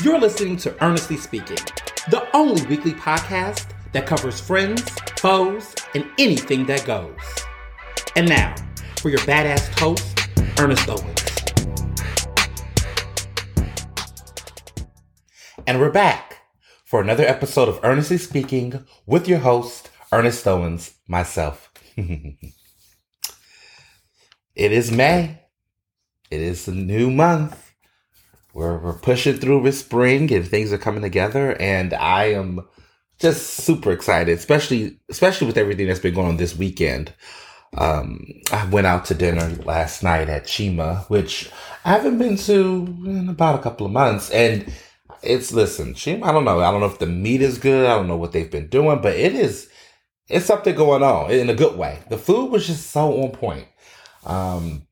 You're 0.00 0.20
listening 0.20 0.56
to 0.58 0.80
Earnestly 0.80 1.16
Speaking, 1.16 1.56
the 2.08 2.24
only 2.32 2.64
weekly 2.66 2.92
podcast 2.92 3.72
that 3.90 4.06
covers 4.06 4.38
friends, 4.40 4.88
foes, 5.18 5.74
and 5.92 6.08
anything 6.18 6.66
that 6.66 6.84
goes. 6.84 7.18
And 8.14 8.28
now, 8.28 8.54
for 9.00 9.08
your 9.08 9.18
badass 9.20 9.76
host, 9.76 10.16
Ernest 10.60 10.88
Owens. 10.88 11.24
And 15.66 15.80
we're 15.80 15.90
back 15.90 16.42
for 16.84 17.00
another 17.00 17.24
episode 17.24 17.68
of 17.68 17.80
Earnestly 17.82 18.18
Speaking 18.18 18.84
with 19.04 19.26
your 19.26 19.40
host, 19.40 19.90
Ernest 20.12 20.46
Owens, 20.46 20.94
myself. 21.08 21.72
it 21.96 22.38
is 24.54 24.92
May. 24.92 25.40
It 26.30 26.40
is 26.40 26.68
a 26.68 26.72
new 26.72 27.10
month 27.10 27.67
we're, 28.54 28.78
we're 28.78 28.98
pushing 28.98 29.36
through 29.36 29.60
with 29.60 29.76
spring 29.76 30.32
and 30.32 30.46
things 30.46 30.72
are 30.72 30.78
coming 30.78 31.02
together 31.02 31.60
and 31.60 31.94
i 31.94 32.24
am 32.24 32.60
just 33.20 33.46
super 33.46 33.92
excited 33.92 34.36
especially 34.36 34.98
especially 35.08 35.46
with 35.46 35.58
everything 35.58 35.86
that's 35.86 36.00
been 36.00 36.14
going 36.14 36.28
on 36.28 36.36
this 36.36 36.56
weekend. 36.56 37.12
Um, 37.76 38.24
i 38.50 38.64
went 38.66 38.86
out 38.86 39.04
to 39.06 39.14
dinner 39.14 39.48
last 39.64 40.02
night 40.02 40.30
at 40.30 40.44
chima 40.44 41.08
which 41.10 41.50
i 41.84 41.90
haven't 41.90 42.16
been 42.16 42.36
to 42.36 42.96
in 43.04 43.28
about 43.28 43.58
a 43.58 43.62
couple 43.62 43.84
of 43.86 43.92
months. 43.92 44.30
And 44.30 44.72
it's 45.22 45.52
listen 45.52 45.94
chima 45.94 46.24
i 46.24 46.32
don't 46.32 46.44
know. 46.46 46.60
I 46.60 46.70
don't 46.70 46.80
know 46.80 46.86
if 46.86 46.98
the 46.98 47.06
meat 47.06 47.42
is 47.42 47.58
good. 47.58 47.86
I 47.86 47.94
don't 47.94 48.08
know 48.08 48.16
what 48.16 48.32
they've 48.32 48.50
been 48.50 48.68
doing 48.68 49.02
but 49.02 49.16
it 49.16 49.34
is 49.34 49.68
it's 50.28 50.46
something 50.46 50.74
going 50.74 51.02
on 51.02 51.30
in 51.30 51.50
a 51.50 51.54
good 51.54 51.76
way. 51.76 52.00
The 52.08 52.18
food 52.18 52.50
was 52.50 52.66
just 52.66 52.90
so 52.90 53.22
on 53.22 53.30
point. 53.30 53.66
Um, 54.24 54.87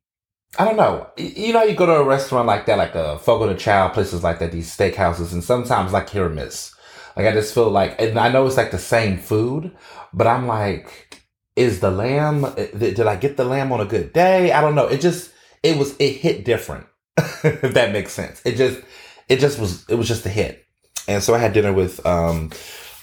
I 0.58 0.64
don't 0.64 0.76
know. 0.76 1.08
You 1.16 1.52
know, 1.52 1.62
you 1.62 1.74
go 1.74 1.86
to 1.86 1.96
a 1.96 2.04
restaurant 2.04 2.46
like 2.46 2.66
that, 2.66 2.78
like 2.78 2.94
a 2.94 3.18
Fogo 3.18 3.46
de 3.46 3.58
Chao, 3.58 3.88
places 3.88 4.22
like 4.22 4.38
that, 4.38 4.52
these 4.52 4.74
steakhouses, 4.74 5.32
and 5.32 5.44
sometimes 5.44 5.92
like 5.92 6.08
hit 6.08 6.22
or 6.22 6.28
miss. 6.28 6.74
Like 7.16 7.26
I 7.26 7.32
just 7.32 7.54
feel 7.54 7.70
like, 7.70 8.00
and 8.00 8.18
I 8.18 8.30
know 8.30 8.46
it's 8.46 8.56
like 8.56 8.70
the 8.70 8.78
same 8.78 9.18
food, 9.18 9.76
but 10.12 10.26
I'm 10.26 10.46
like, 10.46 11.22
is 11.56 11.80
the 11.80 11.90
lamb? 11.90 12.44
Eh, 12.56 12.68
did 12.76 13.00
I 13.00 13.16
get 13.16 13.36
the 13.36 13.44
lamb 13.44 13.72
on 13.72 13.80
a 13.80 13.86
good 13.86 14.12
day? 14.12 14.52
I 14.52 14.60
don't 14.60 14.74
know. 14.74 14.86
It 14.86 15.00
just, 15.00 15.30
it 15.62 15.78
was, 15.78 15.96
it 15.98 16.12
hit 16.16 16.44
different. 16.44 16.86
if 17.16 17.74
that 17.74 17.92
makes 17.92 18.12
sense. 18.12 18.42
It 18.44 18.56
just, 18.56 18.80
it 19.28 19.40
just 19.40 19.58
was, 19.58 19.88
it 19.88 19.94
was 19.94 20.08
just 20.08 20.26
a 20.26 20.30
hit. 20.30 20.64
And 21.08 21.22
so 21.22 21.34
I 21.34 21.38
had 21.38 21.52
dinner 21.52 21.72
with, 21.72 22.04
um, 22.04 22.50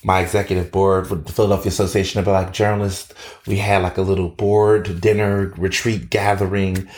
my 0.03 0.19
executive 0.19 0.71
board 0.71 1.07
for 1.07 1.15
the 1.15 1.31
Philadelphia 1.31 1.69
Association 1.69 2.19
of 2.19 2.25
Black 2.25 2.51
Journalists. 2.51 3.13
We 3.47 3.57
had 3.57 3.81
like 3.81 3.97
a 3.97 4.01
little 4.01 4.29
board 4.29 4.99
dinner 4.99 5.53
retreat 5.57 6.09
gathering 6.09 6.89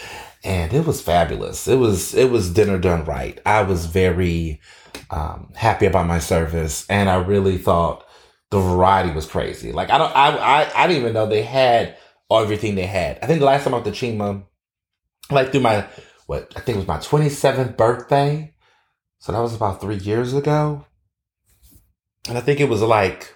and 0.45 0.73
it 0.73 0.85
was 0.85 1.01
fabulous. 1.01 1.67
It 1.67 1.77
was 1.77 2.13
it 2.13 2.29
was 2.29 2.53
dinner 2.53 2.77
done 2.77 3.03
right. 3.03 3.39
I 3.45 3.63
was 3.63 3.87
very 3.87 4.61
um, 5.09 5.51
happy 5.55 5.87
about 5.87 6.07
my 6.07 6.19
service, 6.19 6.85
and 6.87 7.09
I 7.09 7.15
really 7.15 7.57
thought 7.57 8.05
the 8.51 8.59
variety 8.59 9.11
was 9.11 9.25
crazy. 9.25 9.71
Like 9.71 9.89
I 9.89 9.97
don't 9.97 10.15
I 10.15 10.37
I, 10.37 10.83
I 10.83 10.87
didn't 10.87 11.01
even 11.01 11.13
know 11.13 11.25
they 11.25 11.43
had 11.43 11.97
everything 12.31 12.75
they 12.75 12.85
had. 12.85 13.19
I 13.21 13.25
think 13.25 13.39
the 13.39 13.45
last 13.45 13.63
time 13.63 13.73
I 13.73 13.79
went 13.79 13.93
to 13.93 14.05
Chima, 14.05 14.43
like 15.31 15.51
through 15.51 15.61
my 15.61 15.87
what 16.27 16.53
I 16.55 16.59
think 16.59 16.75
it 16.75 16.79
was 16.79 16.87
my 16.87 16.99
twenty 16.99 17.29
seventh 17.29 17.75
birthday, 17.75 18.53
so 19.17 19.31
that 19.31 19.39
was 19.39 19.55
about 19.55 19.81
three 19.81 19.97
years 19.97 20.35
ago, 20.35 20.85
and 22.29 22.37
I 22.37 22.41
think 22.41 22.59
it 22.59 22.69
was 22.69 22.83
like 22.83 23.35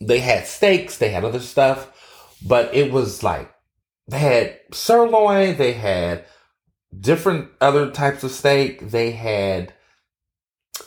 they 0.00 0.20
had 0.20 0.46
steaks, 0.46 0.98
they 0.98 1.08
had 1.08 1.24
other 1.24 1.40
stuff, 1.40 2.36
but 2.46 2.72
it 2.72 2.92
was 2.92 3.24
like 3.24 3.52
they 4.08 4.18
had 4.18 4.58
sirloin, 4.72 5.56
they 5.56 5.72
had 5.72 6.24
different 6.98 7.50
other 7.60 7.90
types 7.90 8.24
of 8.24 8.30
steak, 8.30 8.90
they 8.90 9.10
had 9.10 9.74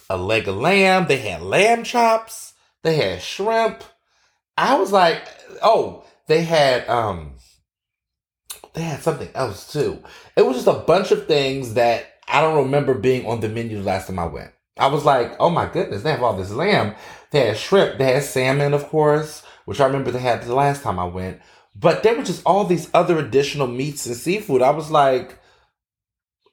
a 0.10 0.18
leg 0.18 0.48
of 0.48 0.56
lamb, 0.56 1.08
they 1.08 1.18
had 1.18 1.42
lamb 1.42 1.84
chops, 1.84 2.54
they 2.84 2.96
had 2.96 3.22
shrimp. 3.22 3.84
I 4.58 4.76
was 4.76 4.92
like, 4.92 5.28
oh, 5.62 6.04
they 6.28 6.44
had 6.44 6.88
um 6.90 7.36
they 8.74 8.82
had 8.82 9.02
something 9.02 9.30
else 9.36 9.72
too. 9.72 10.04
It 10.36 10.46
was 10.46 10.56
just 10.56 10.68
a 10.68 10.74
bunch 10.86 11.12
of 11.12 11.28
things 11.28 11.76
that 11.76 12.06
I 12.28 12.42
don't 12.42 12.66
remember 12.66 12.94
being 12.94 13.26
on 13.28 13.42
the 13.42 13.50
menu 13.50 13.78
the 13.78 13.84
last 13.84 14.08
time 14.08 14.20
I 14.20 14.26
went. 14.26 14.52
I 14.78 14.88
was 14.88 15.06
like, 15.06 15.36
oh 15.40 15.50
my 15.50 15.68
goodness, 15.68 16.04
they 16.04 16.12
have 16.12 16.24
all 16.24 16.38
this 16.38 16.52
lamb. 16.52 16.96
They 17.32 17.48
had 17.48 17.58
shrimp, 17.58 17.98
they 17.98 18.14
had 18.14 18.24
salmon, 18.24 18.74
of 18.74 18.88
course, 18.88 19.44
which 19.66 19.80
I 19.80 19.86
remember 19.86 20.12
they 20.12 20.20
had 20.20 20.42
the 20.42 20.56
last 20.56 20.82
time 20.82 21.00
I 21.00 21.06
went. 21.06 21.42
But 21.76 22.04
there 22.04 22.16
were 22.16 22.24
just 22.24 22.44
all 22.46 22.66
these 22.66 22.90
other 22.94 23.18
additional 23.18 23.68
meats 23.68 24.06
and 24.06 24.16
seafood. 24.16 24.62
I 24.62 24.72
was 24.72 24.92
like, 24.92 25.40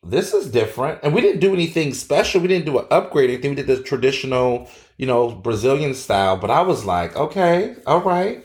this 0.03 0.33
is 0.33 0.51
different. 0.51 1.01
And 1.03 1.13
we 1.13 1.21
didn't 1.21 1.41
do 1.41 1.53
anything 1.53 1.93
special. 1.93 2.41
We 2.41 2.49
didn't 2.49 2.67
do 2.67 2.79
an 2.79 2.87
upgrade 2.91 3.31
anything. 3.31 3.51
We 3.51 3.57
did 3.57 3.67
the 3.67 3.83
traditional, 3.83 4.71
you 4.97 5.07
know, 5.07 5.31
Brazilian 5.31 5.95
style. 5.95 6.37
But 6.37 6.51
I 6.51 6.63
was 6.63 6.85
like, 6.85 7.17
okay, 7.17 7.77
all 7.87 8.01
right. 8.01 8.45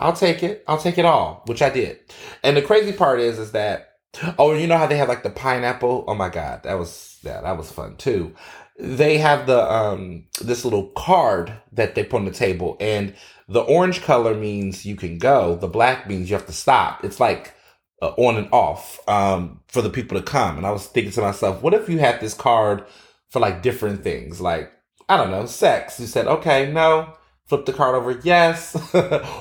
I'll 0.00 0.14
take 0.14 0.42
it. 0.42 0.64
I'll 0.66 0.78
take 0.78 0.96
it 0.96 1.04
all, 1.04 1.42
which 1.46 1.60
I 1.60 1.70
did. 1.70 1.98
And 2.42 2.56
the 2.56 2.62
crazy 2.62 2.92
part 2.92 3.20
is, 3.20 3.38
is 3.38 3.52
that, 3.52 3.96
oh, 4.38 4.54
you 4.54 4.66
know 4.66 4.78
how 4.78 4.86
they 4.86 4.96
have 4.96 5.08
like 5.08 5.24
the 5.24 5.30
pineapple? 5.30 6.04
Oh 6.06 6.14
my 6.14 6.28
God. 6.28 6.62
That 6.62 6.78
was, 6.78 7.18
yeah, 7.22 7.40
that 7.40 7.58
was 7.58 7.70
fun 7.70 7.96
too. 7.96 8.34
They 8.78 9.18
have 9.18 9.46
the, 9.46 9.60
um, 9.60 10.26
this 10.40 10.64
little 10.64 10.86
card 10.90 11.52
that 11.72 11.96
they 11.96 12.04
put 12.04 12.20
on 12.20 12.24
the 12.26 12.30
table 12.30 12.76
and 12.80 13.14
the 13.48 13.60
orange 13.60 14.02
color 14.02 14.34
means 14.34 14.84
you 14.84 14.94
can 14.94 15.18
go. 15.18 15.56
The 15.56 15.68
black 15.68 16.06
means 16.06 16.28
you 16.28 16.36
have 16.36 16.46
to 16.46 16.52
stop. 16.52 17.04
It's 17.04 17.18
like 17.18 17.54
uh, 18.02 18.08
on 18.18 18.36
and 18.36 18.48
off 18.52 19.00
um, 19.08 19.60
for 19.68 19.80
the 19.80 19.90
people 19.90 20.18
to 20.18 20.24
come. 20.24 20.58
And 20.58 20.66
I 20.66 20.70
was 20.70 20.86
thinking 20.86 21.12
to 21.12 21.22
myself, 21.22 21.62
what 21.62 21.74
if 21.74 21.88
you 21.88 21.98
had 21.98 22.20
this 22.20 22.34
card 22.34 22.84
for 23.30 23.40
like 23.40 23.62
different 23.62 24.04
things, 24.04 24.40
like 24.40 24.70
I 25.08 25.16
don't 25.16 25.30
know, 25.30 25.46
sex? 25.46 25.98
You 25.98 26.06
said, 26.06 26.26
okay, 26.26 26.70
no. 26.70 27.14
Flip 27.46 27.64
the 27.64 27.72
card 27.72 27.94
over, 27.94 28.20
yes. 28.22 28.76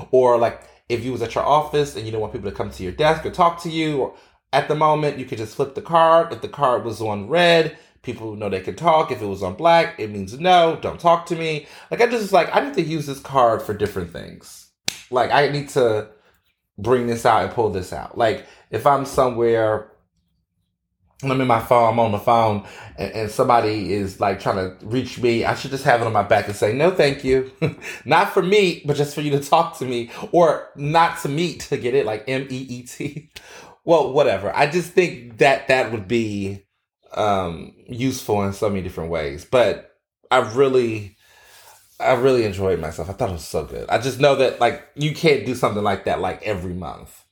or 0.11 0.37
like 0.37 0.61
if 0.87 1.03
you 1.03 1.11
was 1.11 1.21
at 1.21 1.35
your 1.35 1.43
office 1.43 1.97
and 1.97 2.05
you 2.05 2.11
don't 2.13 2.21
want 2.21 2.31
people 2.31 2.49
to 2.49 2.55
come 2.55 2.71
to 2.71 2.83
your 2.83 2.93
desk 2.93 3.25
or 3.25 3.31
talk 3.31 3.61
to 3.63 3.69
you, 3.69 3.97
or 3.97 4.15
at 4.53 4.69
the 4.69 4.75
moment 4.75 5.19
you 5.19 5.25
could 5.25 5.37
just 5.37 5.55
flip 5.55 5.75
the 5.75 5.81
card. 5.81 6.31
If 6.31 6.41
the 6.41 6.47
card 6.47 6.85
was 6.85 7.01
on 7.01 7.27
red, 7.27 7.77
people 8.07 8.35
know 8.35 8.49
they 8.49 8.61
can 8.61 8.75
talk. 8.75 9.11
If 9.11 9.21
it 9.21 9.25
was 9.27 9.43
on 9.43 9.55
black, 9.55 9.99
it 9.99 10.09
means 10.09 10.39
no, 10.39 10.79
don't 10.81 10.99
talk 10.99 11.27
to 11.27 11.35
me. 11.35 11.67
Like 11.91 12.01
I 12.01 12.07
just 12.07 12.33
like 12.33 12.49
I 12.55 12.61
need 12.61 12.73
to 12.75 12.81
use 12.81 13.05
this 13.05 13.19
card 13.19 13.61
for 13.61 13.75
different 13.75 14.11
things. 14.11 14.71
Like 15.11 15.29
I 15.31 15.49
need 15.49 15.69
to 15.69 16.07
bring 16.79 17.05
this 17.05 17.25
out 17.25 17.43
and 17.43 17.53
pull 17.53 17.69
this 17.69 17.93
out. 17.93 18.17
Like 18.17 18.47
if 18.71 18.87
I'm 18.87 19.05
somewhere 19.05 19.91
I'm 21.23 21.41
in 21.41 21.47
my 21.47 21.59
phone, 21.59 21.93
I'm 21.93 21.99
on 21.99 22.11
the 22.11 22.19
phone, 22.19 22.67
and, 22.95 23.11
and, 23.11 23.31
somebody 23.31 23.91
is 23.91 24.19
like 24.19 24.39
trying 24.39 24.57
to 24.57 24.85
reach 24.85 25.17
me, 25.19 25.45
I 25.45 25.55
should 25.55 25.71
just 25.71 25.83
have 25.83 25.99
it 25.99 26.05
on 26.05 26.13
my 26.13 26.21
back 26.21 26.45
and 26.45 26.55
say, 26.55 26.73
no, 26.73 26.91
thank 26.91 27.23
you. 27.23 27.51
not 28.05 28.35
for 28.35 28.43
me, 28.43 28.83
but 28.85 28.97
just 28.97 29.15
for 29.15 29.21
you 29.21 29.31
to 29.31 29.39
talk 29.39 29.79
to 29.79 29.85
me, 29.85 30.11
or 30.31 30.69
not 30.75 31.19
to 31.23 31.29
meet 31.29 31.61
to 31.61 31.77
get 31.77 31.95
it, 31.95 32.05
like 32.05 32.25
M 32.27 32.45
E 32.51 32.67
E 32.69 32.83
T. 32.83 33.31
well, 33.83 34.13
whatever. 34.13 34.55
I 34.55 34.67
just 34.67 34.91
think 34.91 35.39
that 35.39 35.69
that 35.69 35.91
would 35.91 36.07
be 36.07 36.66
um, 37.17 37.73
useful 37.87 38.43
in 38.43 38.53
so 38.53 38.69
many 38.69 38.81
different 38.81 39.09
ways. 39.09 39.45
But 39.45 39.97
I 40.29 40.39
really, 40.53 41.17
I 41.99 42.13
really 42.13 42.45
enjoyed 42.45 42.79
myself. 42.79 43.09
I 43.09 43.13
thought 43.13 43.29
it 43.29 43.33
was 43.33 43.47
so 43.47 43.65
good. 43.65 43.89
I 43.89 43.97
just 43.97 44.19
know 44.19 44.35
that 44.35 44.59
like 44.59 44.87
you 44.95 45.13
can't 45.13 45.45
do 45.45 45.55
something 45.55 45.83
like 45.83 46.05
that 46.05 46.21
like 46.21 46.43
every 46.43 46.73
month. 46.73 47.23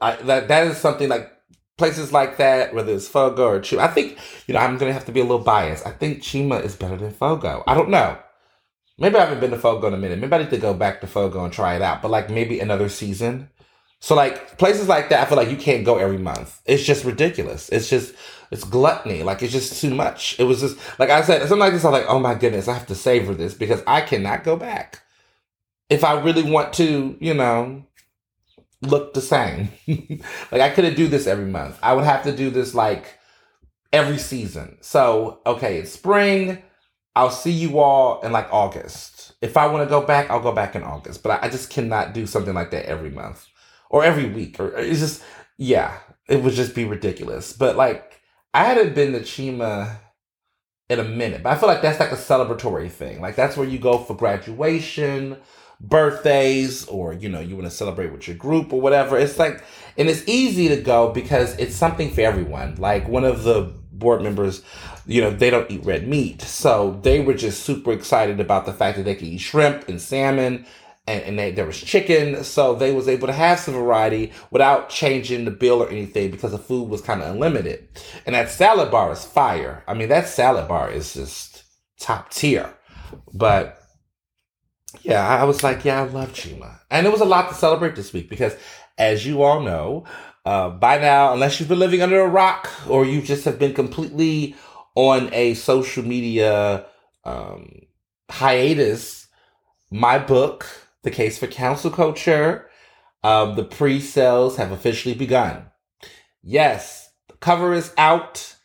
I 0.00 0.16
that 0.16 0.48
that 0.48 0.66
is 0.66 0.76
something 0.76 1.08
like 1.08 1.32
places 1.76 2.12
like 2.12 2.36
that, 2.38 2.74
whether 2.74 2.92
it's 2.92 3.08
Fogo 3.08 3.46
or 3.48 3.60
Chima. 3.60 3.78
I 3.78 3.88
think 3.88 4.18
you 4.46 4.54
know 4.54 4.60
I'm 4.60 4.76
gonna 4.78 4.92
have 4.92 5.06
to 5.06 5.12
be 5.12 5.20
a 5.20 5.24
little 5.24 5.38
biased. 5.38 5.86
I 5.86 5.92
think 5.92 6.22
Chima 6.22 6.62
is 6.62 6.76
better 6.76 6.96
than 6.96 7.12
Fogo. 7.12 7.62
I 7.66 7.74
don't 7.74 7.90
know. 7.90 8.18
Maybe 9.00 9.14
I 9.14 9.20
haven't 9.20 9.38
been 9.38 9.52
to 9.52 9.58
Fogo 9.58 9.86
in 9.86 9.94
a 9.94 9.98
minute. 9.98 10.18
Maybe 10.18 10.34
I 10.34 10.38
need 10.38 10.50
to 10.50 10.58
go 10.58 10.74
back 10.74 11.00
to 11.00 11.06
Fogo 11.06 11.44
and 11.44 11.52
try 11.52 11.76
it 11.76 11.82
out. 11.82 12.02
But 12.02 12.10
like 12.10 12.30
maybe 12.30 12.58
another 12.58 12.88
season. 12.88 13.48
So 14.00 14.14
like 14.14 14.58
places 14.58 14.88
like 14.88 15.08
that, 15.08 15.22
I 15.22 15.28
feel 15.28 15.36
like 15.36 15.50
you 15.50 15.56
can't 15.56 15.84
go 15.84 15.98
every 15.98 16.18
month. 16.18 16.60
It's 16.66 16.84
just 16.84 17.04
ridiculous. 17.04 17.68
It's 17.68 17.88
just 17.88 18.14
it's 18.50 18.64
gluttony. 18.64 19.22
Like 19.22 19.42
it's 19.42 19.52
just 19.52 19.80
too 19.80 19.94
much. 19.94 20.38
It 20.38 20.44
was 20.44 20.60
just 20.60 20.78
like 20.98 21.10
I 21.10 21.22
said, 21.22 21.40
something 21.42 21.58
like 21.58 21.72
this. 21.72 21.84
I'm 21.84 21.92
like, 21.92 22.06
oh 22.08 22.18
my 22.18 22.34
goodness, 22.34 22.68
I 22.68 22.74
have 22.74 22.86
to 22.86 22.94
savor 22.94 23.34
this 23.34 23.54
because 23.54 23.82
I 23.86 24.00
cannot 24.00 24.44
go 24.44 24.56
back. 24.56 25.02
If 25.90 26.04
I 26.04 26.20
really 26.20 26.42
want 26.42 26.72
to, 26.74 27.16
you 27.20 27.34
know, 27.34 27.84
look 28.82 29.14
the 29.14 29.20
same. 29.20 29.70
like 30.52 30.60
I 30.60 30.70
couldn't 30.70 30.96
do 30.96 31.08
this 31.08 31.26
every 31.26 31.46
month. 31.46 31.78
I 31.82 31.94
would 31.94 32.04
have 32.04 32.22
to 32.24 32.34
do 32.34 32.50
this 32.50 32.74
like 32.74 33.18
every 33.92 34.18
season. 34.18 34.78
So 34.80 35.40
okay, 35.46 35.78
it's 35.78 35.92
spring. 35.92 36.62
I'll 37.16 37.30
see 37.30 37.50
you 37.50 37.80
all 37.80 38.20
in 38.20 38.32
like 38.32 38.52
August. 38.52 39.32
If 39.40 39.56
I 39.56 39.66
want 39.66 39.86
to 39.86 39.90
go 39.90 40.00
back, 40.00 40.30
I'll 40.30 40.40
go 40.40 40.52
back 40.52 40.74
in 40.74 40.82
August. 40.82 41.22
But 41.22 41.42
I, 41.42 41.46
I 41.46 41.48
just 41.50 41.70
cannot 41.70 42.14
do 42.14 42.26
something 42.26 42.54
like 42.54 42.70
that 42.70 42.86
every 42.86 43.10
month 43.10 43.46
or 43.90 44.04
every 44.04 44.26
week. 44.26 44.60
Or 44.60 44.76
it's 44.76 45.00
just 45.00 45.22
yeah, 45.56 45.98
it 46.28 46.42
would 46.42 46.54
just 46.54 46.74
be 46.74 46.84
ridiculous. 46.84 47.52
But 47.52 47.76
like 47.76 48.17
I 48.54 48.64
hadn't 48.64 48.94
been 48.94 49.12
to 49.12 49.20
Chima 49.20 49.98
in 50.88 50.98
a 50.98 51.04
minute, 51.04 51.42
but 51.42 51.52
I 51.52 51.58
feel 51.58 51.68
like 51.68 51.82
that's 51.82 52.00
like 52.00 52.12
a 52.12 52.16
celebratory 52.16 52.90
thing. 52.90 53.20
Like 53.20 53.36
that's 53.36 53.56
where 53.56 53.68
you 53.68 53.78
go 53.78 53.98
for 53.98 54.16
graduation, 54.16 55.36
birthdays, 55.80 56.86
or 56.86 57.12
you 57.12 57.28
know, 57.28 57.40
you 57.40 57.56
want 57.56 57.66
to 57.66 57.74
celebrate 57.74 58.10
with 58.10 58.26
your 58.26 58.36
group 58.36 58.72
or 58.72 58.80
whatever. 58.80 59.18
It's 59.18 59.38
like, 59.38 59.62
and 59.96 60.08
it's 60.08 60.26
easy 60.26 60.68
to 60.68 60.76
go 60.80 61.12
because 61.12 61.56
it's 61.58 61.76
something 61.76 62.10
for 62.10 62.22
everyone. 62.22 62.76
Like 62.76 63.06
one 63.06 63.24
of 63.24 63.42
the 63.42 63.72
board 63.92 64.22
members, 64.22 64.62
you 65.06 65.20
know, 65.20 65.30
they 65.30 65.50
don't 65.50 65.70
eat 65.70 65.84
red 65.84 66.08
meat. 66.08 66.40
So 66.40 66.98
they 67.02 67.20
were 67.20 67.34
just 67.34 67.64
super 67.64 67.92
excited 67.92 68.40
about 68.40 68.64
the 68.64 68.72
fact 68.72 68.96
that 68.96 69.04
they 69.04 69.14
could 69.14 69.28
eat 69.28 69.38
shrimp 69.38 69.88
and 69.88 70.00
salmon 70.00 70.64
and, 71.08 71.24
and 71.24 71.38
they, 71.38 71.50
there 71.50 71.64
was 71.64 71.80
chicken. 71.80 72.44
So 72.44 72.74
they 72.74 72.92
was 72.92 73.08
able 73.08 73.26
to 73.26 73.32
have 73.32 73.58
some 73.58 73.74
variety 73.74 74.32
without 74.50 74.90
changing 74.90 75.46
the 75.46 75.50
bill 75.50 75.82
or 75.82 75.88
anything 75.88 76.30
because 76.30 76.52
the 76.52 76.58
food 76.58 76.88
was 76.88 77.00
kind 77.00 77.22
of 77.22 77.34
unlimited. 77.34 77.88
And 78.26 78.34
that 78.34 78.50
salad 78.50 78.90
bar 78.90 79.10
is 79.10 79.24
fire. 79.24 79.82
I 79.88 79.94
mean, 79.94 80.10
that 80.10 80.28
salad 80.28 80.68
bar 80.68 80.90
is 80.90 81.14
just 81.14 81.64
top 81.98 82.30
tier. 82.30 82.74
But 83.32 83.80
yeah, 85.00 85.26
I 85.26 85.44
was 85.44 85.62
like, 85.62 85.84
yeah, 85.84 86.02
I 86.02 86.04
love 86.04 86.32
Chima. 86.32 86.78
And 86.90 87.06
it 87.06 87.10
was 87.10 87.22
a 87.22 87.26
lot 87.26 87.48
to 87.48 87.54
celebrate 87.54 87.96
this 87.96 88.12
week 88.12 88.28
because 88.28 88.54
as 88.98 89.26
you 89.26 89.42
all 89.42 89.62
know, 89.62 90.04
uh, 90.44 90.68
by 90.70 90.98
now, 90.98 91.32
unless 91.32 91.58
you've 91.58 91.68
been 91.70 91.78
living 91.78 92.02
under 92.02 92.20
a 92.20 92.28
rock 92.28 92.70
or 92.86 93.06
you 93.06 93.22
just 93.22 93.46
have 93.46 93.58
been 93.58 93.74
completely 93.74 94.54
on 94.94 95.32
a 95.32 95.54
social 95.54 96.04
media 96.04 96.84
um, 97.24 97.82
hiatus, 98.30 99.28
my 99.90 100.18
book, 100.18 100.87
The 101.08 101.14
Case 101.14 101.38
for 101.38 101.46
Cancel 101.46 101.90
Culture, 101.90 102.68
um, 103.24 103.56
the 103.56 103.64
pre 103.64 103.98
sales 103.98 104.58
have 104.58 104.72
officially 104.72 105.14
begun. 105.14 105.64
Yes, 106.42 107.10
the 107.28 107.34
cover 107.36 107.72
is 107.72 107.94
out. 107.96 108.56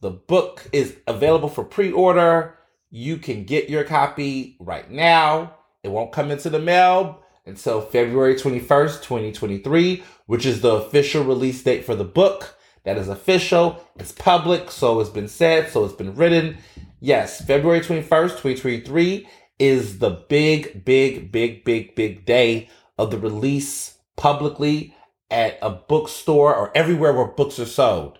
The 0.00 0.08
book 0.08 0.66
is 0.72 0.96
available 1.06 1.50
for 1.50 1.62
pre 1.62 1.92
order. 1.92 2.56
You 2.88 3.18
can 3.18 3.44
get 3.44 3.68
your 3.68 3.84
copy 3.84 4.56
right 4.60 4.90
now. 4.90 5.56
It 5.82 5.90
won't 5.90 6.10
come 6.10 6.30
into 6.30 6.48
the 6.48 6.58
mail 6.58 7.22
until 7.44 7.82
February 7.82 8.34
21st, 8.34 9.02
2023, 9.02 10.02
which 10.24 10.46
is 10.46 10.62
the 10.62 10.76
official 10.76 11.22
release 11.22 11.62
date 11.62 11.84
for 11.84 11.94
the 11.94 12.02
book. 12.02 12.56
That 12.84 12.96
is 12.96 13.10
official. 13.10 13.86
It's 13.96 14.12
public, 14.12 14.70
so 14.70 15.00
it's 15.00 15.10
been 15.10 15.28
said, 15.28 15.68
so 15.68 15.84
it's 15.84 15.92
been 15.92 16.14
written. 16.14 16.56
Yes, 16.98 17.44
February 17.44 17.80
21st, 17.80 18.40
2023 18.40 19.28
is 19.60 20.00
the 20.00 20.10
big, 20.10 20.84
big, 20.84 21.30
big, 21.30 21.64
big, 21.64 21.94
big 21.94 22.24
day 22.24 22.68
of 22.98 23.10
the 23.12 23.18
release 23.18 23.98
publicly 24.16 24.94
at 25.30 25.58
a 25.62 25.70
bookstore 25.70 26.54
or 26.54 26.76
everywhere 26.76 27.12
where 27.12 27.26
books 27.26 27.60
are 27.60 27.66
sold. 27.66 28.18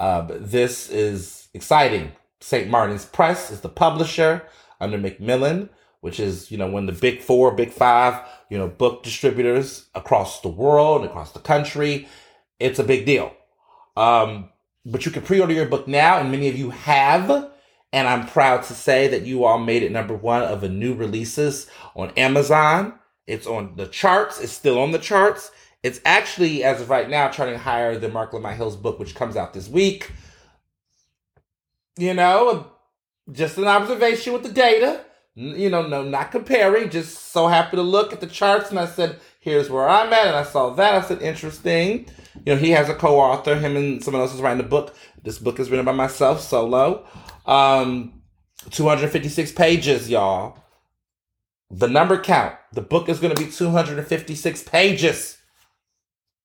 Uh, 0.00 0.26
this 0.28 0.88
is 0.88 1.48
exciting. 1.54 2.12
St. 2.40 2.68
Martin's 2.68 3.04
Press 3.04 3.50
is 3.52 3.60
the 3.60 3.68
publisher 3.68 4.42
under 4.80 4.98
Macmillan 4.98 5.68
which 6.00 6.18
is, 6.18 6.50
you 6.50 6.58
know, 6.58 6.66
one 6.66 6.88
of 6.88 6.94
the 6.94 7.00
big 7.00 7.20
four, 7.20 7.54
big 7.54 7.70
five, 7.70 8.26
you 8.48 8.56
know, 8.56 8.68
book 8.68 9.02
distributors 9.02 9.88
across 9.94 10.40
the 10.40 10.48
world, 10.48 11.04
across 11.04 11.32
the 11.32 11.38
country. 11.38 12.08
It's 12.58 12.78
a 12.78 12.84
big 12.84 13.06
deal. 13.06 13.34
Um, 13.96 14.50
but 14.86 15.04
you 15.04 15.12
can 15.12 15.22
pre-order 15.22 15.52
your 15.52 15.66
book 15.66 15.86
now, 15.86 16.18
and 16.18 16.30
many 16.30 16.48
of 16.48 16.56
you 16.56 16.70
have. 16.70 17.49
And 17.92 18.06
I'm 18.06 18.26
proud 18.26 18.62
to 18.64 18.74
say 18.74 19.08
that 19.08 19.22
you 19.22 19.44
all 19.44 19.58
made 19.58 19.82
it 19.82 19.92
number 19.92 20.14
one 20.14 20.42
of 20.42 20.60
the 20.60 20.68
new 20.68 20.94
releases 20.94 21.68
on 21.96 22.10
Amazon. 22.16 22.94
It's 23.26 23.46
on 23.46 23.74
the 23.76 23.86
charts. 23.86 24.40
It's 24.40 24.52
still 24.52 24.78
on 24.78 24.92
the 24.92 24.98
charts. 24.98 25.50
It's 25.82 26.00
actually, 26.04 26.62
as 26.62 26.80
of 26.80 26.90
right 26.90 27.08
now, 27.08 27.28
charting 27.28 27.58
higher 27.58 27.98
than 27.98 28.12
Marc 28.12 28.32
Lamont 28.32 28.56
Hill's 28.56 28.76
book, 28.76 28.98
which 28.98 29.14
comes 29.14 29.36
out 29.36 29.54
this 29.54 29.68
week. 29.68 30.10
You 31.98 32.14
know, 32.14 32.70
just 33.32 33.58
an 33.58 33.66
observation 33.66 34.32
with 34.32 34.42
the 34.42 34.52
data 34.52 35.04
you 35.34 35.70
know, 35.70 35.86
no, 35.86 36.02
not 36.02 36.32
comparing, 36.32 36.90
just 36.90 37.32
so 37.32 37.46
happy 37.46 37.76
to 37.76 37.82
look 37.82 38.12
at 38.12 38.20
the 38.20 38.26
charts. 38.26 38.70
And 38.70 38.78
I 38.78 38.86
said, 38.86 39.18
here's 39.40 39.70
where 39.70 39.88
I'm 39.88 40.12
at. 40.12 40.26
And 40.26 40.36
I 40.36 40.42
saw 40.42 40.70
that. 40.70 40.94
I 40.94 41.00
said, 41.06 41.22
interesting. 41.22 42.06
You 42.44 42.54
know, 42.54 42.56
he 42.56 42.70
has 42.70 42.88
a 42.88 42.94
co 42.94 43.18
author, 43.18 43.56
him 43.56 43.76
and 43.76 44.02
someone 44.02 44.22
else 44.22 44.34
is 44.34 44.40
writing 44.40 44.64
a 44.64 44.68
book. 44.68 44.94
This 45.22 45.38
book 45.38 45.58
is 45.58 45.70
written 45.70 45.86
by 45.86 45.92
myself 45.92 46.40
solo. 46.40 47.06
Um, 47.46 48.22
256 48.70 49.52
pages, 49.52 50.10
y'all. 50.10 50.58
The 51.70 51.88
number 51.88 52.20
count. 52.20 52.56
The 52.72 52.82
book 52.82 53.08
is 53.08 53.20
going 53.20 53.34
to 53.34 53.44
be 53.44 53.50
256 53.50 54.62
pages. 54.64 55.38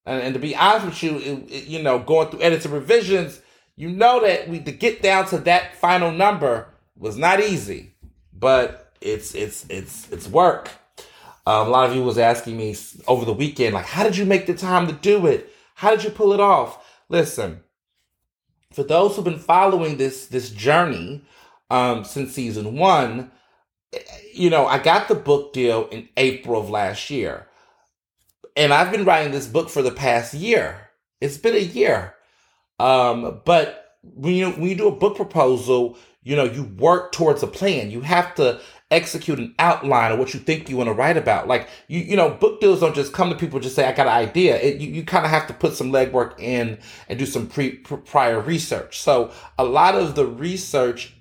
And, 0.05 0.21
and 0.21 0.33
to 0.33 0.39
be 0.39 0.55
honest 0.55 0.85
with 0.85 1.03
you, 1.03 1.17
it, 1.17 1.51
it, 1.51 1.65
you 1.65 1.81
know, 1.81 1.99
going 1.99 2.29
through 2.29 2.41
edits 2.41 2.65
and 2.65 2.73
revisions, 2.73 3.41
you 3.75 3.89
know 3.89 4.21
that 4.21 4.47
we 4.47 4.59
to 4.59 4.71
get 4.71 5.01
down 5.01 5.25
to 5.27 5.37
that 5.39 5.75
final 5.75 6.11
number 6.11 6.67
was 6.95 7.17
not 7.17 7.41
easy 7.41 7.95
but 8.37 8.93
it's 9.01 9.33
it's 9.33 9.65
it's 9.69 10.11
it's 10.11 10.27
work. 10.27 10.69
Um, 11.47 11.67
a 11.67 11.69
lot 11.69 11.89
of 11.89 11.95
you 11.95 12.03
was 12.03 12.17
asking 12.17 12.57
me 12.57 12.75
over 13.07 13.23
the 13.23 13.33
weekend, 13.33 13.75
like, 13.75 13.85
how 13.85 14.03
did 14.03 14.17
you 14.17 14.25
make 14.25 14.47
the 14.47 14.55
time 14.55 14.87
to 14.87 14.93
do 14.93 15.27
it? 15.27 15.53
How 15.75 15.91
did 15.91 16.03
you 16.03 16.09
pull 16.09 16.33
it 16.33 16.39
off? 16.39 16.83
Listen, 17.07 17.61
for 18.75 18.83
those 18.83 19.15
who've 19.15 19.23
been 19.23 19.39
following 19.39 19.97
this 19.97 20.27
this 20.27 20.49
journey 20.49 21.21
um, 21.69 22.03
since 22.03 22.33
season 22.33 22.75
one, 22.77 23.31
you 24.33 24.49
know, 24.49 24.67
I 24.67 24.79
got 24.79 25.07
the 25.07 25.15
book 25.15 25.53
deal 25.53 25.87
in 25.87 26.09
April 26.17 26.59
of 26.59 26.69
last 26.69 27.09
year, 27.09 27.47
and 28.55 28.73
I've 28.73 28.91
been 28.91 29.05
writing 29.05 29.31
this 29.31 29.47
book 29.47 29.69
for 29.69 29.81
the 29.81 29.91
past 29.91 30.33
year. 30.33 30.89
It's 31.21 31.37
been 31.37 31.55
a 31.55 31.59
year, 31.59 32.15
um, 32.77 33.41
but 33.45 33.97
when 34.03 34.33
you 34.33 34.51
when 34.51 34.67
you 34.67 34.75
do 34.75 34.89
a 34.89 34.95
book 34.95 35.15
proposal, 35.15 35.97
you 36.23 36.35
know, 36.35 36.43
you 36.43 36.63
work 36.63 37.13
towards 37.13 37.43
a 37.43 37.47
plan. 37.47 37.91
You 37.91 38.01
have 38.01 38.35
to 38.35 38.59
execute 38.91 39.39
an 39.39 39.55
outline 39.57 40.11
of 40.11 40.19
what 40.19 40.33
you 40.33 40.39
think 40.39 40.69
you 40.69 40.77
want 40.77 40.87
to 40.87 40.93
write 40.93 41.17
about. 41.17 41.47
Like 41.47 41.67
you, 41.87 41.99
you 41.99 42.15
know, 42.15 42.29
book 42.29 42.61
deals 42.61 42.79
don't 42.79 42.95
just 42.95 43.13
come 43.13 43.29
to 43.29 43.35
people 43.35 43.59
just 43.59 43.75
say, 43.75 43.87
"I 43.87 43.93
got 43.93 44.07
an 44.07 44.13
idea." 44.13 44.57
It, 44.57 44.79
you, 44.79 44.89
you 44.89 45.03
kind 45.03 45.25
of 45.25 45.31
have 45.31 45.47
to 45.47 45.53
put 45.53 45.73
some 45.73 45.91
legwork 45.91 46.39
in 46.39 46.77
and 47.09 47.19
do 47.19 47.25
some 47.25 47.47
pre 47.47 47.77
prior 47.77 48.39
research. 48.39 48.99
So 48.99 49.31
a 49.57 49.63
lot 49.63 49.95
of 49.95 50.15
the 50.15 50.25
research, 50.25 51.15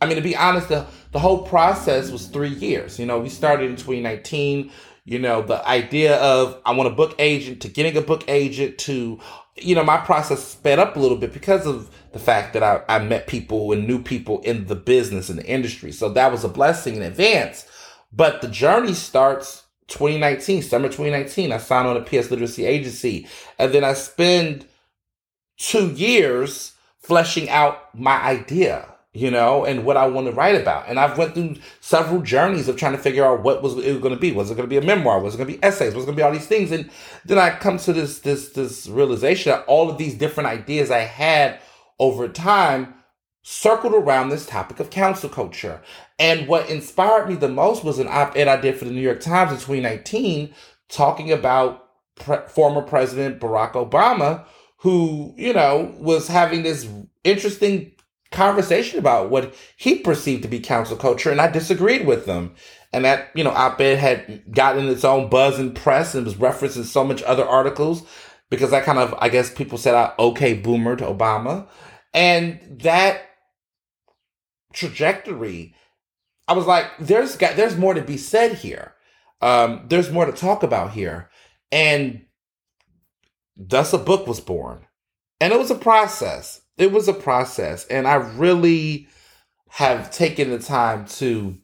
I 0.00 0.06
mean, 0.06 0.16
to 0.16 0.22
be 0.22 0.36
honest, 0.36 0.68
the 0.68 0.86
the 1.12 1.18
whole 1.18 1.46
process 1.46 2.10
was 2.10 2.26
three 2.26 2.50
years. 2.50 2.98
You 2.98 3.06
know, 3.06 3.18
we 3.18 3.28
started 3.28 3.70
in 3.70 3.76
2019. 3.76 4.70
You 5.04 5.18
know, 5.18 5.40
the 5.40 5.66
idea 5.66 6.16
of 6.18 6.60
I 6.66 6.72
want 6.72 6.88
a 6.88 6.94
book 6.94 7.14
agent 7.18 7.62
to 7.62 7.68
getting 7.68 7.96
a 7.96 8.02
book 8.02 8.24
agent 8.28 8.76
to, 8.80 9.18
you 9.56 9.74
know, 9.74 9.82
my 9.82 9.96
process 9.96 10.44
sped 10.44 10.78
up 10.78 10.96
a 10.96 11.00
little 11.00 11.16
bit 11.16 11.32
because 11.32 11.66
of 11.66 11.90
the 12.12 12.18
fact 12.18 12.54
that 12.54 12.62
I, 12.62 12.82
I 12.88 12.98
met 13.00 13.26
people 13.26 13.72
and 13.72 13.86
knew 13.86 14.02
people 14.02 14.40
in 14.40 14.66
the 14.66 14.74
business 14.74 15.28
and 15.28 15.38
the 15.38 15.46
industry. 15.46 15.92
So 15.92 16.08
that 16.10 16.32
was 16.32 16.44
a 16.44 16.48
blessing 16.48 16.96
in 16.96 17.02
advance. 17.02 17.66
But 18.12 18.40
the 18.40 18.48
journey 18.48 18.94
starts 18.94 19.64
2019, 19.88 20.62
summer 20.62 20.88
2019. 20.88 21.52
I 21.52 21.58
signed 21.58 21.88
on 21.88 21.96
a 21.96 22.00
PS 22.00 22.30
Literary 22.30 22.64
Agency. 22.64 23.26
And 23.58 23.72
then 23.72 23.84
I 23.84 23.94
spend 23.94 24.66
two 25.58 25.90
years 25.90 26.72
fleshing 26.98 27.48
out 27.48 27.94
my 27.98 28.20
idea, 28.22 28.86
you 29.12 29.30
know, 29.30 29.64
and 29.64 29.84
what 29.84 29.96
I 29.96 30.06
want 30.06 30.26
to 30.26 30.32
write 30.32 30.60
about. 30.60 30.88
And 30.88 30.98
I've 30.98 31.18
went 31.18 31.34
through 31.34 31.56
several 31.80 32.22
journeys 32.22 32.68
of 32.68 32.76
trying 32.76 32.92
to 32.92 32.98
figure 32.98 33.24
out 33.24 33.42
what 33.42 33.62
was 33.62 33.76
it 33.76 34.00
going 34.00 34.14
to 34.14 34.20
be. 34.20 34.32
Was 34.32 34.50
it 34.50 34.56
going 34.56 34.68
to 34.68 34.70
be 34.70 34.78
a 34.78 34.86
memoir? 34.86 35.20
Was 35.20 35.34
it 35.34 35.38
going 35.38 35.50
to 35.50 35.58
be 35.58 35.64
essays? 35.64 35.94
Was 35.94 36.04
it 36.04 36.06
going 36.06 36.16
to 36.16 36.20
be 36.20 36.24
all 36.24 36.32
these 36.32 36.46
things? 36.46 36.70
And 36.70 36.90
then 37.24 37.38
I 37.38 37.50
come 37.50 37.78
to 37.78 37.92
this 37.92 38.20
this 38.20 38.50
this 38.50 38.88
realization 38.88 39.52
that 39.52 39.64
all 39.66 39.90
of 39.90 39.98
these 39.98 40.14
different 40.14 40.48
ideas 40.48 40.90
I 40.90 41.00
had 41.00 41.60
over 41.98 42.28
time 42.28 42.94
circled 43.42 43.94
around 43.94 44.28
this 44.28 44.46
topic 44.46 44.78
of 44.78 44.90
cancel 44.90 45.28
culture. 45.28 45.80
And 46.18 46.46
what 46.48 46.68
inspired 46.68 47.28
me 47.28 47.34
the 47.34 47.48
most 47.48 47.84
was 47.84 47.98
an 47.98 48.08
op 48.08 48.36
ed 48.36 48.48
I 48.48 48.60
did 48.60 48.76
for 48.76 48.84
the 48.84 48.90
New 48.90 49.00
York 49.00 49.20
Times 49.20 49.50
in 49.50 49.56
2019 49.58 50.54
talking 50.88 51.32
about 51.32 51.88
pre- 52.16 52.46
former 52.48 52.82
President 52.82 53.40
Barack 53.40 53.72
Obama, 53.72 54.44
who, 54.78 55.34
you 55.36 55.52
know, 55.52 55.94
was 55.98 56.28
having 56.28 56.62
this 56.62 56.88
interesting 57.24 57.92
conversation 58.30 58.98
about 58.98 59.30
what 59.30 59.54
he 59.76 59.98
perceived 59.98 60.42
to 60.42 60.48
be 60.48 60.60
cancel 60.60 60.96
culture. 60.96 61.30
And 61.30 61.40
I 61.40 61.50
disagreed 61.50 62.06
with 62.06 62.26
them. 62.26 62.54
And 62.92 63.04
that, 63.04 63.28
you 63.34 63.44
know, 63.44 63.50
op 63.50 63.80
ed 63.80 63.98
had 63.98 64.44
gotten 64.52 64.88
its 64.88 65.04
own 65.04 65.28
buzz 65.28 65.58
in 65.58 65.74
press 65.74 66.14
and 66.14 66.24
was 66.24 66.36
referenced 66.36 66.76
in 66.76 66.84
so 66.84 67.04
much 67.04 67.22
other 67.22 67.44
articles 67.44 68.06
because 68.50 68.72
I 68.72 68.80
kind 68.80 68.98
of, 68.98 69.14
I 69.18 69.28
guess 69.28 69.52
people 69.52 69.78
said 69.78 69.94
I 69.94 70.12
okay 70.18 70.54
boomer 70.54 70.96
to 70.96 71.04
Obama. 71.04 71.66
And 72.14 72.80
that 72.82 73.22
trajectory, 74.72 75.74
I 76.46 76.54
was 76.54 76.66
like, 76.66 76.86
there's 76.98 77.36
got, 77.36 77.56
there's 77.56 77.76
more 77.76 77.94
to 77.94 78.02
be 78.02 78.16
said 78.16 78.54
here. 78.54 78.94
Um, 79.40 79.84
there's 79.88 80.10
more 80.10 80.26
to 80.26 80.32
talk 80.32 80.62
about 80.62 80.92
here. 80.92 81.30
And 81.70 82.24
thus 83.56 83.92
a 83.92 83.98
book 83.98 84.26
was 84.26 84.40
born. 84.40 84.86
And 85.40 85.52
it 85.52 85.58
was 85.58 85.70
a 85.70 85.76
process. 85.76 86.60
It 86.76 86.92
was 86.92 87.08
a 87.08 87.12
process. 87.12 87.86
And 87.86 88.06
I 88.08 88.14
really 88.14 89.08
have 89.68 90.10
taken 90.10 90.50
the 90.50 90.58
time 90.58 91.06
to 91.06 91.58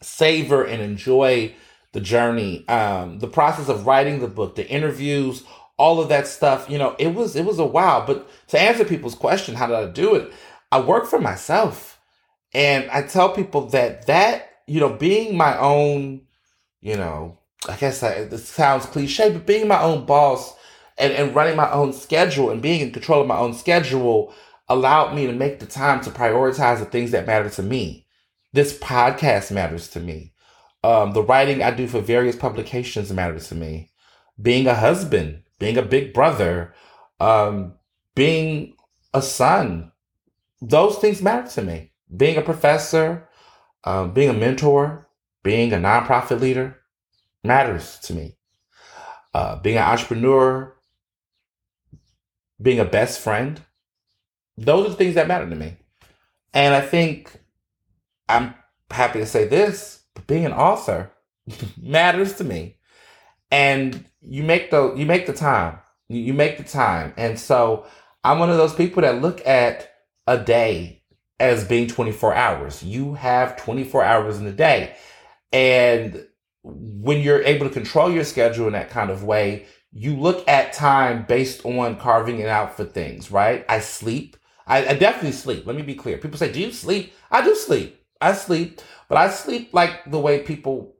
savor 0.00 0.64
and 0.64 0.82
enjoy 0.82 1.54
the 1.92 2.00
journey, 2.00 2.66
um, 2.68 3.18
the 3.18 3.28
process 3.28 3.68
of 3.68 3.86
writing 3.86 4.20
the 4.20 4.28
book, 4.28 4.54
the 4.54 4.68
interviews, 4.68 5.44
all 5.76 6.00
of 6.00 6.08
that 6.08 6.26
stuff. 6.26 6.68
You 6.70 6.78
know, 6.78 6.96
it 6.98 7.14
was 7.14 7.36
it 7.36 7.44
was 7.44 7.58
a 7.58 7.64
while. 7.64 8.06
But 8.06 8.28
to 8.48 8.60
answer 8.60 8.84
people's 8.84 9.14
question, 9.14 9.54
how 9.54 9.66
did 9.66 9.76
I 9.76 9.86
do 9.86 10.14
it? 10.14 10.32
I 10.70 10.80
work 10.80 11.06
for 11.06 11.20
myself, 11.20 12.00
and 12.54 12.90
I 12.90 13.02
tell 13.02 13.34
people 13.34 13.68
that 13.68 14.06
that 14.06 14.52
you 14.66 14.80
know, 14.80 14.90
being 14.90 15.36
my 15.36 15.58
own, 15.58 16.22
you 16.80 16.96
know, 16.96 17.38
I 17.68 17.76
guess 17.76 18.02
I, 18.02 18.24
this 18.24 18.48
sounds 18.48 18.86
cliche, 18.86 19.30
but 19.30 19.46
being 19.46 19.68
my 19.68 19.82
own 19.82 20.06
boss 20.06 20.54
and, 20.98 21.12
and 21.12 21.34
running 21.34 21.56
my 21.56 21.70
own 21.70 21.92
schedule 21.92 22.50
and 22.50 22.62
being 22.62 22.80
in 22.80 22.92
control 22.92 23.20
of 23.20 23.26
my 23.26 23.38
own 23.38 23.54
schedule 23.54 24.32
allowed 24.68 25.14
me 25.14 25.26
to 25.26 25.32
make 25.32 25.60
the 25.60 25.66
time 25.66 26.00
to 26.00 26.10
prioritize 26.10 26.78
the 26.78 26.84
things 26.84 27.10
that 27.10 27.26
matter 27.26 27.50
to 27.50 27.62
me. 27.62 28.06
This 28.52 28.78
podcast 28.78 29.50
matters 29.50 29.88
to 29.88 30.00
me. 30.00 30.32
Um, 30.84 31.12
the 31.12 31.22
writing 31.22 31.62
I 31.62 31.70
do 31.70 31.86
for 31.86 32.00
various 32.00 32.36
publications 32.36 33.12
matters 33.12 33.48
to 33.48 33.54
me. 33.54 33.90
Being 34.40 34.66
a 34.66 34.74
husband, 34.74 35.41
being 35.62 35.78
a 35.78 35.82
big 35.82 36.12
brother, 36.12 36.74
um, 37.20 37.74
being 38.16 38.74
a 39.14 39.22
son, 39.22 39.92
those 40.60 40.98
things 40.98 41.22
matter 41.22 41.48
to 41.48 41.62
me. 41.62 41.92
Being 42.16 42.36
a 42.36 42.42
professor, 42.42 43.28
um, 43.84 44.12
being 44.12 44.28
a 44.28 44.32
mentor, 44.32 45.08
being 45.44 45.72
a 45.72 45.76
nonprofit 45.76 46.40
leader 46.40 46.78
matters 47.44 48.00
to 48.00 48.12
me. 48.12 48.38
Uh, 49.32 49.54
being 49.54 49.76
an 49.76 49.84
entrepreneur, 49.84 50.74
being 52.60 52.80
a 52.80 52.84
best 52.84 53.20
friend, 53.20 53.60
those 54.58 54.86
are 54.86 54.90
the 54.90 54.96
things 54.96 55.14
that 55.14 55.28
matter 55.28 55.48
to 55.48 55.54
me. 55.54 55.76
And 56.52 56.74
I 56.74 56.80
think 56.80 57.38
I'm 58.28 58.56
happy 58.90 59.20
to 59.20 59.26
say 59.26 59.46
this, 59.46 60.02
but 60.12 60.26
being 60.26 60.44
an 60.44 60.52
author 60.52 61.12
matters 61.80 62.32
to 62.38 62.42
me. 62.42 62.78
And 63.52 64.06
you 64.26 64.42
make 64.42 64.70
the 64.70 64.94
you 64.94 65.06
make 65.06 65.26
the 65.26 65.32
time. 65.32 65.78
You 66.08 66.34
make 66.34 66.58
the 66.58 66.64
time. 66.64 67.14
And 67.16 67.38
so 67.38 67.86
I'm 68.22 68.38
one 68.38 68.50
of 68.50 68.56
those 68.56 68.74
people 68.74 69.02
that 69.02 69.22
look 69.22 69.46
at 69.46 69.92
a 70.26 70.38
day 70.38 71.02
as 71.40 71.64
being 71.64 71.88
24 71.88 72.34
hours. 72.34 72.82
You 72.82 73.14
have 73.14 73.56
24 73.56 74.04
hours 74.04 74.38
in 74.38 74.46
a 74.46 74.52
day. 74.52 74.94
And 75.52 76.26
when 76.62 77.20
you're 77.20 77.42
able 77.42 77.66
to 77.66 77.72
control 77.72 78.10
your 78.10 78.24
schedule 78.24 78.66
in 78.66 78.74
that 78.74 78.90
kind 78.90 79.10
of 79.10 79.24
way, 79.24 79.66
you 79.92 80.16
look 80.16 80.46
at 80.48 80.72
time 80.72 81.24
based 81.26 81.64
on 81.64 81.96
carving 81.98 82.38
it 82.38 82.48
out 82.48 82.76
for 82.76 82.84
things, 82.84 83.30
right? 83.30 83.64
I 83.68 83.80
sleep. 83.80 84.36
I, 84.66 84.86
I, 84.86 84.94
definitely 84.94 85.32
sleep. 85.32 85.66
Let 85.66 85.76
me 85.76 85.82
be 85.82 85.94
clear. 85.94 86.18
People 86.18 86.38
say, 86.38 86.52
"Do 86.52 86.60
you 86.60 86.72
sleep?" 86.72 87.12
I 87.30 87.44
do 87.44 87.54
sleep. 87.54 88.00
I 88.20 88.32
sleep, 88.32 88.80
but 89.08 89.18
I 89.18 89.28
sleep 89.28 89.74
like 89.74 90.10
the 90.10 90.20
way 90.20 90.38
people, 90.38 90.94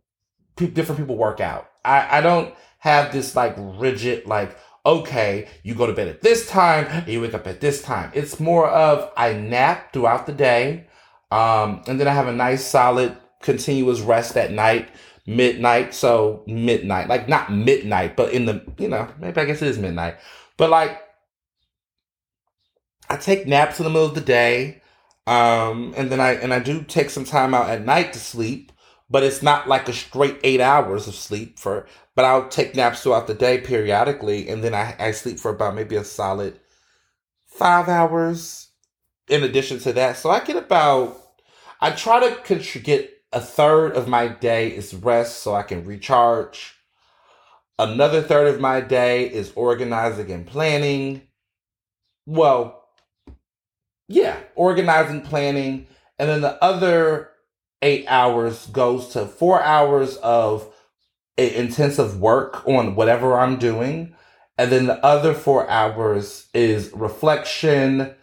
different 0.57 0.99
people 0.99 1.17
work 1.17 1.41
out. 1.41 1.71
I, 1.85 2.19
I 2.19 2.21
don't 2.21 2.52
have 2.82 3.12
this 3.12 3.34
like 3.34 3.54
rigid 3.58 4.26
like 4.26 4.56
okay, 4.84 5.48
you 5.62 5.74
go 5.76 5.86
to 5.86 5.92
bed 5.92 6.08
at 6.08 6.22
this 6.22 6.48
time 6.48 7.04
you 7.08 7.20
wake 7.20 7.34
up 7.34 7.46
at 7.46 7.60
this 7.60 7.82
time. 7.82 8.10
It's 8.14 8.40
more 8.40 8.68
of 8.68 9.12
I 9.16 9.32
nap 9.32 9.92
throughout 9.92 10.26
the 10.26 10.32
day, 10.32 10.86
um, 11.30 11.82
and 11.86 11.98
then 11.98 12.08
I 12.08 12.12
have 12.12 12.28
a 12.28 12.32
nice 12.32 12.64
solid 12.64 13.16
continuous 13.40 14.00
rest 14.00 14.36
at 14.36 14.52
night 14.52 14.88
midnight. 15.26 15.94
So 15.94 16.42
midnight, 16.46 17.08
like 17.08 17.28
not 17.28 17.52
midnight, 17.52 18.16
but 18.16 18.32
in 18.32 18.46
the, 18.46 18.62
you 18.78 18.88
know, 18.88 19.08
maybe 19.18 19.40
I 19.40 19.44
guess 19.44 19.62
it 19.62 19.68
is 19.68 19.78
midnight. 19.78 20.16
But 20.56 20.70
like, 20.70 21.00
I 23.08 23.16
take 23.16 23.46
naps 23.46 23.78
in 23.78 23.84
the 23.84 23.90
middle 23.90 24.06
of 24.06 24.14
the 24.14 24.20
day. 24.20 24.82
Um, 25.26 25.94
and 25.96 26.10
then 26.10 26.20
I, 26.20 26.32
and 26.32 26.52
I 26.52 26.58
do 26.58 26.82
take 26.82 27.10
some 27.10 27.24
time 27.24 27.54
out 27.54 27.70
at 27.70 27.84
night 27.84 28.12
to 28.14 28.18
sleep, 28.18 28.72
but 29.12 29.23
it's 29.23 29.42
not 29.42 29.69
like 29.69 29.90
a 29.90 29.92
straight 29.92 30.40
eight 30.42 30.61
hours 30.61 31.07
of 31.07 31.14
sleep 31.14 31.59
for, 31.59 31.87
but 32.16 32.25
I'll 32.25 32.49
take 32.49 32.75
naps 32.75 33.02
throughout 33.02 33.26
the 33.26 33.35
day 33.35 33.61
periodically. 33.61 34.49
And 34.49 34.64
then 34.64 34.75
I, 34.75 34.97
I 34.99 35.11
sleep 35.11 35.38
for 35.38 35.50
about 35.50 35.75
maybe 35.75 35.97
a 35.97 36.02
solid 36.02 36.59
five 37.47 37.90
hours 37.90 38.69
in 39.28 39.42
addition 39.42 39.78
to 39.81 39.92
that. 39.92 40.16
So 40.16 40.31
I 40.31 40.40
get 40.40 40.57
about, 40.57 41.21
I 41.78 41.90
try 41.90 42.26
to 42.26 42.78
get 42.81 43.11
a 43.35 43.40
third 43.40 43.92
of 43.92 44.09
my 44.09 44.28
day 44.28 44.69
is 44.69 44.95
rest 44.95 45.40
so 45.40 45.54
I 45.54 45.62
can 45.62 45.85
recharge. 45.85 46.75
Another 47.78 48.23
third 48.23 48.54
of 48.54 48.61
my 48.61 48.81
day 48.81 49.28
is 49.28 49.52
organizing 49.54 50.31
and 50.31 50.47
planning. 50.47 51.23
Well, 52.25 52.83
yeah, 54.09 54.38
organizing, 54.54 55.21
planning. 55.21 55.87
And 56.19 56.31
then 56.31 56.40
the 56.40 56.62
other 56.64 57.31
eight 57.82 58.06
hours 58.08 58.66
goes 58.68 59.08
to 59.08 59.26
four 59.26 59.62
hours 59.62 60.16
of 60.18 60.72
intensive 61.36 62.20
work 62.20 62.66
on 62.66 62.94
whatever 62.94 63.38
I'm 63.38 63.58
doing. 63.58 64.14
And 64.58 64.70
then 64.70 64.86
the 64.86 65.04
other 65.04 65.34
four 65.34 65.68
hours 65.68 66.48
is 66.54 66.92
reflection, 66.92 68.14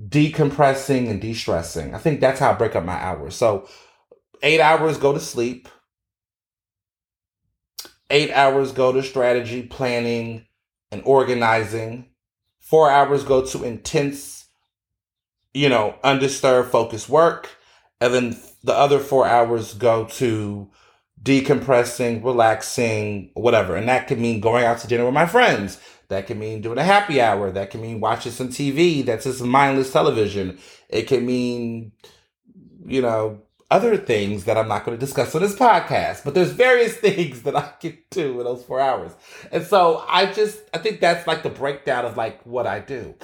decompressing, 0.00 1.08
and 1.08 1.20
de 1.20 1.32
stressing. 1.32 1.94
I 1.94 1.98
think 1.98 2.20
that's 2.20 2.40
how 2.40 2.50
I 2.50 2.54
break 2.54 2.76
up 2.76 2.84
my 2.84 3.00
hours. 3.00 3.34
So 3.34 3.68
eight 4.42 4.60
hours 4.60 4.98
go 4.98 5.12
to 5.12 5.20
sleep, 5.20 5.68
eight 8.10 8.32
hours 8.32 8.72
go 8.72 8.92
to 8.92 9.02
strategy, 9.02 9.62
planning, 9.62 10.46
and 10.90 11.02
organizing, 11.04 12.06
four 12.58 12.90
hours 12.90 13.24
go 13.24 13.46
to 13.46 13.64
intense, 13.64 14.48
you 15.54 15.68
know, 15.68 15.94
undisturbed 16.02 16.70
focused 16.70 17.08
work, 17.08 17.48
and 18.00 18.14
then 18.14 18.40
the 18.62 18.74
other 18.74 18.98
four 18.98 19.26
hours 19.26 19.74
go 19.74 20.04
to 20.06 20.70
decompressing, 21.22 22.24
relaxing, 22.24 23.30
whatever. 23.34 23.76
And 23.76 23.88
that 23.88 24.06
could 24.08 24.18
mean 24.18 24.40
going 24.40 24.64
out 24.64 24.78
to 24.78 24.86
dinner 24.86 25.04
with 25.04 25.14
my 25.14 25.26
friends. 25.26 25.78
That 26.08 26.26
can 26.26 26.38
mean 26.38 26.60
doing 26.60 26.78
a 26.78 26.84
happy 26.84 27.20
hour. 27.20 27.50
That 27.50 27.70
can 27.70 27.82
mean 27.82 28.00
watching 28.00 28.32
some 28.32 28.48
TV. 28.48 29.04
That's 29.04 29.24
just 29.24 29.42
mindless 29.42 29.92
television. 29.92 30.58
It 30.88 31.06
can 31.06 31.24
mean, 31.24 31.92
you 32.84 33.02
know, 33.02 33.42
other 33.70 33.96
things 33.96 34.44
that 34.44 34.56
I'm 34.56 34.66
not 34.66 34.84
going 34.84 34.98
to 34.98 35.06
discuss 35.06 35.34
on 35.34 35.42
this 35.42 35.54
podcast, 35.54 36.24
but 36.24 36.34
there's 36.34 36.50
various 36.50 36.96
things 36.96 37.42
that 37.42 37.54
I 37.54 37.72
can 37.80 37.98
do 38.10 38.40
in 38.40 38.44
those 38.44 38.64
four 38.64 38.80
hours. 38.80 39.12
And 39.52 39.64
so 39.64 40.04
I 40.08 40.26
just, 40.32 40.58
I 40.74 40.78
think 40.78 41.00
that's 41.00 41.26
like 41.26 41.42
the 41.42 41.50
breakdown 41.50 42.04
of 42.04 42.16
like 42.16 42.44
what 42.44 42.66
I 42.66 42.80
do. 42.80 43.14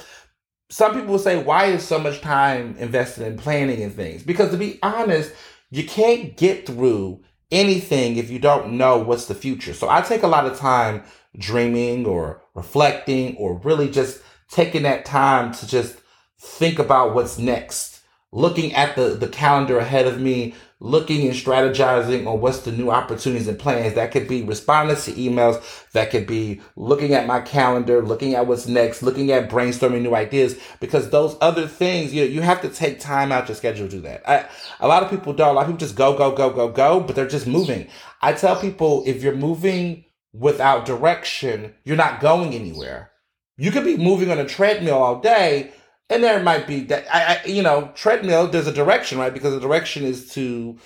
Some 0.69 0.93
people 0.93 1.11
will 1.11 1.19
say, 1.19 1.41
why 1.41 1.65
is 1.65 1.83
so 1.83 1.99
much 1.99 2.21
time 2.21 2.75
invested 2.77 3.25
in 3.25 3.37
planning 3.37 3.81
and 3.81 3.93
things? 3.93 4.23
Because 4.23 4.51
to 4.51 4.57
be 4.57 4.79
honest, 4.83 5.31
you 5.69 5.85
can't 5.85 6.35
get 6.35 6.65
through 6.65 7.21
anything 7.51 8.17
if 8.17 8.29
you 8.29 8.39
don't 8.39 8.73
know 8.73 8.97
what's 8.97 9.27
the 9.27 9.35
future. 9.35 9.73
So 9.73 9.89
I 9.89 10.01
take 10.01 10.23
a 10.23 10.27
lot 10.27 10.45
of 10.45 10.57
time 10.57 11.03
dreaming 11.37 12.05
or 12.05 12.41
reflecting 12.53 13.37
or 13.37 13.59
really 13.59 13.89
just 13.89 14.21
taking 14.49 14.83
that 14.83 15.05
time 15.05 15.53
to 15.53 15.67
just 15.67 15.97
think 16.39 16.79
about 16.79 17.15
what's 17.15 17.37
next 17.37 17.97
looking 18.31 18.73
at 18.73 18.95
the, 18.95 19.09
the 19.09 19.27
calendar 19.27 19.79
ahead 19.79 20.05
of 20.05 20.19
me, 20.19 20.53
looking 20.79 21.25
and 21.25 21.35
strategizing 21.35 22.27
on 22.27 22.39
what's 22.39 22.59
the 22.59 22.71
new 22.71 22.91
opportunities 22.91 23.47
and 23.47 23.57
plans. 23.57 23.95
That 23.95 24.11
could 24.11 24.27
be 24.27 24.43
responding 24.43 24.95
to 24.95 25.11
emails. 25.13 25.91
That 25.91 26.11
could 26.11 26.27
be 26.27 26.61
looking 26.75 27.13
at 27.13 27.25
my 27.25 27.41
calendar, 27.41 28.01
looking 28.01 28.35
at 28.35 28.45
what's 28.45 28.67
next, 28.67 29.01
looking 29.01 29.31
at 29.31 29.49
brainstorming 29.49 30.03
new 30.03 30.15
ideas. 30.15 30.59
Because 30.79 31.09
those 31.09 31.35
other 31.41 31.67
things, 31.67 32.13
you 32.13 32.21
know, 32.21 32.27
you 32.27 32.41
have 32.41 32.61
to 32.61 32.69
take 32.69 32.99
time 32.99 33.31
out 33.31 33.47
your 33.47 33.55
schedule 33.55 33.87
to 33.87 33.95
do 33.95 34.01
that. 34.01 34.27
I, 34.29 34.47
a 34.79 34.87
lot 34.87 35.03
of 35.03 35.09
people 35.09 35.33
don't. 35.33 35.49
A 35.49 35.53
lot 35.53 35.61
of 35.61 35.67
people 35.67 35.79
just 35.79 35.95
go, 35.95 36.15
go, 36.15 36.31
go, 36.31 36.51
go, 36.51 36.69
go, 36.69 36.99
but 36.99 37.15
they're 37.15 37.27
just 37.27 37.47
moving. 37.47 37.87
I 38.21 38.33
tell 38.33 38.59
people 38.59 39.03
if 39.05 39.23
you're 39.23 39.35
moving 39.35 40.05
without 40.33 40.85
direction, 40.85 41.73
you're 41.83 41.95
not 41.95 42.19
going 42.19 42.53
anywhere. 42.53 43.11
You 43.57 43.71
could 43.71 43.85
be 43.85 43.97
moving 43.97 44.29
on 44.29 44.37
a 44.37 44.45
treadmill 44.45 45.01
all 45.01 45.19
day, 45.19 45.71
and 46.09 46.23
there 46.23 46.41
might 46.41 46.67
be 46.67 46.81
that 46.81 47.05
I, 47.13 47.41
I 47.43 47.47
you 47.47 47.61
know 47.61 47.91
treadmill 47.95 48.47
there's 48.47 48.67
a 48.67 48.73
direction 48.73 49.17
right? 49.17 49.33
Because 49.33 49.53
the 49.53 49.59
direction 49.59 50.03
is 50.03 50.29
to 50.33 50.77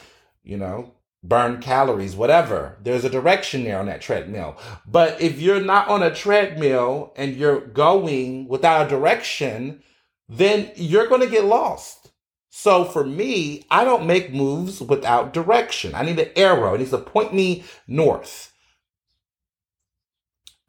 you 0.44 0.58
know 0.58 0.94
burn 1.24 1.62
calories 1.62 2.16
whatever. 2.16 2.78
There's 2.82 3.06
a 3.06 3.10
direction 3.10 3.64
there 3.64 3.80
on 3.80 3.86
that 3.86 4.02
treadmill. 4.02 4.58
But 4.88 5.22
if 5.22 5.40
you're 5.40 5.62
not 5.62 5.88
on 5.88 6.02
a 6.02 6.14
treadmill 6.14 7.14
and 7.16 7.36
you're 7.36 7.62
going 7.62 8.48
without 8.48 8.88
a 8.88 8.90
direction 8.90 9.84
then 10.28 10.72
you're 10.76 11.08
going 11.08 11.22
to 11.22 11.28
get 11.28 11.44
lost. 11.44 12.10
So 12.50 12.86
for 12.86 13.06
me 13.06 13.66
i 13.70 13.84
don't 13.84 14.08
make 14.08 14.34
moves 14.34 14.82
without 14.82 15.34
direction. 15.34 15.94
I 15.94 16.04
need 16.04 16.20
an 16.20 16.32
arrow. 16.36 16.74
It 16.74 16.80
needs 16.80 16.92
to 16.92 16.98
point 16.98 17.34
me 17.34 17.64
north. 17.88 18.52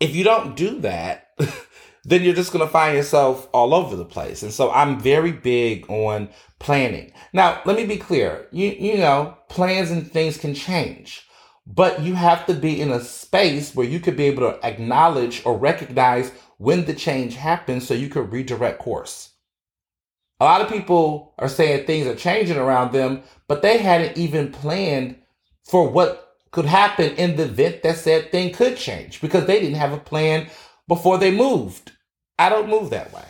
If 0.01 0.17
you 0.17 0.25
don't 0.25 0.57
do 0.57 0.81
that 0.81 1.29
then 2.05 2.23
you're 2.23 2.35
just 2.35 2.53
going 2.53 2.65
to 2.65 2.73
find 2.73 2.97
yourself 2.97 3.49
all 3.53 3.75
over 3.75 3.95
the 3.95 4.05
place. 4.05 4.43
And 4.43 4.53
so 4.53 4.71
I'm 4.73 4.99
very 5.01 5.33
big 5.33 5.89
on 5.89 6.29
planning. 6.59 7.13
Now, 7.33 7.61
let 7.65 7.77
me 7.77 7.87
be 7.87 7.97
clear. 7.97 8.47
You, 8.51 8.71
you 8.71 8.97
know, 8.99 9.37
plans 9.49 9.91
and 9.91 10.11
things 10.11 10.37
can 10.37 10.55
change, 10.55 11.27
but 11.67 12.03
you 12.03 12.15
have 12.15 12.47
to 12.47 12.55
be 12.55 12.81
in 12.81 12.91
a 12.91 13.01
space 13.01 13.75
where 13.75 13.87
you 13.87 14.01
could 14.01 14.17
be 14.17 14.25
able 14.25 14.51
to 14.51 14.67
acknowledge 14.67 15.43
or 15.45 15.57
recognize 15.57 16.33
when 16.59 16.85
the 16.85 16.95
change 16.95 17.37
happens 17.37 17.87
so 17.87 17.95
you 17.95 18.09
could 18.09 18.33
redirect 18.33 18.79
course. 18.79 19.31
A 20.41 20.45
lot 20.45 20.61
of 20.61 20.69
people 20.69 21.35
are 21.39 21.49
saying 21.49 21.87
things 21.87 22.07
are 22.09 22.17
changing 22.17 22.57
around 22.57 22.93
them, 22.93 23.23
but 23.47 23.63
they 23.63 23.79
hadn't 23.79 24.17
even 24.19 24.51
planned 24.51 25.17
for 25.65 25.89
what 25.89 26.37
could 26.51 26.65
happen 26.67 27.15
in 27.15 27.37
the 27.37 27.45
event 27.45 27.83
that 27.83 27.97
said 27.97 28.33
thing 28.33 28.53
could 28.53 28.77
change 28.77 29.21
because 29.21 29.47
they 29.47 29.61
didn't 29.61 29.79
have 29.79 29.93
a 29.93 29.99
plan 29.99 30.49
before 30.89 31.17
they 31.17 31.31
moved. 31.31 31.92
I 32.43 32.49
don't 32.49 32.69
move 32.69 32.91
that 32.91 33.13
way. 33.13 33.25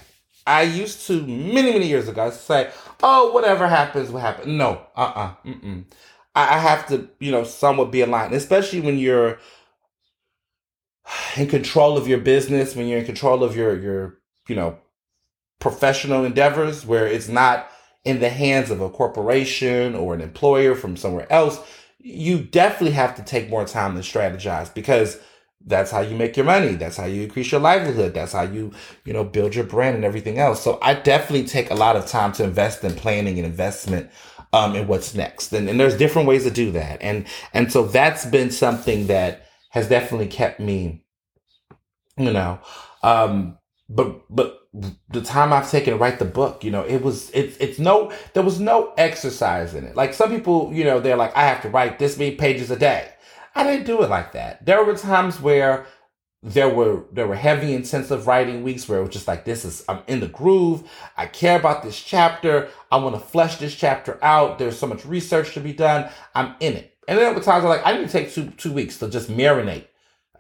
I 0.47 0.63
used 0.63 1.07
to 1.09 1.21
many, 1.27 1.73
many 1.73 1.87
years 1.87 2.09
ago 2.09 2.31
say, 2.31 2.71
oh, 3.03 3.33
whatever 3.33 3.69
happens, 3.69 4.11
what 4.11 4.23
happens. 4.23 4.49
No, 4.49 4.87
uh 4.97 5.13
uh-uh, 5.15 5.51
uh, 5.51 5.77
I, 6.35 6.57
I 6.57 6.59
have 6.59 6.87
to, 6.89 7.11
you 7.21 7.31
know, 7.31 7.45
somewhat 7.45 7.93
be 7.93 8.01
aligned, 8.01 8.33
especially 8.33 8.81
when 8.81 8.99
you're 8.99 9.39
in 11.37 11.47
control 11.47 11.99
of 11.99 12.09
your 12.09 12.21
business, 12.21 12.75
when 12.75 12.87
you're 12.87 13.01
in 13.01 13.05
control 13.05 13.45
of 13.45 13.55
your, 13.55 13.79
your, 13.79 14.19
you 14.49 14.57
know, 14.57 14.79
professional 15.61 16.25
endeavors 16.25 16.87
where 16.87 17.07
it's 17.07 17.29
not 17.29 17.71
in 18.05 18.19
the 18.21 18.31
hands 18.31 18.71
of 18.71 18.81
a 18.81 18.89
corporation 18.89 19.95
or 19.95 20.15
an 20.15 20.23
employer 20.23 20.75
from 20.75 20.97
somewhere 20.97 21.31
else, 21.31 21.61
you 21.99 22.43
definitely 22.43 22.93
have 22.93 23.15
to 23.15 23.23
take 23.23 23.51
more 23.51 23.67
time 23.67 23.95
to 23.95 24.01
strategize 24.01 24.73
because 24.73 25.21
that's 25.67 25.91
how 25.91 26.01
you 26.01 26.17
make 26.17 26.37
your 26.37 26.47
money. 26.47 26.75
That's 26.75 26.97
how 26.97 27.07
you 27.07 27.23
increase 27.23 27.53
your 27.53 27.61
livelihood. 27.61 28.15
That's 28.15 28.33
how 28.33 28.43
you, 28.43 28.73
you 29.05 29.13
know, 29.13 29.25
build 29.25 29.55
your 29.55 29.65
brand 29.65 29.97
and 29.97 30.05
everything 30.05 30.39
else. 30.39 30.63
So 30.63 30.79
I 30.83 30.95
definitely 30.95 31.47
take 31.47 31.71
a 31.71 31.75
lot 31.75 31.97
of 31.97 32.07
time 32.07 32.33
to 32.33 32.45
invest 32.45 32.85
in 32.85 32.95
planning 32.95 33.39
and 33.39 33.47
investment 33.47 34.11
um, 34.53 34.75
in 34.75 34.87
what's 34.87 35.15
next. 35.15 35.53
And, 35.53 35.69
and 35.69 35.79
there's 35.79 35.97
different 35.97 36.29
ways 36.29 36.45
to 36.45 36.51
do 36.51 36.73
that. 36.73 37.01
And, 37.01 37.27
and 37.55 37.73
so 37.73 37.85
that's 37.87 38.25
been 38.27 38.51
something 38.51 39.07
that 39.07 39.47
has 39.71 39.89
definitely 39.89 40.29
kept 40.29 40.61
me, 40.61 41.05
you 42.17 42.33
know, 42.33 42.59
um, 43.03 43.59
but, 43.89 44.23
but 44.35 44.63
the 45.09 45.21
time 45.21 45.53
I've 45.53 45.71
taken 45.71 45.93
to 45.93 45.99
write 45.99 46.19
the 46.19 46.25
book, 46.25 46.65
you 46.65 46.71
know, 46.71 46.83
it 46.83 47.03
was 47.03 47.31
it's 47.33 47.59
it's 47.59 47.79
no 47.79 48.11
there 48.33 48.43
was 48.43 48.59
no 48.59 48.95
exercise 48.97 49.75
in 49.75 49.85
it. 49.85 49.97
Like 49.97 50.15
some 50.15 50.31
people, 50.31 50.73
you 50.73 50.85
know, 50.85 50.99
they're 50.99 51.17
like, 51.17 51.37
I 51.37 51.43
have 51.43 51.61
to 51.63 51.69
write 51.69 51.99
this 51.99 52.17
many 52.17 52.37
pages 52.37 52.71
a 52.71 52.77
day. 52.77 53.11
I 53.55 53.65
didn't 53.65 53.87
do 53.87 54.03
it 54.03 54.11
like 54.11 54.33
that. 54.33 54.65
There 54.65 54.85
were 54.85 54.97
times 54.97 55.41
where 55.41 55.87
there 56.43 56.69
were 56.69 57.05
there 57.13 57.27
were 57.27 57.37
heavy 57.37 57.75
intensive 57.75 58.27
writing 58.27 58.65
weeks 58.65 58.89
where 58.89 58.99
it 58.99 59.03
was 59.03 59.13
just 59.13 59.29
like 59.29 59.45
this 59.45 59.65
is 59.65 59.85
I'm 59.89 60.01
in 60.09 60.21
the 60.21 60.29
groove. 60.29 60.91
I 61.17 61.27
care 61.27 61.59
about 61.59 61.83
this 61.83 62.01
chapter. 62.01 62.69
I 62.91 62.97
want 62.97 63.15
to 63.15 63.21
flesh 63.21 63.57
this 63.57 63.75
chapter 63.75 64.19
out. 64.23 64.59
There's 64.59 64.79
so 64.79 64.87
much 64.87 65.05
research 65.05 65.55
to 65.55 65.61
be 65.61 65.73
done. 65.73 66.11
I'm 66.35 66.55
in 66.61 66.75
it. 66.75 66.97
And 67.09 67.19
then 67.19 67.27
there 67.27 67.35
were 67.35 67.41
times 67.41 67.65
I'm 67.65 67.71
like, 67.71 67.87
I 67.87 67.97
need 67.97 68.07
to 68.07 68.13
take 68.13 68.33
two 68.33 68.51
two 68.51 68.73
weeks 68.73 68.99
to 68.99 69.09
just 69.09 69.31
marinate 69.31 69.87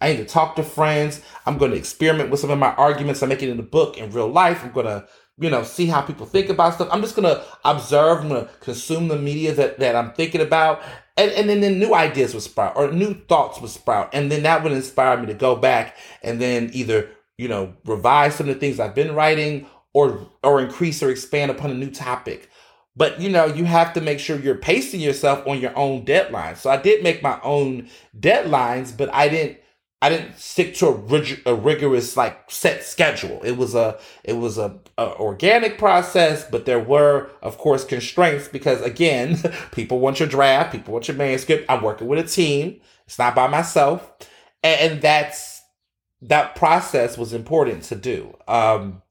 I 0.02 0.08
need 0.08 0.16
to 0.18 0.24
talk 0.24 0.56
to 0.56 0.64
friends. 0.64 1.22
I'm 1.46 1.58
going 1.58 1.70
to 1.70 1.76
experiment 1.76 2.28
with 2.28 2.40
some 2.40 2.50
of 2.50 2.58
my 2.58 2.74
arguments. 2.74 3.22
I 3.22 3.26
make 3.26 3.42
it 3.42 3.48
in 3.48 3.56
the 3.56 3.62
book 3.62 3.96
in 3.96 4.10
real 4.10 4.28
life. 4.28 4.64
I'm 4.64 4.72
going 4.72 4.86
to, 4.86 5.06
you 5.42 5.50
know, 5.50 5.64
see 5.64 5.86
how 5.86 6.00
people 6.00 6.26
think 6.26 6.48
about 6.48 6.74
stuff. 6.74 6.88
I'm 6.90 7.02
just 7.02 7.16
to 7.16 7.44
observe. 7.64 8.20
I'm 8.20 8.28
to 8.30 8.48
consume 8.60 9.08
the 9.08 9.18
media 9.18 9.52
that, 9.54 9.78
that 9.80 9.96
I'm 9.96 10.12
thinking 10.12 10.40
about. 10.40 10.82
And, 11.16 11.30
and 11.32 11.48
then, 11.48 11.60
then 11.60 11.78
new 11.78 11.94
ideas 11.94 12.32
would 12.32 12.42
sprout 12.42 12.76
or 12.76 12.90
new 12.90 13.14
thoughts 13.14 13.60
would 13.60 13.70
sprout. 13.70 14.10
And 14.12 14.30
then 14.30 14.44
that 14.44 14.62
would 14.62 14.72
inspire 14.72 15.18
me 15.18 15.26
to 15.26 15.34
go 15.34 15.56
back 15.56 15.96
and 16.22 16.40
then 16.40 16.70
either, 16.72 17.10
you 17.36 17.48
know, 17.48 17.74
revise 17.84 18.36
some 18.36 18.48
of 18.48 18.54
the 18.54 18.60
things 18.60 18.80
I've 18.80 18.94
been 18.94 19.14
writing 19.14 19.66
or, 19.92 20.28
or 20.42 20.60
increase 20.60 21.02
or 21.02 21.10
expand 21.10 21.50
upon 21.50 21.70
a 21.70 21.74
new 21.74 21.90
topic. 21.90 22.48
But 22.94 23.20
you 23.20 23.30
know, 23.30 23.46
you 23.46 23.64
have 23.64 23.94
to 23.94 24.00
make 24.00 24.20
sure 24.20 24.38
you're 24.38 24.54
pacing 24.54 25.00
yourself 25.00 25.46
on 25.46 25.60
your 25.60 25.76
own 25.76 26.04
deadlines. 26.04 26.58
So 26.58 26.70
I 26.70 26.76
did 26.76 27.02
make 27.02 27.22
my 27.22 27.40
own 27.42 27.88
deadlines, 28.18 28.94
but 28.94 29.12
I 29.14 29.28
didn't 29.28 29.58
I 30.02 30.08
didn't 30.08 30.36
stick 30.36 30.74
to 30.76 30.88
a, 30.88 30.92
rig- 30.92 31.42
a, 31.46 31.54
rigorous 31.54 32.16
like 32.16 32.50
set 32.50 32.82
schedule. 32.82 33.40
It 33.44 33.52
was 33.52 33.76
a 33.76 34.00
it 34.24 34.32
was 34.32 34.58
a, 34.58 34.80
a, 34.98 35.14
organic 35.14 35.78
process, 35.78 36.44
but 36.44 36.66
there 36.66 36.80
were 36.80 37.30
of 37.40 37.56
course 37.56 37.84
constraints 37.84 38.48
because 38.48 38.82
again, 38.82 39.40
people 39.72 40.00
want 40.00 40.18
your 40.18 40.28
draft, 40.28 40.72
people 40.72 40.92
want 40.92 41.06
your 41.06 41.16
manuscript. 41.16 41.66
I'm 41.68 41.82
working 41.82 42.08
with 42.08 42.18
a 42.18 42.28
team. 42.28 42.80
It's 43.06 43.16
not 43.16 43.36
by 43.36 43.46
myself, 43.46 44.12
and, 44.64 44.92
and 44.92 45.02
that's 45.02 45.62
that 46.22 46.56
process 46.56 47.16
was 47.16 47.32
important 47.32 47.84
to 47.84 47.94
do. 47.94 48.36
Um, 48.48 49.02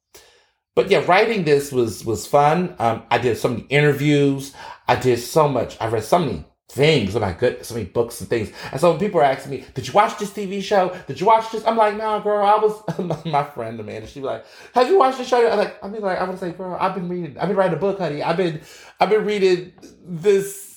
but 0.76 0.92
yeah, 0.92 1.06
writing 1.08 1.46
this 1.46 1.72
was 1.72 2.04
was 2.04 2.28
fun. 2.28 2.76
Um, 2.80 3.04
I 3.10 3.18
did 3.18 3.38
so 3.38 3.48
many 3.48 3.62
interviews. 3.70 4.54
I 4.90 4.98
did 4.98 5.20
so 5.20 5.48
much. 5.48 5.78
I 5.80 5.88
read 5.88 6.04
so 6.04 6.20
many 6.20 6.44
things. 6.72 7.16
Oh 7.16 7.20
my 7.20 7.34
goodness, 7.34 7.68
so 7.68 7.76
many 7.76 7.86
books 7.86 8.22
and 8.22 8.30
things. 8.30 8.52
And 8.72 8.80
so 8.80 8.92
when 8.92 9.00
people 9.00 9.20
are 9.20 9.26
asking 9.26 9.52
me, 9.52 9.66
"Did 9.74 9.88
you 9.88 9.94
watch 9.94 10.18
this 10.18 10.32
TV 10.32 10.62
show? 10.62 10.96
Did 11.08 11.20
you 11.20 11.28
watch 11.28 11.52
this?" 11.52 11.66
I'm 11.66 11.78
like, 11.78 11.98
"No, 11.98 12.20
girl. 12.22 12.46
I 12.46 12.56
was 12.56 13.26
my 13.26 13.44
friend 13.44 13.80
Amanda. 13.80 14.08
She 14.08 14.22
be 14.22 14.26
like, 14.26 14.46
"Have 14.74 14.88
you 14.88 14.98
watched 14.98 15.18
the 15.18 15.26
show?" 15.26 15.50
I'm 15.50 15.58
like, 15.58 15.84
I 15.84 15.88
mean, 15.88 16.02
like, 16.02 16.20
I 16.20 16.24
would 16.24 16.40
say, 16.40 16.52
"Girl, 16.52 16.78
I've 16.80 16.96
been 16.96 17.10
reading. 17.10 17.38
I've 17.38 17.50
been 17.50 17.58
writing 17.58 17.78
a 17.78 17.80
book, 17.80 18.00
honey. 18.00 18.24
I've 18.24 18.38
been, 18.38 18.62
I've 19.00 19.10
been 19.10 19.26
reading 19.26 19.74
this." 20.06 20.70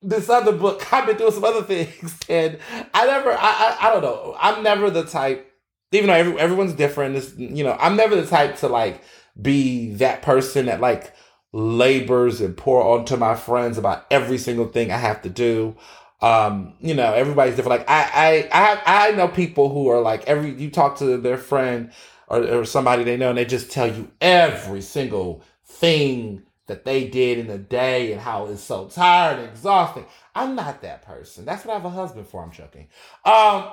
This 0.00 0.28
other 0.28 0.52
book, 0.52 0.92
I've 0.92 1.06
been 1.06 1.16
doing 1.16 1.32
some 1.32 1.42
other 1.42 1.64
things, 1.64 2.20
and 2.28 2.58
I 2.94 3.04
never, 3.04 3.32
I, 3.32 3.36
I, 3.80 3.88
I 3.88 3.92
don't 3.92 4.02
know. 4.02 4.36
I'm 4.38 4.62
never 4.62 4.90
the 4.90 5.02
type, 5.02 5.52
even 5.90 6.06
though 6.06 6.12
every, 6.14 6.38
everyone's 6.38 6.74
different. 6.74 7.36
You 7.36 7.64
know, 7.64 7.76
I'm 7.80 7.96
never 7.96 8.14
the 8.14 8.24
type 8.24 8.58
to 8.58 8.68
like 8.68 9.02
be 9.40 9.94
that 9.94 10.22
person 10.22 10.66
that 10.66 10.80
like 10.80 11.12
labors 11.52 12.40
and 12.40 12.56
pour 12.56 12.82
onto 12.82 13.16
my 13.16 13.34
friends 13.34 13.78
about 13.78 14.06
every 14.10 14.38
single 14.38 14.66
thing 14.66 14.90
I 14.90 14.98
have 14.98 15.22
to 15.22 15.28
do. 15.28 15.76
Um, 16.20 16.74
you 16.80 16.94
know, 16.94 17.12
everybody's 17.12 17.56
different. 17.56 17.80
Like 17.80 17.90
I, 17.90 18.48
I, 18.52 18.82
I, 18.86 19.08
I 19.08 19.10
know 19.12 19.28
people 19.28 19.68
who 19.68 19.88
are 19.88 20.00
like 20.00 20.24
every 20.26 20.50
you 20.50 20.70
talk 20.70 20.98
to 20.98 21.16
their 21.16 21.38
friend 21.38 21.92
or, 22.26 22.42
or 22.42 22.64
somebody 22.64 23.04
they 23.04 23.16
know, 23.16 23.30
and 23.30 23.38
they 23.38 23.44
just 23.44 23.70
tell 23.70 23.86
you 23.92 24.10
every 24.20 24.82
single 24.82 25.42
thing 25.64 26.42
that 26.66 26.84
they 26.84 27.08
did 27.08 27.38
in 27.38 27.46
the 27.46 27.58
day 27.58 28.12
and 28.12 28.20
how 28.20 28.46
it's 28.46 28.62
so 28.62 28.88
tired 28.88 29.38
and 29.38 29.48
exhausting. 29.48 30.04
I'm 30.34 30.54
not 30.54 30.82
that 30.82 31.02
person. 31.02 31.44
That's 31.44 31.64
what 31.64 31.72
I 31.72 31.76
have 31.76 31.84
a 31.86 31.90
husband 31.90 32.26
for. 32.26 32.42
I'm 32.42 32.52
joking. 32.52 32.88
Um, 33.24 33.70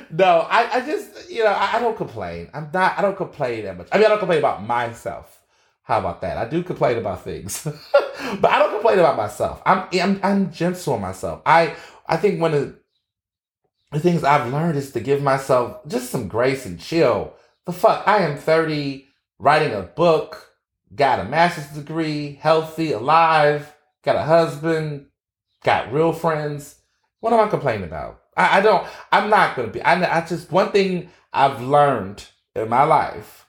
no, 0.10 0.46
I, 0.50 0.68
I 0.74 0.80
just, 0.86 1.30
you 1.30 1.42
know, 1.44 1.50
I, 1.50 1.76
I, 1.76 1.80
don't 1.80 1.96
complain. 1.96 2.50
I'm 2.52 2.68
not, 2.72 2.98
I 2.98 3.02
don't 3.02 3.16
complain 3.16 3.64
that 3.64 3.78
much. 3.78 3.88
I 3.90 3.96
mean, 3.96 4.06
I 4.06 4.10
don't 4.10 4.18
complain 4.18 4.38
about 4.38 4.64
myself. 4.64 5.41
How 5.82 5.98
about 5.98 6.20
that? 6.20 6.38
I 6.38 6.48
do 6.48 6.62
complain 6.62 6.98
about 6.98 7.24
things, 7.24 7.64
but 8.40 8.50
I 8.50 8.58
don't 8.58 8.72
complain 8.72 8.98
about 9.00 9.16
myself. 9.16 9.60
I'm, 9.66 9.88
I'm 9.92 10.20
I'm 10.22 10.52
gentle 10.52 10.94
on 10.94 11.00
myself. 11.00 11.42
I 11.44 11.74
I 12.06 12.16
think 12.16 12.40
one 12.40 12.54
of 12.54 12.76
the 13.90 14.00
things 14.00 14.24
I've 14.24 14.52
learned 14.52 14.78
is 14.78 14.92
to 14.92 15.00
give 15.00 15.22
myself 15.22 15.86
just 15.88 16.10
some 16.10 16.28
grace 16.28 16.66
and 16.66 16.80
chill. 16.80 17.34
The 17.66 17.72
fuck, 17.72 18.06
I 18.06 18.18
am 18.18 18.38
30, 18.38 19.06
writing 19.38 19.72
a 19.72 19.82
book, 19.82 20.52
got 20.94 21.20
a 21.20 21.24
master's 21.24 21.68
degree, 21.68 22.38
healthy, 22.40 22.92
alive, 22.92 23.74
got 24.02 24.16
a 24.16 24.22
husband, 24.22 25.06
got 25.62 25.92
real 25.92 26.12
friends. 26.12 26.76
What 27.20 27.32
am 27.32 27.40
I 27.40 27.48
complaining 27.48 27.84
about? 27.84 28.22
I, 28.36 28.58
I 28.58 28.60
don't. 28.60 28.86
I'm 29.10 29.30
not 29.30 29.56
gonna 29.56 29.68
be. 29.68 29.82
I, 29.82 30.18
I 30.18 30.26
just 30.26 30.50
one 30.50 30.72
thing 30.72 31.10
I've 31.32 31.60
learned 31.60 32.26
in 32.54 32.68
my 32.68 32.84
life 32.84 33.41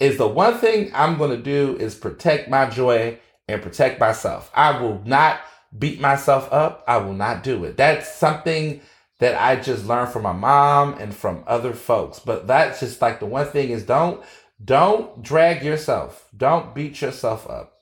is 0.00 0.16
the 0.16 0.26
one 0.26 0.58
thing 0.58 0.90
I'm 0.94 1.18
going 1.18 1.30
to 1.30 1.42
do 1.42 1.76
is 1.76 1.94
protect 1.94 2.48
my 2.48 2.68
joy 2.68 3.18
and 3.46 3.62
protect 3.62 4.00
myself. 4.00 4.50
I 4.54 4.80
will 4.80 5.02
not 5.04 5.40
beat 5.78 6.00
myself 6.00 6.52
up. 6.52 6.84
I 6.88 6.96
will 6.98 7.14
not 7.14 7.42
do 7.42 7.64
it. 7.64 7.76
That's 7.76 8.12
something 8.12 8.80
that 9.18 9.40
I 9.40 9.56
just 9.56 9.86
learned 9.86 10.10
from 10.10 10.22
my 10.22 10.32
mom 10.32 10.94
and 10.94 11.14
from 11.14 11.44
other 11.46 11.74
folks. 11.74 12.18
But 12.18 12.46
that's 12.46 12.80
just 12.80 13.00
like 13.02 13.20
the 13.20 13.26
one 13.26 13.46
thing 13.46 13.70
is 13.70 13.84
don't 13.84 14.24
don't 14.62 15.22
drag 15.22 15.62
yourself. 15.62 16.28
Don't 16.36 16.74
beat 16.74 17.00
yourself 17.00 17.48
up. 17.48 17.74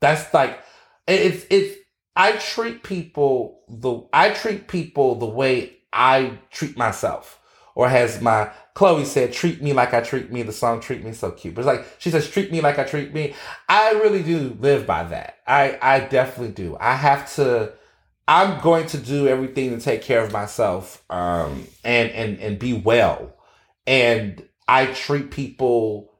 That's 0.00 0.32
like 0.32 0.60
it's 1.06 1.44
it's 1.50 1.76
I 2.14 2.32
treat 2.32 2.82
people 2.82 3.62
the 3.68 4.02
I 4.12 4.30
treat 4.30 4.68
people 4.68 5.16
the 5.16 5.26
way 5.26 5.78
I 5.92 6.38
treat 6.50 6.76
myself 6.76 7.40
or 7.74 7.88
has 7.88 8.20
my 8.20 8.50
Chloe 8.78 9.04
said, 9.04 9.32
treat 9.32 9.60
me 9.60 9.72
like 9.72 9.92
I 9.92 10.00
treat 10.00 10.30
me. 10.30 10.44
The 10.44 10.52
song 10.52 10.78
treat 10.78 11.02
me 11.02 11.12
so 11.12 11.32
cute. 11.32 11.52
But 11.52 11.62
it's 11.62 11.66
like, 11.66 11.84
she 11.98 12.12
says, 12.12 12.30
treat 12.30 12.52
me 12.52 12.60
like 12.60 12.78
I 12.78 12.84
treat 12.84 13.12
me. 13.12 13.34
I 13.68 13.90
really 13.94 14.22
do 14.22 14.56
live 14.60 14.86
by 14.86 15.02
that. 15.02 15.38
I, 15.48 15.76
I 15.82 15.98
definitely 15.98 16.52
do. 16.52 16.76
I 16.78 16.94
have 16.94 17.34
to, 17.34 17.72
I'm 18.28 18.60
going 18.60 18.86
to 18.86 18.98
do 18.98 19.26
everything 19.26 19.70
to 19.70 19.80
take 19.84 20.02
care 20.02 20.22
of 20.22 20.30
myself, 20.30 21.02
um, 21.10 21.66
and, 21.82 22.12
and, 22.12 22.38
and 22.38 22.56
be 22.56 22.72
well. 22.72 23.34
And 23.84 24.46
I 24.68 24.86
treat 24.86 25.32
people 25.32 26.12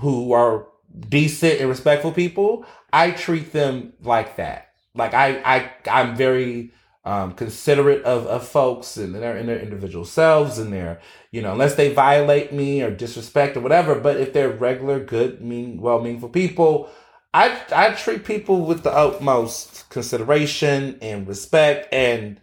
who 0.00 0.32
are 0.32 0.66
decent 1.08 1.60
and 1.60 1.68
respectful 1.68 2.10
people. 2.10 2.66
I 2.92 3.12
treat 3.12 3.52
them 3.52 3.92
like 4.02 4.34
that. 4.34 4.72
Like 4.96 5.14
I, 5.14 5.40
I, 5.44 5.70
I'm 5.88 6.16
very, 6.16 6.72
um, 7.04 7.32
considerate 7.32 8.02
of, 8.04 8.26
of 8.26 8.46
folks 8.46 8.96
and 8.96 9.14
their 9.14 9.36
in 9.36 9.46
their 9.46 9.58
individual 9.58 10.04
selves 10.04 10.58
and 10.58 10.72
their 10.72 11.00
you 11.30 11.40
know 11.40 11.52
unless 11.52 11.74
they 11.74 11.92
violate 11.92 12.52
me 12.52 12.82
or 12.82 12.90
disrespect 12.90 13.56
or 13.56 13.60
whatever 13.60 13.94
but 13.98 14.18
if 14.18 14.32
they're 14.32 14.50
regular 14.50 15.00
good 15.00 15.40
mean 15.40 15.80
well 15.80 16.00
meaningful 16.00 16.28
people 16.28 16.90
I 17.32 17.60
I 17.74 17.92
treat 17.92 18.24
people 18.24 18.66
with 18.66 18.82
the 18.82 18.92
utmost 18.92 19.88
consideration 19.88 20.98
and 21.00 21.26
respect 21.28 21.92
and 21.92 22.40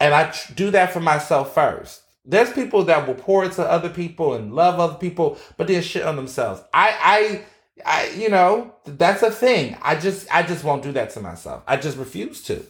and 0.00 0.14
I 0.14 0.30
tr- 0.30 0.52
do 0.54 0.70
that 0.72 0.92
for 0.92 1.00
myself 1.00 1.54
first. 1.54 2.02
There's 2.24 2.52
people 2.52 2.84
that 2.84 3.06
will 3.06 3.14
pour 3.14 3.44
into 3.44 3.62
other 3.62 3.90
people 3.90 4.34
and 4.34 4.54
love 4.54 4.80
other 4.80 4.96
people 4.96 5.38
but 5.56 5.68
then 5.68 5.82
shit 5.82 6.04
on 6.04 6.16
themselves. 6.16 6.62
I 6.72 7.44
I 7.84 7.86
I 7.86 8.08
you 8.16 8.30
know 8.30 8.74
that's 8.86 9.22
a 9.22 9.30
thing. 9.30 9.76
I 9.82 9.96
just 9.96 10.26
I 10.34 10.42
just 10.42 10.64
won't 10.64 10.82
do 10.82 10.92
that 10.92 11.10
to 11.10 11.20
myself. 11.20 11.62
I 11.66 11.76
just 11.76 11.98
refuse 11.98 12.42
to 12.44 12.64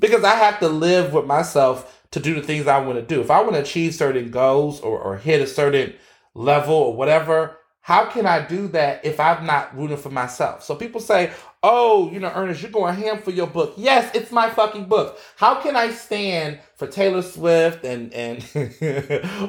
because 0.00 0.24
I 0.24 0.34
have 0.34 0.58
to 0.60 0.68
live 0.68 1.12
with 1.12 1.26
myself 1.26 2.02
to 2.12 2.20
do 2.20 2.34
the 2.34 2.42
things 2.42 2.66
I 2.66 2.78
want 2.78 2.98
to 2.98 3.02
do. 3.02 3.20
If 3.20 3.30
I 3.30 3.40
want 3.42 3.54
to 3.54 3.60
achieve 3.62 3.94
certain 3.94 4.30
goals 4.30 4.80
or, 4.80 4.98
or 4.98 5.16
hit 5.16 5.40
a 5.40 5.46
certain 5.46 5.94
level 6.34 6.74
or 6.74 6.96
whatever, 6.96 7.58
how 7.80 8.06
can 8.06 8.24
I 8.24 8.40
do 8.40 8.68
that 8.68 9.04
if 9.04 9.20
I'm 9.20 9.44
not 9.44 9.76
rooting 9.76 9.98
for 9.98 10.08
myself? 10.08 10.62
So 10.62 10.74
people 10.74 11.02
say, 11.02 11.32
oh, 11.62 12.10
you 12.10 12.18
know, 12.18 12.32
Ernest, 12.34 12.62
you're 12.62 12.70
going 12.70 12.94
ham 12.94 13.18
for 13.18 13.30
your 13.30 13.46
book. 13.46 13.74
Yes, 13.76 14.10
it's 14.14 14.32
my 14.32 14.48
fucking 14.48 14.86
book. 14.86 15.18
How 15.36 15.60
can 15.60 15.76
I 15.76 15.90
stand 15.90 16.60
for 16.76 16.86
Taylor 16.86 17.20
Swift 17.20 17.84
and 17.84 18.10
and 18.14 18.38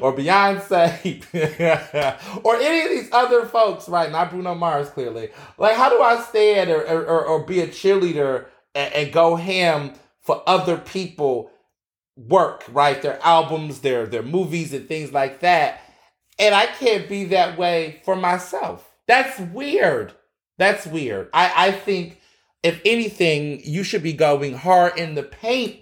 or 0.01 0.13
Beyonce 0.13 1.23
or 2.43 2.55
any 2.57 2.81
of 2.81 2.89
these 2.89 3.09
other 3.13 3.45
folks, 3.45 3.87
right? 3.87 4.11
Not 4.11 4.31
Bruno 4.31 4.53
Mars, 4.53 4.89
clearly. 4.89 5.29
Like, 5.57 5.77
how 5.77 5.89
do 5.89 6.01
I 6.01 6.19
stand 6.21 6.69
or 6.69 6.81
or, 6.81 7.25
or 7.25 7.45
be 7.45 7.61
a 7.61 7.67
cheerleader 7.67 8.47
and, 8.73 8.93
and 8.93 9.13
go 9.13 9.37
ham 9.37 9.93
for 10.25 10.43
other 10.47 10.77
people? 10.77 11.51
work 12.17 12.63
right 12.69 13.01
their 13.01 13.19
albums 13.25 13.81
their 13.81 14.05
their 14.07 14.23
movies 14.23 14.71
and 14.71 14.87
things 14.87 15.11
like 15.11 15.41
that 15.41 15.81
and 16.39 16.55
i 16.55 16.65
can't 16.65 17.09
be 17.09 17.25
that 17.25 17.57
way 17.57 17.99
for 18.05 18.15
myself 18.15 18.95
that's 19.05 19.37
weird 19.37 20.13
that's 20.57 20.87
weird. 20.87 21.29
I, 21.33 21.67
I 21.67 21.71
think 21.71 22.19
if 22.63 22.81
anything, 22.85 23.61
you 23.63 23.83
should 23.83 24.03
be 24.03 24.13
going 24.13 24.55
hard 24.55 24.97
in 24.97 25.15
the 25.15 25.23
paint. 25.23 25.79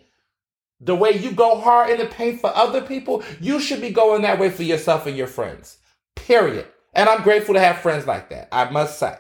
The 0.79 0.95
way 0.95 1.12
you 1.12 1.32
go 1.32 1.60
hard 1.60 1.89
in 1.91 1.97
the 1.97 2.06
paint 2.06 2.41
for 2.41 2.53
other 2.56 2.82
people, 2.82 3.23
you 3.39 3.60
should 3.60 3.79
be 3.79 3.91
going 3.91 4.23
that 4.23 4.39
way 4.39 4.49
for 4.49 4.63
yourself 4.63 5.06
and 5.06 5.15
your 5.15 5.27
friends. 5.27 5.77
Period. 6.15 6.67
And 6.93 7.08
I'm 7.08 7.23
grateful 7.23 7.53
to 7.53 7.60
have 7.60 7.77
friends 7.79 8.06
like 8.06 8.29
that. 8.29 8.49
I 8.51 8.69
must 8.69 8.99
say. 8.99 9.15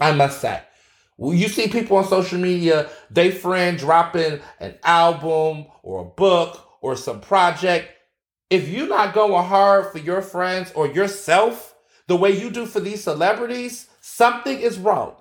I 0.00 0.12
must 0.12 0.40
say. 0.40 0.62
You 1.30 1.48
see 1.48 1.68
people 1.68 1.96
on 1.98 2.04
social 2.04 2.38
media, 2.38 2.90
they 3.10 3.30
friend 3.30 3.78
dropping 3.78 4.40
an 4.58 4.74
album 4.82 5.66
or 5.82 6.02
a 6.02 6.04
book 6.04 6.66
or 6.80 6.96
some 6.96 7.20
project. 7.20 7.88
If 8.50 8.68
you're 8.68 8.88
not 8.88 9.14
going 9.14 9.44
hard 9.46 9.92
for 9.92 9.98
your 9.98 10.20
friends 10.20 10.72
or 10.74 10.88
yourself 10.88 11.74
the 12.08 12.16
way 12.16 12.30
you 12.36 12.50
do 12.50 12.66
for 12.66 12.80
these 12.80 13.04
celebrities, 13.04 13.88
something 14.00 14.58
is 14.58 14.78
wrong. 14.78 15.14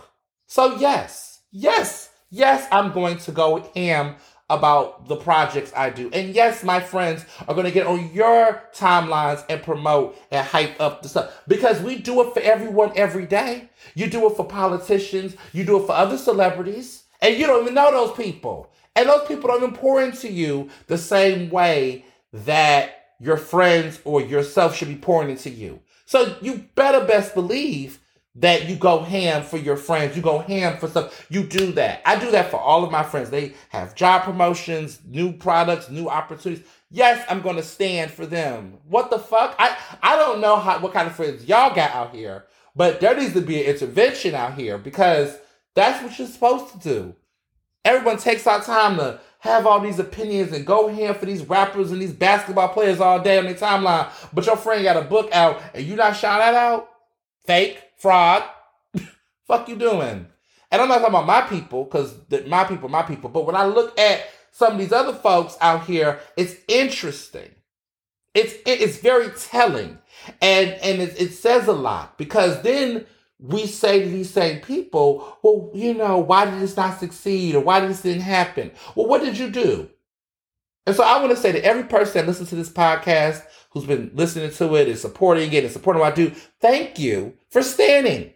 So, 0.47 0.77
yes, 0.77 1.41
yes, 1.51 2.09
yes, 2.29 2.67
I'm 2.71 2.91
going 2.91 3.17
to 3.19 3.31
go 3.31 3.69
ham 3.75 4.15
about 4.49 5.07
the 5.07 5.15
projects 5.15 5.71
I 5.75 5.91
do. 5.91 6.09
And 6.11 6.35
yes, 6.35 6.63
my 6.63 6.81
friends 6.81 7.25
are 7.47 7.53
going 7.53 7.67
to 7.67 7.71
get 7.71 7.87
on 7.87 8.11
your 8.13 8.61
timelines 8.73 9.45
and 9.49 9.63
promote 9.63 10.17
and 10.29 10.45
hype 10.45 10.79
up 10.81 11.01
the 11.01 11.09
stuff 11.09 11.41
because 11.47 11.81
we 11.81 11.95
do 11.95 12.21
it 12.21 12.33
for 12.33 12.41
everyone 12.41 12.91
every 12.97 13.25
day. 13.25 13.69
You 13.95 14.07
do 14.07 14.27
it 14.27 14.35
for 14.35 14.45
politicians, 14.45 15.35
you 15.53 15.63
do 15.63 15.81
it 15.81 15.85
for 15.85 15.93
other 15.93 16.17
celebrities, 16.17 17.03
and 17.21 17.37
you 17.37 17.47
don't 17.47 17.63
even 17.63 17.73
know 17.73 17.91
those 17.91 18.15
people. 18.15 18.71
And 18.95 19.07
those 19.07 19.27
people 19.27 19.47
don't 19.47 19.63
even 19.63 19.75
pour 19.75 20.01
into 20.01 20.31
you 20.31 20.69
the 20.87 20.97
same 20.97 21.49
way 21.49 22.05
that 22.33 23.13
your 23.19 23.37
friends 23.37 23.99
or 24.03 24.21
yourself 24.21 24.75
should 24.75 24.87
be 24.87 24.95
pouring 24.95 25.29
into 25.29 25.49
you. 25.49 25.79
So 26.05 26.35
you 26.41 26.65
better 26.75 27.05
best 27.05 27.33
believe 27.33 27.99
that 28.35 28.69
you 28.69 28.75
go 28.75 28.99
ham 28.99 29.43
for 29.43 29.57
your 29.57 29.75
friends, 29.75 30.15
you 30.15 30.21
go 30.21 30.39
ham 30.39 30.77
for 30.77 30.87
stuff. 30.87 31.25
You 31.29 31.43
do 31.43 31.73
that. 31.73 32.01
I 32.05 32.17
do 32.17 32.31
that 32.31 32.49
for 32.49 32.57
all 32.57 32.83
of 32.83 32.91
my 32.91 33.03
friends. 33.03 33.29
They 33.29 33.53
have 33.69 33.93
job 33.93 34.23
promotions, 34.23 34.99
new 35.05 35.33
products, 35.33 35.89
new 35.89 36.07
opportunities. 36.07 36.65
Yes, 36.89 37.25
I'm 37.29 37.41
going 37.41 37.57
to 37.57 37.63
stand 37.63 38.11
for 38.11 38.25
them. 38.25 38.77
What 38.87 39.09
the 39.09 39.19
fuck? 39.19 39.55
I 39.59 39.77
I 40.01 40.15
don't 40.15 40.39
know 40.39 40.57
how 40.57 40.79
what 40.79 40.93
kind 40.93 41.07
of 41.07 41.15
friends 41.15 41.45
y'all 41.45 41.75
got 41.75 41.91
out 41.91 42.15
here, 42.15 42.45
but 42.75 42.99
there 43.01 43.15
needs 43.15 43.33
to 43.33 43.41
be 43.41 43.61
an 43.61 43.73
intervention 43.73 44.35
out 44.35 44.55
here 44.55 44.77
because 44.77 45.37
that's 45.75 46.03
what 46.03 46.17
you're 46.17 46.27
supposed 46.27 46.73
to 46.73 46.79
do. 46.79 47.15
Everyone 47.83 48.17
takes 48.17 48.45
out 48.45 48.63
time 48.63 48.97
to 48.97 49.19
have 49.39 49.65
all 49.65 49.79
these 49.79 49.99
opinions 49.99 50.51
and 50.51 50.65
go 50.65 50.87
ham 50.87 51.15
for 51.15 51.25
these 51.25 51.43
rappers 51.43 51.91
and 51.91 52.01
these 52.01 52.13
basketball 52.13 52.69
players 52.69 52.99
all 52.99 53.19
day 53.19 53.39
on 53.39 53.45
their 53.45 53.55
timeline, 53.55 54.07
but 54.33 54.45
your 54.45 54.55
friend 54.55 54.83
got 54.83 54.97
a 54.97 55.01
book 55.01 55.31
out 55.33 55.61
and 55.73 55.85
you 55.85 55.95
not 55.95 56.15
shout 56.15 56.39
that 56.39 56.53
out? 56.53 56.89
Fake 57.45 57.81
fraud. 57.97 58.43
Fuck 59.47 59.67
you 59.67 59.75
doing? 59.75 60.27
And 60.71 60.81
I'm 60.81 60.87
not 60.87 60.99
talking 60.99 61.15
about 61.15 61.25
my 61.25 61.41
people, 61.41 61.83
because 61.83 62.15
my 62.47 62.63
people, 62.63 62.87
my 62.87 63.01
people. 63.01 63.29
But 63.29 63.45
when 63.45 63.55
I 63.55 63.65
look 63.65 63.97
at 63.99 64.23
some 64.51 64.73
of 64.73 64.79
these 64.79 64.93
other 64.93 65.13
folks 65.13 65.57
out 65.59 65.85
here, 65.85 66.19
it's 66.37 66.55
interesting. 66.67 67.49
It's 68.33 68.53
it's 68.65 68.99
very 68.99 69.29
telling, 69.37 69.97
and 70.41 70.69
and 70.69 71.01
it, 71.01 71.19
it 71.19 71.33
says 71.33 71.67
a 71.67 71.73
lot 71.73 72.17
because 72.17 72.61
then 72.61 73.05
we 73.39 73.65
say 73.65 74.03
to 74.03 74.09
these 74.09 74.29
same 74.29 74.61
people, 74.61 75.37
well, 75.41 75.71
you 75.73 75.93
know, 75.95 76.19
why 76.19 76.45
did 76.45 76.59
this 76.61 76.77
not 76.77 76.99
succeed 76.99 77.55
or 77.55 77.61
why 77.61 77.79
did 77.79 77.89
this 77.89 78.03
didn't 78.03 78.21
happen? 78.21 78.71
Well, 78.95 79.07
what 79.07 79.21
did 79.21 79.37
you 79.37 79.49
do? 79.49 79.89
And 80.85 80.95
so 80.95 81.03
I 81.03 81.19
want 81.19 81.31
to 81.31 81.37
say 81.37 81.51
to 81.51 81.63
every 81.63 81.83
person 81.83 82.13
that 82.13 82.27
listens 82.27 82.49
to 82.49 82.55
this 82.55 82.69
podcast, 82.69 83.43
who's 83.71 83.85
been 83.85 84.11
listening 84.13 84.51
to 84.51 84.75
it 84.75 84.87
and 84.87 84.97
supporting 84.97 85.51
it 85.51 85.63
and 85.63 85.73
supporting 85.73 86.01
what 86.01 86.13
I 86.13 86.15
do, 86.15 86.29
thank 86.59 86.99
you 86.99 87.33
for 87.49 87.63
standing. 87.63 88.31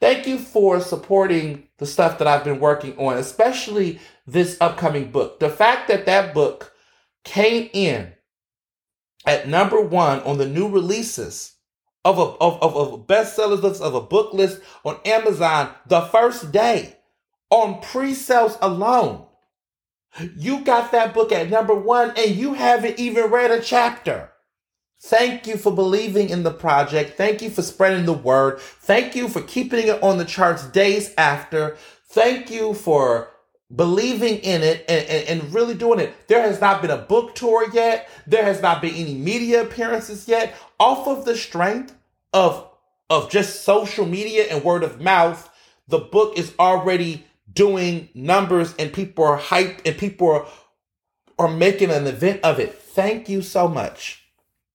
Thank 0.00 0.26
you 0.26 0.38
for 0.38 0.80
supporting 0.80 1.68
the 1.78 1.86
stuff 1.86 2.18
that 2.18 2.28
I've 2.28 2.44
been 2.44 2.60
working 2.60 2.96
on, 2.98 3.16
especially 3.16 4.00
this 4.26 4.56
upcoming 4.60 5.10
book. 5.10 5.40
The 5.40 5.48
fact 5.48 5.88
that 5.88 6.06
that 6.06 6.34
book 6.34 6.72
came 7.24 7.68
in 7.72 8.12
at 9.26 9.48
number 9.48 9.80
one 9.80 10.20
on 10.20 10.38
the 10.38 10.48
new 10.48 10.68
releases 10.68 11.54
of 12.04 12.18
a, 12.18 12.22
of, 12.22 12.62
of, 12.62 12.76
of 12.76 13.06
bestsellers 13.06 13.62
list, 13.62 13.80
of 13.80 13.94
a 13.94 14.00
book 14.00 14.32
list 14.32 14.60
on 14.84 14.98
Amazon 15.04 15.72
the 15.86 16.00
first 16.00 16.52
day 16.52 16.96
on 17.50 17.80
pre-sales 17.80 18.58
alone. 18.60 19.26
You 20.36 20.64
got 20.64 20.92
that 20.92 21.14
book 21.14 21.32
at 21.32 21.50
number 21.50 21.74
one 21.74 22.12
and 22.16 22.34
you 22.34 22.54
haven't 22.54 22.98
even 22.98 23.30
read 23.30 23.50
a 23.50 23.60
chapter. 23.60 24.30
Thank 25.04 25.46
you 25.46 25.56
for 25.56 25.72
believing 25.72 26.28
in 26.28 26.42
the 26.44 26.52
project. 26.52 27.16
Thank 27.16 27.42
you 27.42 27.50
for 27.50 27.62
spreading 27.62 28.06
the 28.06 28.12
word. 28.12 28.60
Thank 28.60 29.16
you 29.16 29.28
for 29.28 29.42
keeping 29.42 29.88
it 29.88 30.02
on 30.02 30.18
the 30.18 30.24
charts 30.24 30.64
days 30.68 31.12
after. 31.18 31.76
Thank 32.08 32.50
you 32.50 32.74
for 32.74 33.31
believing 33.74 34.38
in 34.38 34.62
it 34.62 34.84
and, 34.88 35.08
and, 35.08 35.42
and, 35.42 35.54
really 35.54 35.74
doing 35.74 35.98
it. 35.98 36.28
There 36.28 36.42
has 36.42 36.60
not 36.60 36.82
been 36.82 36.90
a 36.90 36.98
book 36.98 37.34
tour 37.34 37.70
yet. 37.72 38.08
There 38.26 38.44
has 38.44 38.60
not 38.60 38.82
been 38.82 38.94
any 38.94 39.14
media 39.14 39.62
appearances 39.62 40.28
yet. 40.28 40.54
Off 40.78 41.08
of 41.08 41.24
the 41.24 41.36
strength 41.36 41.94
of, 42.32 42.68
of 43.08 43.30
just 43.30 43.64
social 43.64 44.04
media 44.04 44.44
and 44.50 44.62
word 44.62 44.82
of 44.82 45.00
mouth, 45.00 45.48
the 45.88 45.98
book 45.98 46.38
is 46.38 46.54
already 46.58 47.24
doing 47.52 48.08
numbers 48.14 48.74
and 48.78 48.92
people 48.92 49.24
are 49.24 49.38
hyped 49.38 49.80
and 49.86 49.96
people 49.96 50.30
are, 50.30 50.46
are 51.38 51.50
making 51.50 51.90
an 51.90 52.06
event 52.06 52.40
of 52.44 52.58
it. 52.58 52.74
Thank 52.74 53.28
you 53.28 53.42
so 53.42 53.68
much. 53.68 54.22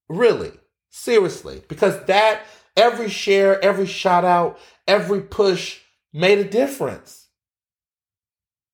Really, 0.10 0.52
seriously, 0.90 1.62
because 1.68 2.04
that 2.06 2.44
every 2.76 3.10
share, 3.10 3.64
every 3.64 3.86
shout 3.86 4.24
out, 4.24 4.58
every 4.88 5.22
push 5.22 5.80
made 6.14 6.40
a 6.40 6.44
difference. 6.44 7.27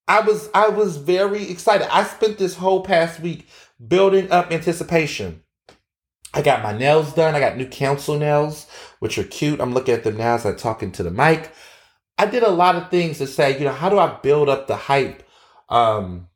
I 0.07 0.21
was 0.21 0.49
I 0.53 0.69
was 0.69 0.97
very 0.97 1.49
excited. 1.49 1.87
I 1.93 2.03
spent 2.03 2.37
this 2.37 2.55
whole 2.55 2.83
past 2.83 3.19
week 3.19 3.47
building 3.85 4.31
up 4.31 4.51
anticipation. 4.51 5.43
I 6.33 6.41
got 6.41 6.63
my 6.63 6.75
nails 6.75 7.13
done. 7.13 7.35
I 7.35 7.39
got 7.39 7.57
new 7.57 7.67
Cancel 7.67 8.17
nails, 8.17 8.67
which 8.99 9.17
are 9.17 9.23
cute. 9.23 9.61
I'm 9.61 9.73
looking 9.73 9.93
at 9.93 10.03
them 10.03 10.17
now 10.17 10.35
as 10.35 10.45
I'm 10.45 10.57
talking 10.57 10.91
to 10.93 11.03
the 11.03 11.11
mic. 11.11 11.51
I 12.17 12.25
did 12.25 12.43
a 12.43 12.49
lot 12.51 12.75
of 12.75 12.89
things 12.89 13.19
to 13.19 13.27
say, 13.27 13.57
you 13.57 13.65
know, 13.65 13.71
how 13.71 13.89
do 13.89 13.99
I 13.99 14.19
build 14.21 14.49
up 14.49 14.67
the 14.67 14.75
hype? 14.75 15.23
Um, 15.69 16.27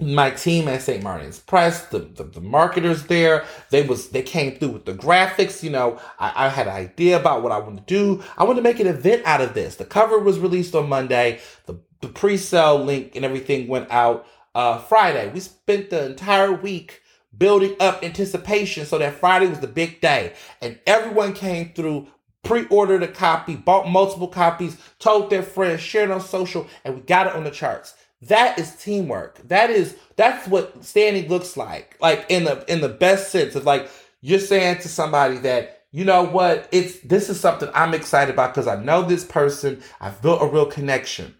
my 0.00 0.30
team 0.30 0.68
at 0.68 0.82
St. 0.82 1.02
Martin's 1.02 1.38
Press, 1.38 1.86
the, 1.86 2.00
the, 2.00 2.24
the, 2.24 2.40
marketers 2.40 3.04
there, 3.04 3.44
they 3.70 3.82
was 3.82 4.10
they 4.10 4.22
came 4.22 4.56
through 4.56 4.68
with 4.68 4.84
the 4.84 4.92
graphics. 4.92 5.62
You 5.62 5.70
know, 5.70 5.98
I, 6.18 6.46
I 6.46 6.48
had 6.48 6.66
an 6.66 6.74
idea 6.74 7.18
about 7.18 7.42
what 7.42 7.52
I 7.52 7.58
want 7.58 7.78
to 7.78 7.94
do. 7.94 8.22
I 8.36 8.44
want 8.44 8.56
to 8.56 8.62
make 8.62 8.78
an 8.78 8.86
event 8.86 9.22
out 9.24 9.40
of 9.40 9.54
this. 9.54 9.76
The 9.76 9.84
cover 9.84 10.18
was 10.18 10.38
released 10.38 10.74
on 10.74 10.88
Monday. 10.88 11.40
The 11.64 11.80
the 12.00 12.08
pre-sale 12.08 12.78
link 12.82 13.16
and 13.16 13.24
everything 13.24 13.68
went 13.68 13.90
out 13.90 14.26
uh, 14.54 14.78
Friday. 14.78 15.30
We 15.32 15.40
spent 15.40 15.90
the 15.90 16.06
entire 16.06 16.52
week 16.52 17.02
building 17.36 17.76
up 17.80 18.02
anticipation 18.02 18.86
so 18.86 18.98
that 18.98 19.14
Friday 19.14 19.46
was 19.46 19.60
the 19.60 19.66
big 19.66 20.00
day, 20.00 20.32
and 20.60 20.78
everyone 20.86 21.32
came 21.32 21.72
through. 21.72 22.08
Pre-ordered 22.42 23.02
a 23.02 23.08
copy, 23.08 23.56
bought 23.56 23.88
multiple 23.88 24.28
copies, 24.28 24.76
told 25.00 25.30
their 25.30 25.42
friends, 25.42 25.80
shared 25.80 26.12
on 26.12 26.20
social, 26.20 26.68
and 26.84 26.94
we 26.94 27.00
got 27.00 27.26
it 27.26 27.32
on 27.32 27.42
the 27.42 27.50
charts. 27.50 27.96
That 28.22 28.58
is 28.58 28.76
teamwork. 28.76 29.40
That 29.48 29.70
is 29.70 29.96
that's 30.16 30.48
what 30.48 30.84
standing 30.84 31.28
looks 31.28 31.56
like. 31.56 31.96
Like 32.00 32.26
in 32.28 32.44
the 32.44 32.64
in 32.72 32.80
the 32.80 32.88
best 32.88 33.30
sense 33.30 33.54
of 33.54 33.64
like 33.64 33.90
you're 34.20 34.38
saying 34.38 34.78
to 34.78 34.88
somebody 34.88 35.38
that 35.38 35.82
you 35.92 36.04
know 36.04 36.24
what 36.24 36.68
it's 36.72 36.98
this 37.00 37.28
is 37.28 37.38
something 37.38 37.68
I'm 37.74 37.94
excited 37.94 38.32
about 38.32 38.54
because 38.54 38.66
I 38.68 38.82
know 38.82 39.02
this 39.02 39.24
person. 39.24 39.82
I've 40.00 40.22
built 40.22 40.42
a 40.42 40.46
real 40.46 40.66
connection. 40.66 41.34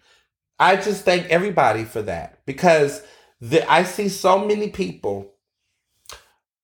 I 0.59 0.75
just 0.75 1.05
thank 1.05 1.27
everybody 1.27 1.83
for 1.83 2.01
that 2.03 2.39
because 2.45 3.03
the, 3.41 3.69
I 3.71 3.83
see 3.83 4.09
so 4.09 4.43
many 4.43 4.69
people 4.69 5.33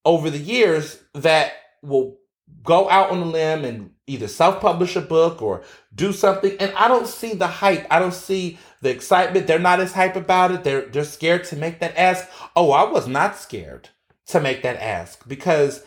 over 0.05 0.29
the 0.29 0.39
years 0.39 0.99
that 1.13 1.53
will 1.81 2.17
go 2.63 2.89
out 2.89 3.11
on 3.11 3.19
a 3.19 3.25
limb 3.25 3.63
and 3.65 3.91
either 4.07 4.27
self-publish 4.27 4.95
a 4.95 5.01
book 5.01 5.41
or 5.41 5.63
do 5.95 6.11
something. 6.11 6.55
And 6.59 6.73
i 6.75 6.87
don't 6.87 7.07
see 7.07 7.33
the 7.33 7.47
hype. 7.47 7.87
I 7.89 7.99
don't 7.99 8.13
see 8.13 8.57
the 8.81 8.89
excitement. 8.89 9.47
They're 9.47 9.59
not 9.59 9.79
as 9.79 9.93
hype 9.93 10.15
about 10.15 10.51
it. 10.51 10.63
They're 10.63 10.85
they're 10.87 11.03
scared 11.03 11.45
to 11.45 11.55
make 11.55 11.79
that 11.79 11.97
ask. 11.97 12.27
Oh 12.55 12.71
i 12.71 12.89
was 12.89 13.07
not 13.07 13.37
scared 13.37 13.89
to 14.27 14.39
make 14.39 14.63
that 14.63 14.77
ask 14.81 15.27
because 15.27 15.83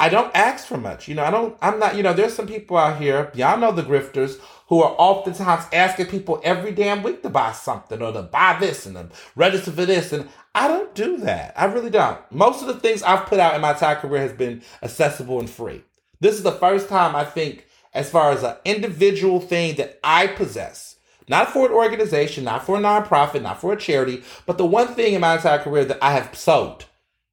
I 0.00 0.08
don't 0.08 0.34
ask 0.34 0.66
for 0.66 0.76
much. 0.76 1.08
You 1.08 1.16
know, 1.16 1.24
I 1.24 1.30
don't, 1.30 1.58
I'm 1.60 1.78
not, 1.80 1.96
you 1.96 2.04
know, 2.04 2.12
there's 2.12 2.34
some 2.34 2.46
people 2.46 2.76
out 2.76 3.00
here, 3.00 3.32
y'all 3.34 3.58
know 3.58 3.72
the 3.72 3.82
grifters, 3.82 4.40
who 4.68 4.82
are 4.82 4.94
oftentimes 4.98 5.64
asking 5.72 6.06
people 6.06 6.40
every 6.44 6.72
damn 6.72 7.02
week 7.02 7.22
to 7.22 7.30
buy 7.30 7.52
something 7.52 8.02
or 8.02 8.12
to 8.12 8.22
buy 8.22 8.56
this 8.60 8.84
and 8.84 8.96
to 8.96 9.08
register 9.34 9.70
for 9.70 9.86
this. 9.86 10.12
And 10.12 10.28
I 10.54 10.68
don't 10.68 10.94
do 10.94 11.16
that. 11.18 11.54
I 11.56 11.64
really 11.64 11.90
don't. 11.90 12.18
Most 12.30 12.60
of 12.60 12.68
the 12.68 12.78
things 12.78 13.02
I've 13.02 13.26
put 13.26 13.40
out 13.40 13.54
in 13.54 13.62
my 13.62 13.72
entire 13.72 13.96
career 13.96 14.22
has 14.22 14.32
been 14.32 14.62
accessible 14.82 15.40
and 15.40 15.48
free. 15.48 15.82
This 16.20 16.34
is 16.34 16.42
the 16.42 16.52
first 16.52 16.88
time 16.88 17.16
I 17.16 17.24
think, 17.24 17.66
as 17.94 18.10
far 18.10 18.30
as 18.32 18.42
an 18.42 18.56
individual 18.66 19.40
thing 19.40 19.76
that 19.76 19.98
I 20.04 20.26
possess, 20.26 20.96
not 21.28 21.50
for 21.50 21.66
an 21.66 21.72
organization, 21.72 22.44
not 22.44 22.66
for 22.66 22.76
a 22.76 22.80
nonprofit, 22.80 23.42
not 23.42 23.60
for 23.60 23.72
a 23.72 23.76
charity, 23.76 24.22
but 24.44 24.58
the 24.58 24.66
one 24.66 24.88
thing 24.88 25.14
in 25.14 25.22
my 25.22 25.36
entire 25.36 25.58
career 25.58 25.86
that 25.86 25.98
I 26.02 26.12
have 26.12 26.36
sold. 26.36 26.84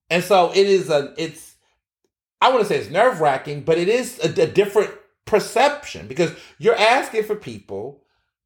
And 0.09 0.23
so 0.23 0.51
it 0.51 0.67
is 0.67 0.89
a, 0.89 1.13
it's, 1.17 1.55
I 2.39 2.49
want 2.49 2.61
to 2.61 2.67
say 2.69 2.77
it's 2.77 2.89
nerve 2.89 3.19
wracking, 3.19 3.63
but 3.63 3.77
it 3.77 3.89
is 3.89 4.19
a, 4.19 4.43
a 4.43 4.47
different 4.47 4.91
perception 5.25 6.07
because 6.07 6.31
you're 6.57 6.77
asking 6.77 7.23
for 7.23 7.35
people 7.35 8.01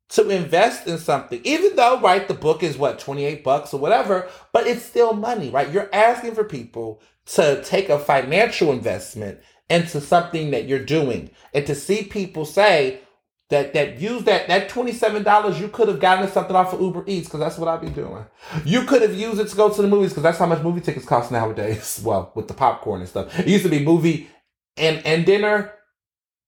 to 0.09 0.27
invest 0.29 0.87
in 0.87 0.97
something, 0.97 1.39
even 1.43 1.75
though, 1.75 1.99
right, 1.99 2.27
the 2.27 2.33
book 2.33 2.63
is 2.63 2.77
what, 2.77 2.99
28 2.99 3.43
bucks 3.43 3.73
or 3.73 3.79
whatever, 3.79 4.27
but 4.51 4.65
it's 4.65 4.83
still 4.83 5.13
money, 5.13 5.49
right? 5.49 5.71
You're 5.71 5.93
asking 5.93 6.33
for 6.33 6.43
people 6.43 7.01
to 7.27 7.61
take 7.63 7.89
a 7.89 7.99
financial 7.99 8.71
investment 8.71 9.39
into 9.69 10.01
something 10.01 10.49
that 10.51 10.67
you're 10.67 10.83
doing 10.83 11.29
and 11.53 11.65
to 11.67 11.75
see 11.75 12.03
people 12.03 12.43
say 12.43 13.01
that 13.49 13.73
that 13.73 13.99
use 13.99 14.23
that 14.23 14.47
that 14.47 14.69
$27 14.69 15.59
you 15.59 15.67
could 15.67 15.87
have 15.87 15.99
gotten 15.99 16.27
something 16.29 16.55
off 16.55 16.73
of 16.73 16.81
Uber 16.81 17.03
Eats 17.07 17.27
because 17.27 17.39
that's 17.39 17.57
what 17.57 17.67
I've 17.67 17.81
been 17.81 17.93
doing. 17.93 18.25
You 18.63 18.83
could 18.83 19.01
have 19.01 19.13
used 19.15 19.39
it 19.39 19.47
to 19.49 19.55
go 19.55 19.73
to 19.73 19.81
the 19.81 19.87
movies 19.87 20.11
because 20.11 20.23
that's 20.23 20.37
how 20.37 20.45
much 20.45 20.63
movie 20.63 20.81
tickets 20.81 21.05
cost 21.05 21.31
nowadays. 21.31 22.01
Well, 22.09 22.31
with 22.35 22.47
the 22.47 22.53
popcorn 22.53 23.01
and 23.01 23.09
stuff. 23.09 23.37
It 23.39 23.47
used 23.47 23.63
to 23.63 23.69
be 23.69 23.83
movie 23.83 24.29
and 24.77 25.05
and 25.05 25.25
dinner 25.25 25.73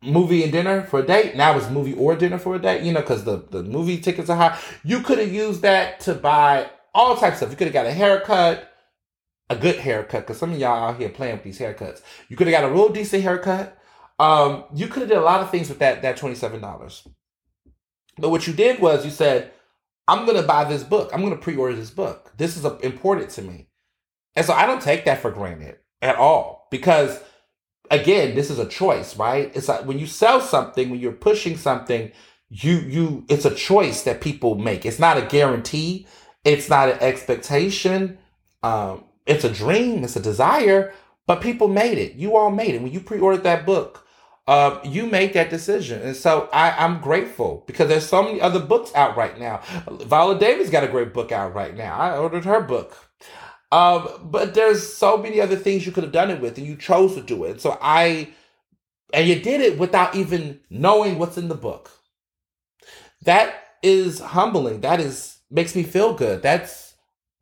movie 0.02 0.44
and 0.44 0.52
dinner 0.52 0.84
for 0.84 1.00
a 1.00 1.06
date. 1.06 1.36
Now 1.36 1.58
it's 1.58 1.70
movie 1.70 1.94
or 1.94 2.16
dinner 2.16 2.38
for 2.38 2.56
a 2.56 2.60
date, 2.60 2.84
you 2.84 2.92
know, 2.92 3.02
because 3.02 3.24
the, 3.24 3.46
the 3.50 3.64
movie 3.64 4.00
tickets 4.00 4.30
are 4.30 4.38
high. 4.38 4.60
You 4.84 5.02
could 5.02 5.20
have 5.20 5.32
used 5.32 5.62
that 5.62 6.00
to 6.02 6.16
buy 6.16 6.70
all 6.94 7.16
types 7.16 7.34
of 7.34 7.38
stuff. 7.38 7.52
You 7.52 7.58
could 7.58 7.68
have 7.68 7.74
got 7.74 7.86
a 7.86 7.92
haircut, 7.94 8.74
a 9.50 9.56
good 9.56 9.78
haircut, 9.78 10.22
because 10.22 10.38
some 10.38 10.52
of 10.52 10.60
y'all 10.60 10.90
out 10.90 11.00
here 11.00 11.10
playing 11.10 11.36
with 11.36 11.44
these 11.44 11.60
haircuts. 11.60 12.02
You 12.30 12.36
could 12.36 12.48
have 12.48 12.60
got 12.60 12.70
a 12.70 12.74
real 12.74 12.90
decent 12.90 13.24
haircut. 13.24 13.78
Um, 14.20 14.66
you 14.76 14.88
could 14.88 15.02
have 15.02 15.10
did 15.10 15.18
a 15.18 15.22
lot 15.22 15.42
of 15.42 15.50
things 15.50 15.70
with 15.70 15.80
that 15.80 16.02
that 16.02 16.18
$27. 16.18 17.08
But 18.18 18.30
what 18.30 18.46
you 18.46 18.54
did 18.54 18.80
was 18.80 19.06
you 19.06 19.12
said, 19.12 19.52
I'm 20.08 20.26
to 20.26 20.44
buy 20.44 20.66
this 20.66 20.84
book. 20.84 21.10
I'm 21.14 21.28
to 21.30 21.36
pre-order 21.38 21.76
this 21.76 21.90
book. 21.90 22.34
This 22.38 22.58
is 22.58 22.66
important 22.66 23.30
to 23.32 23.42
me. 23.42 23.68
And 24.36 24.46
so 24.46 24.54
I 24.54 24.66
don't 24.66 24.82
take 24.82 25.06
that 25.06 25.22
for 25.22 25.32
granted 25.32 25.78
at 26.02 26.16
all 26.16 26.68
because 26.72 27.22
again, 27.92 28.36
this 28.36 28.50
is 28.50 28.60
a 28.60 28.68
choice, 28.68 29.18
right? 29.18 29.52
It's 29.56 29.68
like 29.68 29.86
when 29.86 30.00
you 30.00 30.08
sell 30.08 30.42
something, 30.42 30.90
when 30.90 31.00
you're 31.00 31.12
pushing 31.12 31.58
something, 31.58 32.12
you 32.50 32.78
you 32.80 33.26
it's 33.30 33.46
a 33.46 33.56
choice 33.56 34.04
that 34.04 34.22
people 34.22 34.56
make. 34.56 34.86
It's 34.86 35.00
not 35.00 35.18
a 35.18 35.24
guarantee. 35.24 36.08
It's 36.44 36.70
not 36.70 36.90
an 36.90 37.00
expectation. 37.00 38.18
Um, 38.64 39.06
it's 39.28 39.44
a 39.44 39.54
dream. 39.54 40.04
It's 40.04 40.16
a 40.16 40.22
desire. 40.22 40.94
But 41.28 41.42
people 41.42 41.68
made 41.68 42.00
it. 42.00 42.16
You 42.16 42.36
all 42.36 42.52
made 42.52 42.76
it. 42.76 42.82
When 42.82 42.92
you 42.92 43.00
pre-ordered 43.02 43.44
that 43.44 43.66
book, 43.66 44.08
uh, 44.48 44.80
you 44.84 45.06
made 45.06 45.34
that 45.34 45.50
decision. 45.52 46.02
And 46.02 46.16
so 46.16 46.50
I, 46.52 46.72
I'm 46.72 47.00
grateful 47.00 47.64
because 47.68 47.90
there's 47.90 48.08
so 48.08 48.24
many 48.24 48.42
other 48.42 48.60
books 48.60 48.94
out 48.96 49.16
right 49.16 49.40
now. 49.40 49.62
Viola 49.90 50.40
Davis 50.40 50.70
got 50.72 50.84
a 50.84 50.90
great 50.90 51.14
book 51.14 51.32
out 51.32 51.54
right 51.54 51.76
now. 51.76 51.96
I 51.98 52.18
ordered 52.18 52.46
her 52.46 52.62
book. 52.62 53.11
Um, 53.72 54.10
but 54.24 54.54
there's 54.54 54.94
so 54.94 55.18
many 55.18 55.40
other 55.40 55.56
things 55.56 55.86
you 55.86 55.92
could 55.92 56.04
have 56.04 56.12
done 56.12 56.30
it 56.30 56.42
with, 56.42 56.58
and 56.58 56.68
you 56.68 56.76
chose 56.76 57.16
to 57.16 57.22
do 57.22 57.46
it. 57.46 57.62
So 57.62 57.78
I, 57.82 58.30
and 59.14 59.28
you 59.28 59.40
did 59.40 59.62
it 59.62 59.80
without 59.80 60.16
even 60.16 60.60
knowing 60.70 61.18
what's 61.18 61.38
in 61.38 61.48
the 61.48 61.56
book. 61.56 61.92
That 63.24 63.56
is 63.82 64.20
humbling. 64.20 64.82
That 64.82 65.00
is 65.00 65.38
makes 65.50 65.76
me 65.76 65.84
feel 65.84 66.14
good. 66.14 66.42
That's 66.42 66.96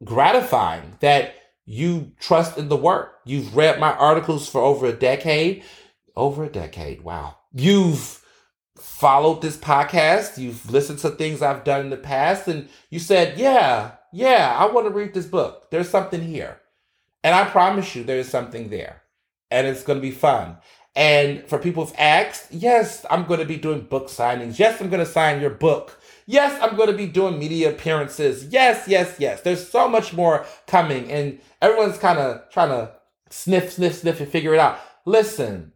gratifying 0.04 0.98
that 1.00 1.36
you 1.66 2.12
trust 2.20 2.58
in 2.58 2.70
the 2.70 2.78
work. 2.78 3.20
You've 3.26 3.56
read 3.56 3.80
my 3.80 3.94
articles 3.94 4.50
for 4.50 4.62
over 4.62 4.88
a 4.88 4.94
decade. 4.94 5.64
Over 6.16 6.46
a 6.46 6.50
decade. 6.50 7.02
Wow. 7.02 7.38
You've 7.54 8.24
followed 8.78 9.42
this 9.42 9.58
podcast. 9.58 10.38
You've 10.38 10.70
listened 10.72 11.00
to 11.00 11.12
things 11.12 11.42
I've 11.42 11.64
done 11.64 11.82
in 11.82 11.90
the 11.90 11.98
past, 11.98 12.48
and 12.48 12.70
you 12.90 13.00
said, 13.00 13.38
Yeah, 13.38 13.92
yeah, 14.12 14.56
I 14.58 14.72
want 14.72 14.88
to 14.88 14.94
read 14.94 15.14
this 15.14 15.26
book. 15.26 15.70
There's 15.72 15.90
something 15.90 16.22
here. 16.22 16.60
And 17.24 17.36
I 17.36 17.46
promise 17.46 17.96
you, 17.96 18.04
there 18.04 18.20
is 18.20 18.30
something 18.30 18.70
there. 18.70 19.02
And 19.52 19.68
it's 19.68 19.84
going 19.84 19.98
to 19.98 20.02
be 20.02 20.12
fun. 20.12 20.58
And 20.96 21.44
for 21.46 21.60
people 21.60 21.86
who've 21.86 21.96
asked, 21.98 22.52
yes, 22.52 23.06
I'm 23.10 23.26
going 23.26 23.40
to 23.40 23.46
be 23.46 23.58
doing 23.58 23.82
book 23.82 24.08
signings. 24.08 24.60
Yes, 24.60 24.82
I'm 24.82 24.90
going 24.90 25.06
to 25.06 25.12
sign 25.12 25.42
your 25.42 25.50
book. 25.50 26.00
Yes, 26.26 26.60
I'm 26.62 26.76
going 26.76 26.90
to 26.90 26.98
be 26.98 27.08
doing 27.08 27.40
media 27.40 27.70
appearances. 27.70 28.46
Yes, 28.46 28.88
yes, 28.88 29.16
yes. 29.20 29.42
There's 29.42 29.68
so 29.68 29.88
much 29.88 30.14
more 30.14 30.46
coming. 30.68 31.12
And 31.12 31.40
everyone's 31.62 31.98
kind 31.98 32.20
of 32.20 32.50
trying 32.52 32.70
to 32.70 32.92
sniff, 33.30 33.74
sniff, 33.74 33.96
sniff 33.96 34.20
and 34.20 34.30
figure 34.30 34.54
it 34.54 34.60
out. 34.60 34.80
Listen, 35.06 35.74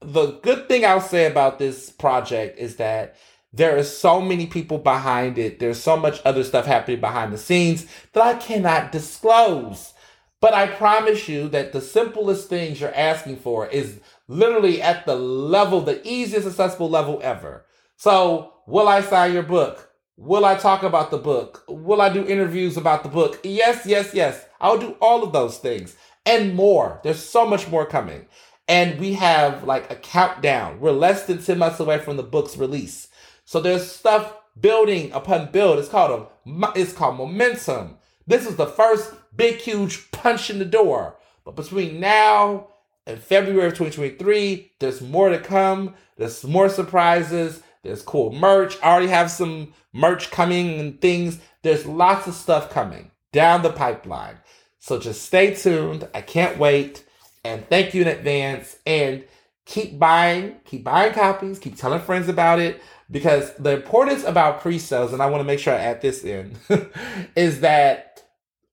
the 0.00 0.38
good 0.42 0.68
thing 0.68 0.84
I'll 0.84 1.00
say 1.00 1.26
about 1.26 1.58
this 1.58 1.90
project 1.90 2.58
is 2.58 2.76
that 2.76 3.16
there 3.52 3.76
are 3.76 3.84
so 3.84 4.20
many 4.20 4.46
people 4.46 4.78
behind 4.78 5.38
it. 5.38 5.58
There's 5.58 5.80
so 5.80 5.96
much 5.96 6.20
other 6.24 6.42
stuff 6.42 6.66
happening 6.66 7.00
behind 7.00 7.32
the 7.32 7.38
scenes 7.38 7.86
that 8.12 8.22
I 8.22 8.34
cannot 8.38 8.92
disclose. 8.92 9.92
But 10.40 10.54
I 10.54 10.66
promise 10.66 11.28
you 11.28 11.48
that 11.50 11.72
the 11.72 11.80
simplest 11.80 12.48
things 12.48 12.80
you're 12.80 12.94
asking 12.94 13.36
for 13.36 13.68
is 13.68 14.00
literally 14.26 14.82
at 14.82 15.06
the 15.06 15.14
level, 15.14 15.80
the 15.82 16.00
easiest 16.06 16.48
accessible 16.48 16.90
level 16.90 17.20
ever. 17.22 17.64
So, 17.96 18.54
will 18.66 18.88
I 18.88 19.02
sign 19.02 19.34
your 19.34 19.44
book? 19.44 19.90
Will 20.16 20.44
I 20.44 20.56
talk 20.56 20.82
about 20.82 21.10
the 21.10 21.18
book? 21.18 21.64
Will 21.68 22.00
I 22.00 22.12
do 22.12 22.26
interviews 22.26 22.76
about 22.76 23.02
the 23.02 23.08
book? 23.08 23.38
Yes, 23.44 23.86
yes, 23.86 24.12
yes. 24.14 24.44
I'll 24.60 24.78
do 24.78 24.96
all 25.00 25.22
of 25.22 25.32
those 25.32 25.58
things 25.58 25.96
and 26.26 26.54
more. 26.54 27.00
There's 27.04 27.22
so 27.22 27.46
much 27.46 27.68
more 27.68 27.86
coming. 27.86 28.26
And 28.68 28.98
we 28.98 29.14
have 29.14 29.64
like 29.64 29.90
a 29.90 29.96
countdown. 29.96 30.80
We're 30.80 30.92
less 30.92 31.24
than 31.24 31.42
10 31.42 31.58
months 31.58 31.80
away 31.80 31.98
from 31.98 32.16
the 32.16 32.22
book's 32.22 32.56
release. 32.56 33.08
So 33.44 33.60
there's 33.60 33.90
stuff 33.90 34.34
building 34.58 35.12
upon 35.12 35.50
build. 35.50 35.78
It's 35.78 35.88
called 35.88 36.28
a 36.46 36.72
it's 36.74 36.92
called 36.92 37.16
momentum. 37.16 37.98
This 38.26 38.46
is 38.46 38.56
the 38.56 38.66
first 38.66 39.14
big 39.34 39.56
huge 39.56 40.10
punch 40.10 40.50
in 40.50 40.58
the 40.58 40.64
door. 40.64 41.16
But 41.44 41.56
between 41.56 42.00
now 42.00 42.68
and 43.06 43.20
February 43.20 43.66
of 43.66 43.72
2023, 43.72 44.72
there's 44.78 45.00
more 45.00 45.28
to 45.28 45.38
come. 45.38 45.94
There's 46.16 46.44
more 46.44 46.68
surprises. 46.68 47.62
There's 47.82 48.02
cool 48.02 48.32
merch. 48.32 48.76
I 48.82 48.90
already 48.92 49.08
have 49.08 49.30
some 49.30 49.72
merch 49.92 50.30
coming 50.30 50.78
and 50.78 51.00
things. 51.00 51.40
There's 51.62 51.86
lots 51.86 52.28
of 52.28 52.34
stuff 52.34 52.70
coming 52.70 53.10
down 53.32 53.62
the 53.62 53.72
pipeline. 53.72 54.36
So 54.78 54.98
just 54.98 55.22
stay 55.22 55.54
tuned. 55.54 56.08
I 56.14 56.20
can't 56.20 56.58
wait. 56.58 57.04
And 57.44 57.68
thank 57.68 57.92
you 57.92 58.02
in 58.02 58.08
advance. 58.08 58.76
And 58.86 59.24
keep 59.64 59.98
buying, 59.98 60.56
keep 60.64 60.84
buying 60.84 61.12
copies, 61.12 61.58
keep 61.58 61.76
telling 61.76 62.00
friends 62.00 62.28
about 62.28 62.60
it 62.60 62.80
because 63.10 63.52
the 63.54 63.72
importance 63.72 64.24
about 64.24 64.60
pre-sales, 64.60 65.12
and 65.12 65.22
I 65.22 65.26
want 65.26 65.40
to 65.40 65.46
make 65.46 65.58
sure 65.58 65.74
I 65.74 65.78
add 65.78 66.00
this 66.00 66.24
in, 66.24 66.56
is 67.36 67.60
that 67.60 68.22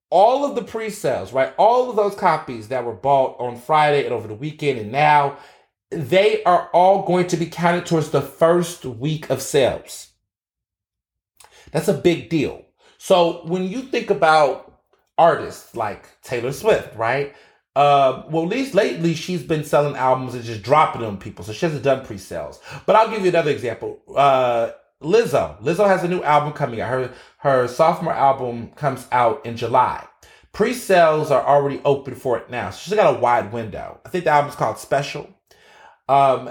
all 0.09 0.45
of 0.45 0.55
the 0.55 0.63
pre-sales, 0.63 1.33
right? 1.33 1.53
All 1.57 1.89
of 1.89 1.95
those 1.95 2.15
copies 2.15 2.69
that 2.69 2.85
were 2.85 2.93
bought 2.93 3.39
on 3.39 3.57
Friday 3.57 4.05
and 4.05 4.13
over 4.13 4.27
the 4.27 4.33
weekend 4.33 4.79
and 4.79 4.91
now, 4.91 5.37
they 5.91 6.43
are 6.43 6.69
all 6.73 7.05
going 7.05 7.27
to 7.27 7.37
be 7.37 7.45
counted 7.45 7.85
towards 7.85 8.11
the 8.11 8.21
first 8.21 8.85
week 8.85 9.29
of 9.29 9.41
sales. 9.41 10.09
That's 11.71 11.87
a 11.87 11.93
big 11.93 12.29
deal. 12.29 12.65
So 12.97 13.45
when 13.45 13.63
you 13.63 13.81
think 13.83 14.09
about 14.09 14.81
artists 15.17 15.75
like 15.75 16.21
Taylor 16.21 16.51
Swift, 16.51 16.95
right? 16.95 17.35
Uh, 17.75 18.23
well, 18.29 18.43
at 18.43 18.49
least 18.49 18.73
lately 18.73 19.13
she's 19.13 19.43
been 19.43 19.63
selling 19.63 19.95
albums 19.95 20.33
and 20.33 20.43
just 20.43 20.63
dropping 20.63 21.01
them 21.01 21.17
people, 21.17 21.45
so 21.45 21.53
she 21.53 21.65
hasn't 21.65 21.83
done 21.83 22.05
pre-sales. 22.05 22.59
But 22.85 22.95
I'll 22.95 23.09
give 23.09 23.21
you 23.21 23.29
another 23.29 23.51
example. 23.51 24.01
Uh, 24.13 24.71
Lizzo. 25.01 25.61
Lizzo 25.61 25.87
has 25.87 26.03
a 26.03 26.07
new 26.07 26.21
album 26.23 26.51
coming 26.51 26.81
out. 26.81 26.89
Her 26.89 27.13
her 27.37 27.67
sophomore 27.67 28.13
album 28.13 28.71
comes 28.75 29.07
out 29.11 29.45
in 29.45 29.55
July. 29.55 30.05
Pre-sales 30.51 31.31
are 31.31 31.45
already 31.45 31.79
open 31.85 32.15
for 32.15 32.37
it 32.37 32.49
now, 32.49 32.69
so 32.71 32.79
she's 32.79 32.93
got 32.95 33.15
a 33.15 33.19
wide 33.19 33.53
window. 33.53 34.01
I 34.05 34.09
think 34.09 34.25
the 34.25 34.31
album's 34.31 34.55
called 34.55 34.77
Special. 34.77 35.29
Um, 36.09 36.49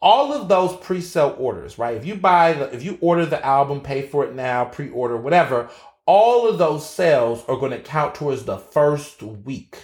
all 0.00 0.32
of 0.32 0.48
those 0.48 0.76
pre-sale 0.76 1.34
orders, 1.38 1.78
right? 1.78 1.96
If 1.96 2.06
you 2.06 2.14
buy 2.14 2.52
the, 2.52 2.72
if 2.74 2.82
you 2.82 2.96
order 3.00 3.26
the 3.26 3.44
album, 3.44 3.80
pay 3.80 4.02
for 4.02 4.24
it 4.24 4.34
now, 4.34 4.64
pre-order, 4.66 5.16
whatever, 5.16 5.68
all 6.06 6.48
of 6.48 6.58
those 6.58 6.88
sales 6.88 7.44
are 7.48 7.56
going 7.56 7.72
to 7.72 7.80
count 7.80 8.14
towards 8.14 8.44
the 8.44 8.58
first 8.58 9.22
week 9.22 9.78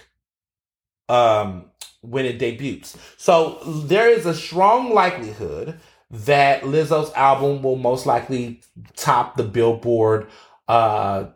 um, 1.11 1.65
when 2.03 2.25
it 2.25 2.39
debuts. 2.39 2.97
So 3.17 3.59
there 3.65 4.09
is 4.09 4.25
a 4.27 4.35
strong 4.35 4.95
likelihood 4.95 5.79
that 6.11 6.63
Lizzo's 6.63 7.13
album 7.15 7.63
will 7.63 7.77
most 7.77 8.07
likely 8.07 8.61
top 8.97 9.37
the 9.37 9.45
Billboard 9.45 10.29
uh, 10.69 11.27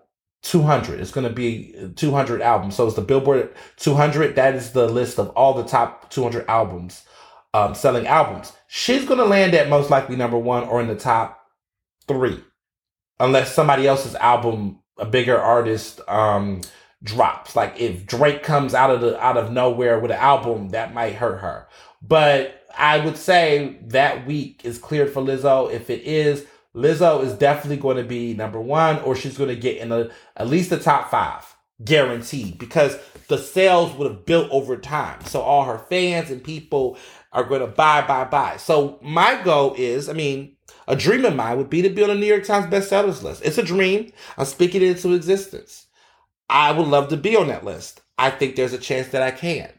200. 0.43 1.01
It's 1.01 1.11
going 1.11 1.27
to 1.27 1.33
be 1.33 1.75
200 1.97 2.41
albums. 2.41 2.77
So 2.77 2.87
it's 2.87 2.97
the 2.97 3.03
Billboard 3.03 3.55
200. 3.77 4.37
That 4.37 4.55
is 4.55 4.73
the 4.73 4.89
list 4.89 5.19
of 5.19 5.31
all 5.31 5.55
the 5.55 5.65
top 5.65 6.11
200 6.11 6.47
albums, 6.49 7.05
um, 7.53 7.75
selling 7.75 8.07
albums. 8.07 8.53
She's 8.69 9.05
going 9.05 9.19
to 9.19 9.25
land 9.25 9.55
at 9.55 9.69
most 9.69 9.91
likely 9.91 10.17
number 10.17 10.39
one 10.39 10.65
or 10.65 10.81
in 10.81 10.89
the 10.89 10.97
top 10.97 11.41
three, 12.07 12.43
unless 13.19 13.55
somebody 13.55 13.87
else's 13.87 14.15
album, 14.17 14.81
a 14.99 15.07
bigger 15.07 15.39
artist, 15.39 16.01
um, 16.09 16.61
drops. 17.05 17.55
Like 17.55 17.81
if 17.81 18.07
Drake 18.07 18.43
comes 18.43 18.75
out 18.75 18.91
of 18.91 19.01
the 19.01 19.23
out 19.23 19.37
of 19.37 19.53
nowhere 19.53 20.01
with 20.01 20.11
an 20.11 20.19
album, 20.19 20.71
that 20.71 20.95
might 20.95 21.15
hurt 21.15 21.39
her. 21.41 21.69
But 22.03 22.67
I 22.77 23.05
would 23.05 23.17
say 23.17 23.79
that 23.83 24.27
week 24.27 24.63
is 24.65 24.79
cleared 24.79 25.13
for 25.13 25.23
Lizzo. 25.23 25.71
If 25.73 25.91
it 25.91 26.03
is, 26.03 26.45
Lizzo 26.75 27.23
is 27.23 27.35
definitely 27.35 27.77
going 27.77 27.99
to 27.99 28.05
be 28.05 28.35
number 28.35 28.61
one, 28.61 28.99
or 29.03 29.15
she's 29.15 29.39
going 29.39 29.51
to 29.51 29.57
get 29.57 29.79
in 29.79 29.93
a, 29.93 30.11
at 30.37 30.49
least 30.49 30.71
the 30.71 30.79
top 30.79 31.11
five, 31.11 31.55
guaranteed, 31.85 32.59
because 32.59 32.99
the 33.29 33.39
sales 33.39 33.95
would 33.95 34.11
have 34.11 34.27
built 34.27 34.51
over 34.51 34.77
time. 34.77 35.25
So 35.25 35.41
all 35.41 35.65
her 35.65 35.79
fans 35.79 36.31
and 36.31 36.43
people 36.43 36.99
are 37.33 37.45
going 37.45 37.61
to 37.61 37.69
buy, 37.69 38.05
buy, 38.07 38.25
buy. 38.25 38.57
So 38.57 38.99
my 39.03 39.41
goal 39.43 39.75
is, 39.79 40.09
I 40.09 40.15
mean, 40.15 40.57
a 40.89 40.97
dream 40.97 41.25
of 41.25 41.37
mine 41.37 41.57
would 41.57 41.71
be 41.71 41.83
to 41.83 41.89
be 41.89 42.03
on 42.03 42.09
the 42.09 42.15
New 42.17 42.27
York 42.27 42.45
Times 42.45 42.67
bestsellers 42.67 43.23
list. 43.23 43.43
It's 43.45 43.59
a 43.59 43.63
dream. 43.63 44.13
I'm 44.37 44.45
speaking 44.45 44.83
it 44.83 44.89
into 44.89 45.15
existence. 45.15 45.87
I 46.49 46.73
would 46.73 46.87
love 46.87 47.09
to 47.09 47.17
be 47.17 47.37
on 47.37 47.49
that 47.49 47.65
list. 47.65 48.01
I 48.19 48.31
think 48.31 48.57
there's 48.57 48.73
a 48.73 48.79
chance 48.79 49.09
that 49.09 49.23
I 49.23 49.31
can. 49.31 49.71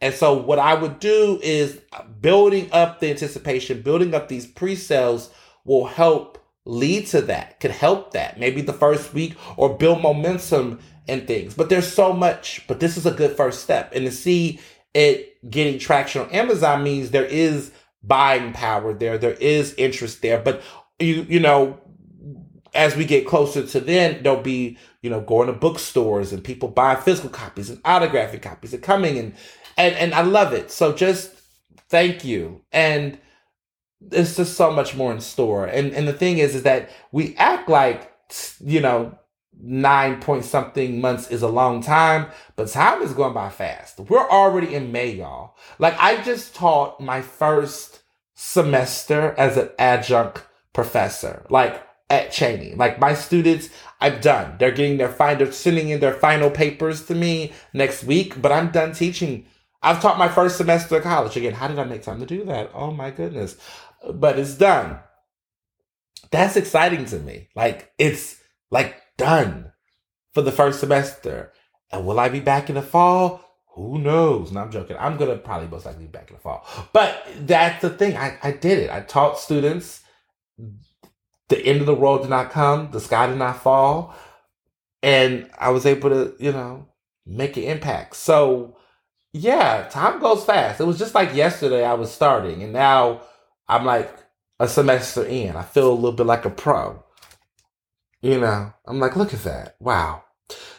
And 0.00 0.14
so 0.14 0.34
what 0.34 0.58
I 0.58 0.74
would 0.74 1.00
do 1.00 1.38
is 1.42 1.80
building 2.20 2.68
up 2.72 3.00
the 3.00 3.10
anticipation, 3.10 3.82
building 3.82 4.14
up 4.14 4.28
these 4.28 4.46
pre-sales 4.46 5.30
will 5.64 5.86
help 5.86 6.38
lead 6.66 7.06
to 7.08 7.22
that, 7.22 7.60
could 7.60 7.70
help 7.70 8.12
that. 8.12 8.38
Maybe 8.38 8.60
the 8.60 8.72
first 8.72 9.14
week 9.14 9.36
or 9.56 9.76
build 9.76 10.02
momentum 10.02 10.80
and 11.08 11.26
things. 11.26 11.54
But 11.54 11.68
there's 11.68 11.90
so 11.90 12.12
much, 12.12 12.66
but 12.66 12.80
this 12.80 12.96
is 12.96 13.06
a 13.06 13.10
good 13.10 13.36
first 13.36 13.62
step. 13.62 13.92
And 13.94 14.04
to 14.04 14.12
see 14.12 14.60
it 14.92 15.38
getting 15.50 15.78
traction 15.78 16.22
on 16.22 16.30
Amazon 16.30 16.82
means 16.82 17.10
there 17.10 17.24
is 17.24 17.72
buying 18.02 18.52
power 18.52 18.92
there, 18.94 19.18
there 19.18 19.32
is 19.32 19.74
interest 19.74 20.22
there. 20.22 20.40
But 20.40 20.62
you 20.98 21.26
you 21.28 21.40
know, 21.40 21.78
as 22.74 22.96
we 22.96 23.04
get 23.04 23.26
closer 23.26 23.66
to 23.66 23.80
then, 23.80 24.22
there'll 24.22 24.40
be, 24.40 24.76
you 25.02 25.10
know, 25.10 25.20
going 25.20 25.46
to 25.46 25.52
bookstores 25.52 26.32
and 26.32 26.42
people 26.42 26.68
buying 26.68 27.00
physical 27.00 27.30
copies 27.30 27.70
and 27.70 27.80
autographic 27.84 28.42
copies 28.42 28.74
and 28.74 28.82
coming 28.82 29.18
and 29.18 29.34
and 29.76 29.94
and 29.96 30.14
I 30.14 30.22
love 30.22 30.52
it. 30.52 30.70
So 30.70 30.92
just 30.92 31.32
thank 31.88 32.24
you. 32.24 32.62
And 32.72 33.18
there's 34.00 34.36
just 34.36 34.56
so 34.56 34.70
much 34.70 34.94
more 34.94 35.12
in 35.12 35.20
store. 35.20 35.66
And 35.66 35.92
and 35.92 36.06
the 36.06 36.12
thing 36.12 36.38
is, 36.38 36.54
is 36.54 36.62
that 36.64 36.90
we 37.12 37.34
act 37.36 37.68
like 37.68 38.12
you 38.60 38.80
know 38.80 39.18
nine 39.60 40.20
point 40.20 40.44
something 40.44 41.00
months 41.00 41.30
is 41.30 41.42
a 41.42 41.48
long 41.48 41.82
time, 41.82 42.26
but 42.56 42.68
time 42.68 43.02
is 43.02 43.12
going 43.12 43.34
by 43.34 43.50
fast. 43.50 44.00
We're 44.00 44.28
already 44.28 44.74
in 44.74 44.92
May, 44.92 45.10
y'all. 45.10 45.56
Like 45.78 45.94
I 45.98 46.22
just 46.22 46.54
taught 46.54 47.00
my 47.00 47.22
first 47.22 48.02
semester 48.34 49.34
as 49.38 49.56
an 49.56 49.70
adjunct 49.78 50.44
professor, 50.72 51.46
like 51.50 51.82
at 52.10 52.30
Cheyney. 52.30 52.76
Like 52.76 52.98
my 52.98 53.14
students, 53.14 53.70
I'm 54.00 54.20
done. 54.20 54.56
They're 54.58 54.70
getting 54.70 54.98
their 54.98 55.08
final, 55.08 55.44
they're 55.44 55.52
sending 55.52 55.88
in 55.88 56.00
their 56.00 56.14
final 56.14 56.50
papers 56.50 57.06
to 57.06 57.14
me 57.14 57.52
next 57.72 58.04
week, 58.04 58.40
but 58.40 58.52
I'm 58.52 58.70
done 58.70 58.92
teaching. 58.92 59.46
I've 59.82 60.00
taught 60.00 60.18
my 60.18 60.28
first 60.28 60.56
semester 60.56 60.96
of 60.96 61.02
college. 61.02 61.36
Again, 61.36 61.52
how 61.52 61.68
did 61.68 61.78
I 61.78 61.84
make 61.84 62.02
time 62.02 62.20
to 62.20 62.26
do 62.26 62.44
that? 62.44 62.70
Oh 62.74 62.90
my 62.90 63.10
goodness 63.10 63.56
but 64.12 64.38
it's 64.38 64.54
done. 64.54 64.98
That's 66.30 66.56
exciting 66.56 67.04
to 67.06 67.18
me. 67.18 67.48
Like 67.54 67.92
it's 67.98 68.40
like 68.70 69.00
done 69.16 69.72
for 70.32 70.42
the 70.42 70.52
first 70.52 70.80
semester. 70.80 71.52
And 71.92 72.06
will 72.06 72.18
I 72.18 72.28
be 72.28 72.40
back 72.40 72.68
in 72.68 72.74
the 72.74 72.82
fall? 72.82 73.40
Who 73.74 73.98
knows? 73.98 74.52
No, 74.52 74.60
I'm 74.60 74.70
joking. 74.70 74.96
I'm 74.98 75.16
gonna 75.16 75.36
probably 75.36 75.68
most 75.68 75.86
likely 75.86 76.04
be 76.04 76.10
back 76.10 76.30
in 76.30 76.36
the 76.36 76.42
fall. 76.42 76.66
But 76.92 77.26
that's 77.40 77.82
the 77.82 77.90
thing. 77.90 78.16
I, 78.16 78.38
I 78.42 78.52
did 78.52 78.78
it. 78.78 78.90
I 78.90 79.00
taught 79.00 79.38
students. 79.38 80.02
The 81.48 81.58
end 81.58 81.80
of 81.80 81.86
the 81.86 81.94
world 81.94 82.22
did 82.22 82.30
not 82.30 82.50
come. 82.50 82.90
The 82.90 83.00
sky 83.00 83.26
did 83.26 83.38
not 83.38 83.62
fall. 83.62 84.14
And 85.02 85.50
I 85.58 85.70
was 85.70 85.84
able 85.84 86.10
to, 86.10 86.34
you 86.38 86.52
know, 86.52 86.88
make 87.26 87.56
an 87.56 87.64
impact. 87.64 88.16
So 88.16 88.76
yeah, 89.32 89.88
time 89.90 90.20
goes 90.20 90.44
fast. 90.44 90.80
It 90.80 90.84
was 90.84 90.98
just 90.98 91.14
like 91.14 91.34
yesterday 91.34 91.84
I 91.84 91.94
was 91.94 92.10
starting 92.10 92.62
and 92.62 92.72
now 92.72 93.22
I'm 93.68 93.84
like 93.84 94.10
a 94.60 94.68
semester 94.68 95.24
in. 95.24 95.56
I 95.56 95.62
feel 95.62 95.90
a 95.90 95.92
little 95.92 96.12
bit 96.12 96.26
like 96.26 96.44
a 96.44 96.50
pro. 96.50 97.02
You 98.22 98.40
know, 98.40 98.72
I'm 98.86 99.00
like, 99.00 99.16
look 99.16 99.34
at 99.34 99.42
that. 99.42 99.76
Wow. 99.80 100.22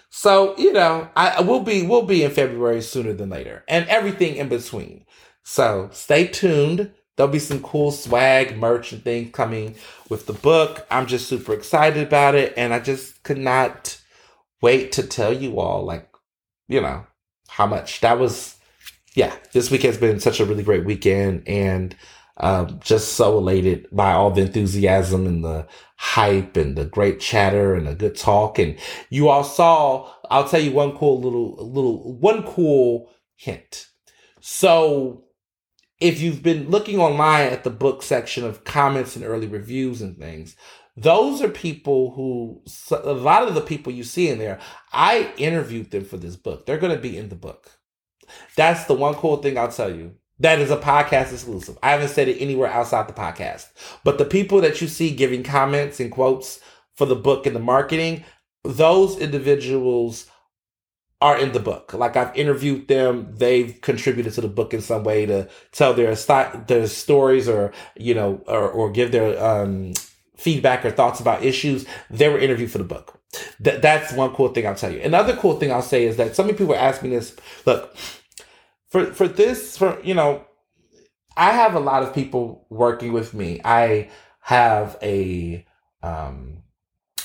So, 0.10 0.58
you 0.58 0.71
know, 0.71 1.10
I 1.15 1.41
will 1.41 1.60
be 1.60 1.84
we'll 1.86 2.04
be 2.04 2.23
in 2.23 2.32
February 2.32 2.82
sooner 2.82 3.13
than 3.13 3.30
later. 3.30 3.63
And 3.67 3.88
everything 3.89 4.38
in 4.38 4.47
between. 4.47 5.06
So 5.43 5.89
stay 5.91 6.28
tuned. 6.28 6.91
There'll 7.15 7.32
be 7.32 7.39
some 7.39 7.62
cool 7.62 7.91
swag, 7.91 8.58
merch, 8.58 8.91
and 8.91 9.04
things 9.04 9.32
coming 9.32 9.75
with 10.10 10.25
the 10.25 10.34
book. 10.34 10.86
I'm 10.91 11.08
just 11.08 11.28
super 11.30 11.54
excited 11.54 12.06
about 12.06 12.36
it. 12.36 12.54
And 12.58 12.73
I 12.73 12.80
just 12.80 13.23
could 13.23 13.38
not 13.38 13.99
wait 14.62 14.91
to 14.93 15.04
tell 15.04 15.34
you 15.34 15.60
all, 15.60 15.84
like, 15.86 16.10
you 16.67 16.82
know, 16.82 17.06
how 17.47 17.65
much 17.67 18.01
that 18.01 18.19
was. 18.19 18.56
Yeah, 19.13 19.34
this 19.54 19.71
week 19.71 19.84
has 19.84 19.97
been 19.97 20.19
such 20.19 20.41
a 20.41 20.45
really 20.45 20.63
great 20.63 20.84
weekend. 20.84 21.47
And 21.47 21.95
um, 22.38 22.80
just 22.84 23.13
so 23.13 23.38
elated 23.38 23.88
by 23.91 24.12
all 24.12 24.32
the 24.32 24.41
enthusiasm 24.41 25.25
and 25.25 25.43
the 25.43 25.67
hype 25.97 26.58
and 26.58 26.75
the 26.75 26.86
great 26.86 27.19
chatter 27.19 27.75
and 27.75 27.88
the 27.88 27.95
good 27.95 28.17
talk. 28.17 28.60
And 28.60 28.78
you 29.10 29.30
all 29.30 29.43
saw, 29.43 30.12
I'll 30.30 30.47
tell 30.47 30.60
you 30.60 30.71
one 30.71 30.97
cool 30.97 31.21
little, 31.21 31.56
little, 31.65 32.17
one 32.17 32.43
cool 32.43 33.10
hint. 33.38 33.88
So 34.41 35.25
if 36.06 36.22
you've 36.22 36.44
been 36.44 36.70
looking 36.70 37.00
online 37.00 37.52
at 37.52 37.63
the 37.63 37.72
book 37.72 38.04
section 38.04 38.46
of 38.46 38.63
comments 38.63 39.15
and 39.15 39.26
early 39.26 39.48
reviews 39.48 40.04
and 40.04 40.15
things, 40.18 40.56
those 40.96 41.41
are 41.41 41.50
people 41.50 42.12
who, 42.12 42.62
a 42.91 43.13
lot 43.13 43.48
of 43.48 43.56
the 43.56 43.62
people 43.62 43.91
you 43.91 44.04
see 44.04 44.30
in 44.30 44.38
there, 44.38 44.60
I 44.94 45.34
interviewed 45.38 45.89
them 45.89 46.06
for 46.06 46.18
this 46.18 46.36
book. 46.36 46.65
They're 46.65 46.78
going 46.78 46.96
to 46.96 47.02
be 47.02 47.18
in 47.18 47.30
the 47.30 47.36
book. 47.36 47.80
That's 48.56 48.86
the 48.86 48.94
one 48.94 49.15
cool 49.15 49.38
thing 49.38 49.58
I'll 49.58 49.72
tell 49.72 49.94
you. 49.94 50.13
That 50.39 50.60
is 50.60 50.70
a 50.70 50.78
podcast 50.78 51.34
exclusive. 51.34 51.80
I 51.82 51.89
haven't 51.89 52.10
said 52.10 52.28
it 52.28 52.39
anywhere 52.39 52.70
outside 52.70 53.08
the 53.08 53.13
podcast. 53.13 53.68
But 54.04 54.20
the 54.20 54.26
people 54.26 54.62
that 54.62 54.82
you 54.82 54.88
see 54.88 55.10
giving 55.10 55.41
comments 55.41 56.00
and 56.00 56.12
quotes 56.12 56.60
for 56.94 57.08
the 57.08 57.15
book 57.15 57.48
and 57.48 57.56
the 57.56 57.60
marketing, 57.60 58.26
those 58.63 59.18
individuals 59.18 60.30
are 61.21 61.38
in 61.38 61.54
the 61.54 61.60
book. 61.60 61.93
Like 61.93 62.15
I've 62.17 62.36
interviewed 62.36 62.88
them, 62.88 63.34
they've 63.36 63.80
contributed 63.82 64.34
to 64.34 64.41
the 64.41 64.47
book 64.47 64.73
in 64.73 64.82
some 64.82 65.04
way 65.04 65.25
to 65.25 65.47
tell 65.71 65.93
their 65.93 66.15
their 66.67 66.88
stories 66.88 67.47
or 67.47 67.71
you 67.95 68.13
know 68.13 68.43
or 68.47 68.69
or 68.69 68.91
give 68.91 69.12
their 69.12 69.43
um, 69.43 69.93
feedback 70.36 70.86
or 70.86 70.91
thoughts 70.91 71.19
about 71.19 71.43
issues. 71.43 71.86
They 72.10 72.30
were 72.30 72.39
interviewed 72.39 72.71
for 72.71 72.80
the 72.80 72.84
book. 72.84 73.19
Th- 73.63 73.82
that's 73.82 74.13
one 74.13 74.34
cool 74.34 74.49
thing 74.49 74.67
I'll 74.67 74.75
tell 74.75 74.91
you. 74.91 75.01
Another 75.01 75.36
cool 75.36 75.60
thing 75.60 75.71
I'll 75.71 75.82
say 75.82 76.06
is 76.06 76.17
that 76.17 76.36
some 76.36 76.47
people 76.49 76.75
ask 76.75 77.01
me 77.01 77.10
this. 77.10 77.36
Look, 77.65 77.95
for 78.95 79.08
for 79.13 79.28
this 79.28 79.78
for 79.78 79.99
you 80.04 80.13
know 80.13 80.45
i 81.36 81.51
have 81.51 81.75
a 81.75 81.80
lot 81.82 82.01
of 82.01 82.13
people 82.13 82.65
working 82.69 83.12
with 83.12 83.34
me 83.34 83.60
i 83.65 84.10
have 84.39 84.97
a 85.01 85.65
um 86.01 86.63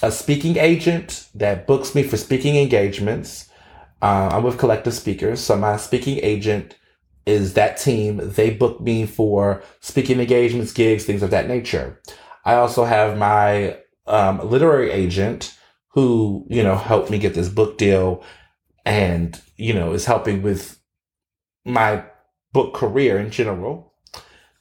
a 0.03 0.11
speaking 0.11 0.57
agent 0.57 1.29
that 1.33 1.69
books 1.69 1.95
me 1.95 2.03
for 2.03 2.17
speaking 2.17 2.57
engagements 2.57 3.49
uh, 4.03 4.31
i'm 4.33 4.43
with 4.43 4.59
collective 4.59 4.95
speakers. 4.95 5.41
So 5.41 5.57
my 5.57 5.77
speaking 5.77 6.21
agent 6.23 6.77
is 7.27 7.55
that 7.55 7.77
team. 7.77 8.21
They 8.23 8.51
book 8.51 8.81
me 8.81 9.07
for 9.07 9.63
speaking 9.81 10.21
engagements 10.21 10.73
gigs 10.73 11.05
things 11.05 11.23
of 11.23 11.31
that 11.31 11.49
nature. 11.49 12.01
I 12.45 12.55
also 12.55 12.85
have 12.85 13.19
my 13.19 13.79
um, 14.07 14.49
literary 14.49 14.91
agent 14.91 15.57
who 15.89 16.47
you 16.49 16.63
know 16.63 16.77
helped 16.77 17.11
me 17.11 17.19
get 17.19 17.35
this 17.35 17.49
book 17.49 17.79
deal 17.79 18.25
and 18.85 19.41
you 19.57 19.75
know 19.75 19.93
is 19.93 20.07
helping 20.07 20.43
with 20.43 20.81
my 21.65 22.05
book 22.53 22.75
career 22.75 23.19
in 23.19 23.31
general. 23.31 23.95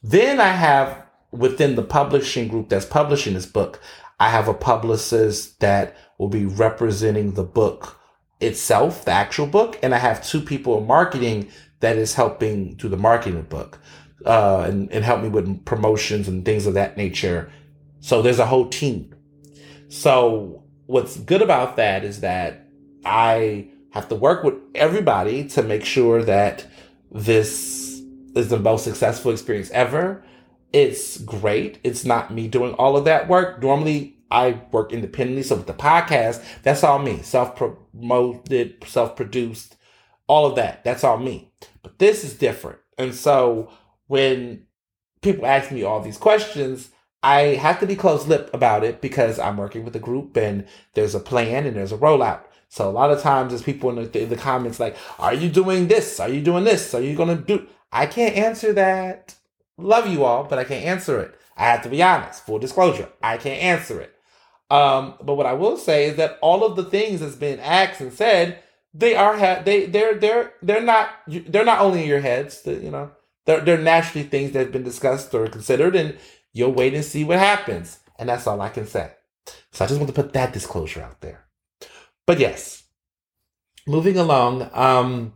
Then 0.03 0.39
I 0.39 0.49
have 0.49 1.03
within 1.31 1.75
the 1.75 1.83
publishing 1.83 2.47
group 2.47 2.69
that's 2.69 2.85
publishing 2.85 3.33
this 3.33 3.45
book, 3.45 3.79
I 4.19 4.29
have 4.29 4.47
a 4.47 4.53
publicist 4.53 5.59
that 5.59 5.95
will 6.17 6.27
be 6.27 6.45
representing 6.45 7.33
the 7.33 7.43
book 7.43 7.98
itself, 8.41 9.05
the 9.05 9.11
actual 9.11 9.47
book, 9.47 9.77
and 9.83 9.93
I 9.93 9.97
have 9.97 10.25
two 10.25 10.41
people 10.41 10.77
in 10.77 10.87
marketing 10.87 11.49
that 11.79 11.97
is 11.97 12.15
helping 12.15 12.75
do 12.75 12.89
the 12.89 12.97
marketing 12.97 13.41
book 13.43 13.79
uh, 14.25 14.65
and, 14.67 14.91
and 14.91 15.03
help 15.03 15.21
me 15.21 15.29
with 15.29 15.65
promotions 15.65 16.27
and 16.27 16.45
things 16.45 16.65
of 16.65 16.73
that 16.73 16.97
nature. 16.97 17.51
So 17.99 18.21
there's 18.21 18.39
a 18.39 18.45
whole 18.45 18.67
team. 18.69 19.15
So 19.89 20.63
what's 20.85 21.17
good 21.17 21.41
about 21.41 21.75
that 21.77 22.03
is 22.03 22.21
that 22.21 22.67
I 23.05 23.69
have 23.91 24.07
to 24.09 24.15
work 24.15 24.43
with 24.43 24.55
everybody 24.75 25.47
to 25.49 25.63
make 25.63 25.83
sure 25.83 26.23
that 26.23 26.65
this 27.11 28.01
is 28.35 28.49
the 28.49 28.59
most 28.59 28.83
successful 28.83 29.31
experience 29.31 29.71
ever. 29.71 30.23
It's 30.71 31.17
great. 31.17 31.79
It's 31.83 32.05
not 32.05 32.31
me 32.31 32.47
doing 32.47 32.73
all 32.73 32.95
of 32.95 33.05
that 33.05 33.27
work. 33.27 33.61
Normally, 33.61 34.18
I 34.31 34.61
work 34.71 34.93
independently. 34.93 35.43
So 35.43 35.55
with 35.55 35.67
the 35.67 35.73
podcast, 35.73 36.43
that's 36.63 36.83
all 36.83 36.99
me. 36.99 37.21
Self 37.21 37.55
promoted, 37.55 38.83
self 38.85 39.15
produced, 39.15 39.75
all 40.27 40.45
of 40.45 40.55
that. 40.55 40.83
That's 40.83 41.03
all 41.03 41.17
me. 41.17 41.51
But 41.81 41.99
this 41.99 42.23
is 42.23 42.33
different. 42.35 42.79
And 42.97 43.15
so 43.15 43.71
when 44.07 44.65
people 45.21 45.45
ask 45.45 45.71
me 45.71 45.83
all 45.83 46.01
these 46.01 46.17
questions, 46.17 46.89
I 47.21 47.41
have 47.55 47.79
to 47.79 47.87
be 47.87 47.95
close 47.95 48.27
lip 48.27 48.49
about 48.53 48.83
it 48.83 49.01
because 49.01 49.39
I'm 49.39 49.57
working 49.57 49.83
with 49.83 49.95
a 49.95 49.99
group 49.99 50.37
and 50.37 50.65
there's 50.93 51.15
a 51.15 51.19
plan 51.19 51.65
and 51.65 51.75
there's 51.75 51.91
a 51.91 51.97
rollout. 51.97 52.43
So 52.69 52.87
a 52.87 52.91
lot 52.91 53.11
of 53.11 53.21
times 53.21 53.51
there's 53.51 53.63
people 53.63 53.89
in 53.89 54.11
the, 54.11 54.23
in 54.23 54.29
the 54.29 54.35
comments 54.35 54.79
like, 54.79 54.95
are 55.17 55.33
you 55.33 55.49
doing 55.49 55.87
this? 55.87 56.19
Are 56.19 56.29
you 56.29 56.41
doing 56.41 56.63
this? 56.63 56.93
Are 56.93 57.01
you 57.01 57.15
going 57.15 57.35
to 57.35 57.43
do? 57.43 57.67
I 57.91 58.05
can't 58.05 58.35
answer 58.35 58.71
that. 58.73 59.35
Love 59.77 60.07
you 60.07 60.23
all, 60.23 60.43
but 60.43 60.59
I 60.59 60.63
can't 60.63 60.85
answer 60.85 61.19
it. 61.19 61.35
I 61.57 61.63
have 61.65 61.81
to 61.83 61.89
be 61.89 62.03
honest. 62.03 62.45
Full 62.45 62.59
disclosure. 62.59 63.09
I 63.21 63.37
can't 63.37 63.61
answer 63.61 63.99
it. 63.99 64.15
Um, 64.69 65.15
but 65.21 65.35
what 65.35 65.45
I 65.45 65.53
will 65.53 65.77
say 65.77 66.05
is 66.05 66.17
that 66.17 66.37
all 66.41 66.63
of 66.63 66.75
the 66.75 66.83
things 66.83 67.19
that's 67.19 67.35
been 67.35 67.59
asked 67.59 68.01
and 68.01 68.13
said, 68.13 68.61
they 68.93 69.15
are 69.15 69.37
ha- 69.37 69.61
they 69.63 69.85
they're 69.85 70.15
they're 70.15 70.53
they're 70.61 70.81
not 70.81 71.09
they're 71.27 71.65
not 71.65 71.81
only 71.81 72.03
in 72.03 72.09
your 72.09 72.21
heads. 72.21 72.61
you 72.65 72.91
know, 72.91 73.11
they're 73.45 73.61
they're 73.61 73.77
naturally 73.77 74.27
things 74.27 74.51
that 74.51 74.59
have 74.59 74.71
been 74.71 74.83
discussed 74.83 75.33
or 75.33 75.47
considered, 75.47 75.95
and 75.95 76.17
you'll 76.53 76.73
wait 76.73 76.93
and 76.93 77.05
see 77.05 77.23
what 77.23 77.39
happens. 77.39 77.99
And 78.17 78.29
that's 78.29 78.47
all 78.47 78.59
I 78.61 78.69
can 78.69 78.87
say. 78.87 79.11
So 79.71 79.85
I 79.85 79.87
just 79.87 79.99
want 79.99 80.13
to 80.13 80.21
put 80.21 80.33
that 80.33 80.53
disclosure 80.53 81.01
out 81.01 81.21
there. 81.21 81.45
But 82.25 82.39
yes, 82.39 82.83
moving 83.87 84.17
along. 84.17 84.69
Um, 84.73 85.33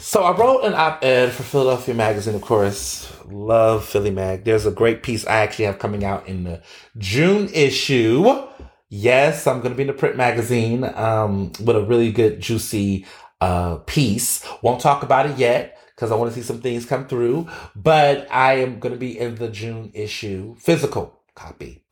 so 0.00 0.22
I 0.22 0.36
wrote 0.36 0.62
an 0.62 0.74
op-ed 0.74 1.32
for 1.32 1.42
Philadelphia 1.42 1.94
Magazine, 1.94 2.34
of 2.34 2.42
course. 2.42 3.12
Love 3.26 3.84
Philly 3.84 4.10
Mag. 4.10 4.44
There's 4.44 4.66
a 4.66 4.70
great 4.70 5.02
piece 5.02 5.26
I 5.26 5.38
actually 5.38 5.64
have 5.64 5.78
coming 5.78 6.04
out 6.04 6.28
in 6.28 6.44
the 6.44 6.62
June 6.98 7.48
issue. 7.52 8.46
Yes, 8.88 9.46
I'm 9.46 9.60
going 9.60 9.72
to 9.72 9.76
be 9.76 9.82
in 9.82 9.88
the 9.88 9.92
print 9.92 10.16
magazine 10.16 10.84
um, 10.94 11.52
with 11.60 11.76
a 11.76 11.82
really 11.82 12.12
good, 12.12 12.40
juicy 12.40 13.04
uh, 13.40 13.76
piece. 13.86 14.46
Won't 14.62 14.80
talk 14.80 15.02
about 15.02 15.28
it 15.28 15.36
yet 15.38 15.78
because 15.94 16.12
I 16.12 16.14
want 16.14 16.32
to 16.32 16.34
see 16.38 16.46
some 16.46 16.60
things 16.60 16.86
come 16.86 17.06
through. 17.06 17.48
But 17.74 18.28
I 18.30 18.54
am 18.58 18.78
going 18.78 18.94
to 18.94 18.98
be 18.98 19.18
in 19.18 19.34
the 19.36 19.48
June 19.48 19.90
issue, 19.92 20.54
physical 20.56 21.20
copy, 21.34 21.84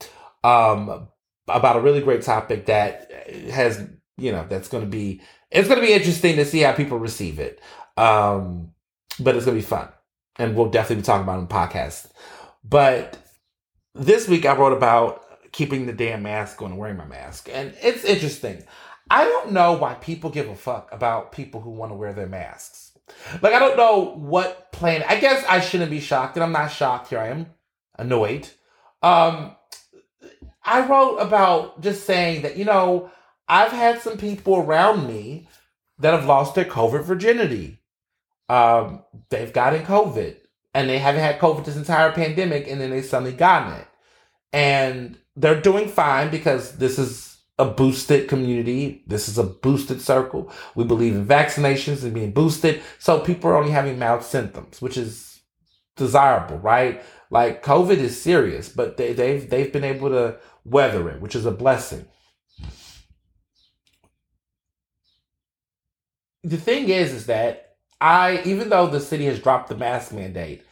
um, 0.45 1.09
about 1.49 1.77
a 1.77 1.81
really 1.81 2.01
great 2.01 2.23
topic 2.23 2.67
that 2.67 3.11
has, 3.51 3.87
you 4.17 4.31
know, 4.31 4.47
that's 4.49 4.69
going 4.69 4.85
to 4.85 4.91
be, 4.91 5.21
it's 5.51 5.69
going 5.69 5.81
to 5.81 5.87
be 5.87 5.93
interesting 5.93 6.37
to 6.37 6.45
see 6.45 6.61
how 6.61 6.73
people 6.73 6.99
receive 6.99 7.39
it. 7.39 7.61
Um, 7.97 8.73
but 9.21 9.37
it's 9.37 9.47
to 9.47 9.53
be 9.53 9.61
fun. 9.61 9.89
And 10.37 10.57
we'll 10.57 10.71
definitely 10.71 10.97
be 10.97 11.07
talking 11.07 11.23
about 11.23 11.35
it 11.35 11.43
on 11.43 11.49
the 11.49 11.55
podcast. 11.55 12.11
But 12.65 13.19
this 13.95 14.27
week 14.29 14.47
I 14.47 14.57
wrote 14.57 14.73
about 14.73 15.23
keeping 15.53 15.87
the 15.87 15.93
damn 15.93 16.23
mask 16.23 16.61
on 16.63 16.73
and 16.73 16.79
wearing 16.79 16.97
my 16.97 17.07
mask. 17.07 17.49
And 17.53 17.75
it's 17.81 18.05
interesting. 18.05 18.65
I 19.11 19.25
don't 19.25 19.53
know 19.53 19.75
why 19.75 19.95
people 19.95 20.31
give 20.31 20.49
a 20.49 20.57
fuck 20.57 20.91
about 20.93 21.33
people 21.33 21.61
who 21.61 21.71
want 21.71 21.93
to 21.93 21.97
wear 21.97 22.13
their 22.13 22.27
masks. 22.27 22.93
Like, 23.43 23.53
I 23.53 23.59
don't 23.59 23.77
know 23.77 24.15
what 24.17 24.73
plan. 24.73 25.05
I 25.09 25.21
guess 25.21 25.45
I 25.49 25.61
shouldn't 25.61 25.91
be 25.91 26.01
shocked, 26.01 26.37
and 26.37 26.43
I'm 26.43 26.53
not 26.53 26.73
shocked. 26.73 27.09
Here 27.09 27.19
I 27.19 27.29
am, 27.29 27.47
annoyed. 27.99 28.49
Um, 29.03 29.55
I 30.65 30.87
wrote 30.87 31.19
about 31.19 31.83
just 31.83 32.07
saying 32.07 32.43
that, 32.43 32.57
you 32.57 32.65
know, 32.65 33.11
I've 33.47 33.73
had 33.73 34.01
some 34.01 34.17
people 34.17 34.57
around 34.57 35.07
me 35.07 35.49
that 35.99 36.15
have 36.15 36.27
lost 36.27 36.55
their 36.55 36.65
COVID 36.65 37.05
virginity 37.05 37.79
um, 38.49 39.03
they've 39.31 39.53
gotten 39.53 39.85
COVID 39.85 40.37
and 40.75 40.89
they 40.89 40.99
haven't 40.99 41.23
had 41.23 41.39
COVID 41.39 41.65
this 41.65 41.77
entire 41.77 42.13
pandemic 42.13 42.69
and 42.69 42.81
then 42.81 42.91
they 42.91 43.03
suddenly 43.03 43.33
gotten 43.33 43.75
it. 43.75 43.87
And 44.53 45.19
they're 45.37 45.61
doing 45.61 45.89
fine 45.89 46.31
because 46.31 46.77
this 46.77 46.99
is 46.99 47.39
a 47.59 47.65
boosted 47.65 48.29
community. 48.29 49.05
This 49.07 49.29
is 49.29 49.39
a 49.39 49.45
boosted 49.45 50.01
circle. 50.01 50.53
We 50.75 50.85
believe 50.85 51.15
in 51.15 51.27
vaccinations 51.27 52.03
and 52.03 52.13
being 52.13 52.33
boosted. 52.33 52.83
So 52.99 53.21
people 53.21 53.51
are 53.51 53.57
only 53.57 53.71
having 53.71 53.99
mild 53.99 54.23
symptoms, 54.23 54.83
which 54.83 54.97
is 54.97 55.41
desirable, 55.97 56.59
right? 56.59 57.03
Like 57.31 57.65
COVID 57.65 57.99
is 57.99 58.21
serious, 58.21 58.69
but 58.69 58.97
they, 58.97 59.13
they've 59.13 59.49
they've 59.49 59.73
been 59.73 59.85
able 59.85 60.11
to 60.11 60.39
weather 60.65 61.09
it, 61.09 61.21
which 61.21 61.35
is 61.35 61.47
a 61.47 61.51
blessing. 61.51 62.07
The 66.43 66.59
thing 66.59 66.89
is, 66.91 67.13
is 67.13 67.27
that 67.27 67.64
I 68.01 68.43
even 68.45 68.69
though 68.69 68.87
the 68.87 69.01
city 69.01 69.27
has 69.27 69.41
dropped 69.41 69.69
the 69.69 69.77
mask 69.77 70.13
mandate, 70.13 70.65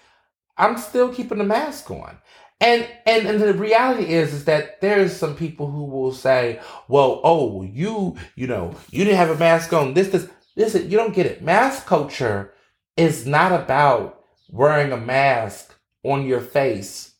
I'm 0.56 0.78
still 0.78 1.12
keeping 1.12 1.38
the 1.38 1.44
mask 1.44 1.90
on. 1.90 2.18
And 2.60 2.88
and 3.06 3.26
and 3.26 3.40
the 3.40 3.54
reality 3.54 4.12
is 4.12 4.32
is 4.32 4.44
that 4.44 4.80
there's 4.80 5.16
some 5.16 5.34
people 5.34 5.70
who 5.70 5.84
will 5.84 6.12
say, 6.12 6.60
"Well, 6.88 7.20
oh, 7.24 7.62
you 7.62 8.16
you 8.36 8.46
know 8.46 8.74
you 8.90 9.04
didn't 9.04 9.16
have 9.16 9.30
a 9.30 9.38
mask 9.38 9.72
on. 9.72 9.94
This 9.94 10.08
this 10.08 10.28
listen, 10.56 10.90
you 10.90 10.96
don't 10.96 11.14
get 11.14 11.26
it. 11.26 11.42
Mask 11.42 11.86
culture 11.86 12.52
is 12.96 13.26
not 13.26 13.52
about 13.52 14.24
wearing 14.48 14.92
a 14.92 14.96
mask 14.96 15.74
on 16.04 16.26
your 16.26 16.40
face 16.40 17.14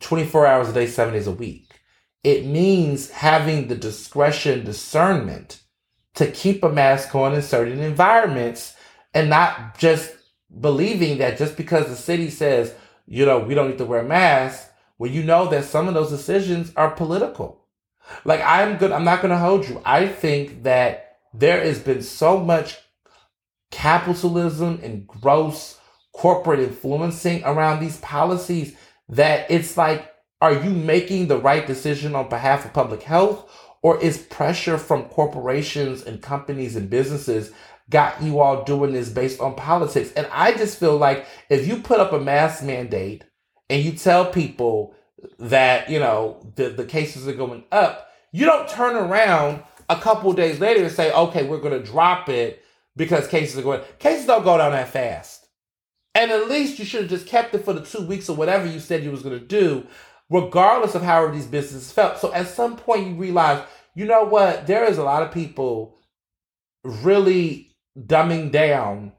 24 0.00 0.46
hours 0.46 0.68
a 0.68 0.72
day, 0.72 0.86
seven 0.86 1.14
days 1.14 1.26
a 1.26 1.32
week. 1.32 1.70
It 2.22 2.46
means 2.46 3.10
having 3.10 3.68
the 3.68 3.74
discretion, 3.74 4.64
discernment 4.64 5.63
to 6.14 6.30
keep 6.30 6.62
a 6.62 6.68
mask 6.70 7.14
on 7.14 7.34
in 7.34 7.42
certain 7.42 7.80
environments 7.80 8.74
and 9.12 9.30
not 9.30 9.78
just 9.78 10.14
believing 10.60 11.18
that 11.18 11.38
just 11.38 11.56
because 11.56 11.88
the 11.88 11.96
city 11.96 12.30
says, 12.30 12.74
you 13.06 13.26
know, 13.26 13.38
we 13.38 13.54
don't 13.54 13.70
need 13.70 13.78
to 13.78 13.84
wear 13.84 14.02
masks, 14.02 14.68
well, 14.98 15.10
you 15.10 15.22
know 15.24 15.48
that 15.48 15.64
some 15.64 15.88
of 15.88 15.94
those 15.94 16.10
decisions 16.10 16.72
are 16.76 16.90
political. 16.90 17.64
Like 18.24 18.40
I'm 18.42 18.76
good, 18.76 18.92
I'm 18.92 19.04
not 19.04 19.22
gonna 19.22 19.38
hold 19.38 19.68
you. 19.68 19.80
I 19.84 20.06
think 20.06 20.62
that 20.62 21.18
there 21.32 21.60
has 21.64 21.80
been 21.80 22.02
so 22.02 22.38
much 22.38 22.78
capitalism 23.70 24.78
and 24.82 25.06
gross 25.06 25.80
corporate 26.12 26.60
influencing 26.60 27.42
around 27.44 27.80
these 27.80 27.96
policies 27.98 28.76
that 29.08 29.50
it's 29.50 29.76
like, 29.76 30.12
are 30.40 30.52
you 30.52 30.70
making 30.70 31.26
the 31.26 31.38
right 31.38 31.66
decision 31.66 32.14
on 32.14 32.28
behalf 32.28 32.64
of 32.64 32.72
public 32.72 33.02
health 33.02 33.50
or 33.84 34.00
is 34.00 34.16
pressure 34.16 34.78
from 34.78 35.04
corporations 35.04 36.02
and 36.02 36.22
companies 36.22 36.74
and 36.74 36.88
businesses 36.88 37.52
got 37.90 38.20
you 38.22 38.40
all 38.40 38.64
doing 38.64 38.94
this 38.94 39.10
based 39.10 39.40
on 39.40 39.54
politics? 39.54 40.10
And 40.16 40.26
I 40.32 40.54
just 40.54 40.80
feel 40.80 40.96
like 40.96 41.26
if 41.50 41.68
you 41.68 41.76
put 41.76 42.00
up 42.00 42.14
a 42.14 42.18
mask 42.18 42.64
mandate 42.64 43.24
and 43.68 43.84
you 43.84 43.92
tell 43.92 44.24
people 44.24 44.94
that, 45.38 45.90
you 45.90 45.98
know, 45.98 46.50
the, 46.56 46.70
the 46.70 46.86
cases 46.86 47.28
are 47.28 47.34
going 47.34 47.64
up, 47.70 48.10
you 48.32 48.46
don't 48.46 48.66
turn 48.70 48.96
around 48.96 49.62
a 49.90 49.96
couple 49.96 50.32
days 50.32 50.60
later 50.60 50.84
and 50.84 50.92
say, 50.92 51.12
okay, 51.12 51.46
we're 51.46 51.60
going 51.60 51.78
to 51.78 51.86
drop 51.86 52.30
it 52.30 52.64
because 52.96 53.28
cases 53.28 53.58
are 53.58 53.62
going. 53.62 53.82
Cases 53.98 54.24
don't 54.24 54.44
go 54.44 54.56
down 54.56 54.72
that 54.72 54.88
fast. 54.88 55.46
And 56.14 56.30
at 56.30 56.48
least 56.48 56.78
you 56.78 56.86
should 56.86 57.02
have 57.02 57.10
just 57.10 57.26
kept 57.26 57.54
it 57.54 57.66
for 57.66 57.74
the 57.74 57.84
two 57.84 58.06
weeks 58.06 58.30
or 58.30 58.36
whatever 58.36 58.66
you 58.66 58.80
said 58.80 59.04
you 59.04 59.10
was 59.10 59.22
going 59.22 59.38
to 59.38 59.44
do 59.44 59.86
regardless 60.34 60.96
of 60.96 61.02
how 61.02 61.28
these 61.28 61.46
businesses 61.46 61.92
felt. 61.92 62.18
So 62.18 62.32
at 62.32 62.48
some 62.48 62.76
point 62.76 63.06
you 63.06 63.14
realize, 63.14 63.62
you 63.94 64.04
know 64.04 64.24
what, 64.24 64.66
there 64.66 64.84
is 64.84 64.98
a 64.98 65.04
lot 65.04 65.22
of 65.22 65.30
people 65.30 65.96
really 66.82 67.76
dumbing 67.96 68.50
down 68.50 69.12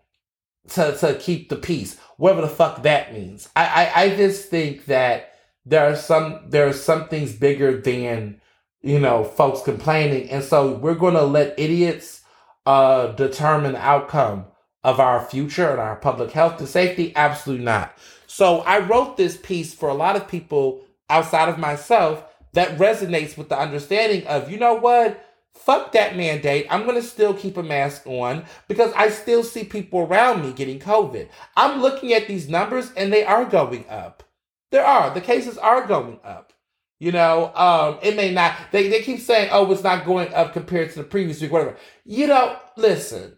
to, 0.71 0.97
to 0.97 1.15
keep 1.15 1.47
the 1.47 1.55
peace, 1.55 1.97
whatever 2.17 2.41
the 2.41 2.49
fuck 2.49 2.83
that 2.83 3.13
means. 3.13 3.47
I, 3.55 3.65
I, 3.95 4.01
I 4.03 4.15
just 4.17 4.49
think 4.49 4.85
that 4.87 5.31
there 5.65 5.89
are 5.89 5.95
some 5.95 6.49
there 6.49 6.67
are 6.67 6.73
some 6.73 7.07
things 7.07 7.33
bigger 7.33 7.79
than 7.79 8.41
you 8.81 8.99
know 8.99 9.23
folks 9.23 9.61
complaining, 9.61 10.29
and 10.29 10.43
so 10.43 10.73
we're 10.73 10.95
gonna 10.95 11.23
let 11.23 11.57
idiots 11.57 12.21
uh 12.67 13.07
determine 13.13 13.73
the 13.73 13.79
outcome 13.79 14.45
of 14.83 14.99
our 14.99 15.23
future 15.25 15.71
and 15.71 15.79
our 15.79 15.95
public 15.95 16.31
health 16.31 16.59
and 16.59 16.69
safety? 16.69 17.13
Absolutely 17.15 17.65
not. 17.65 17.97
So 18.27 18.59
I 18.59 18.79
wrote 18.79 19.17
this 19.17 19.37
piece 19.37 19.73
for 19.73 19.89
a 19.89 19.95
lot 19.95 20.15
of 20.15 20.27
people 20.27 20.84
outside 21.09 21.49
of 21.49 21.57
myself 21.57 22.23
that 22.53 22.77
resonates 22.77 23.37
with 23.37 23.49
the 23.49 23.59
understanding 23.59 24.25
of, 24.27 24.49
you 24.49 24.57
know 24.57 24.75
what? 24.75 25.21
Fuck 25.53 25.93
that 25.93 26.17
mandate. 26.17 26.67
I'm 26.69 26.83
going 26.83 26.95
to 26.95 27.07
still 27.07 27.33
keep 27.33 27.57
a 27.57 27.63
mask 27.63 28.05
on 28.05 28.45
because 28.67 28.91
I 28.93 29.09
still 29.09 29.43
see 29.43 29.63
people 29.63 30.01
around 30.01 30.41
me 30.41 30.51
getting 30.51 30.79
COVID. 30.79 31.29
I'm 31.55 31.81
looking 31.81 32.13
at 32.13 32.27
these 32.27 32.49
numbers 32.49 32.91
and 32.97 33.11
they 33.11 33.23
are 33.23 33.45
going 33.45 33.85
up. 33.89 34.23
There 34.71 34.85
are. 34.85 35.13
The 35.13 35.21
cases 35.21 35.57
are 35.57 35.85
going 35.87 36.19
up. 36.23 36.51
You 36.99 37.11
know, 37.11 37.53
um, 37.55 37.99
it 38.01 38.15
may 38.15 38.33
not, 38.33 38.55
they, 38.71 38.87
they 38.87 39.01
keep 39.01 39.19
saying, 39.19 39.49
oh, 39.51 39.69
it's 39.71 39.83
not 39.83 40.05
going 40.05 40.33
up 40.33 40.53
compared 40.53 40.91
to 40.91 40.97
the 40.97 41.03
previous 41.03 41.41
week, 41.41 41.51
whatever. 41.51 41.75
You 42.05 42.27
know, 42.27 42.57
listen, 42.77 43.37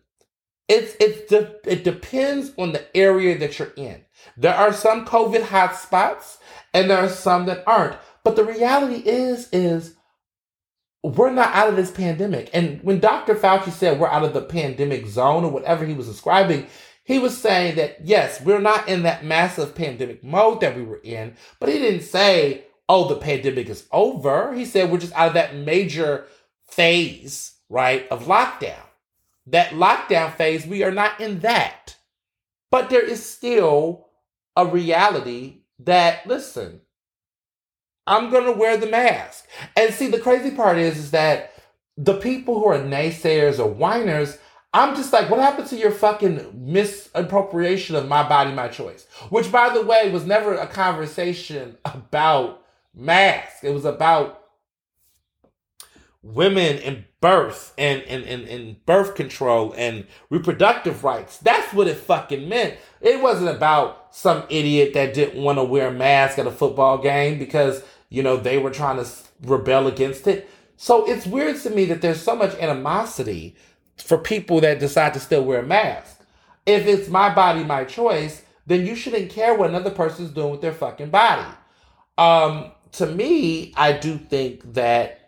it's, 0.67 0.95
it's, 0.99 1.29
de- 1.29 1.55
it 1.65 1.83
depends 1.83 2.51
on 2.57 2.71
the 2.71 2.85
area 2.95 3.37
that 3.39 3.57
you're 3.57 3.73
in. 3.75 4.05
There 4.37 4.53
are 4.53 4.73
some 4.73 5.05
COVID 5.05 5.41
hotspots 5.41 6.36
and 6.77 6.89
there 6.89 6.99
are 6.99 7.09
some 7.09 7.45
that 7.47 7.63
aren't. 7.65 7.97
But 8.23 8.35
the 8.35 8.43
reality 8.43 9.01
is, 9.07 9.49
is 9.51 9.95
we're 11.03 11.31
not 11.31 11.53
out 11.55 11.69
of 11.69 11.75
this 11.75 11.91
pandemic. 11.91 12.49
And 12.53 12.81
when 12.83 12.99
Dr. 12.99 13.35
Fauci 13.35 13.71
said 13.71 13.99
we're 13.99 14.07
out 14.07 14.23
of 14.23 14.33
the 14.33 14.41
pandemic 14.41 15.07
zone 15.07 15.43
or 15.43 15.51
whatever 15.51 15.85
he 15.85 15.93
was 15.93 16.07
describing, 16.07 16.67
he 17.03 17.19
was 17.19 17.37
saying 17.37 17.75
that 17.77 18.05
yes, 18.05 18.41
we're 18.41 18.59
not 18.59 18.87
in 18.87 19.03
that 19.03 19.25
massive 19.25 19.73
pandemic 19.73 20.23
mode 20.23 20.61
that 20.61 20.75
we 20.75 20.83
were 20.83 21.01
in, 21.03 21.35
but 21.59 21.69
he 21.69 21.79
didn't 21.79 22.01
say 22.01 22.65
oh, 22.89 23.07
the 23.09 23.15
pandemic 23.15 23.67
is 23.67 23.85
over. 23.91 24.53
He 24.53 24.63
said 24.63 24.89
we're 24.89 24.99
just 24.99 25.13
out 25.13 25.29
of 25.29 25.33
that 25.33 25.55
major 25.55 26.25
phase, 26.67 27.55
right, 27.69 28.07
of 28.09 28.25
lockdown. 28.25 28.79
That 29.47 29.71
lockdown 29.71 30.33
phase, 30.35 30.65
we 30.65 30.83
are 30.83 30.91
not 30.91 31.19
in 31.19 31.39
that. 31.39 31.95
But 32.71 32.89
there 32.89 33.03
is 33.03 33.25
still 33.25 34.07
a 34.55 34.65
reality 34.65 35.63
that, 35.79 36.25
listen, 36.27 36.81
I'm 38.05 38.31
to 38.31 38.51
wear 38.53 38.77
the 38.77 38.87
mask. 38.87 39.47
And 39.75 39.93
see, 39.93 40.07
the 40.07 40.19
crazy 40.19 40.51
part 40.51 40.77
is, 40.77 40.97
is 40.97 41.11
that 41.11 41.53
the 41.97 42.15
people 42.15 42.59
who 42.59 42.67
are 42.67 42.79
naysayers 42.79 43.59
or 43.59 43.67
whiners, 43.67 44.37
I'm 44.73 44.95
just 44.95 45.11
like, 45.11 45.29
what 45.29 45.39
happened 45.39 45.67
to 45.69 45.77
your 45.77 45.91
fucking 45.91 46.51
misappropriation 46.53 47.95
of 47.95 48.07
my 48.07 48.27
body, 48.27 48.51
my 48.53 48.67
choice? 48.67 49.07
Which, 49.29 49.51
by 49.51 49.73
the 49.73 49.85
way, 49.85 50.11
was 50.11 50.25
never 50.25 50.55
a 50.55 50.67
conversation 50.67 51.77
about 51.85 52.63
masks. 52.93 53.63
It 53.63 53.73
was 53.73 53.85
about 53.85 54.36
women 56.33 56.77
and 56.79 57.05
birth 57.21 57.73
and, 57.77 58.01
and, 58.03 58.23
and, 58.25 58.47
and 58.47 58.85
birth 58.85 59.15
control 59.15 59.73
and 59.77 60.05
reproductive 60.29 61.03
rights. 61.03 61.37
That's 61.37 61.73
what 61.73 61.87
it 61.87 61.97
fucking 61.97 62.47
meant. 62.47 62.75
It 63.01 63.21
wasn't 63.21 63.49
about 63.49 64.15
some 64.15 64.43
idiot 64.49 64.93
that 64.93 65.13
didn't 65.13 65.41
want 65.41 65.57
to 65.57 65.63
wear 65.63 65.87
a 65.87 65.91
mask 65.91 66.37
at 66.37 66.47
a 66.47 66.51
football 66.51 66.97
game 66.97 67.39
because, 67.39 67.83
you 68.09 68.23
know, 68.23 68.37
they 68.37 68.57
were 68.57 68.71
trying 68.71 69.03
to 69.03 69.09
rebel 69.43 69.87
against 69.87 70.27
it. 70.27 70.49
So 70.75 71.09
it's 71.09 71.25
weird 71.25 71.59
to 71.61 71.69
me 71.69 71.85
that 71.85 72.01
there's 72.01 72.21
so 72.21 72.35
much 72.35 72.53
animosity 72.55 73.55
for 73.97 74.17
people 74.17 74.61
that 74.61 74.79
decide 74.79 75.13
to 75.15 75.19
still 75.19 75.43
wear 75.43 75.61
a 75.61 75.65
mask. 75.65 76.21
If 76.65 76.85
it's 76.85 77.09
my 77.09 77.33
body, 77.33 77.63
my 77.63 77.83
choice, 77.85 78.43
then 78.67 78.85
you 78.85 78.95
shouldn't 78.95 79.31
care 79.31 79.55
what 79.55 79.69
another 79.69 79.91
person's 79.91 80.31
doing 80.31 80.51
with 80.51 80.61
their 80.61 80.73
fucking 80.73 81.09
body. 81.09 81.47
Um, 82.17 82.71
to 82.93 83.07
me, 83.07 83.73
I 83.75 83.93
do 83.93 84.17
think 84.17 84.73
that 84.73 85.26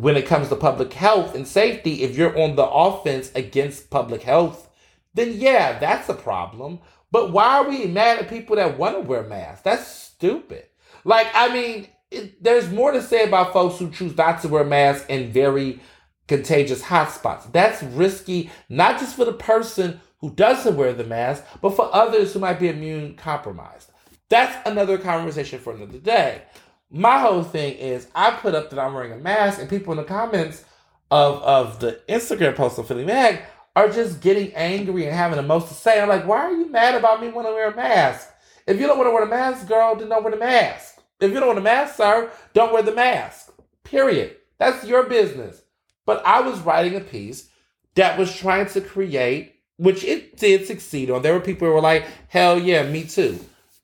when 0.00 0.16
it 0.16 0.26
comes 0.26 0.48
to 0.48 0.56
public 0.56 0.92
health 0.92 1.34
and 1.34 1.48
safety, 1.48 2.02
if 2.02 2.16
you're 2.16 2.38
on 2.38 2.54
the 2.54 2.66
offense 2.66 3.30
against 3.34 3.90
public 3.90 4.22
health, 4.22 4.68
then 5.14 5.32
yeah, 5.32 5.78
that's 5.78 6.08
a 6.08 6.14
problem. 6.14 6.80
But 7.10 7.32
why 7.32 7.58
are 7.58 7.68
we 7.68 7.86
mad 7.86 8.18
at 8.18 8.28
people 8.28 8.56
that 8.56 8.76
want 8.78 8.96
to 8.96 9.00
wear 9.00 9.22
masks? 9.22 9.62
That's 9.62 9.86
stupid. 9.86 10.66
Like, 11.04 11.28
I 11.34 11.52
mean, 11.52 11.88
it, 12.10 12.42
there's 12.42 12.70
more 12.70 12.92
to 12.92 13.02
say 13.02 13.24
about 13.24 13.54
folks 13.54 13.78
who 13.78 13.90
choose 13.90 14.16
not 14.16 14.42
to 14.42 14.48
wear 14.48 14.64
masks 14.64 15.06
in 15.08 15.32
very 15.32 15.80
contagious 16.28 16.82
hotspots. 16.82 17.50
That's 17.52 17.82
risky, 17.82 18.50
not 18.68 19.00
just 19.00 19.16
for 19.16 19.24
the 19.24 19.32
person 19.32 20.00
who 20.18 20.30
doesn't 20.30 20.76
wear 20.76 20.92
the 20.92 21.04
mask, 21.04 21.44
but 21.62 21.76
for 21.76 21.94
others 21.94 22.32
who 22.34 22.40
might 22.40 22.60
be 22.60 22.68
immune 22.68 23.14
compromised. 23.14 23.90
That's 24.28 24.68
another 24.68 24.98
conversation 24.98 25.60
for 25.60 25.72
another 25.72 25.98
day. 25.98 26.42
My 26.90 27.18
whole 27.18 27.42
thing 27.42 27.74
is 27.74 28.08
I 28.14 28.30
put 28.30 28.54
up 28.54 28.70
that 28.70 28.78
I'm 28.78 28.94
wearing 28.94 29.12
a 29.12 29.16
mask, 29.16 29.60
and 29.60 29.68
people 29.68 29.92
in 29.92 29.98
the 29.98 30.04
comments 30.04 30.64
of, 31.10 31.42
of 31.42 31.80
the 31.80 32.00
Instagram 32.08 32.54
post 32.54 32.78
of 32.78 32.86
Philly 32.86 33.04
Mag 33.04 33.40
are 33.74 33.88
just 33.88 34.20
getting 34.20 34.54
angry 34.54 35.04
and 35.04 35.14
having 35.14 35.36
the 35.36 35.42
most 35.42 35.68
to 35.68 35.74
say. 35.74 36.00
I'm 36.00 36.08
like, 36.08 36.26
why 36.26 36.38
are 36.38 36.52
you 36.52 36.70
mad 36.70 36.94
about 36.94 37.20
me 37.20 37.28
wanting 37.28 37.52
to 37.52 37.54
wear 37.54 37.70
a 37.70 37.76
mask? 37.76 38.28
If 38.66 38.80
you 38.80 38.86
don't 38.86 38.98
want 38.98 39.08
to 39.08 39.12
wear 39.12 39.24
a 39.24 39.28
mask, 39.28 39.68
girl, 39.68 39.94
then 39.96 40.08
don't 40.08 40.22
wear 40.22 40.32
the 40.32 40.38
mask. 40.38 41.00
If 41.20 41.32
you 41.32 41.38
don't 41.38 41.48
want 41.48 41.58
a 41.58 41.62
mask, 41.62 41.96
sir, 41.96 42.30
don't 42.52 42.72
wear 42.72 42.82
the 42.82 42.94
mask. 42.94 43.52
Period. 43.84 44.36
That's 44.58 44.84
your 44.86 45.04
business. 45.04 45.62
But 46.04 46.24
I 46.24 46.40
was 46.40 46.60
writing 46.60 46.96
a 46.96 47.00
piece 47.00 47.48
that 47.94 48.18
was 48.18 48.34
trying 48.34 48.66
to 48.66 48.80
create, 48.80 49.56
which 49.76 50.04
it 50.04 50.36
did 50.36 50.66
succeed 50.66 51.10
on. 51.10 51.22
There 51.22 51.34
were 51.34 51.40
people 51.40 51.68
who 51.68 51.74
were 51.74 51.80
like, 51.80 52.06
hell 52.28 52.58
yeah, 52.58 52.88
me 52.88 53.04
too. 53.04 53.38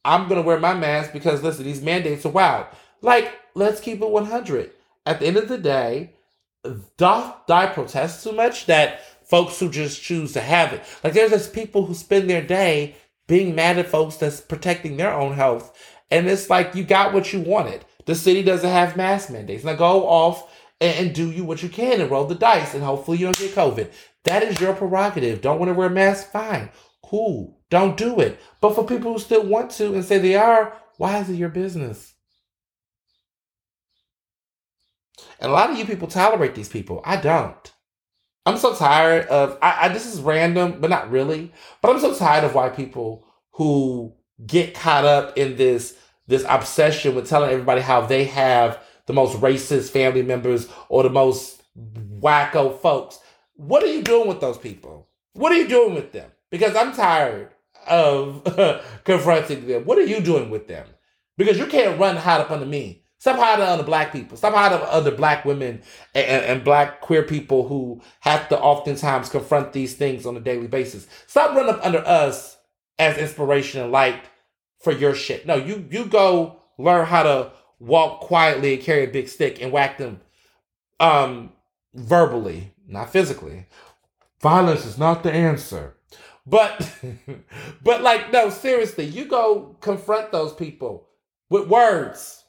I'm 0.05 0.29
to 0.29 0.43
wear 0.43 0.59
my 0.59 0.75
mask 0.75 1.13
because, 1.13 1.43
listen, 1.43 1.65
these 1.65 1.83
mandates 1.83 2.27
are 2.27 2.31
wild. 2.31 2.67
Like, 3.03 3.33
let's 3.55 3.81
keep 3.81 4.01
it 4.01 4.09
100. 4.09 4.71
At 5.05 5.21
the 5.21 5.27
end 5.27 5.37
of 5.37 5.49
the 5.49 5.59
day, 5.59 6.15
doth 6.97 7.47
die 7.47 7.67
protest 7.67 8.23
too 8.23 8.33
much 8.33 8.67
that 8.67 9.01
folks 9.27 9.59
who 9.59 9.69
just 9.69 10.03
choose 10.03 10.33
to 10.33 10.41
have 10.41 10.73
it. 10.73 10.83
Like, 11.03 11.13
there's 11.13 11.31
just 11.33 11.53
people 11.53 11.85
who 11.85 11.95
spend 11.95 12.31
their 12.31 12.43
day 12.43 12.97
being 13.27 13.55
mad 13.55 13.79
at 13.79 13.89
folks 13.89 14.17
that's 14.17 14.41
protecting 14.41 14.97
their 14.97 15.13
own 15.13 15.35
health. 15.35 15.77
And 16.11 16.29
it's 16.29 16.49
like, 16.49 16.75
you 16.75 16.85
got 16.85 17.13
what 17.13 17.33
you 17.33 17.41
wanted. 17.41 17.85
The 18.07 18.15
city 18.15 18.43
doesn't 18.43 18.69
have 18.69 18.97
mask 18.97 19.31
mandates. 19.31 19.65
Now 19.65 19.75
go 19.75 20.07
off 20.07 20.53
and, 20.81 21.07
and 21.07 21.15
do 21.15 21.31
you 21.31 21.45
what 21.45 21.63
you 21.63 21.69
can 21.69 22.01
and 22.01 22.11
roll 22.11 22.27
the 22.27 22.35
dice 22.35 22.75
and 22.75 22.83
hopefully 22.83 23.19
you 23.19 23.27
don't 23.27 23.39
get 23.39 23.55
COVID. 23.55 23.91
That 24.25 24.43
is 24.43 24.61
your 24.61 24.75
prerogative. 24.75 25.41
Don't 25.41 25.59
want 25.59 25.71
to 25.71 25.75
wear 25.75 25.89
a 25.89 25.91
mask? 25.91 26.31
Fine. 26.31 26.71
Cool. 27.03 27.59
Don't 27.71 27.97
do 27.97 28.21
it. 28.21 28.39
But 28.61 28.75
for 28.75 28.87
people 28.87 29.13
who 29.13 29.19
still 29.19 29.45
want 29.45 29.71
to 29.73 29.95
and 29.95 30.05
say 30.05 30.19
they 30.19 30.37
are, 30.37 30.77
why 30.99 31.19
is 31.19 31.31
it 31.31 31.37
your 31.37 31.49
business? 31.49 32.12
And 35.43 35.51
a 35.51 35.55
lot 35.55 35.71
of 35.71 35.77
you 35.77 35.85
people 35.85 36.07
tolerate 36.07 36.55
these 36.55 36.69
people. 36.69 37.03
I 37.05 37.17
don't. 37.17 37.73
I'm 38.47 38.57
so 38.57 38.75
tired 38.75 39.27
of 39.27 39.59
I, 39.61 39.87
I 39.87 39.89
this 39.89 40.07
is 40.07 40.21
random, 40.21 40.81
but 40.81 40.89
not 40.89 41.11
really. 41.11 41.53
But 41.81 41.91
I'm 41.91 42.01
so 42.01 42.15
tired 42.15 42.45
of 42.45 42.55
white 42.55 42.77
people 42.77 43.27
who 43.55 44.15
get 44.47 44.75
caught 44.75 45.05
up 45.05 45.37
in 45.37 45.57
this 45.57 45.99
this 46.29 46.45
obsession 46.49 47.17
with 47.17 47.29
telling 47.29 47.51
everybody 47.51 47.81
how 47.81 48.03
they 48.03 48.25
have 48.25 48.83
the 49.07 49.13
most 49.13 49.41
racist 49.41 49.91
family 49.91 50.23
members 50.23 50.69
or 50.89 51.03
the 51.03 51.11
most 51.11 51.63
wacko 51.77 52.79
folks. 52.79 53.19
What 53.55 53.83
are 53.83 53.93
you 53.93 54.03
doing 54.03 54.29
with 54.29 54.41
those 54.41 54.59
people? 54.59 55.09
What 55.33 55.51
are 55.51 55.57
you 55.57 55.67
doing 55.67 55.95
with 55.95 56.13
them? 56.13 56.31
Because 56.51 56.77
I'm 56.77 56.95
tired 56.95 57.51
of 57.89 58.45
confronting 59.05 59.67
them. 59.67 59.85
What 59.87 59.99
are 59.99 60.07
you 60.07 60.21
doing 60.21 60.51
with 60.51 60.69
them? 60.69 60.87
Because 61.37 61.59
you 61.59 61.67
can't 61.67 61.99
run 61.99 62.17
hot 62.17 62.41
up 62.41 62.53
under 62.53 62.67
me. 62.67 63.02
Stop 63.23 63.39
hiding 63.39 63.65
under 63.65 63.85
black 63.85 64.13
people. 64.13 64.37
Stop 64.37 64.53
hiding 64.53 64.85
under 64.91 65.13
black 65.13 65.45
women 65.45 65.81
and, 66.13 66.27
and, 66.27 66.45
and, 66.45 66.65
black 66.65 67.01
queer 67.01 67.23
people 67.23 67.69
who 67.69 68.03
have 68.19 68.49
to 68.49 68.59
oftentimes 68.59 69.29
confront 69.29 69.73
these 69.73 69.95
things 69.95 70.27
on 70.27 70.37
a 70.37 70.41
daily 70.41 70.67
basis. 70.67 71.07
Stop 71.29 71.55
running 71.55 71.73
up 71.73 71.87
under 71.87 72.01
us 72.01 72.57
as 72.99 73.17
inspiration 73.17 73.81
and 73.81 73.93
light 73.93 74.25
for 74.81 74.91
your 74.91 75.15
shit. 75.15 75.47
No, 75.47 75.55
you 75.55 75.87
you 75.89 76.07
go 76.07 76.63
learn 76.79 77.07
how 77.07 77.23
to 77.23 77.53
walk 77.79 78.23
quietly 78.23 78.75
and 78.75 78.83
carry 78.83 79.05
a 79.05 79.13
big 79.13 79.29
stick 79.29 79.63
and 79.63 79.71
whack 79.71 79.99
them 79.99 80.21
um 80.99 81.53
verbally, 81.95 82.75
not 82.89 83.13
physically. 83.13 83.67
Violence 84.41 84.85
is 84.85 84.99
not 84.99 85.23
the 85.23 85.33
answer. 85.33 85.95
But 86.45 86.93
but 87.85 88.03
like 88.03 88.33
no, 88.33 88.51
seriously, 88.51 89.05
you 89.05 89.27
go 89.27 89.77
confront 89.81 90.33
those 90.33 90.53
people 90.53 91.07
with 91.49 91.69
words 91.69 92.42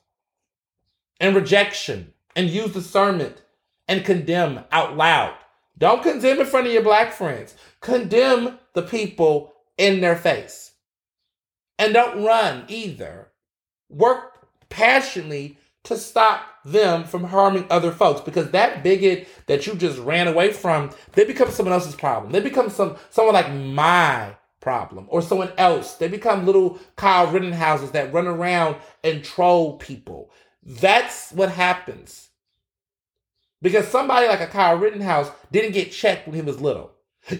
and 1.19 1.35
rejection 1.35 2.13
and 2.35 2.49
use 2.49 2.73
discernment 2.73 3.41
and 3.87 4.05
condemn 4.05 4.63
out 4.71 4.97
loud. 4.97 5.35
Don't 5.77 6.03
condemn 6.03 6.39
in 6.39 6.45
front 6.45 6.67
of 6.67 6.73
your 6.73 6.83
black 6.83 7.11
friends. 7.11 7.55
Condemn 7.81 8.59
the 8.73 8.83
people 8.83 9.53
in 9.77 10.01
their 10.01 10.15
face. 10.15 10.73
And 11.79 11.93
don't 11.93 12.23
run 12.23 12.65
either. 12.67 13.29
Work 13.89 14.47
passionately 14.69 15.57
to 15.83 15.97
stop 15.97 16.45
them 16.63 17.03
from 17.03 17.25
harming 17.25 17.65
other 17.69 17.91
folks 17.91 18.21
because 18.21 18.51
that 18.51 18.83
bigot 18.83 19.27
that 19.47 19.67
you 19.67 19.75
just 19.75 19.99
ran 19.99 20.27
away 20.27 20.53
from, 20.53 20.91
they 21.11 21.25
become 21.25 21.51
someone 21.51 21.73
else's 21.73 21.95
problem. 21.95 22.31
They 22.31 22.39
become 22.39 22.69
some 22.69 22.95
someone 23.09 23.33
like 23.33 23.51
my 23.53 24.35
problem 24.61 25.07
or 25.09 25.21
someone 25.21 25.51
else. 25.57 25.95
They 25.95 26.07
become 26.07 26.45
little 26.45 26.79
Kyle 26.95 27.27
Rittenhouses 27.27 27.91
that 27.91 28.13
run 28.13 28.27
around 28.27 28.77
and 29.03 29.23
troll 29.23 29.77
people. 29.77 30.31
That's 30.65 31.31
what 31.31 31.49
happens. 31.51 32.29
Because 33.61 33.87
somebody 33.87 34.27
like 34.27 34.41
a 34.41 34.47
Kyle 34.47 34.77
Rittenhouse 34.77 35.31
didn't 35.51 35.71
get 35.71 35.91
checked 35.91 36.27
when 36.27 36.35
he 36.35 36.41
was 36.41 36.61
little. 36.61 36.91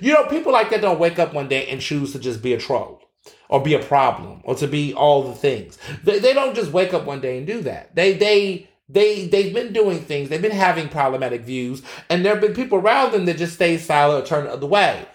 You 0.02 0.14
know, 0.14 0.26
people 0.26 0.54
like 0.54 0.70
that 0.70 0.82
don't 0.82 1.00
wake 1.00 1.20
up 1.20 1.34
one 1.34 1.50
day 1.50 1.68
and 1.68 1.82
choose 1.82 2.14
to 2.14 2.20
just 2.20 2.42
be 2.42 2.54
a 2.54 2.58
troll 2.58 3.02
or 3.50 3.62
be 3.62 3.74
a 3.74 3.84
problem 3.84 4.42
or 4.46 4.56
to 4.56 4.68
be 4.68 4.94
all 4.94 5.24
the 5.24 5.36
things. 5.36 5.78
They, 6.04 6.20
they 6.20 6.34
don't 6.34 6.56
just 6.56 6.72
wake 6.72 6.94
up 6.94 7.06
one 7.06 7.20
day 7.20 7.38
and 7.38 7.46
do 7.48 7.62
that. 7.62 7.94
They 7.96 8.14
they 8.14 8.70
they 8.88 9.28
they've 9.28 9.54
been 9.54 9.74
doing 9.74 10.00
things. 10.00 10.30
They've 10.30 10.42
been 10.42 10.52
having 10.52 10.88
problematic 10.88 11.42
views, 11.42 11.82
and 12.10 12.24
there 12.24 12.34
have 12.34 12.42
been 12.42 12.54
people 12.54 12.78
around 12.78 13.12
them 13.12 13.26
that 13.26 13.38
just 13.38 13.56
stay 13.56 13.78
silent 13.78 14.24
or 14.24 14.28
turn 14.28 14.46
the 14.46 14.54
other 14.54 14.68
way. 14.68 15.06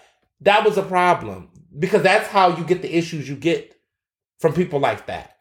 That 0.41 0.63
was 0.63 0.77
a 0.77 0.83
problem 0.83 1.49
because 1.77 2.03
that's 2.03 2.27
how 2.27 2.55
you 2.55 2.63
get 2.63 2.81
the 2.83 2.95
issues 2.95 3.27
you 3.27 3.35
get 3.35 3.75
from 4.39 4.53
people 4.53 4.79
like 4.79 5.07
that. 5.07 5.38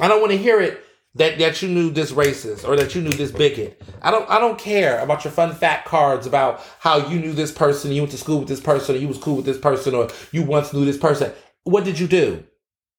I 0.00 0.08
don't 0.08 0.20
want 0.20 0.32
to 0.32 0.38
hear 0.38 0.60
it 0.60 0.84
that 1.14 1.38
that 1.38 1.62
you 1.62 1.68
knew 1.68 1.90
this 1.90 2.12
racist 2.12 2.66
or 2.66 2.76
that 2.76 2.94
you 2.94 3.00
knew 3.00 3.10
this 3.10 3.30
bigot. 3.30 3.80
I 4.02 4.10
don't 4.10 4.28
I 4.28 4.38
don't 4.38 4.58
care 4.58 4.98
about 5.00 5.24
your 5.24 5.32
fun 5.32 5.54
fact 5.54 5.86
cards 5.86 6.26
about 6.26 6.60
how 6.80 7.08
you 7.08 7.20
knew 7.20 7.32
this 7.32 7.52
person, 7.52 7.92
you 7.92 8.02
went 8.02 8.12
to 8.12 8.18
school 8.18 8.40
with 8.40 8.48
this 8.48 8.60
person, 8.60 8.96
or 8.96 8.98
you 8.98 9.08
was 9.08 9.18
cool 9.18 9.36
with 9.36 9.46
this 9.46 9.58
person, 9.58 9.94
or 9.94 10.08
you 10.32 10.42
once 10.42 10.72
knew 10.72 10.84
this 10.84 10.98
person. 10.98 11.32
What 11.62 11.84
did 11.84 11.98
you 11.98 12.08
do? 12.08 12.44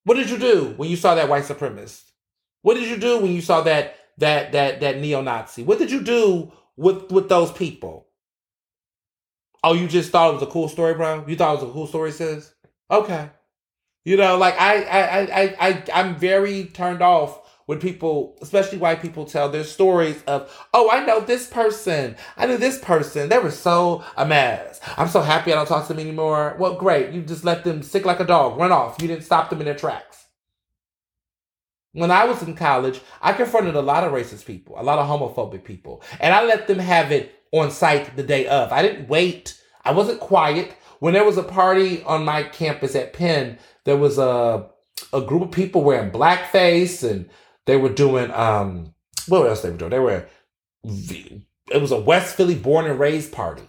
What 0.06 0.16
did 0.16 0.30
you 0.30 0.38
do 0.38 0.74
when 0.78 0.89
you 0.89 0.96
saw 0.96 1.16
that 1.16 1.30
white 1.30 1.43
supremacist? 1.43 2.04
What 2.62 2.76
did 2.76 2.88
you 2.88 2.98
do 2.98 3.20
when 3.20 3.34
you 3.34 3.41
saw 3.41 3.62
that 3.62 3.98
that 4.18 4.54
that 4.54 4.80
that 4.80 5.00
neo-Nazi? 5.00 5.64
What 5.64 5.80
did 5.80 5.91
you 5.91 6.02
do 6.02 6.52
with 6.78 7.12
with 7.12 7.28
those 7.28 7.52
people? 7.52 8.08
Oh, 9.64 9.74
you 9.74 9.88
just 9.88 10.12
thought 10.12 10.30
it 10.30 10.34
was 10.36 10.43
a 10.43 10.48
cool 10.48 10.70
story, 10.70 10.93
bro? 10.93 11.26
You 11.28 11.36
thought 11.36 11.56
it 11.56 11.62
was 11.62 11.70
a 11.70 11.74
cool 11.74 11.88
story, 11.88 12.12
sis? 12.12 12.54
Okay. 12.89 13.30
You 14.06 14.18
know, 14.18 14.38
like 14.38 14.56
I, 14.60 14.84
I, 14.84 15.20
I, 15.22 15.56
I, 15.60 15.84
I'm 15.93 16.16
very 16.16 16.66
turned 16.66 17.01
off 17.01 17.41
when 17.66 17.80
people, 17.80 18.38
especially 18.39 18.78
white 18.78 19.01
people, 19.01 19.26
tell 19.26 19.49
their 19.49 19.64
stories 19.64 20.24
of, 20.28 20.56
oh, 20.76 20.91
I 20.91 21.03
know 21.03 21.20
this 21.20 21.47
person, 21.47 22.16
I 22.38 22.45
knew 22.45 22.58
this 22.58 22.78
person, 22.78 23.30
they 23.30 23.39
were 23.39 23.49
so 23.49 24.03
a 24.16 24.24
mess. 24.24 24.80
I'm 24.95 25.08
so 25.08 25.22
happy 25.22 25.51
I 25.51 25.56
don't 25.56 25.68
talk 25.68 25.88
to 25.88 25.93
them 25.93 25.99
anymore. 25.99 26.56
Well, 26.60 26.76
great, 26.76 27.12
you 27.14 27.24
just 27.24 27.43
let 27.43 27.64
them 27.64 27.82
sick 27.82 28.06
like 28.06 28.20
a 28.20 28.26
dog, 28.26 28.60
run 28.60 28.72
off. 28.72 29.01
You 29.01 29.08
didn't 29.08 29.24
stop 29.24 29.49
them 29.49 29.60
in 29.60 29.66
their 29.66 29.74
tracks. 29.74 30.26
When 31.93 32.12
I 32.12 32.26
was 32.26 32.43
in 32.43 32.56
college, 32.56 33.01
I 33.24 33.34
confronted 33.34 33.76
a 33.76 33.82
lot 33.82 34.03
of 34.03 34.12
racist 34.12 34.45
people, 34.45 34.76
a 34.78 34.84
lot 34.84 34.99
of 34.99 35.08
homophobic 35.08 35.64
people, 35.64 36.03
and 36.20 36.32
I 36.32 36.45
let 36.45 36.68
them 36.68 36.78
have 36.78 37.12
it 37.12 37.34
on 37.51 37.72
site 37.72 38.16
the 38.16 38.22
day 38.22 38.45
of. 38.45 38.72
I 38.72 38.84
didn't 38.84 39.08
wait. 39.08 39.60
I 39.84 39.93
wasn't 39.93 40.20
quiet. 40.20 40.76
When 40.99 41.14
there 41.14 41.26
was 41.26 41.38
a 41.38 41.43
party 41.43 42.03
on 42.03 42.26
my 42.26 42.43
campus 42.43 42.95
at 42.95 43.14
Penn, 43.14 43.58
there 43.86 43.98
was 43.98 44.18
a 44.18 44.70
a 45.14 45.22
group 45.22 45.44
of 45.44 45.52
people 45.52 45.84
wearing 45.84 46.12
blackface 46.12 47.10
and 47.10 47.30
they 47.66 47.78
were 47.78 47.90
doing 47.90 48.32
um 48.32 48.94
what 49.28 49.48
else 49.48 49.62
they 49.62 49.70
were 49.70 49.78
doing? 49.78 49.92
They 49.92 50.00
were 50.00 50.28
it 50.84 51.82
was 51.82 51.92
a 51.92 52.00
West 52.00 52.36
Philly 52.36 52.56
born 52.56 52.86
and 52.86 53.00
raised 53.00 53.32
party. 53.32 53.64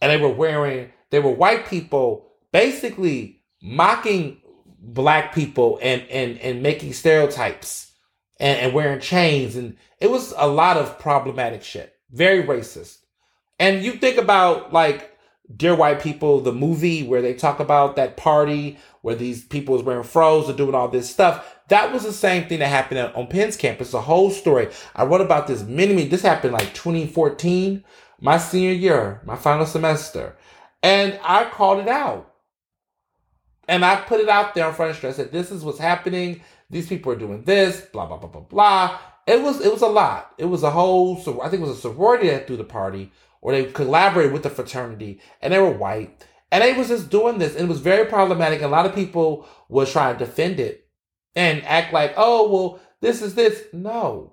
And 0.00 0.10
they 0.10 0.16
were 0.16 0.32
wearing 0.32 0.90
they 1.10 1.20
were 1.20 1.30
white 1.30 1.66
people 1.66 2.32
basically 2.52 3.42
mocking 3.62 4.40
black 4.78 5.34
people 5.34 5.78
and 5.82 6.02
and 6.10 6.38
and 6.38 6.62
making 6.62 6.92
stereotypes 6.92 7.92
and, 8.40 8.58
and 8.58 8.74
wearing 8.74 9.00
chains 9.00 9.54
and 9.54 9.76
it 10.00 10.10
was 10.10 10.34
a 10.36 10.48
lot 10.48 10.76
of 10.76 10.98
problematic 10.98 11.62
shit. 11.62 11.94
Very 12.10 12.42
racist. 12.42 12.98
And 13.58 13.84
you 13.84 13.92
think 13.92 14.18
about 14.18 14.72
like 14.72 15.11
Dear 15.54 15.74
White 15.74 16.00
People, 16.00 16.40
the 16.40 16.52
movie 16.52 17.02
where 17.02 17.20
they 17.20 17.34
talk 17.34 17.58
about 17.60 17.96
that 17.96 18.16
party 18.16 18.78
where 19.02 19.16
these 19.16 19.44
people 19.44 19.74
was 19.74 19.82
wearing 19.82 20.04
froze 20.04 20.48
and 20.48 20.56
doing 20.56 20.74
all 20.74 20.88
this 20.88 21.10
stuff. 21.10 21.58
That 21.68 21.92
was 21.92 22.04
the 22.04 22.12
same 22.12 22.46
thing 22.46 22.60
that 22.60 22.68
happened 22.68 23.00
on 23.14 23.26
Penn's 23.26 23.56
campus. 23.56 23.90
The 23.90 24.00
whole 24.00 24.30
story. 24.30 24.68
I 24.94 25.04
wrote 25.04 25.20
about 25.20 25.46
this 25.46 25.62
many, 25.62 25.94
many. 25.94 26.08
This 26.08 26.22
happened 26.22 26.52
like 26.52 26.72
2014, 26.74 27.84
my 28.20 28.38
senior 28.38 28.72
year, 28.72 29.20
my 29.24 29.36
final 29.36 29.66
semester, 29.66 30.36
and 30.82 31.18
I 31.24 31.44
called 31.46 31.80
it 31.80 31.88
out. 31.88 32.32
And 33.68 33.84
I 33.84 33.96
put 33.96 34.20
it 34.20 34.28
out 34.28 34.54
there 34.54 34.68
in 34.68 34.74
front 34.74 34.90
of 34.90 34.96
street. 34.96 35.10
I 35.10 35.12
said, 35.12 35.32
"This 35.32 35.50
is 35.50 35.64
what's 35.64 35.78
happening. 35.78 36.42
These 36.70 36.88
people 36.88 37.12
are 37.12 37.16
doing 37.16 37.44
this. 37.44 37.80
Blah 37.80 38.06
blah 38.06 38.18
blah 38.18 38.28
blah 38.28 38.42
blah." 38.42 38.98
It 39.26 39.40
was 39.40 39.60
it 39.60 39.72
was 39.72 39.82
a 39.82 39.86
lot. 39.86 40.34
It 40.38 40.46
was 40.46 40.62
a 40.62 40.70
whole. 40.70 41.16
I 41.42 41.48
think 41.48 41.62
it 41.62 41.66
was 41.66 41.78
a 41.78 41.80
sorority 41.80 42.28
that 42.28 42.46
threw 42.46 42.56
the 42.56 42.64
party 42.64 43.12
or 43.42 43.52
they 43.52 43.64
collaborated 43.64 44.32
with 44.32 44.44
the 44.44 44.50
fraternity 44.50 45.20
and 45.42 45.52
they 45.52 45.58
were 45.58 45.70
white. 45.70 46.24
And 46.50 46.62
they 46.62 46.72
was 46.72 46.88
just 46.88 47.10
doing 47.10 47.38
this 47.38 47.54
and 47.54 47.64
it 47.64 47.68
was 47.68 47.80
very 47.80 48.06
problematic 48.06 48.58
and 48.58 48.66
a 48.66 48.74
lot 48.74 48.86
of 48.86 48.94
people 48.94 49.46
was 49.68 49.92
trying 49.92 50.16
to 50.16 50.24
defend 50.24 50.60
it 50.60 50.86
and 51.34 51.62
act 51.64 51.92
like 51.92 52.14
oh 52.16 52.50
well 52.50 52.80
this 53.00 53.20
is 53.20 53.34
this. 53.34 53.64
No. 53.72 54.32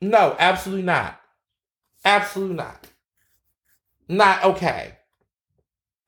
No 0.00 0.34
absolutely 0.38 0.84
not. 0.84 1.20
Absolutely 2.04 2.56
not. 2.56 2.88
Not 4.08 4.44
okay. 4.44 4.96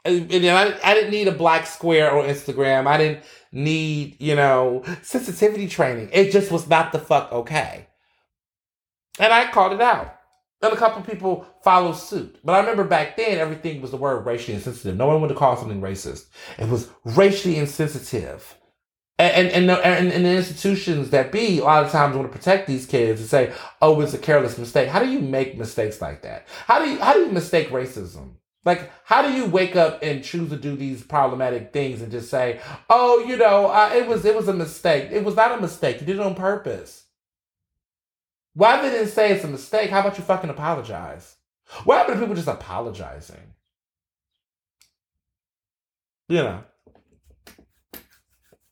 And, 0.04 0.32
and 0.32 0.46
I, 0.46 0.78
I 0.82 0.94
didn't 0.94 1.12
need 1.12 1.28
a 1.28 1.32
black 1.32 1.66
square 1.66 2.16
on 2.16 2.24
instagram. 2.24 2.86
I 2.86 2.96
didn't 2.96 3.24
need 3.52 4.16
you 4.20 4.36
know 4.36 4.84
sensitivity 5.02 5.68
training. 5.68 6.08
It 6.12 6.32
just 6.32 6.50
was 6.50 6.66
not 6.66 6.92
the 6.92 6.98
fuck 6.98 7.30
okay. 7.30 7.88
And 9.18 9.30
i 9.30 9.50
called 9.50 9.74
it 9.74 9.80
out 9.82 10.21
and 10.62 10.72
a 10.72 10.76
couple 10.76 11.02
people 11.02 11.46
followed 11.62 11.96
suit. 11.96 12.38
But 12.44 12.54
I 12.54 12.60
remember 12.60 12.84
back 12.84 13.16
then, 13.16 13.38
everything 13.38 13.82
was 13.82 13.90
the 13.90 13.96
word 13.96 14.24
racially 14.24 14.54
insensitive. 14.54 14.96
No 14.96 15.06
one 15.08 15.28
to 15.28 15.34
call 15.34 15.56
something 15.56 15.80
racist. 15.80 16.26
It 16.58 16.68
was 16.68 16.88
racially 17.04 17.56
insensitive. 17.56 18.56
And, 19.18 19.50
and, 19.50 19.70
and, 19.70 20.12
and 20.12 20.24
the 20.24 20.36
institutions 20.36 21.10
that 21.10 21.30
be, 21.30 21.58
a 21.58 21.64
lot 21.64 21.84
of 21.84 21.92
times 21.92 22.16
want 22.16 22.30
to 22.30 22.36
protect 22.36 22.66
these 22.66 22.86
kids 22.86 23.20
and 23.20 23.28
say, 23.28 23.52
oh, 23.80 24.00
it's 24.00 24.14
a 24.14 24.18
careless 24.18 24.58
mistake. 24.58 24.88
How 24.88 25.00
do 25.00 25.10
you 25.10 25.20
make 25.20 25.56
mistakes 25.58 26.00
like 26.00 26.22
that? 26.22 26.48
How 26.66 26.82
do 26.82 26.90
you, 26.90 26.98
how 26.98 27.12
do 27.12 27.20
you 27.20 27.30
mistake 27.30 27.68
racism? 27.68 28.36
Like, 28.64 28.90
how 29.04 29.22
do 29.22 29.32
you 29.32 29.46
wake 29.46 29.76
up 29.76 30.00
and 30.02 30.22
choose 30.22 30.50
to 30.50 30.56
do 30.56 30.76
these 30.76 31.02
problematic 31.02 31.72
things 31.72 32.00
and 32.00 32.12
just 32.12 32.30
say, 32.30 32.60
"Oh, 32.88 33.24
you 33.26 33.36
know, 33.36 33.66
uh, 33.66 33.90
it 33.92 34.06
was 34.06 34.24
it 34.24 34.36
was 34.36 34.46
a 34.46 34.52
mistake. 34.52 35.10
It 35.10 35.24
was 35.24 35.34
not 35.34 35.58
a 35.58 35.60
mistake. 35.60 36.00
You 36.00 36.06
did 36.06 36.16
it 36.16 36.22
on 36.22 36.36
purpose." 36.36 37.01
Why 38.54 38.82
they 38.82 38.90
didn't 38.90 39.08
say 39.08 39.32
it's 39.32 39.44
a 39.44 39.48
mistake? 39.48 39.90
How 39.90 40.00
about 40.00 40.18
you 40.18 40.24
fucking 40.24 40.50
apologize? 40.50 41.36
What 41.84 41.98
happened 41.98 42.16
to 42.16 42.20
people 42.20 42.34
just 42.34 42.48
apologizing? 42.48 43.54
You 46.28 46.38
know. 46.38 46.64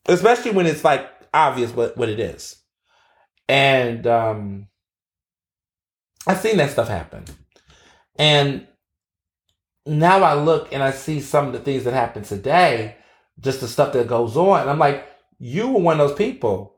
Especially 0.07 0.51
when 0.51 0.65
it's 0.67 0.83
like 0.83 1.09
obvious 1.33 1.71
what, 1.71 1.97
what 1.97 2.09
it 2.09 2.19
is. 2.19 2.57
And 3.47 4.05
um 4.05 4.67
I've 6.27 6.39
seen 6.39 6.57
that 6.57 6.71
stuff 6.71 6.87
happen. 6.87 7.25
And 8.17 8.67
now 9.85 10.21
I 10.21 10.35
look 10.35 10.71
and 10.71 10.83
I 10.83 10.91
see 10.91 11.21
some 11.21 11.47
of 11.47 11.53
the 11.53 11.59
things 11.59 11.85
that 11.85 11.93
happen 11.93 12.23
today, 12.23 12.97
just 13.39 13.61
the 13.61 13.67
stuff 13.67 13.93
that 13.93 14.07
goes 14.07 14.37
on. 14.37 14.69
I'm 14.69 14.77
like, 14.77 15.07
you 15.39 15.69
were 15.69 15.79
one 15.79 15.99
of 15.99 16.07
those 16.07 16.17
people 16.17 16.70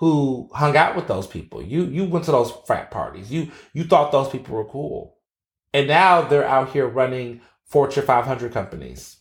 who 0.00 0.48
hung 0.54 0.78
out 0.78 0.96
with 0.96 1.06
those 1.08 1.26
people. 1.26 1.62
You 1.62 1.84
you 1.84 2.06
went 2.06 2.24
to 2.24 2.32
those 2.32 2.50
frat 2.66 2.90
parties. 2.90 3.30
You 3.30 3.50
you 3.74 3.84
thought 3.84 4.12
those 4.12 4.30
people 4.30 4.56
were 4.56 4.64
cool. 4.64 5.18
And 5.74 5.88
now 5.88 6.22
they're 6.22 6.48
out 6.48 6.70
here 6.70 6.88
running 6.88 7.42
Fortune 7.66 8.04
500 8.04 8.50
companies. 8.50 9.18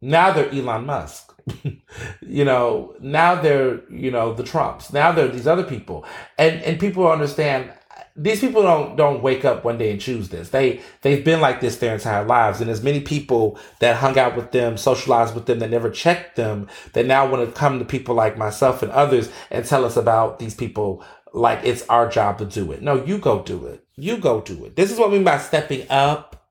Now 0.00 0.32
they're 0.32 0.50
Elon 0.50 0.86
Musk. 0.86 1.34
you 2.22 2.44
know, 2.46 2.96
now 3.00 3.34
they're, 3.34 3.82
you 3.90 4.10
know, 4.10 4.32
the 4.32 4.42
Trumps. 4.42 4.90
Now 4.90 5.12
they're 5.12 5.28
these 5.28 5.46
other 5.46 5.64
people. 5.64 6.06
And 6.38 6.62
and 6.62 6.80
people 6.80 7.06
understand 7.06 7.70
these 8.16 8.40
people 8.40 8.62
don't 8.62 8.96
don't 8.96 9.22
wake 9.22 9.44
up 9.44 9.64
one 9.64 9.78
day 9.78 9.90
and 9.90 10.00
choose 10.00 10.30
this. 10.30 10.48
They 10.48 10.80
they've 11.02 11.24
been 11.24 11.40
like 11.40 11.60
this 11.60 11.76
their 11.76 11.94
entire 11.94 12.24
lives, 12.24 12.60
and 12.60 12.70
as 12.70 12.82
many 12.82 13.00
people 13.00 13.58
that 13.80 13.96
hung 13.96 14.18
out 14.18 14.36
with 14.36 14.52
them, 14.52 14.76
socialized 14.76 15.34
with 15.34 15.46
them, 15.46 15.58
that 15.58 15.70
never 15.70 15.90
checked 15.90 16.36
them, 16.36 16.68
that 16.94 17.06
now 17.06 17.28
want 17.28 17.46
to 17.46 17.58
come 17.58 17.78
to 17.78 17.84
people 17.84 18.14
like 18.14 18.38
myself 18.38 18.82
and 18.82 18.90
others 18.92 19.30
and 19.50 19.64
tell 19.64 19.84
us 19.84 19.96
about 19.96 20.38
these 20.38 20.54
people 20.54 21.04
like 21.34 21.60
it's 21.64 21.86
our 21.88 22.08
job 22.08 22.38
to 22.38 22.46
do 22.46 22.72
it. 22.72 22.82
No, 22.82 23.04
you 23.04 23.18
go 23.18 23.42
do 23.42 23.66
it. 23.66 23.84
You 23.96 24.16
go 24.16 24.40
do 24.40 24.64
it. 24.64 24.76
This 24.76 24.90
is 24.90 24.98
what 24.98 25.10
we 25.10 25.16
mean 25.16 25.24
by 25.24 25.38
stepping 25.38 25.86
up, 25.90 26.48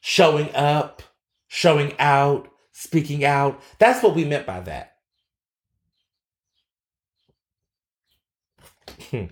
showing 0.00 0.54
up, 0.54 1.02
showing 1.48 1.94
out, 1.98 2.48
speaking 2.72 3.24
out. 3.24 3.60
That's 3.78 4.02
what 4.02 4.14
we 4.14 4.24
meant 4.24 4.46
by 4.46 4.60
that. 4.60 4.92
Hmm. 9.10 9.24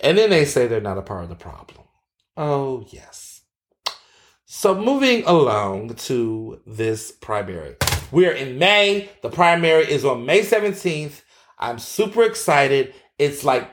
And 0.00 0.16
then 0.16 0.30
they 0.30 0.44
say 0.44 0.66
they're 0.66 0.80
not 0.80 0.98
a 0.98 1.02
part 1.02 1.24
of 1.24 1.28
the 1.28 1.34
problem. 1.34 1.86
Oh, 2.36 2.84
yes. 2.88 3.42
So 4.44 4.74
moving 4.74 5.24
along 5.24 5.94
to 5.94 6.60
this 6.66 7.12
primary. 7.12 7.76
We're 8.10 8.32
in 8.32 8.58
May. 8.58 9.10
The 9.22 9.28
primary 9.28 9.84
is 9.84 10.04
on 10.04 10.24
May 10.24 10.40
17th. 10.40 11.20
I'm 11.58 11.78
super 11.78 12.22
excited. 12.22 12.94
It's 13.18 13.44
like 13.44 13.70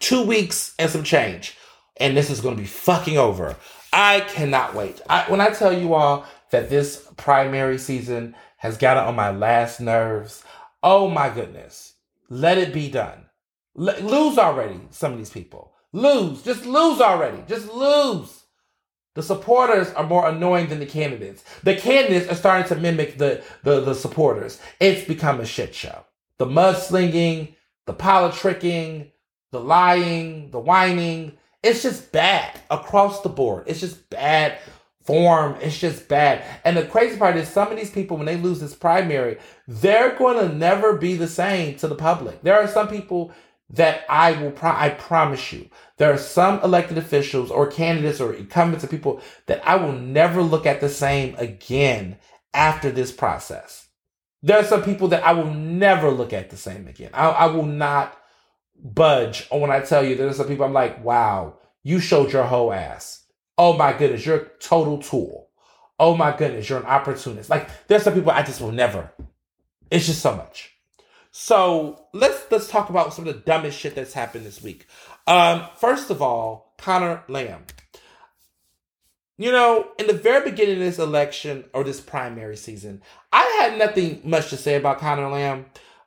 two 0.00 0.24
weeks 0.24 0.74
and 0.78 0.90
some 0.90 1.04
change. 1.04 1.56
And 1.98 2.16
this 2.16 2.30
is 2.30 2.40
going 2.40 2.56
to 2.56 2.62
be 2.62 2.66
fucking 2.66 3.18
over. 3.18 3.54
I 3.92 4.20
cannot 4.20 4.74
wait. 4.74 5.00
I, 5.08 5.30
when 5.30 5.40
I 5.40 5.50
tell 5.50 5.72
you 5.72 5.94
all 5.94 6.24
that 6.50 6.70
this 6.70 7.08
primary 7.16 7.78
season 7.78 8.34
has 8.56 8.76
gotten 8.76 9.04
on 9.04 9.14
my 9.14 9.30
last 9.30 9.80
nerves, 9.80 10.42
oh 10.82 11.08
my 11.08 11.28
goodness. 11.28 11.94
Let 12.28 12.58
it 12.58 12.72
be 12.72 12.90
done. 12.90 13.26
L- 13.78 14.00
lose 14.02 14.38
already, 14.38 14.80
some 14.90 15.12
of 15.12 15.18
these 15.18 15.30
people. 15.30 15.72
Lose. 15.92 16.42
Just 16.42 16.66
lose 16.66 17.00
already. 17.00 17.42
Just 17.48 17.72
lose. 17.72 18.44
The 19.14 19.22
supporters 19.22 19.90
are 19.92 20.06
more 20.06 20.28
annoying 20.28 20.68
than 20.68 20.78
the 20.78 20.86
candidates. 20.86 21.42
The 21.64 21.74
candidates 21.74 22.30
are 22.30 22.36
starting 22.36 22.68
to 22.68 22.76
mimic 22.80 23.18
the, 23.18 23.42
the, 23.64 23.80
the 23.80 23.94
supporters. 23.94 24.60
It's 24.78 25.06
become 25.06 25.40
a 25.40 25.46
shit 25.46 25.74
show. 25.74 26.04
The 26.38 26.46
mudslinging, 26.46 27.54
the 27.86 27.94
politricking, 27.94 29.10
the 29.50 29.60
lying, 29.60 30.52
the 30.52 30.60
whining. 30.60 31.32
It's 31.62 31.82
just 31.82 32.12
bad 32.12 32.60
across 32.70 33.22
the 33.22 33.28
board. 33.28 33.64
It's 33.66 33.80
just 33.80 34.08
bad 34.10 34.58
form. 35.02 35.56
It's 35.60 35.78
just 35.78 36.08
bad. 36.08 36.44
And 36.64 36.76
the 36.76 36.86
crazy 36.86 37.18
part 37.18 37.36
is 37.36 37.48
some 37.48 37.70
of 37.70 37.76
these 37.76 37.90
people, 37.90 38.16
when 38.16 38.26
they 38.26 38.36
lose 38.36 38.60
this 38.60 38.74
primary, 38.74 39.38
they're 39.66 40.16
going 40.16 40.48
to 40.48 40.54
never 40.54 40.96
be 40.96 41.16
the 41.16 41.28
same 41.28 41.76
to 41.78 41.88
the 41.88 41.96
public. 41.96 42.42
There 42.42 42.56
are 42.58 42.68
some 42.68 42.86
people 42.86 43.32
that 43.70 44.04
I 44.08 44.32
will, 44.32 44.50
pro- 44.50 44.70
I 44.70 44.90
promise 44.90 45.52
you, 45.52 45.68
there 45.96 46.12
are 46.12 46.18
some 46.18 46.60
elected 46.62 46.98
officials 46.98 47.50
or 47.50 47.66
candidates 47.68 48.20
or 48.20 48.34
incumbents 48.34 48.84
or 48.84 48.88
people 48.88 49.22
that 49.46 49.66
I 49.66 49.76
will 49.76 49.92
never 49.92 50.42
look 50.42 50.66
at 50.66 50.80
the 50.80 50.88
same 50.88 51.34
again 51.38 52.18
after 52.52 52.90
this 52.90 53.12
process. 53.12 53.88
There 54.42 54.58
are 54.58 54.64
some 54.64 54.82
people 54.82 55.08
that 55.08 55.24
I 55.24 55.32
will 55.32 55.52
never 55.52 56.10
look 56.10 56.32
at 56.32 56.50
the 56.50 56.56
same 56.56 56.88
again. 56.88 57.10
I, 57.14 57.28
I 57.28 57.46
will 57.46 57.66
not 57.66 58.16
budge 58.82 59.46
on 59.50 59.60
when 59.60 59.70
I 59.70 59.80
tell 59.80 60.04
you 60.04 60.16
there 60.16 60.28
are 60.28 60.32
some 60.32 60.48
people 60.48 60.64
I'm 60.64 60.72
like, 60.72 61.04
wow, 61.04 61.58
you 61.82 62.00
showed 62.00 62.32
your 62.32 62.44
whole 62.44 62.72
ass. 62.72 63.24
Oh 63.58 63.76
my 63.76 63.92
goodness, 63.92 64.24
you're 64.24 64.36
a 64.36 64.48
total 64.58 64.98
tool. 64.98 65.48
oh 66.00 66.16
my 66.16 66.34
goodness, 66.34 66.68
you're 66.68 66.80
an 66.80 66.86
opportunist. 66.86 67.50
Like 67.50 67.68
there's 67.86 68.02
some 68.02 68.14
people 68.14 68.32
I 68.32 68.42
just 68.42 68.60
will 68.60 68.72
never. 68.72 69.12
It's 69.90 70.06
just 70.06 70.22
so 70.22 70.34
much. 70.34 70.74
So 71.30 72.06
let's 72.12 72.44
let's 72.50 72.68
talk 72.68 72.90
about 72.90 73.14
some 73.14 73.26
of 73.26 73.34
the 73.34 73.40
dumbest 73.40 73.78
shit 73.78 73.94
that's 73.94 74.12
happened 74.12 74.44
this 74.44 74.62
week. 74.62 74.86
Um, 75.26 75.66
first 75.76 76.10
of 76.10 76.20
all, 76.20 76.74
Conor 76.78 77.22
Lamb. 77.28 77.64
You 79.38 79.52
know, 79.52 79.88
in 79.98 80.06
the 80.06 80.12
very 80.12 80.50
beginning 80.50 80.74
of 80.74 80.80
this 80.80 80.98
election 80.98 81.64
or 81.72 81.82
this 81.82 82.00
primary 82.00 82.56
season, 82.56 83.00
I 83.32 83.42
had 83.60 83.78
nothing 83.78 84.20
much 84.22 84.50
to 84.50 84.56
say 84.56 84.74
about 84.74 84.98
Conor 84.98 85.30
Lamb. 85.30 85.66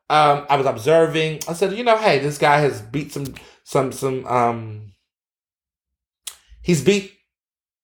Um, 0.09 0.45
I 0.49 0.57
was 0.57 0.67
observing. 0.67 1.39
I 1.47 1.53
said, 1.53 1.74
you 1.74 1.84
know, 1.84 1.97
hey, 1.97 2.19
this 2.19 2.38
guy 2.38 2.59
has 2.59 2.82
beat 2.82 3.11
some 3.11 3.34
some 3.63 3.91
some 3.91 4.26
um 4.28 4.93
he's 6.61 6.84
beat 6.84 7.13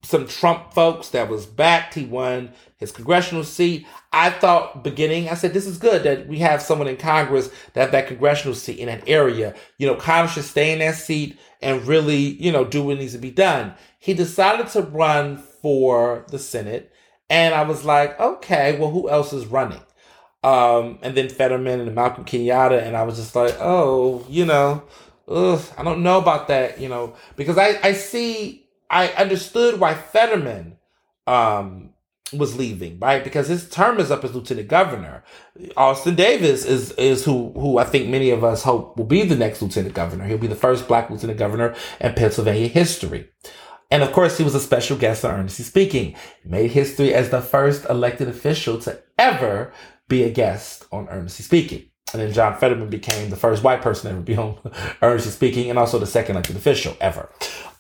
some 0.02 0.28
Trump 0.28 0.74
folks 0.74 1.10
that 1.10 1.30
was 1.30 1.46
backed. 1.46 1.94
He 1.94 2.06
won 2.06 2.52
his 2.78 2.92
congressional 2.92 3.44
seat. 3.44 3.86
I 4.14 4.30
thought 4.30 4.84
beginning, 4.84 5.30
I 5.30 5.34
said, 5.34 5.54
this 5.54 5.68
is 5.68 5.78
good 5.78 6.04
that 6.04 6.28
we 6.28 6.40
have 6.40 6.62
someone 6.62 6.88
in 6.88 6.98
Congress 6.98 7.50
that 7.74 7.82
have 7.82 7.92
that 7.92 8.08
congressional 8.08 8.56
seat 8.56 8.80
in 8.80 8.88
that 8.88 9.08
area. 9.08 9.54
You 9.78 9.88
know, 9.88 9.96
Congress 9.96 10.34
should 10.34 10.46
stay 10.46 10.72
in 10.72 10.80
that 10.80 10.96
seat 10.96 11.38
and 11.62 11.86
really, 11.86 12.16
you 12.16 12.52
know, 12.52 12.64
do 12.64 12.84
what 12.84 12.98
needs 12.98 13.14
to 13.14 13.20
be 13.20 13.32
done. 13.32 13.74
He 14.00 14.14
decided 14.14 14.68
to 14.70 14.82
run 14.82 15.38
for 15.38 16.26
the 16.30 16.40
Senate. 16.40 16.92
And 17.30 17.54
I 17.54 17.64
was 17.64 17.84
like, 17.84 18.20
okay, 18.20 18.80
well, 18.80 18.90
who 18.90 19.10
else 19.10 19.34
is 19.34 19.46
running? 19.46 19.82
Um, 20.42 21.00
and 21.02 21.16
then 21.16 21.30
Fetterman 21.30 21.82
and 21.82 21.94
Malcolm 21.94 22.26
Kenyatta. 22.26 22.82
And 22.82 22.96
I 22.96 23.04
was 23.04 23.18
just 23.18 23.36
like, 23.36 23.56
oh, 23.60 24.26
you 24.30 24.46
know, 24.46 24.84
ugh, 25.28 25.62
I 25.78 25.84
don't 25.84 26.02
know 26.02 26.18
about 26.18 26.48
that, 26.48 26.80
you 26.80 26.90
know, 26.90 27.16
because 27.36 27.58
I, 27.58 27.78
I 27.84 27.94
see 27.94 28.59
I 28.90 29.10
understood 29.10 29.80
why 29.80 29.94
Fetterman 29.94 30.78
um, 31.28 31.92
was 32.34 32.58
leaving, 32.58 33.00
right? 33.00 33.24
Because 33.24 33.48
his 33.48 33.70
term 33.70 34.00
is 34.00 34.12
up 34.12 34.24
as 34.24 34.34
lieutenant 34.34 34.68
governor. 34.68 35.24
Austin 35.78 36.16
Davis 36.16 36.66
is 36.66 36.92
is 36.94 37.26
who 37.26 37.52
who 37.54 37.78
I 37.78 37.84
think 37.84 38.08
many 38.08 38.32
of 38.32 38.44
us 38.44 38.64
hope 38.64 38.98
will 38.98 39.06
be 39.06 39.24
the 39.24 39.36
next 39.36 39.62
lieutenant 39.62 39.96
governor. 39.96 40.26
He'll 40.26 40.38
be 40.38 40.48
the 40.48 40.56
first 40.56 40.88
black 40.88 41.10
lieutenant 41.10 41.40
governor 41.40 41.76
in 42.00 42.14
Pennsylvania 42.14 42.68
history. 42.68 43.30
And 43.92 44.04
of 44.04 44.12
course, 44.12 44.38
he 44.38 44.44
was 44.44 44.54
a 44.54 44.60
special 44.60 44.98
guest 44.98 45.26
on 45.26 45.32
Earnestly 45.32 45.66
Speaking. 45.66 46.16
He 46.44 46.50
made 46.50 46.72
history 46.72 47.14
as 47.14 47.30
the 47.30 47.42
first 47.42 47.86
elected 47.90 48.28
official 48.28 48.80
to 48.82 49.02
ever 49.18 49.74
be 50.08 50.24
a 50.24 50.30
guest 50.30 50.86
on 50.92 51.10
Earnestly 51.10 51.44
Speaking. 51.44 51.89
And 52.14 52.22
then 52.22 52.34
John 52.34 52.58
Fetterman 52.58 52.90
became 52.90 53.30
the 53.30 53.36
first 53.36 53.64
white 53.64 53.82
person 53.82 54.12
ever 54.12 54.22
be 54.22 54.36
on 54.36 54.58
Earnestly 55.02 55.32
Speaking 55.32 55.70
and 55.70 55.78
also 55.78 56.00
the 56.00 56.08
second 56.08 56.36
elected 56.36 56.56
official 56.56 56.96
ever. 57.00 57.30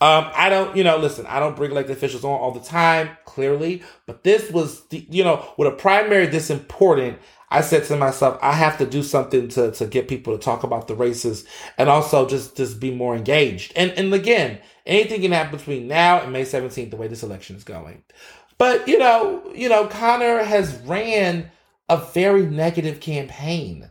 Um, 0.01 0.29
I 0.33 0.49
don't, 0.49 0.75
you 0.77 0.83
know, 0.83 0.97
listen, 0.97 1.25
I 1.25 1.39
don't 1.39 1.55
bring 1.55 1.71
elected 1.71 1.97
officials 1.97 2.23
on 2.23 2.31
all 2.31 2.51
the 2.51 2.59
time, 2.59 3.09
clearly, 3.25 3.83
but 4.05 4.23
this 4.23 4.49
was, 4.51 4.85
the, 4.87 5.05
you 5.09 5.23
know, 5.23 5.45
with 5.57 5.67
a 5.67 5.75
primary 5.75 6.27
this 6.27 6.49
important, 6.49 7.17
I 7.49 7.61
said 7.61 7.83
to 7.85 7.97
myself, 7.97 8.37
I 8.41 8.53
have 8.53 8.77
to 8.77 8.85
do 8.85 9.01
something 9.01 9.47
to, 9.49 9.71
to 9.71 9.85
get 9.87 10.07
people 10.07 10.37
to 10.37 10.43
talk 10.43 10.63
about 10.63 10.87
the 10.87 10.95
races 10.95 11.45
and 11.77 11.89
also 11.89 12.27
just, 12.27 12.55
just 12.55 12.79
be 12.79 12.91
more 12.91 13.15
engaged. 13.15 13.73
And, 13.75 13.91
and 13.91 14.13
again, 14.13 14.59
anything 14.85 15.21
can 15.21 15.31
happen 15.31 15.57
between 15.57 15.87
now 15.87 16.21
and 16.21 16.31
May 16.31 16.43
17th, 16.43 16.91
the 16.91 16.97
way 16.97 17.07
this 17.07 17.23
election 17.23 17.55
is 17.55 17.63
going. 17.63 18.03
But, 18.59 18.87
you 18.87 18.99
know, 18.99 19.41
you 19.55 19.69
know, 19.69 19.87
Conor 19.87 20.43
has 20.43 20.75
ran 20.81 21.49
a 21.89 21.97
very 21.97 22.45
negative 22.45 22.99
campaign 22.99 23.89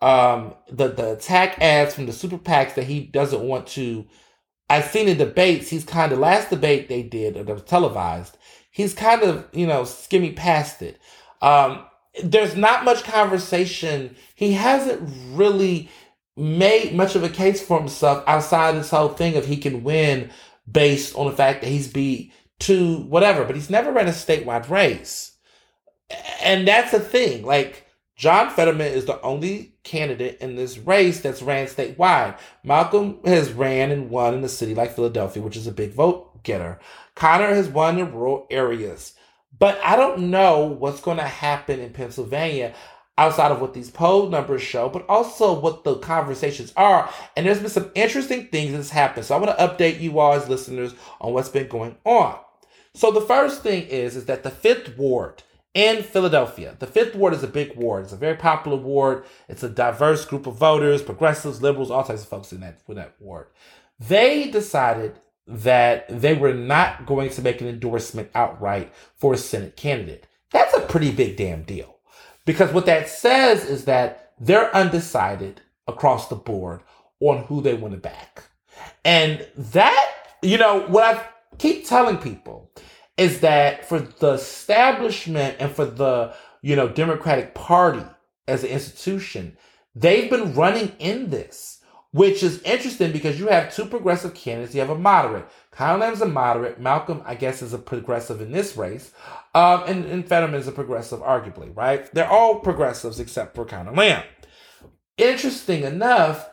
um, 0.00 0.54
the 0.68 0.88
the 0.88 1.12
attack 1.12 1.60
ads 1.60 1.94
from 1.94 2.06
the 2.06 2.12
super 2.12 2.38
PACs 2.38 2.74
that 2.74 2.84
he 2.86 3.00
doesn't 3.00 3.42
want 3.42 3.66
to. 3.68 4.06
I've 4.68 4.86
seen 4.86 5.08
in 5.08 5.18
debates. 5.18 5.68
He's 5.68 5.84
kind 5.84 6.12
of 6.12 6.18
last 6.18 6.50
debate 6.50 6.88
they 6.88 7.02
did 7.02 7.34
that 7.34 7.46
was 7.46 7.62
televised. 7.62 8.36
He's 8.70 8.94
kind 8.94 9.22
of 9.22 9.46
you 9.52 9.66
know 9.66 9.84
skimming 9.84 10.34
past 10.34 10.82
it. 10.82 11.00
Um, 11.42 11.84
there's 12.22 12.56
not 12.56 12.84
much 12.84 13.04
conversation. 13.04 14.16
He 14.34 14.52
hasn't 14.52 15.00
really 15.32 15.88
made 16.36 16.94
much 16.94 17.16
of 17.16 17.22
a 17.22 17.28
case 17.28 17.60
for 17.60 17.78
himself 17.78 18.24
outside 18.26 18.74
this 18.74 18.90
whole 18.90 19.10
thing 19.10 19.36
of 19.36 19.44
he 19.44 19.56
can 19.56 19.84
win 19.84 20.30
based 20.70 21.14
on 21.16 21.26
the 21.26 21.36
fact 21.36 21.60
that 21.60 21.68
he's 21.68 21.88
beat 21.88 22.32
two 22.58 22.98
whatever, 23.04 23.44
but 23.44 23.56
he's 23.56 23.70
never 23.70 23.90
ran 23.90 24.06
a 24.06 24.10
statewide 24.10 24.70
race. 24.70 25.32
And 26.42 26.68
that's 26.68 26.92
the 26.92 27.00
thing. 27.00 27.44
Like 27.44 27.86
John 28.16 28.50
Fetterman 28.50 28.92
is 28.92 29.06
the 29.06 29.20
only 29.22 29.69
candidate 29.82 30.38
in 30.40 30.56
this 30.56 30.78
race 30.78 31.20
that's 31.20 31.42
ran 31.42 31.66
statewide. 31.66 32.38
Malcolm 32.62 33.18
has 33.24 33.52
ran 33.52 33.90
and 33.90 34.10
won 34.10 34.34
in 34.34 34.44
a 34.44 34.48
city 34.48 34.74
like 34.74 34.94
Philadelphia, 34.94 35.42
which 35.42 35.56
is 35.56 35.66
a 35.66 35.72
big 35.72 35.92
vote 35.92 36.42
getter. 36.42 36.78
Conor 37.14 37.54
has 37.54 37.68
won 37.68 37.98
in 37.98 38.12
rural 38.12 38.46
areas. 38.50 39.14
But 39.58 39.78
I 39.84 39.96
don't 39.96 40.30
know 40.30 40.64
what's 40.64 41.00
going 41.00 41.18
to 41.18 41.24
happen 41.24 41.80
in 41.80 41.92
Pennsylvania 41.92 42.74
outside 43.18 43.52
of 43.52 43.60
what 43.60 43.74
these 43.74 43.90
poll 43.90 44.30
numbers 44.30 44.62
show, 44.62 44.88
but 44.88 45.04
also 45.06 45.58
what 45.58 45.84
the 45.84 45.96
conversations 45.98 46.72
are. 46.76 47.10
And 47.36 47.44
there's 47.44 47.60
been 47.60 47.68
some 47.68 47.90
interesting 47.94 48.46
things 48.46 48.72
that's 48.72 48.88
happened. 48.88 49.26
So 49.26 49.34
I 49.34 49.38
want 49.38 49.56
to 49.56 49.66
update 49.66 50.00
you 50.00 50.18
all 50.18 50.32
as 50.32 50.48
listeners 50.48 50.94
on 51.20 51.34
what's 51.34 51.50
been 51.50 51.68
going 51.68 51.96
on. 52.04 52.38
So 52.94 53.10
the 53.10 53.20
first 53.20 53.62
thing 53.62 53.86
is, 53.88 54.16
is 54.16 54.24
that 54.24 54.42
the 54.42 54.50
fifth 54.50 54.96
ward 54.96 55.42
in 55.74 56.02
Philadelphia. 56.02 56.76
The 56.78 56.86
fifth 56.86 57.14
ward 57.14 57.34
is 57.34 57.42
a 57.42 57.48
big 57.48 57.76
ward. 57.76 58.04
It's 58.04 58.12
a 58.12 58.16
very 58.16 58.36
popular 58.36 58.76
ward. 58.76 59.24
It's 59.48 59.62
a 59.62 59.68
diverse 59.68 60.24
group 60.24 60.46
of 60.46 60.56
voters, 60.56 61.02
progressives, 61.02 61.62
liberals, 61.62 61.90
all 61.90 62.04
types 62.04 62.22
of 62.22 62.28
folks 62.28 62.52
in 62.52 62.60
that, 62.60 62.80
in 62.88 62.96
that 62.96 63.14
ward. 63.20 63.48
They 63.98 64.50
decided 64.50 65.18
that 65.46 66.06
they 66.08 66.34
were 66.34 66.54
not 66.54 67.06
going 67.06 67.30
to 67.30 67.42
make 67.42 67.60
an 67.60 67.68
endorsement 67.68 68.30
outright 68.34 68.92
for 69.16 69.34
a 69.34 69.38
Senate 69.38 69.76
candidate. 69.76 70.26
That's 70.52 70.76
a 70.76 70.80
pretty 70.80 71.12
big 71.12 71.36
damn 71.36 71.62
deal. 71.62 71.96
Because 72.44 72.72
what 72.72 72.86
that 72.86 73.08
says 73.08 73.64
is 73.64 73.84
that 73.84 74.32
they're 74.40 74.74
undecided 74.74 75.60
across 75.86 76.28
the 76.28 76.36
board 76.36 76.80
on 77.20 77.44
who 77.44 77.60
they 77.60 77.74
want 77.74 77.94
to 77.94 78.00
back. 78.00 78.44
And 79.04 79.46
that, 79.56 80.12
you 80.42 80.56
know, 80.56 80.86
what 80.86 81.04
I 81.04 81.26
keep 81.58 81.86
telling 81.86 82.16
people 82.16 82.69
is 83.16 83.40
that 83.40 83.88
for 83.88 84.00
the 84.00 84.32
establishment 84.32 85.56
and 85.60 85.70
for 85.70 85.84
the 85.84 86.34
you 86.62 86.76
know 86.76 86.88
Democratic 86.88 87.54
Party 87.54 88.04
as 88.48 88.64
an 88.64 88.70
institution, 88.70 89.56
they've 89.94 90.30
been 90.30 90.54
running 90.54 90.92
in 90.98 91.30
this, 91.30 91.82
which 92.12 92.42
is 92.42 92.62
interesting 92.62 93.12
because 93.12 93.38
you 93.38 93.48
have 93.48 93.74
two 93.74 93.86
progressive 93.86 94.34
candidates. 94.34 94.74
You 94.74 94.80
have 94.80 94.90
a 94.90 94.98
moderate. 94.98 95.48
Kyle 95.70 95.98
Lamb's 95.98 96.20
a 96.20 96.26
moderate. 96.26 96.80
Malcolm, 96.80 97.22
I 97.24 97.34
guess, 97.34 97.62
is 97.62 97.72
a 97.72 97.78
progressive 97.78 98.40
in 98.40 98.52
this 98.52 98.76
race. 98.76 99.12
Um, 99.54 99.84
and, 99.86 100.04
and 100.04 100.28
Fetterman 100.28 100.60
is 100.60 100.68
a 100.68 100.72
progressive, 100.72 101.20
arguably, 101.20 101.74
right? 101.76 102.12
They're 102.12 102.28
all 102.28 102.60
progressives 102.60 103.20
except 103.20 103.54
for 103.54 103.64
Conor 103.64 103.92
Lamb. 103.92 104.24
Interesting 105.16 105.84
enough, 105.84 106.49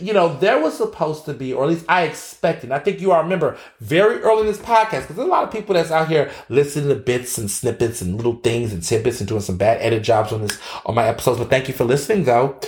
you 0.00 0.12
know, 0.12 0.36
there 0.38 0.60
was 0.60 0.76
supposed 0.76 1.24
to 1.26 1.32
be, 1.32 1.52
or 1.52 1.64
at 1.64 1.70
least 1.70 1.84
I 1.88 2.02
expected. 2.02 2.72
I 2.72 2.78
think 2.80 3.00
you 3.00 3.12
all 3.12 3.22
remember 3.22 3.56
very 3.80 4.20
early 4.20 4.40
in 4.40 4.46
this 4.46 4.58
podcast, 4.58 5.02
because 5.02 5.16
there's 5.16 5.28
a 5.28 5.30
lot 5.30 5.44
of 5.44 5.52
people 5.52 5.74
that's 5.74 5.90
out 5.90 6.08
here 6.08 6.30
listening 6.48 6.88
to 6.88 6.96
bits 6.96 7.38
and 7.38 7.50
snippets 7.50 8.02
and 8.02 8.16
little 8.16 8.36
things 8.36 8.72
and 8.72 8.82
tidbits 8.82 9.20
and 9.20 9.28
doing 9.28 9.40
some 9.40 9.56
bad 9.56 9.80
edit 9.80 10.02
jobs 10.02 10.32
on 10.32 10.42
this 10.42 10.58
on 10.84 10.94
my 10.94 11.06
episodes. 11.06 11.38
But 11.38 11.50
thank 11.50 11.68
you 11.68 11.74
for 11.74 11.84
listening, 11.84 12.24
though. 12.24 12.58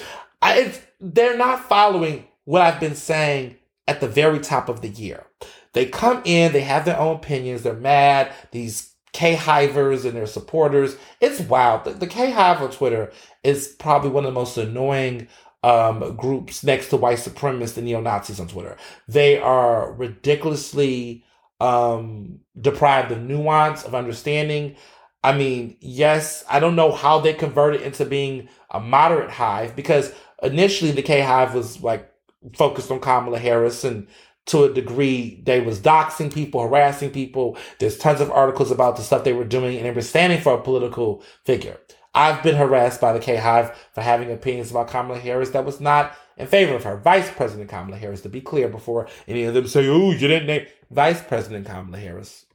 I, 0.40 0.72
they're 1.00 1.36
not 1.36 1.64
following 1.68 2.28
what 2.44 2.62
I've 2.62 2.80
been 2.80 2.94
saying 2.94 3.56
at 3.88 4.00
the 4.00 4.08
very 4.08 4.38
top 4.38 4.68
of 4.68 4.80
the 4.80 4.88
year. 4.88 5.26
They 5.72 5.86
come 5.86 6.22
in, 6.24 6.52
they 6.52 6.60
have 6.60 6.84
their 6.84 6.98
own 6.98 7.16
opinions, 7.16 7.62
they're 7.62 7.74
mad. 7.74 8.32
These 8.52 8.94
K-hivers 9.12 10.04
and 10.04 10.14
their 10.14 10.26
supporters. 10.26 10.96
It's 11.20 11.40
wild. 11.40 11.84
The, 11.84 11.90
the 11.92 12.06
K-hive 12.06 12.60
on 12.62 12.70
Twitter 12.70 13.12
is 13.42 13.68
probably 13.68 14.10
one 14.10 14.24
of 14.24 14.32
the 14.32 14.38
most 14.38 14.56
annoying 14.56 15.28
um, 15.66 16.16
groups 16.16 16.64
next 16.64 16.90
to 16.90 16.98
white 16.98 17.18
supremacists 17.18 17.76
and 17.76 17.86
neo 17.86 18.00
Nazis 18.00 18.40
on 18.40 18.48
Twitter. 18.48 18.76
They 19.08 19.38
are 19.40 19.92
ridiculously 19.94 21.24
um, 21.60 22.40
deprived 22.60 23.12
of 23.12 23.22
nuance, 23.22 23.84
of 23.84 23.94
understanding. 23.94 24.76
I 25.24 25.36
mean, 25.36 25.76
yes, 25.80 26.44
I 26.48 26.60
don't 26.60 26.76
know 26.76 26.92
how 26.92 27.20
they 27.20 27.34
converted 27.34 27.82
into 27.82 28.04
being 28.06 28.48
a 28.70 28.80
moderate 28.80 29.30
hive 29.30 29.74
because 29.76 30.14
initially 30.42 30.92
the 30.92 31.02
K 31.02 31.20
Hive 31.22 31.54
was 31.54 31.82
like 31.82 32.10
focused 32.54 32.92
on 32.92 33.00
Kamala 33.00 33.40
Harris 33.40 33.84
and 33.84 34.06
to 34.46 34.64
a 34.64 34.72
degree 34.72 35.42
they 35.44 35.60
was 35.60 35.80
doxing 35.80 36.32
people, 36.32 36.62
harassing 36.62 37.10
people. 37.10 37.58
There's 37.80 37.98
tons 37.98 38.20
of 38.20 38.30
articles 38.30 38.70
about 38.70 38.96
the 38.96 39.02
stuff 39.02 39.24
they 39.24 39.32
were 39.32 39.44
doing 39.44 39.76
and 39.78 39.86
they 39.86 39.90
were 39.92 40.02
standing 40.02 40.40
for 40.40 40.54
a 40.54 40.62
political 40.62 41.24
figure. 41.44 41.78
I've 42.16 42.42
been 42.42 42.56
harassed 42.56 43.00
by 43.00 43.12
the 43.12 43.20
K 43.20 43.36
Hive 43.36 43.76
for 43.92 44.00
having 44.00 44.32
opinions 44.32 44.70
about 44.70 44.88
Kamala 44.88 45.20
Harris 45.20 45.50
that 45.50 45.66
was 45.66 45.82
not 45.82 46.16
in 46.38 46.46
favor 46.46 46.74
of 46.74 46.82
her. 46.84 46.96
Vice 46.96 47.30
President 47.30 47.68
Kamala 47.68 47.98
Harris, 47.98 48.22
to 48.22 48.30
be 48.30 48.40
clear, 48.40 48.68
before 48.68 49.06
any 49.28 49.44
of 49.44 49.52
them 49.52 49.68
say, 49.68 49.86
oh, 49.86 50.12
you 50.12 50.18
didn't 50.18 50.46
name 50.46 50.66
Vice 50.90 51.22
President 51.22 51.66
Kamala 51.66 51.98
Harris. 51.98 52.46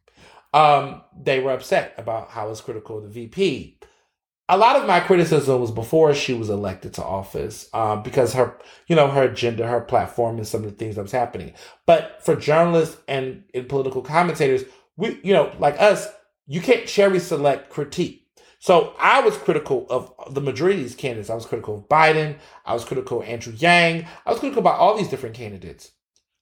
Um, 0.52 1.04
they 1.16 1.40
were 1.40 1.52
upset 1.52 1.94
about 2.00 2.32
how 2.32 2.46
I 2.46 2.50
was 2.50 2.60
critical 2.60 2.98
of 2.98 3.04
the 3.04 3.10
VP. 3.10 3.78
A 4.50 4.58
lot 4.58 4.76
of 4.76 4.88
my 4.88 5.00
criticism 5.00 5.62
was 5.62 5.72
before 5.72 6.14
she 6.16 6.34
was 6.34 6.50
elected 6.50 6.96
to 6.96 7.04
office, 7.04 7.70
um, 7.74 8.02
because 8.02 8.34
her, 8.34 8.58
you 8.88 8.96
know, 8.96 9.10
her 9.10 9.24
agenda, 9.24 9.68
her 9.68 9.80
platform, 9.80 10.38
and 10.38 10.48
some 10.48 10.64
of 10.64 10.72
the 10.72 10.76
things 10.76 10.96
that 10.96 11.04
was 11.04 11.12
happening. 11.12 11.54
But 11.86 12.18
for 12.26 12.36
journalists 12.36 12.98
and, 13.08 13.44
and 13.54 13.70
political 13.70 14.02
commentators, 14.02 14.64
we, 14.98 15.20
you 15.24 15.34
know, 15.34 15.56
like 15.60 15.80
us, 15.80 16.08
you 16.48 16.62
can't 16.62 16.88
cherry 16.88 17.20
select 17.20 17.70
critique. 17.70 18.21
So 18.62 18.94
I 19.00 19.22
was 19.22 19.38
critical 19.38 19.88
of 19.90 20.14
the 20.36 20.40
majority 20.40 20.78
of 20.78 20.84
these 20.84 20.96
candidates. 20.96 21.32
I 21.32 21.36
was 21.36 21.48
critical 21.48 21.80
of 21.80 21.90
Biden. 21.90 22.38
I 22.64 22.76
was 22.76 22.86
critical 22.86 23.20
of 23.20 23.28
Andrew 23.28 23.54
Yang. 23.58 24.06
I 24.24 24.30
was 24.30 24.40
critical 24.40 24.60
about 24.60 24.80
all 24.80 24.96
these 24.96 25.08
different 25.10 25.36
candidates. 25.36 25.94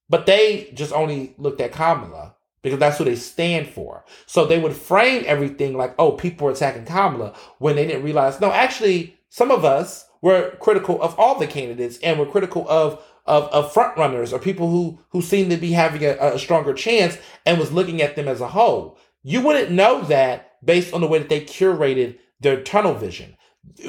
But 0.10 0.26
they 0.26 0.70
just 0.74 0.92
only 0.92 1.34
looked 1.38 1.62
at 1.62 1.72
Kamala 1.72 2.36
because 2.62 2.78
that's 2.78 2.98
who 2.98 3.06
they 3.06 3.16
stand 3.16 3.70
for. 3.70 4.04
So 4.26 4.46
they 4.46 4.60
would 4.60 4.74
frame 4.74 5.24
everything 5.26 5.78
like, 5.78 5.96
oh, 5.98 6.12
people 6.12 6.50
are 6.50 6.52
attacking 6.52 6.84
Kamala 6.84 7.34
when 7.58 7.78
they 7.78 7.88
didn't 7.88 8.04
realize, 8.04 8.42
no, 8.42 8.52
actually, 8.52 9.18
some 9.30 9.50
of 9.50 9.64
us 9.64 10.10
were 10.22 10.58
critical 10.60 11.02
of 11.02 11.18
all 11.18 11.40
the 11.40 11.48
candidates 11.48 12.00
and 12.00 12.20
were 12.20 12.26
critical 12.26 12.68
of 12.70 13.02
of, 13.28 13.44
of 13.54 13.72
front 13.72 13.96
runners 13.96 14.34
or 14.34 14.40
people 14.40 14.70
who 14.70 15.00
who 15.12 15.22
seem 15.22 15.50
to 15.50 15.56
be 15.56 15.72
having 15.72 16.04
a, 16.04 16.18
a 16.20 16.40
stronger 16.40 16.74
chance 16.74 17.18
and 17.46 17.58
was 17.58 17.72
looking 17.72 18.02
at 18.02 18.18
them 18.18 18.28
as 18.28 18.42
a 18.42 18.50
whole. 18.50 18.98
You 19.24 19.40
wouldn't 19.40 19.72
know 19.72 20.02
that 20.02 20.49
based 20.64 20.94
on 20.94 21.02
the 21.02 21.08
way 21.08 21.20
that 21.20 21.30
they 21.30 21.42
curated 21.42 22.18
their 22.40 22.62
tunnel 22.62 22.94
vision. 22.94 23.36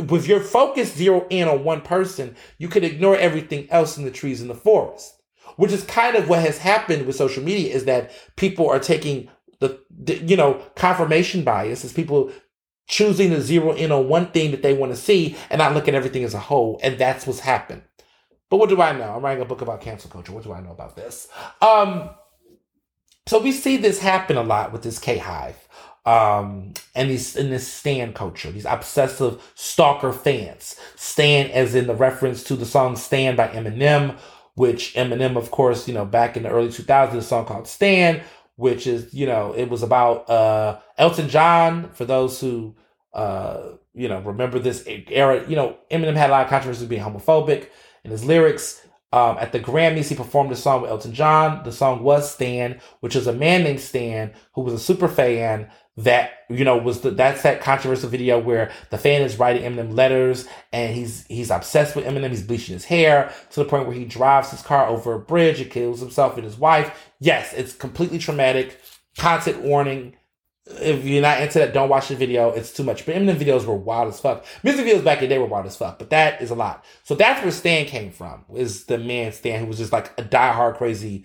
With 0.09 0.27
your 0.27 0.41
focus 0.41 0.95
zero 0.95 1.27
in 1.31 1.49
on 1.49 1.65
one 1.65 1.81
person, 1.81 2.37
you 2.59 2.69
could 2.69 2.85
ignore 2.85 3.17
everything 3.17 3.71
else 3.71 3.97
in 3.97 4.05
the 4.05 4.11
trees 4.11 4.41
in 4.43 4.49
the 4.49 4.55
forest. 4.55 5.15
Which 5.57 5.73
is 5.73 5.85
kind 5.85 6.17
of 6.17 6.29
what 6.29 6.41
has 6.41 6.59
happened 6.59 7.07
with 7.07 7.17
social 7.17 7.43
media 7.43 7.75
is 7.75 7.85
that 7.85 8.13
people 8.37 8.69
are 8.69 8.79
taking 8.79 9.29
the, 9.59 9.81
the 9.91 10.17
you 10.17 10.37
know 10.37 10.55
confirmation 10.75 11.45
bias 11.45 11.85
is 11.85 11.93
people 11.93 12.33
choosing 12.89 13.31
to 13.31 13.41
zero 13.41 13.73
in 13.73 13.93
on 13.93 14.09
one 14.09 14.27
thing 14.27 14.51
that 14.51 14.63
they 14.63 14.75
want 14.75 14.93
to 14.93 14.97
see 14.97 15.37
and 15.49 15.59
not 15.59 15.75
look 15.75 15.87
at 15.87 15.95
everything 15.95 16.25
as 16.25 16.35
a 16.35 16.41
whole 16.41 16.81
and 16.83 16.99
that's 16.99 17.27
what's 17.27 17.41
happened. 17.41 17.83
But 18.49 18.57
what 18.57 18.69
do 18.69 18.81
i 18.83 18.93
know? 18.93 19.15
I'm 19.15 19.23
writing 19.23 19.43
a 19.43 19.47
book 19.47 19.61
about 19.61 19.81
cancel 19.81 20.11
culture. 20.11 20.33
What 20.33 20.43
do 20.45 20.53
i 20.53 20.61
know 20.61 20.73
about 20.73 20.97
this? 20.97 21.29
Um 21.63 22.11
so 23.27 23.39
we 23.39 23.53
see 23.53 23.77
this 23.77 24.01
happen 24.01 24.37
a 24.37 24.43
lot 24.43 24.73
with 24.73 24.83
this 24.83 24.99
k-hive 24.99 25.69
um, 26.07 26.73
and 26.95 27.11
these 27.11 27.37
in 27.37 27.51
this 27.51 27.71
stan 27.71 28.13
culture, 28.13 28.51
these 28.51 28.65
obsessive 28.65 29.43
stalker 29.55 30.13
fans. 30.13 30.77
Stan, 30.97 31.51
as 31.51 31.75
in 31.75 31.87
the 31.87 31.95
reference 31.95 32.43
to 32.45 32.57
the 32.57 32.67
song 32.67 32.97
"Stan" 32.97 33.37
by 33.37 33.49
Eminem, 33.49 34.17
which 34.55 34.95
Eminem, 34.95 35.37
of 35.37 35.51
course, 35.51 35.87
you 35.87 35.95
know, 35.95 36.05
back 36.05 36.37
in 36.37 36.45
the 36.45 36.49
early 36.49 36.69
2000s, 36.69 37.15
a 37.15 37.23
song 37.23 37.45
called 37.45 37.69
Stan, 37.69 38.23
which 38.57 38.87
is, 38.87 39.13
you 39.13 39.27
know, 39.27 39.53
it 39.53 39.69
was 39.69 39.83
about 39.83 40.29
uh, 40.29 40.79
Elton 40.97 41.29
John, 41.29 41.91
for 41.93 42.05
those 42.05 42.41
who, 42.41 42.75
uh, 43.13 43.73
you 43.95 44.09
know, 44.09 44.21
remember 44.21 44.59
this 44.59 44.85
era. 44.87 45.47
You 45.49 45.57
know, 45.57 45.77
Eminem 45.91 46.17
had 46.17 46.31
a 46.31 46.33
lot 46.33 46.45
of 46.45 46.51
controversy 46.51 46.87
being 46.87 47.03
homophobic 47.03 47.69
in 48.05 48.11
his 48.11 48.25
lyrics. 48.25 48.87
Um, 49.13 49.39
at 49.41 49.51
the 49.51 49.59
Grammys, 49.59 50.09
he 50.09 50.15
performed 50.15 50.53
a 50.53 50.57
song 50.57 50.83
with 50.83 50.91
Elton 50.91 51.13
John. 51.13 51.65
The 51.65 51.73
song 51.73 52.05
was 52.05 52.33
Stan, 52.33 52.81
which 53.01 53.17
is 53.17 53.27
a 53.27 53.33
man 53.33 53.65
named 53.65 53.81
Stan 53.81 54.33
who 54.55 54.63
was 54.63 54.73
a 54.73 54.79
super 54.79 55.09
fan 55.09 55.69
that 56.05 56.45
you 56.49 56.65
know 56.65 56.77
was 56.77 57.01
the, 57.01 57.11
that's 57.11 57.43
that 57.43 57.61
controversial 57.61 58.09
video 58.09 58.39
where 58.39 58.71
the 58.91 58.99
fan 58.99 59.23
is 59.23 59.39
writing 59.39 59.63
Eminem 59.63 59.95
letters 59.95 60.47
and 60.73 60.95
he's 60.95 61.27
he's 61.27 61.51
obsessed 61.51 61.97
with 61.97 62.05
Eminem. 62.05 62.31
He's 62.31 62.43
bleaching 62.43 62.75
his 62.75 62.85
hair 62.85 63.33
to 63.51 63.61
the 63.61 63.69
point 63.69 63.87
where 63.87 63.97
he 63.97 64.05
drives 64.05 64.51
his 64.51 64.63
car 64.63 64.87
over 64.87 65.15
a 65.15 65.19
bridge 65.19 65.61
and 65.61 65.71
kills 65.71 66.01
himself 66.01 66.37
and 66.37 66.45
his 66.45 66.59
wife. 66.59 67.09
Yes, 67.19 67.53
it's 67.53 67.73
completely 67.73 68.19
traumatic. 68.19 68.81
Content 69.17 69.63
warning. 69.63 70.17
If 70.67 71.05
you're 71.05 71.23
not 71.23 71.41
into 71.41 71.59
that, 71.59 71.75
don't 71.75 71.89
watch 71.89 72.09
the 72.09 72.15
video. 72.15 72.51
It's 72.51 72.73
too 72.73 72.85
much. 72.85 73.05
But 73.05 73.17
Eminem 73.17 73.37
videos 73.37 73.65
were 73.65 73.75
wild 73.75 74.09
as 74.09 74.21
fuck. 74.21 74.45
Music 74.63 74.87
videos 74.87 75.03
back 75.03 75.19
in 75.19 75.29
the 75.29 75.35
day 75.35 75.39
were 75.39 75.47
wild 75.47 75.67
as 75.67 75.77
fuck. 75.77 75.99
But 75.99 76.11
that 76.11 76.41
is 76.41 76.51
a 76.51 76.55
lot. 76.55 76.85
So 77.03 77.15
that's 77.15 77.43
where 77.43 77.51
Stan 77.51 77.87
came 77.87 78.13
from. 78.13 78.45
Is 78.55 78.85
the 78.85 78.99
man 78.99 79.33
Stan 79.33 79.61
who 79.61 79.67
was 79.67 79.79
just 79.79 79.93
like 79.93 80.13
a 80.19 80.23
diehard 80.23 80.77
crazy 80.77 81.25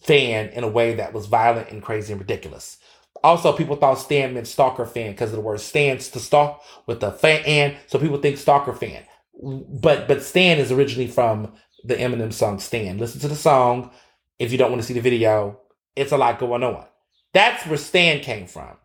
fan 0.00 0.48
in 0.50 0.64
a 0.64 0.68
way 0.68 0.94
that 0.94 1.12
was 1.12 1.26
violent 1.26 1.70
and 1.70 1.82
crazy 1.82 2.12
and 2.12 2.20
ridiculous. 2.20 2.78
Also, 3.22 3.52
people 3.52 3.76
thought 3.76 3.98
Stan 3.98 4.34
meant 4.34 4.46
stalker 4.46 4.86
fan 4.86 5.12
because 5.12 5.30
of 5.30 5.36
the 5.36 5.42
word 5.42 5.60
stands 5.60 6.08
to 6.10 6.20
stalk 6.20 6.62
with 6.86 7.00
the 7.00 7.12
fan, 7.12 7.42
and 7.46 7.76
so 7.86 7.98
people 7.98 8.18
think 8.18 8.38
stalker 8.38 8.72
fan. 8.72 9.02
But 9.42 10.08
but 10.08 10.22
Stan 10.22 10.58
is 10.58 10.72
originally 10.72 11.08
from 11.08 11.52
the 11.84 11.94
Eminem 11.94 12.32
song 12.32 12.58
Stan. 12.58 12.98
Listen 12.98 13.20
to 13.20 13.28
the 13.28 13.36
song 13.36 13.90
if 14.38 14.52
you 14.52 14.58
don't 14.58 14.70
want 14.70 14.82
to 14.82 14.86
see 14.86 14.94
the 14.94 15.00
video. 15.00 15.60
It's 15.94 16.12
a 16.12 16.16
lot 16.16 16.38
going 16.38 16.62
on. 16.62 16.84
That's 17.32 17.66
where 17.66 17.78
Stan 17.78 18.20
came 18.20 18.46
from. 18.46 18.76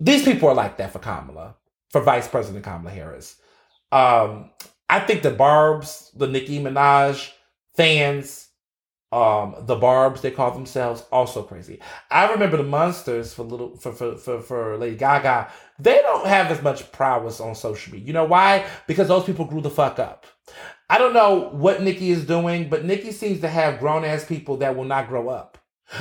These 0.00 0.24
people 0.24 0.48
are 0.48 0.54
like 0.54 0.76
that 0.76 0.92
for 0.92 1.00
Kamala, 1.00 1.56
for 1.90 2.00
Vice 2.00 2.28
President 2.28 2.64
Kamala 2.64 2.90
Harris. 2.90 3.36
Um, 3.90 4.50
I 4.88 5.00
think 5.00 5.22
the 5.22 5.30
Barb's, 5.30 6.10
the 6.16 6.26
Nicki 6.26 6.60
Minaj 6.60 7.30
fans, 7.76 8.47
um 9.10 9.54
the 9.60 9.74
barbs 9.74 10.20
they 10.20 10.30
call 10.30 10.50
themselves 10.50 11.04
also 11.10 11.42
crazy. 11.42 11.80
I 12.10 12.30
remember 12.30 12.58
the 12.58 12.62
monsters 12.62 13.32
for 13.32 13.42
little 13.42 13.74
for 13.76 13.92
for 13.92 14.16
for, 14.16 14.40
for 14.40 14.76
lady 14.76 14.96
gaga 14.96 15.50
they 15.78 16.00
don't 16.02 16.26
have 16.26 16.50
as 16.50 16.60
much 16.62 16.92
prowess 16.92 17.40
on 17.40 17.54
social 17.54 17.92
media. 17.92 18.06
You 18.06 18.12
know 18.12 18.24
why? 18.24 18.66
Because 18.86 19.08
those 19.08 19.24
people 19.24 19.46
grew 19.46 19.62
the 19.62 19.70
fuck 19.70 19.98
up. 19.98 20.26
I 20.90 20.98
don't 20.98 21.14
know 21.14 21.48
what 21.52 21.82
nicki 21.82 22.10
is 22.10 22.26
doing 22.26 22.68
but 22.68 22.84
nicki 22.84 23.12
seems 23.12 23.40
to 23.40 23.48
have 23.48 23.80
grown-ass 23.80 24.26
people 24.26 24.58
that 24.58 24.76
will 24.76 24.84
not 24.84 25.08
grow 25.08 25.30
up. 25.30 25.56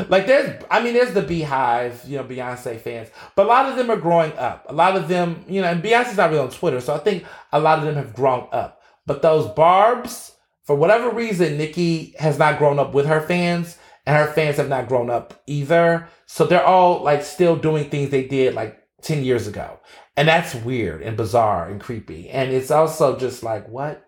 Like 0.10 0.28
there's 0.28 0.62
i 0.70 0.84
mean 0.84 0.94
there's 0.94 1.14
the 1.14 1.22
BeyHive 1.22 2.06
you 2.06 2.18
know 2.18 2.26
beyonce 2.26 2.78
fans 2.78 3.08
but 3.38 3.46
a 3.46 3.50
lot 3.50 3.70
of 3.70 3.78
them 3.78 3.90
are 3.90 3.96
growing 3.96 4.34
up. 4.34 4.66
A 4.68 4.74
lot 4.74 4.98
of 4.98 5.08
them 5.08 5.46
you 5.48 5.62
know 5.62 5.70
and 5.70 5.82
beyonce's 5.82 6.18
not 6.18 6.30
really 6.30 6.42
on 6.42 6.50
twitter 6.50 6.82
so 6.82 6.94
i 6.94 6.98
think 6.98 7.24
a 7.54 7.60
lot 7.60 7.80
of 7.80 7.86
them 7.86 7.96
have 7.96 8.14
grown 8.14 8.50
up. 8.52 8.82
But 9.06 9.22
those 9.22 9.48
barbs 9.54 10.34
for 10.68 10.76
whatever 10.76 11.10
reason, 11.10 11.58
Nicki 11.58 12.14
has 12.20 12.38
not 12.38 12.58
grown 12.60 12.78
up 12.78 12.94
with 12.94 13.06
her 13.06 13.22
fans, 13.22 13.78
and 14.06 14.18
her 14.18 14.34
fans 14.34 14.58
have 14.58 14.68
not 14.68 14.90
grown 14.90 15.10
up 15.10 15.42
either. 15.48 16.10
So 16.26 16.46
they're 16.46 16.66
all 16.66 17.02
like 17.04 17.24
still 17.24 17.56
doing 17.56 17.90
things 17.90 18.10
they 18.10 18.28
did 18.28 18.54
like 18.54 18.78
10 19.02 19.24
years 19.24 19.48
ago. 19.48 19.80
And 20.18 20.28
that's 20.28 20.56
weird 20.56 21.02
and 21.02 21.16
bizarre 21.16 21.70
and 21.70 21.80
creepy. 21.80 22.30
And 22.30 22.52
it's 22.52 22.70
also 22.70 23.18
just 23.18 23.44
like, 23.44 23.70
what? 23.70 24.06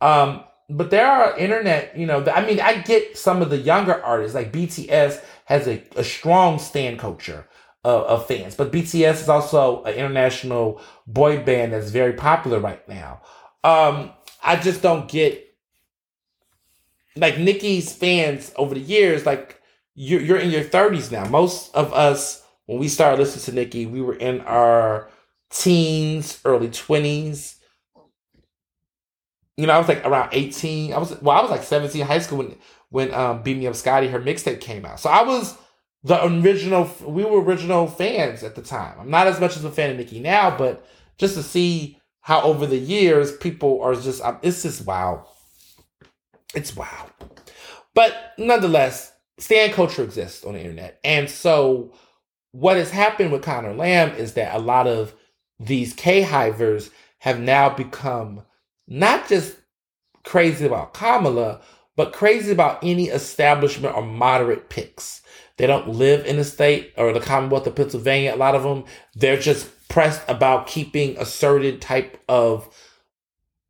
Um, 0.00 0.42
but 0.68 0.90
there 0.90 1.06
are 1.06 1.38
internet, 1.38 1.96
you 1.96 2.06
know, 2.06 2.24
I 2.34 2.44
mean, 2.44 2.60
I 2.60 2.78
get 2.78 3.16
some 3.16 3.40
of 3.40 3.50
the 3.50 3.58
younger 3.58 4.02
artists, 4.02 4.34
like 4.34 4.52
BTS 4.52 5.22
has 5.44 5.68
a, 5.68 5.84
a 5.94 6.02
strong 6.02 6.58
stan 6.58 6.96
culture 6.96 7.46
of, 7.84 8.02
of 8.04 8.26
fans, 8.26 8.56
but 8.56 8.72
BTS 8.72 9.22
is 9.22 9.28
also 9.28 9.84
an 9.84 9.94
international 9.94 10.80
boy 11.06 11.44
band 11.44 11.72
that's 11.72 11.90
very 11.90 12.14
popular 12.14 12.58
right 12.58 12.88
now. 12.88 13.20
Um, 13.62 14.10
I 14.42 14.56
just 14.56 14.82
don't 14.82 15.08
get 15.08 15.51
like 17.16 17.38
Nicki's 17.38 17.92
fans 17.92 18.52
over 18.56 18.74
the 18.74 18.80
years, 18.80 19.26
like 19.26 19.60
you're 19.94 20.20
you're 20.20 20.38
in 20.38 20.50
your 20.50 20.62
thirties 20.62 21.10
now. 21.10 21.24
Most 21.26 21.74
of 21.74 21.92
us, 21.92 22.42
when 22.66 22.78
we 22.78 22.88
started 22.88 23.18
listening 23.18 23.44
to 23.44 23.52
Nicki, 23.52 23.86
we 23.86 24.00
were 24.00 24.14
in 24.14 24.40
our 24.42 25.08
teens, 25.50 26.40
early 26.44 26.70
twenties. 26.70 27.56
You 29.56 29.66
know, 29.66 29.74
I 29.74 29.78
was 29.78 29.88
like 29.88 30.04
around 30.06 30.30
eighteen. 30.32 30.92
I 30.92 30.98
was 30.98 31.20
well, 31.20 31.36
I 31.36 31.42
was 31.42 31.50
like 31.50 31.62
seventeen, 31.62 32.02
in 32.02 32.06
high 32.06 32.20
school 32.20 32.38
when 32.38 32.56
when 32.88 33.12
um, 33.14 33.42
"Beam 33.42 33.58
Me 33.58 33.66
Up, 33.66 33.74
Scotty" 33.74 34.08
her 34.08 34.20
mixtape 34.20 34.60
came 34.60 34.84
out. 34.86 35.00
So 35.00 35.10
I 35.10 35.22
was 35.22 35.56
the 36.04 36.24
original. 36.24 36.90
We 37.04 37.24
were 37.24 37.42
original 37.42 37.86
fans 37.86 38.42
at 38.42 38.54
the 38.54 38.62
time. 38.62 38.98
I'm 38.98 39.10
not 39.10 39.26
as 39.26 39.40
much 39.40 39.56
as 39.56 39.64
a 39.64 39.70
fan 39.70 39.90
of 39.90 39.96
Nikki 39.98 40.20
now, 40.20 40.56
but 40.56 40.86
just 41.18 41.34
to 41.34 41.42
see 41.42 41.98
how 42.22 42.40
over 42.42 42.66
the 42.66 42.78
years 42.78 43.36
people 43.36 43.82
are 43.82 43.94
just, 43.94 44.22
it's 44.42 44.62
just 44.62 44.86
wow 44.86 45.26
it's 46.54 46.76
wow. 46.76 47.10
But 47.94 48.32
nonetheless, 48.38 49.12
stan 49.38 49.72
culture 49.72 50.02
exists 50.02 50.44
on 50.44 50.54
the 50.54 50.60
internet. 50.60 50.98
And 51.04 51.28
so 51.28 51.92
what 52.52 52.76
has 52.76 52.90
happened 52.90 53.32
with 53.32 53.42
Conor 53.42 53.74
Lamb 53.74 54.14
is 54.16 54.34
that 54.34 54.54
a 54.54 54.58
lot 54.58 54.86
of 54.86 55.14
these 55.58 55.92
K-hivers 55.94 56.90
have 57.18 57.40
now 57.40 57.70
become 57.70 58.42
not 58.86 59.28
just 59.28 59.56
crazy 60.24 60.66
about 60.66 60.94
Kamala, 60.94 61.60
but 61.96 62.12
crazy 62.12 62.52
about 62.52 62.78
any 62.82 63.08
establishment 63.08 63.94
or 63.94 64.02
moderate 64.02 64.68
picks. 64.68 65.22
They 65.56 65.66
don't 65.66 65.88
live 65.88 66.24
in 66.26 66.36
the 66.36 66.44
state 66.44 66.92
or 66.96 67.12
the 67.12 67.20
Commonwealth 67.20 67.66
of 67.66 67.76
Pennsylvania. 67.76 68.34
A 68.34 68.36
lot 68.36 68.54
of 68.54 68.62
them, 68.62 68.84
they're 69.14 69.38
just 69.38 69.88
pressed 69.88 70.22
about 70.28 70.66
keeping 70.66 71.16
a 71.18 71.26
certain 71.26 71.78
type 71.78 72.20
of 72.28 72.74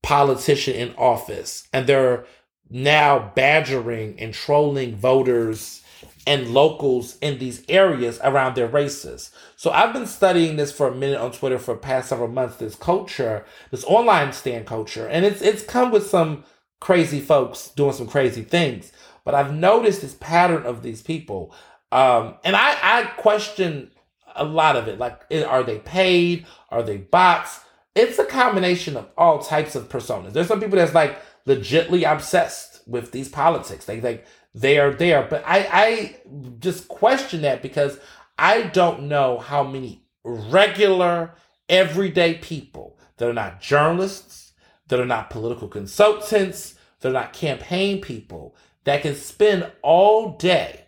politician 0.02 0.74
in 0.74 0.94
office. 0.94 1.68
And 1.72 1.86
they're 1.86 2.24
now 2.72 3.32
badgering 3.34 4.18
and 4.18 4.32
trolling 4.32 4.96
voters 4.96 5.82
and 6.26 6.54
locals 6.54 7.18
in 7.20 7.38
these 7.38 7.64
areas 7.68 8.20
around 8.22 8.54
their 8.54 8.68
races. 8.68 9.30
So 9.56 9.70
I've 9.70 9.92
been 9.92 10.06
studying 10.06 10.56
this 10.56 10.72
for 10.72 10.88
a 10.88 10.94
minute 10.94 11.20
on 11.20 11.32
Twitter 11.32 11.58
for 11.58 11.76
past 11.76 12.08
several 12.08 12.28
months, 12.28 12.56
this 12.56 12.74
culture, 12.74 13.44
this 13.70 13.84
online 13.84 14.32
stand 14.32 14.66
culture, 14.66 15.06
and 15.08 15.24
it's 15.24 15.42
it's 15.42 15.64
come 15.64 15.90
with 15.90 16.06
some 16.06 16.44
crazy 16.80 17.20
folks 17.20 17.68
doing 17.70 17.92
some 17.92 18.06
crazy 18.06 18.42
things. 18.42 18.92
But 19.24 19.34
I've 19.34 19.54
noticed 19.54 20.00
this 20.02 20.14
pattern 20.14 20.64
of 20.64 20.82
these 20.82 21.02
people. 21.02 21.54
Um, 21.92 22.34
and 22.42 22.56
I, 22.56 22.76
I 22.82 23.04
question 23.18 23.90
a 24.34 24.44
lot 24.44 24.76
of 24.76 24.88
it. 24.88 24.98
Like, 24.98 25.22
are 25.46 25.62
they 25.62 25.78
paid? 25.78 26.46
Are 26.70 26.82
they 26.82 26.96
bots? 26.96 27.60
It's 27.94 28.18
a 28.18 28.24
combination 28.24 28.96
of 28.96 29.08
all 29.16 29.38
types 29.38 29.76
of 29.76 29.88
personas. 29.88 30.32
There's 30.32 30.48
some 30.48 30.58
people 30.58 30.76
that's 30.76 30.94
like, 30.94 31.18
legitly 31.46 32.10
obsessed 32.10 32.86
with 32.86 33.12
these 33.12 33.28
politics. 33.28 33.84
They 33.84 34.00
like 34.00 34.26
they 34.54 34.78
are 34.78 34.92
there. 34.92 35.26
But 35.28 35.44
I, 35.46 35.68
I 35.72 36.16
just 36.58 36.88
question 36.88 37.42
that 37.42 37.62
because 37.62 37.98
I 38.38 38.62
don't 38.62 39.04
know 39.04 39.38
how 39.38 39.62
many 39.62 40.04
regular, 40.24 41.34
everyday 41.68 42.34
people 42.34 42.98
that 43.16 43.28
are 43.28 43.34
not 43.34 43.60
journalists, 43.60 44.52
that 44.88 45.00
are 45.00 45.06
not 45.06 45.30
political 45.30 45.68
consultants, 45.68 46.74
that 47.00 47.08
are 47.08 47.12
not 47.12 47.32
campaign 47.32 48.00
people, 48.00 48.54
that 48.84 49.02
can 49.02 49.14
spend 49.14 49.70
all 49.82 50.36
day 50.36 50.86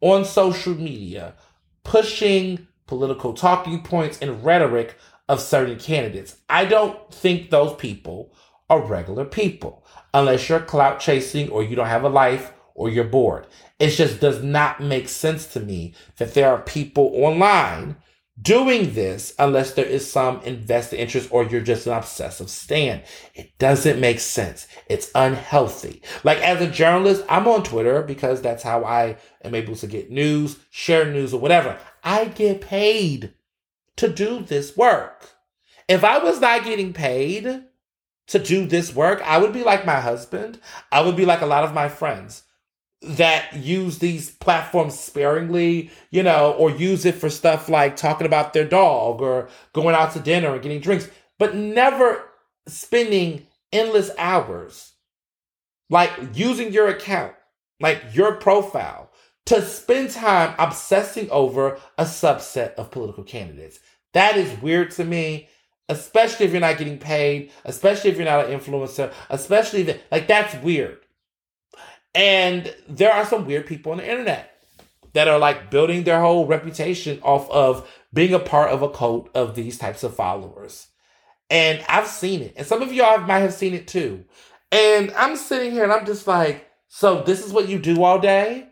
on 0.00 0.24
social 0.24 0.74
media 0.74 1.34
pushing 1.84 2.66
political 2.86 3.32
talking 3.32 3.82
points 3.82 4.18
and 4.20 4.44
rhetoric 4.44 4.96
of 5.28 5.40
certain 5.40 5.78
candidates. 5.78 6.36
I 6.48 6.64
don't 6.64 7.12
think 7.12 7.50
those 7.50 7.74
people 7.76 8.32
are 8.68 8.80
regular 8.80 9.24
people 9.24 9.85
unless 10.14 10.48
you're 10.48 10.60
clout 10.60 11.00
chasing 11.00 11.48
or 11.50 11.62
you 11.62 11.76
don't 11.76 11.86
have 11.86 12.04
a 12.04 12.08
life 12.08 12.52
or 12.74 12.88
you're 12.88 13.04
bored. 13.04 13.46
It 13.78 13.90
just 13.90 14.20
does 14.20 14.42
not 14.42 14.80
make 14.80 15.08
sense 15.08 15.46
to 15.48 15.60
me 15.60 15.94
that 16.18 16.34
there 16.34 16.50
are 16.50 16.60
people 16.60 17.12
online 17.14 17.96
doing 18.40 18.92
this 18.92 19.34
unless 19.38 19.72
there 19.72 19.86
is 19.86 20.10
some 20.10 20.40
invested 20.42 20.98
interest 21.00 21.28
or 21.32 21.44
you're 21.44 21.60
just 21.60 21.86
an 21.86 21.94
obsessive 21.94 22.50
stand. 22.50 23.02
It 23.34 23.58
doesn't 23.58 24.00
make 24.00 24.20
sense. 24.20 24.66
It's 24.88 25.10
unhealthy. 25.14 26.02
Like 26.22 26.38
as 26.38 26.60
a 26.60 26.70
journalist, 26.70 27.24
I'm 27.28 27.48
on 27.48 27.62
Twitter 27.62 28.02
because 28.02 28.42
that's 28.42 28.62
how 28.62 28.84
I 28.84 29.16
am 29.42 29.54
able 29.54 29.74
to 29.76 29.86
get 29.86 30.10
news, 30.10 30.58
share 30.70 31.10
news 31.10 31.32
or 31.32 31.40
whatever. 31.40 31.78
I 32.04 32.26
get 32.26 32.60
paid 32.60 33.32
to 33.96 34.08
do 34.08 34.40
this 34.40 34.76
work. 34.76 35.30
If 35.88 36.04
I 36.04 36.18
was 36.18 36.40
not 36.40 36.64
getting 36.64 36.92
paid 36.92 37.64
to 38.28 38.38
do 38.38 38.66
this 38.66 38.94
work, 38.94 39.22
I 39.24 39.38
would 39.38 39.52
be 39.52 39.62
like 39.62 39.86
my 39.86 40.00
husband. 40.00 40.58
I 40.90 41.00
would 41.02 41.16
be 41.16 41.24
like 41.24 41.40
a 41.42 41.46
lot 41.46 41.64
of 41.64 41.74
my 41.74 41.88
friends 41.88 42.42
that 43.02 43.54
use 43.54 43.98
these 43.98 44.30
platforms 44.30 44.98
sparingly, 44.98 45.90
you 46.10 46.22
know, 46.22 46.52
or 46.52 46.70
use 46.70 47.04
it 47.04 47.14
for 47.14 47.30
stuff 47.30 47.68
like 47.68 47.94
talking 47.94 48.26
about 48.26 48.52
their 48.52 48.64
dog 48.64 49.20
or 49.20 49.48
going 49.72 49.94
out 49.94 50.12
to 50.12 50.20
dinner 50.20 50.54
and 50.54 50.62
getting 50.62 50.80
drinks, 50.80 51.08
but 51.38 51.54
never 51.54 52.24
spending 52.66 53.46
endless 53.72 54.10
hours 54.18 54.92
like 55.90 56.10
using 56.34 56.72
your 56.72 56.88
account, 56.88 57.34
like 57.80 58.02
your 58.12 58.32
profile 58.36 59.10
to 59.46 59.62
spend 59.62 60.10
time 60.10 60.54
obsessing 60.58 61.30
over 61.30 61.78
a 61.98 62.04
subset 62.04 62.74
of 62.74 62.90
political 62.90 63.22
candidates. 63.22 63.78
That 64.14 64.36
is 64.36 64.60
weird 64.60 64.90
to 64.92 65.04
me, 65.04 65.48
especially 65.88 66.46
if 66.46 66.52
you're 66.52 66.60
not 66.60 66.78
getting 66.78 66.98
paid, 66.98 67.52
especially 67.64 68.10
if 68.10 68.16
you're 68.16 68.24
not 68.24 68.50
an 68.50 68.58
influencer, 68.58 69.12
especially 69.30 69.82
if, 69.82 70.00
like 70.10 70.26
that's 70.26 70.54
weird. 70.62 70.98
And 72.14 72.74
there 72.88 73.12
are 73.12 73.26
some 73.26 73.46
weird 73.46 73.66
people 73.66 73.92
on 73.92 73.98
the 73.98 74.10
internet 74.10 74.52
that 75.12 75.28
are 75.28 75.38
like 75.38 75.70
building 75.70 76.04
their 76.04 76.20
whole 76.20 76.46
reputation 76.46 77.20
off 77.22 77.48
of 77.50 77.88
being 78.12 78.34
a 78.34 78.38
part 78.38 78.70
of 78.70 78.82
a 78.82 78.90
cult 78.90 79.30
of 79.34 79.54
these 79.54 79.78
types 79.78 80.02
of 80.02 80.14
followers. 80.14 80.88
And 81.50 81.84
I've 81.88 82.08
seen 82.08 82.42
it. 82.42 82.54
And 82.56 82.66
some 82.66 82.82
of 82.82 82.92
y'all 82.92 83.20
might 83.20 83.40
have 83.40 83.54
seen 83.54 83.74
it 83.74 83.86
too. 83.86 84.24
And 84.72 85.12
I'm 85.12 85.36
sitting 85.36 85.72
here 85.72 85.84
and 85.84 85.92
I'm 85.92 86.06
just 86.06 86.26
like, 86.26 86.68
so 86.88 87.22
this 87.22 87.44
is 87.44 87.52
what 87.52 87.68
you 87.68 87.78
do 87.78 88.02
all 88.02 88.18
day? 88.18 88.68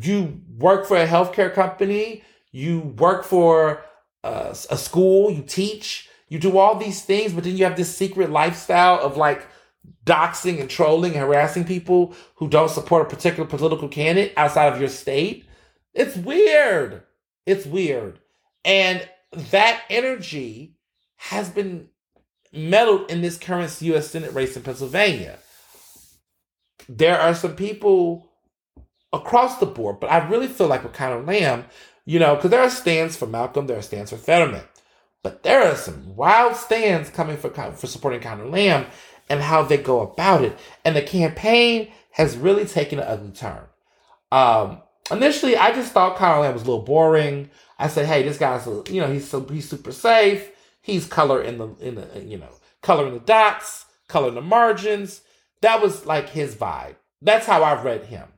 You 0.00 0.40
work 0.56 0.86
for 0.86 0.96
a 0.96 1.06
healthcare 1.06 1.52
company, 1.52 2.22
you 2.52 2.80
work 2.80 3.24
for 3.24 3.82
a, 4.28 4.50
a 4.70 4.76
school, 4.76 5.30
you 5.30 5.42
teach, 5.42 6.08
you 6.28 6.38
do 6.38 6.58
all 6.58 6.76
these 6.76 7.02
things, 7.02 7.32
but 7.32 7.44
then 7.44 7.56
you 7.56 7.64
have 7.64 7.76
this 7.76 7.94
secret 7.94 8.30
lifestyle 8.30 9.00
of 9.00 9.16
like 9.16 9.46
doxing 10.04 10.60
and 10.60 10.68
trolling 10.70 11.12
and 11.12 11.20
harassing 11.20 11.64
people 11.64 12.14
who 12.36 12.48
don't 12.48 12.70
support 12.70 13.06
a 13.06 13.10
particular 13.14 13.48
political 13.48 13.88
candidate 13.88 14.32
outside 14.36 14.72
of 14.72 14.80
your 14.80 14.88
state. 14.88 15.46
It's 15.94 16.16
weird. 16.16 17.02
It's 17.46 17.66
weird. 17.66 18.20
And 18.64 19.08
that 19.32 19.82
energy 19.90 20.76
has 21.16 21.48
been 21.48 21.88
meddled 22.52 23.10
in 23.10 23.20
this 23.20 23.38
current 23.38 23.80
U.S. 23.82 24.10
Senate 24.10 24.32
race 24.32 24.56
in 24.56 24.62
Pennsylvania. 24.62 25.38
There 26.88 27.20
are 27.20 27.34
some 27.34 27.56
people 27.56 28.30
across 29.12 29.58
the 29.58 29.66
board, 29.66 30.00
but 30.00 30.10
I 30.10 30.26
really 30.28 30.46
feel 30.46 30.68
like 30.68 30.82
with 30.82 30.92
Conor 30.92 31.22
Lamb, 31.22 31.66
you 32.08 32.18
know, 32.18 32.36
because 32.36 32.50
there 32.50 32.62
are 32.62 32.70
stands 32.70 33.18
for 33.18 33.26
Malcolm, 33.26 33.66
there 33.66 33.76
are 33.76 33.82
stands 33.82 34.10
for 34.10 34.16
Fetterman, 34.16 34.62
but 35.22 35.42
there 35.42 35.62
are 35.62 35.76
some 35.76 36.16
wild 36.16 36.56
stands 36.56 37.10
coming 37.10 37.36
for 37.36 37.50
for 37.50 37.86
supporting 37.86 38.22
Conor 38.22 38.46
Lamb, 38.46 38.86
and 39.28 39.42
how 39.42 39.62
they 39.62 39.76
go 39.76 40.00
about 40.00 40.42
it. 40.42 40.58
And 40.86 40.96
the 40.96 41.02
campaign 41.02 41.92
has 42.12 42.34
really 42.34 42.64
taken 42.64 42.98
an 42.98 43.06
ugly 43.06 43.32
turn. 43.32 43.60
Um, 44.32 44.80
initially, 45.10 45.58
I 45.58 45.72
just 45.72 45.92
thought 45.92 46.16
Conor 46.16 46.40
Lamb 46.40 46.54
was 46.54 46.62
a 46.62 46.64
little 46.64 46.82
boring. 46.82 47.50
I 47.78 47.88
said, 47.88 48.06
"Hey, 48.06 48.22
this 48.22 48.38
guy's 48.38 48.66
you 48.90 49.02
know 49.02 49.12
he's 49.12 49.28
so 49.28 49.44
he's 49.44 49.68
super 49.68 49.92
safe. 49.92 50.50
He's 50.80 51.04
color 51.04 51.42
in 51.42 51.58
the 51.58 51.68
in 51.78 51.96
the 51.96 52.24
you 52.24 52.38
know 52.38 52.54
coloring 52.80 53.12
the 53.12 53.20
dots, 53.20 53.84
coloring 54.08 54.34
the 54.34 54.40
margins. 54.40 55.20
That 55.60 55.82
was 55.82 56.06
like 56.06 56.30
his 56.30 56.54
vibe. 56.54 56.96
That's 57.20 57.44
how 57.44 57.62
I've 57.62 57.84
read 57.84 58.04
him. 58.04 58.28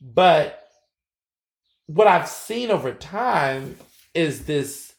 But 0.00 0.61
what 1.86 2.06
I've 2.06 2.28
seen 2.28 2.70
over 2.70 2.92
time 2.92 3.76
is 4.14 4.44
this 4.44 4.94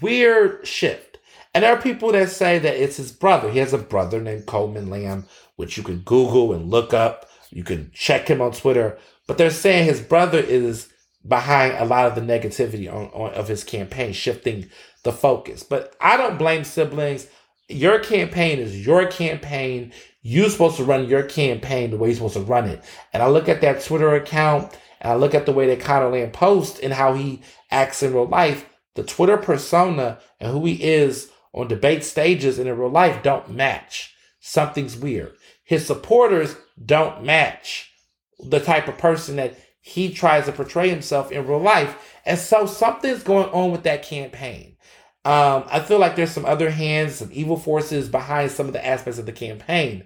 weird 0.00 0.66
shift 0.66 1.12
and 1.54 1.64
there 1.64 1.72
are 1.72 1.80
people 1.80 2.12
that 2.12 2.30
say 2.30 2.58
that 2.58 2.76
it's 2.76 2.96
his 2.96 3.12
brother. 3.12 3.50
He 3.50 3.58
has 3.58 3.72
a 3.72 3.78
brother 3.78 4.20
named 4.20 4.46
Coleman 4.46 4.88
Lamb, 4.88 5.26
which 5.56 5.76
you 5.76 5.82
can 5.82 5.98
Google 5.98 6.52
and 6.52 6.70
look 6.70 6.94
up. 6.94 7.28
You 7.50 7.62
can 7.62 7.90
check 7.92 8.28
him 8.28 8.40
on 8.40 8.52
Twitter. 8.52 8.98
But 9.26 9.36
they're 9.38 9.50
saying 9.50 9.84
his 9.84 10.00
brother 10.00 10.38
is 10.38 10.88
behind 11.26 11.74
a 11.74 11.84
lot 11.84 12.06
of 12.06 12.14
the 12.14 12.20
negativity 12.22 12.92
on, 12.92 13.08
on 13.08 13.34
of 13.34 13.48
his 13.48 13.64
campaign, 13.64 14.12
shifting 14.12 14.70
the 15.04 15.12
focus. 15.12 15.62
But 15.62 15.94
I 16.00 16.16
don't 16.16 16.38
blame 16.38 16.64
siblings. 16.64 17.28
Your 17.68 17.98
campaign 17.98 18.58
is 18.58 18.86
your 18.86 19.06
campaign. 19.06 19.92
You're 20.22 20.50
supposed 20.50 20.78
to 20.78 20.84
run 20.84 21.06
your 21.06 21.22
campaign 21.22 21.90
the 21.90 21.98
way 21.98 22.08
you're 22.08 22.16
supposed 22.16 22.34
to 22.34 22.40
run 22.40 22.66
it. 22.66 22.82
And 23.12 23.22
I 23.22 23.28
look 23.28 23.48
at 23.48 23.60
that 23.60 23.84
Twitter 23.84 24.14
account 24.14 24.76
and 25.02 25.12
I 25.12 25.16
look 25.16 25.34
at 25.34 25.46
the 25.46 25.52
way 25.52 25.66
that 25.66 25.80
Conor 25.80 26.10
Lamb 26.10 26.30
posts 26.30 26.78
and 26.78 26.92
how 26.92 27.14
he 27.14 27.42
acts 27.70 28.02
in 28.02 28.14
real 28.14 28.26
life. 28.26 28.68
The 28.94 29.02
Twitter 29.02 29.36
persona 29.36 30.20
and 30.38 30.52
who 30.52 30.64
he 30.64 30.82
is 30.82 31.30
on 31.52 31.68
debate 31.68 32.04
stages 32.04 32.58
and 32.58 32.68
in 32.68 32.78
real 32.78 32.88
life 32.88 33.22
don't 33.22 33.50
match. 33.50 34.14
Something's 34.38 34.96
weird. 34.96 35.34
His 35.64 35.86
supporters 35.86 36.56
don't 36.82 37.24
match 37.24 37.92
the 38.38 38.60
type 38.60 38.86
of 38.86 38.96
person 38.96 39.36
that 39.36 39.58
he 39.80 40.14
tries 40.14 40.46
to 40.46 40.52
portray 40.52 40.88
himself 40.88 41.32
in 41.32 41.46
real 41.46 41.60
life. 41.60 41.96
And 42.24 42.38
so 42.38 42.66
something's 42.66 43.24
going 43.24 43.48
on 43.50 43.72
with 43.72 43.82
that 43.82 44.04
campaign. 44.04 44.76
Um, 45.24 45.64
I 45.66 45.80
feel 45.80 45.98
like 45.98 46.14
there's 46.14 46.30
some 46.30 46.44
other 46.44 46.70
hands, 46.70 47.16
some 47.16 47.30
evil 47.32 47.56
forces 47.56 48.08
behind 48.08 48.52
some 48.52 48.66
of 48.66 48.72
the 48.72 48.84
aspects 48.84 49.18
of 49.18 49.26
the 49.26 49.32
campaign. 49.32 50.04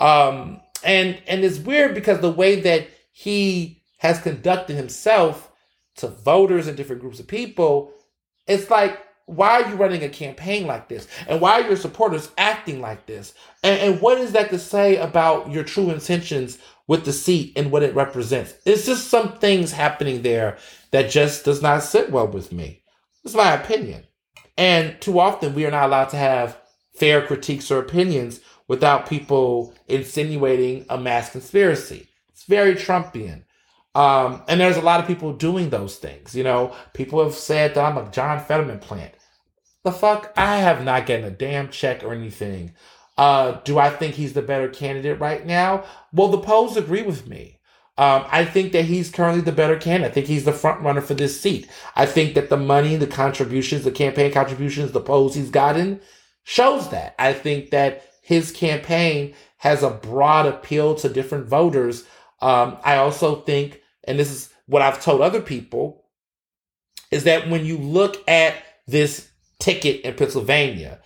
Um, 0.00 0.60
and 0.84 1.20
and 1.26 1.44
it's 1.44 1.58
weird 1.58 1.94
because 1.94 2.20
the 2.20 2.30
way 2.30 2.60
that 2.60 2.88
he 3.10 3.77
has 3.98 4.20
conducted 4.20 4.74
himself 4.74 5.50
to 5.96 6.08
voters 6.08 6.66
and 6.66 6.76
different 6.76 7.02
groups 7.02 7.20
of 7.20 7.26
people, 7.26 7.92
it's 8.46 8.70
like 8.70 8.98
why 9.28 9.60
are 9.60 9.68
you 9.68 9.76
running 9.76 10.02
a 10.02 10.08
campaign 10.08 10.66
like 10.66 10.88
this? 10.88 11.06
And 11.28 11.38
why 11.38 11.60
are 11.60 11.66
your 11.66 11.76
supporters 11.76 12.30
acting 12.38 12.80
like 12.80 13.04
this? 13.04 13.34
And, 13.62 13.78
and 13.78 14.00
what 14.00 14.16
is 14.16 14.32
that 14.32 14.48
to 14.50 14.58
say 14.58 14.96
about 14.96 15.50
your 15.50 15.64
true 15.64 15.90
intentions 15.90 16.58
with 16.86 17.04
the 17.04 17.12
seat 17.12 17.52
and 17.54 17.70
what 17.70 17.82
it 17.82 17.94
represents? 17.94 18.54
It's 18.64 18.86
just 18.86 19.08
some 19.08 19.36
things 19.36 19.70
happening 19.70 20.22
there 20.22 20.56
that 20.92 21.10
just 21.10 21.44
does 21.44 21.60
not 21.60 21.82
sit 21.82 22.10
well 22.10 22.26
with 22.26 22.52
me. 22.52 22.82
It's 23.22 23.34
my 23.34 23.52
opinion. 23.52 24.04
And 24.56 24.98
too 24.98 25.20
often 25.20 25.54
we 25.54 25.66
are 25.66 25.70
not 25.70 25.84
allowed 25.84 26.08
to 26.10 26.16
have 26.16 26.58
fair 26.94 27.20
critiques 27.20 27.70
or 27.70 27.80
opinions 27.80 28.40
without 28.66 29.10
people 29.10 29.74
insinuating 29.88 30.86
a 30.88 30.96
mass 30.96 31.30
conspiracy. 31.30 32.08
It's 32.30 32.44
very 32.44 32.74
Trumpian. 32.74 33.44
Um, 33.94 34.42
and 34.48 34.60
there's 34.60 34.76
a 34.76 34.82
lot 34.82 35.00
of 35.00 35.06
people 35.06 35.32
doing 35.32 35.70
those 35.70 35.96
things. 35.96 36.34
You 36.34 36.44
know, 36.44 36.74
people 36.94 37.22
have 37.22 37.34
said 37.34 37.74
that 37.74 37.84
I'm 37.84 37.98
a 37.98 38.10
John 38.10 38.40
Fetterman 38.44 38.78
plant. 38.78 39.14
The 39.84 39.92
fuck? 39.92 40.32
I 40.36 40.58
have 40.58 40.84
not 40.84 41.06
gotten 41.06 41.24
a 41.24 41.30
damn 41.30 41.70
check 41.70 42.04
or 42.04 42.12
anything. 42.12 42.74
Uh, 43.16 43.60
do 43.64 43.78
I 43.78 43.90
think 43.90 44.14
he's 44.14 44.32
the 44.32 44.42
better 44.42 44.68
candidate 44.68 45.18
right 45.18 45.44
now? 45.44 45.84
Well, 46.12 46.28
the 46.28 46.38
polls 46.38 46.76
agree 46.76 47.02
with 47.02 47.26
me. 47.26 47.58
Um, 47.96 48.24
I 48.30 48.44
think 48.44 48.70
that 48.72 48.84
he's 48.84 49.10
currently 49.10 49.40
the 49.40 49.50
better 49.50 49.76
candidate. 49.76 50.12
I 50.12 50.14
think 50.14 50.26
he's 50.28 50.44
the 50.44 50.52
front 50.52 50.82
runner 50.82 51.00
for 51.00 51.14
this 51.14 51.40
seat. 51.40 51.68
I 51.96 52.06
think 52.06 52.34
that 52.34 52.48
the 52.48 52.56
money, 52.56 52.94
the 52.94 53.08
contributions, 53.08 53.82
the 53.82 53.90
campaign 53.90 54.30
contributions, 54.30 54.92
the 54.92 55.00
polls 55.00 55.34
he's 55.34 55.50
gotten 55.50 56.00
shows 56.44 56.90
that. 56.90 57.16
I 57.18 57.32
think 57.32 57.70
that 57.70 58.04
his 58.22 58.52
campaign 58.52 59.34
has 59.58 59.82
a 59.82 59.90
broad 59.90 60.46
appeal 60.46 60.94
to 60.94 61.08
different 61.08 61.48
voters. 61.48 62.04
Um, 62.40 62.78
I 62.84 62.96
also 62.96 63.36
think, 63.42 63.80
and 64.04 64.18
this 64.18 64.30
is 64.30 64.50
what 64.66 64.82
I've 64.82 65.02
told 65.02 65.20
other 65.20 65.40
people, 65.40 66.04
is 67.10 67.24
that 67.24 67.48
when 67.48 67.64
you 67.64 67.78
look 67.78 68.16
at 68.28 68.54
this 68.86 69.28
ticket 69.58 70.02
in 70.02 70.14
Pennsylvania. 70.14 71.00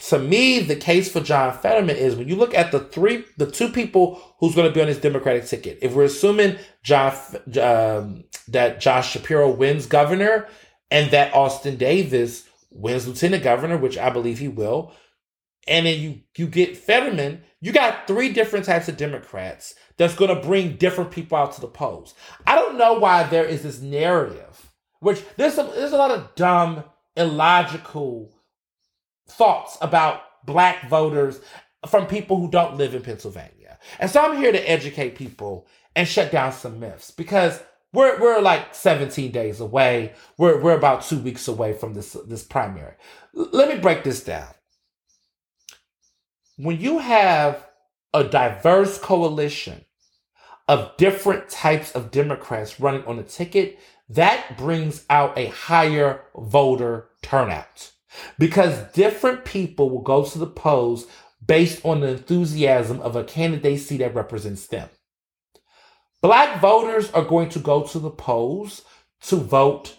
to 0.00 0.18
me, 0.18 0.60
the 0.60 0.76
case 0.76 1.12
for 1.12 1.20
John 1.20 1.56
Fetterman 1.56 1.96
is 1.96 2.16
when 2.16 2.28
you 2.28 2.36
look 2.36 2.54
at 2.54 2.72
the 2.72 2.80
three, 2.80 3.24
the 3.36 3.50
two 3.50 3.68
people 3.68 4.20
who's 4.38 4.54
going 4.54 4.66
to 4.66 4.74
be 4.74 4.80
on 4.80 4.88
his 4.88 4.98
Democratic 4.98 5.44
ticket. 5.46 5.78
If 5.82 5.92
we're 5.92 6.04
assuming 6.04 6.56
John, 6.82 7.12
um, 7.60 8.24
that 8.48 8.80
Josh 8.80 9.12
Shapiro 9.12 9.50
wins 9.50 9.86
governor 9.86 10.48
and 10.90 11.10
that 11.10 11.34
Austin 11.34 11.76
Davis 11.76 12.48
wins 12.70 13.06
lieutenant 13.06 13.42
governor, 13.42 13.76
which 13.76 13.98
I 13.98 14.10
believe 14.10 14.38
he 14.38 14.48
will, 14.48 14.92
and 15.68 15.86
then 15.86 16.00
you 16.00 16.20
you 16.36 16.46
get 16.46 16.76
Fetterman, 16.76 17.42
you 17.60 17.70
got 17.70 18.06
three 18.06 18.32
different 18.32 18.64
types 18.64 18.88
of 18.88 18.96
Democrats 18.96 19.74
that's 20.00 20.14
going 20.14 20.34
to 20.34 20.48
bring 20.48 20.76
different 20.76 21.10
people 21.10 21.36
out 21.36 21.52
to 21.52 21.60
the 21.60 21.66
polls. 21.66 22.14
I 22.46 22.54
don't 22.54 22.78
know 22.78 22.94
why 22.94 23.24
there 23.24 23.44
is 23.44 23.62
this 23.62 23.82
narrative, 23.82 24.72
which 25.00 25.22
there's 25.36 25.58
a, 25.58 25.62
there's 25.62 25.92
a 25.92 25.98
lot 25.98 26.10
of 26.10 26.34
dumb, 26.36 26.84
illogical 27.18 28.32
thoughts 29.28 29.76
about 29.82 30.22
black 30.46 30.88
voters 30.88 31.42
from 31.86 32.06
people 32.06 32.40
who 32.40 32.50
don't 32.50 32.78
live 32.78 32.94
in 32.94 33.02
Pennsylvania. 33.02 33.78
And 33.98 34.10
so 34.10 34.22
I'm 34.22 34.38
here 34.38 34.52
to 34.52 34.70
educate 34.70 35.16
people 35.16 35.66
and 35.94 36.08
shut 36.08 36.32
down 36.32 36.52
some 36.52 36.80
myths 36.80 37.10
because 37.10 37.62
we're 37.92 38.18
we're 38.18 38.40
like 38.40 38.74
17 38.74 39.30
days 39.32 39.60
away. 39.60 40.14
We're 40.38 40.62
we're 40.62 40.78
about 40.78 41.02
2 41.02 41.18
weeks 41.18 41.46
away 41.46 41.74
from 41.74 41.92
this 41.92 42.16
this 42.26 42.42
primary. 42.42 42.94
L- 43.36 43.50
let 43.52 43.68
me 43.68 43.78
break 43.78 44.04
this 44.04 44.24
down. 44.24 44.48
When 46.56 46.80
you 46.80 47.00
have 47.00 47.66
a 48.14 48.24
diverse 48.24 48.98
coalition 48.98 49.84
of 50.70 50.96
different 50.96 51.48
types 51.48 51.90
of 51.96 52.12
Democrats 52.12 52.78
running 52.78 53.04
on 53.04 53.18
a 53.18 53.24
ticket, 53.24 53.76
that 54.08 54.56
brings 54.56 55.04
out 55.10 55.36
a 55.36 55.46
higher 55.46 56.22
voter 56.36 57.08
turnout 57.22 57.90
because 58.38 58.78
different 58.92 59.44
people 59.44 59.90
will 59.90 60.02
go 60.02 60.24
to 60.24 60.38
the 60.38 60.46
polls 60.46 61.08
based 61.44 61.84
on 61.84 62.00
the 62.00 62.08
enthusiasm 62.10 63.00
of 63.00 63.16
a 63.16 63.24
candidacy 63.24 63.96
that 63.96 64.14
represents 64.14 64.68
them. 64.68 64.88
Black 66.22 66.60
voters 66.60 67.10
are 67.10 67.24
going 67.24 67.48
to 67.48 67.58
go 67.58 67.82
to 67.82 67.98
the 67.98 68.10
polls 68.10 68.82
to 69.22 69.36
vote 69.36 69.96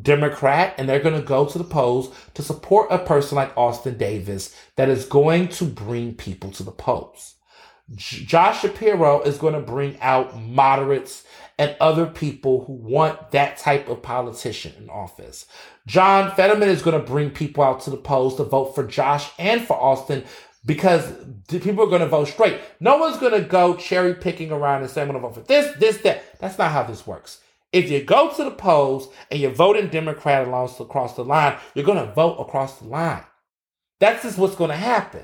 Democrat, 0.00 0.74
and 0.76 0.86
they're 0.86 1.00
going 1.00 1.18
to 1.18 1.26
go 1.26 1.46
to 1.46 1.56
the 1.56 1.64
polls 1.64 2.14
to 2.34 2.42
support 2.42 2.88
a 2.90 2.98
person 2.98 3.36
like 3.36 3.56
Austin 3.56 3.96
Davis 3.96 4.54
that 4.76 4.90
is 4.90 5.06
going 5.06 5.48
to 5.48 5.64
bring 5.64 6.14
people 6.14 6.50
to 6.50 6.62
the 6.62 6.70
polls. 6.70 7.35
Josh 7.94 8.62
Shapiro 8.62 9.22
is 9.22 9.38
going 9.38 9.54
to 9.54 9.60
bring 9.60 9.98
out 10.00 10.40
moderates 10.40 11.24
and 11.58 11.76
other 11.80 12.06
people 12.06 12.64
who 12.64 12.72
want 12.72 13.30
that 13.30 13.58
type 13.58 13.88
of 13.88 14.02
politician 14.02 14.74
in 14.76 14.90
office. 14.90 15.46
John 15.86 16.34
Fetterman 16.34 16.68
is 16.68 16.82
going 16.82 17.00
to 17.00 17.06
bring 17.06 17.30
people 17.30 17.62
out 17.62 17.80
to 17.82 17.90
the 17.90 17.96
polls 17.96 18.36
to 18.36 18.44
vote 18.44 18.74
for 18.74 18.84
Josh 18.84 19.30
and 19.38 19.62
for 19.62 19.76
Austin 19.76 20.24
because 20.64 21.12
people 21.48 21.84
are 21.84 21.88
going 21.88 22.00
to 22.00 22.08
vote 22.08 22.28
straight. 22.28 22.60
No 22.80 22.98
one's 22.98 23.18
going 23.18 23.40
to 23.40 23.48
go 23.48 23.76
cherry 23.76 24.14
picking 24.14 24.50
around 24.50 24.82
and 24.82 24.90
say, 24.90 25.00
I'm 25.00 25.08
going 25.08 25.20
to 25.20 25.26
vote 25.26 25.36
for 25.36 25.40
this, 25.42 25.74
this, 25.76 25.98
that. 25.98 26.40
That's 26.40 26.58
not 26.58 26.72
how 26.72 26.82
this 26.82 27.06
works. 27.06 27.40
If 27.72 27.90
you 27.90 28.02
go 28.02 28.32
to 28.34 28.44
the 28.44 28.50
polls 28.50 29.08
and 29.30 29.40
you're 29.40 29.50
voting 29.50 29.88
Democrat 29.88 30.46
across 30.46 31.14
the 31.14 31.24
line, 31.24 31.56
you're 31.74 31.84
going 31.84 32.04
to 32.04 32.12
vote 32.12 32.38
across 32.38 32.78
the 32.78 32.88
line. 32.88 33.24
That's 34.00 34.24
just 34.24 34.38
what's 34.38 34.56
going 34.56 34.70
to 34.70 34.76
happen. 34.76 35.22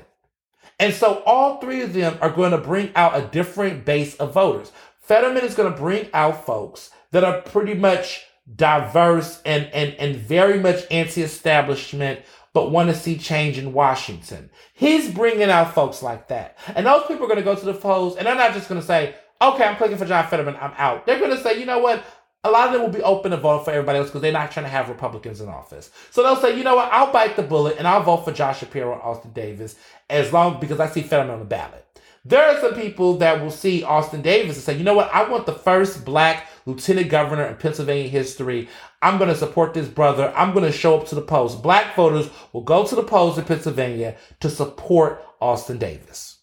And 0.83 0.93
so 0.93 1.23
all 1.25 1.61
three 1.61 1.81
of 1.81 1.93
them 1.93 2.17
are 2.19 2.29
going 2.29 2.51
to 2.51 2.57
bring 2.57 2.91
out 2.93 3.15
a 3.15 3.25
different 3.25 3.85
base 3.85 4.15
of 4.15 4.33
voters. 4.33 4.69
Fetterman 4.99 5.45
is 5.45 5.55
going 5.55 5.71
to 5.71 5.79
bring 5.79 6.09
out 6.13 6.45
folks 6.45 6.89
that 7.11 7.23
are 7.23 7.39
pretty 7.39 7.73
much 7.73 8.25
diverse 8.53 9.41
and, 9.45 9.67
and, 9.67 9.93
and 9.93 10.17
very 10.17 10.59
much 10.59 10.83
anti-establishment, 10.91 12.19
but 12.51 12.71
want 12.71 12.89
to 12.89 12.95
see 12.97 13.17
change 13.17 13.57
in 13.57 13.71
Washington. 13.71 14.49
He's 14.73 15.09
bringing 15.09 15.49
out 15.49 15.73
folks 15.73 16.03
like 16.03 16.27
that. 16.27 16.57
And 16.75 16.85
those 16.85 17.03
people 17.03 17.23
are 17.23 17.29
going 17.29 17.37
to 17.37 17.45
go 17.45 17.55
to 17.55 17.65
the 17.65 17.73
polls 17.73 18.17
and 18.17 18.27
they're 18.27 18.35
not 18.35 18.53
just 18.53 18.67
going 18.67 18.81
to 18.81 18.85
say, 18.85 19.15
okay, 19.41 19.63
I'm 19.63 19.77
clicking 19.77 19.95
for 19.95 20.05
John 20.05 20.27
Fetterman, 20.27 20.57
I'm 20.59 20.73
out. 20.75 21.05
They're 21.05 21.19
going 21.19 21.31
to 21.31 21.41
say, 21.41 21.57
you 21.57 21.65
know 21.65 21.79
what? 21.79 22.03
A 22.45 22.51
lot 22.51 22.67
of 22.67 22.73
them 22.73 22.81
will 22.81 22.89
be 22.89 23.01
open 23.01 23.31
to 23.31 23.37
vote 23.37 23.63
for 23.63 23.71
everybody 23.71 23.99
else 23.99 24.09
because 24.09 24.21
they're 24.21 24.33
not 24.33 24.51
trying 24.51 24.65
to 24.65 24.69
have 24.69 24.89
Republicans 24.89 25.39
in 25.39 25.47
office. 25.47 25.91
So 26.11 26.23
they'll 26.23 26.35
say, 26.35 26.57
you 26.57 26.63
know 26.63 26.75
what? 26.75 26.91
I'll 26.91 27.11
bite 27.11 27.37
the 27.37 27.43
bullet 27.43 27.77
and 27.77 27.87
I'll 27.87 28.03
vote 28.03 28.25
for 28.25 28.33
Josh 28.33 28.59
Shapiro 28.59 28.93
and 28.93 29.01
Austin 29.01 29.31
Davis 29.31 29.75
as 30.09 30.33
long 30.33 30.59
because 30.59 30.79
I 30.79 30.87
see 30.87 31.01
Fetterman 31.01 31.33
on 31.33 31.39
the 31.39 31.45
ballot. 31.45 31.85
There 32.25 32.41
are 32.41 32.59
some 32.61 32.73
people 32.75 33.17
that 33.17 33.41
will 33.41 33.51
see 33.51 33.83
Austin 33.83 34.21
Davis 34.21 34.55
and 34.55 34.63
say, 34.63 34.77
you 34.77 34.85
know 34.85 34.93
what? 34.93 35.13
I 35.13 35.29
want 35.29 35.45
the 35.45 35.53
first 35.53 36.05
black 36.05 36.47
lieutenant 36.65 37.09
governor 37.09 37.45
in 37.45 37.55
Pennsylvania 37.55 38.07
history. 38.07 38.69
I'm 39.01 39.17
going 39.17 39.29
to 39.29 39.35
support 39.35 39.73
this 39.73 39.89
brother. 39.89 40.33
I'm 40.35 40.53
going 40.53 40.65
to 40.65 40.71
show 40.71 40.97
up 40.97 41.07
to 41.07 41.15
the 41.15 41.21
polls. 41.21 41.55
Black 41.55 41.95
voters 41.95 42.29
will 42.53 42.61
go 42.61 42.85
to 42.85 42.95
the 42.95 43.03
polls 43.03 43.37
in 43.37 43.43
Pennsylvania 43.43 44.15
to 44.39 44.49
support 44.49 45.21
Austin 45.41 45.77
Davis. 45.77 46.39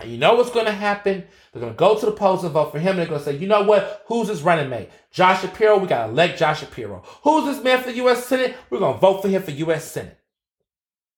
And 0.00 0.10
you 0.10 0.16
know 0.16 0.34
what's 0.34 0.50
going 0.50 0.66
to 0.66 0.72
happen? 0.72 1.24
They're 1.54 1.60
going 1.60 1.72
to 1.72 1.78
go 1.78 1.96
to 1.96 2.06
the 2.06 2.12
polls 2.12 2.42
and 2.42 2.52
vote 2.52 2.72
for 2.72 2.80
him. 2.80 2.90
And 2.90 2.98
They're 2.98 3.06
going 3.06 3.20
to 3.20 3.24
say, 3.24 3.36
you 3.36 3.46
know 3.46 3.62
what? 3.62 4.02
Who's 4.08 4.26
his 4.26 4.42
running 4.42 4.68
mate? 4.68 4.90
Josh 5.12 5.42
Shapiro. 5.42 5.78
We 5.78 5.86
got 5.86 6.06
to 6.06 6.12
elect 6.12 6.36
Josh 6.36 6.60
Shapiro. 6.60 7.04
Who's 7.22 7.44
this 7.44 7.62
man 7.62 7.80
for 7.80 7.90
the 7.90 7.96
U.S. 7.98 8.26
Senate? 8.26 8.56
We're 8.68 8.80
going 8.80 8.94
to 8.94 8.98
vote 9.00 9.22
for 9.22 9.28
him 9.28 9.40
for 9.40 9.52
U.S. 9.52 9.88
Senate. 9.88 10.18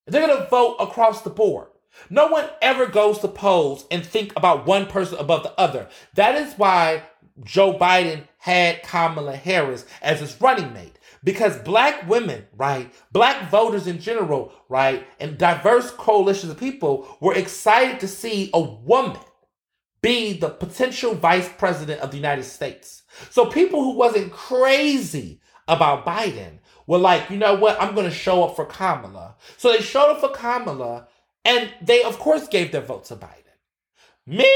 They're 0.07 0.27
going 0.27 0.39
to 0.39 0.49
vote 0.49 0.77
across 0.79 1.23
the 1.23 1.31
board. 1.31 1.69
No 2.11 2.27
one 2.27 2.51
ever 2.61 2.87
goes 2.87 3.21
to 3.21 3.29
polls 3.29 3.87
and 3.91 4.05
think 4.05 4.35
about 4.37 4.67
one 4.67 4.85
person 4.87 5.19
above 5.19 5.43
the 5.43 5.59
other. 5.59 5.89
That 6.15 6.35
is 6.35 6.53
why 6.55 7.05
Joe 7.43 7.79
Biden 7.79 8.25
had 8.37 8.83
Kamala 8.83 9.37
Harris 9.37 9.87
as 10.03 10.21
his 10.21 10.39
running 10.39 10.75
mate. 10.75 10.99
Because 11.25 11.59
black 11.61 12.07
women, 12.07 12.47
right, 12.57 12.93
black 13.11 13.51
voters 13.51 13.87
in 13.87 14.01
general, 14.01 14.53
right, 14.69 15.07
and 15.19 15.39
diverse 15.39 15.91
coalitions 15.91 16.53
of 16.53 16.61
people 16.61 17.17
were 17.21 17.35
excited 17.35 18.01
to 18.01 18.07
see 18.07 18.51
a 18.53 18.61
woman 18.61 19.19
be 20.07 20.33
the 20.35 20.49
potential 20.49 21.15
vice 21.15 21.49
president 21.59 22.01
of 22.01 22.13
the 22.13 22.17
United 22.17 22.45
States. 22.45 23.03
So 23.31 23.47
people 23.47 23.83
who 23.83 23.97
wasn't 23.97 24.31
crazy 24.31 25.41
about 25.67 26.07
Biden 26.07 26.61
were 26.87 26.99
like, 26.99 27.29
you 27.29 27.37
know 27.37 27.57
what, 27.57 27.81
I'm 27.83 27.93
going 27.93 28.09
to 28.09 28.15
show 28.15 28.45
up 28.45 28.55
for 28.55 28.65
Kamala. 28.65 29.35
So 29.57 29.73
they 29.73 29.81
showed 29.81 30.13
up 30.13 30.21
for 30.21 30.29
Kamala 30.29 31.09
and 31.45 31.69
they, 31.83 32.05
of 32.05 32.21
course, 32.21 32.47
gave 32.47 32.71
their 32.71 32.83
vote 32.83 33.07
to 33.07 33.17
Biden. 33.17 33.33
Me, 34.27 34.49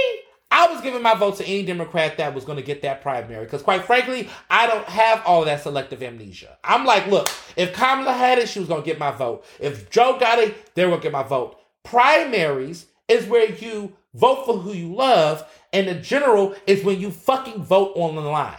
I 0.52 0.72
was 0.72 0.80
giving 0.82 1.02
my 1.02 1.14
vote 1.16 1.38
to 1.38 1.44
any 1.44 1.64
Democrat 1.64 2.16
that 2.18 2.32
was 2.32 2.44
going 2.44 2.58
to 2.58 2.64
get 2.64 2.82
that 2.82 3.02
primary 3.02 3.44
because, 3.44 3.62
quite 3.62 3.84
frankly, 3.84 4.28
I 4.48 4.68
don't 4.68 4.86
have 4.86 5.20
all 5.26 5.44
that 5.46 5.62
selective 5.64 6.00
amnesia. 6.00 6.58
I'm 6.62 6.84
like, 6.84 7.08
look, 7.08 7.28
if 7.56 7.72
Kamala 7.72 8.12
had 8.12 8.38
it, 8.38 8.48
she 8.48 8.60
was 8.60 8.68
going 8.68 8.82
to 8.82 8.86
get 8.86 9.00
my 9.00 9.10
vote. 9.10 9.44
If 9.58 9.90
Joe 9.90 10.16
got 10.20 10.38
it, 10.38 10.74
they 10.76 10.84
were 10.84 10.90
going 10.90 11.00
to 11.00 11.06
get 11.06 11.12
my 11.12 11.24
vote. 11.24 11.58
Primaries 11.82 12.86
is 13.08 13.26
where 13.26 13.50
you 13.50 13.96
vote 14.14 14.44
for 14.46 14.58
who 14.58 14.72
you 14.72 14.94
love, 14.94 15.44
and 15.72 15.88
the 15.88 15.94
general 15.94 16.54
is 16.66 16.84
when 16.84 17.00
you 17.00 17.10
fucking 17.10 17.62
vote 17.62 17.92
on 17.96 18.14
the 18.14 18.22
line. 18.22 18.58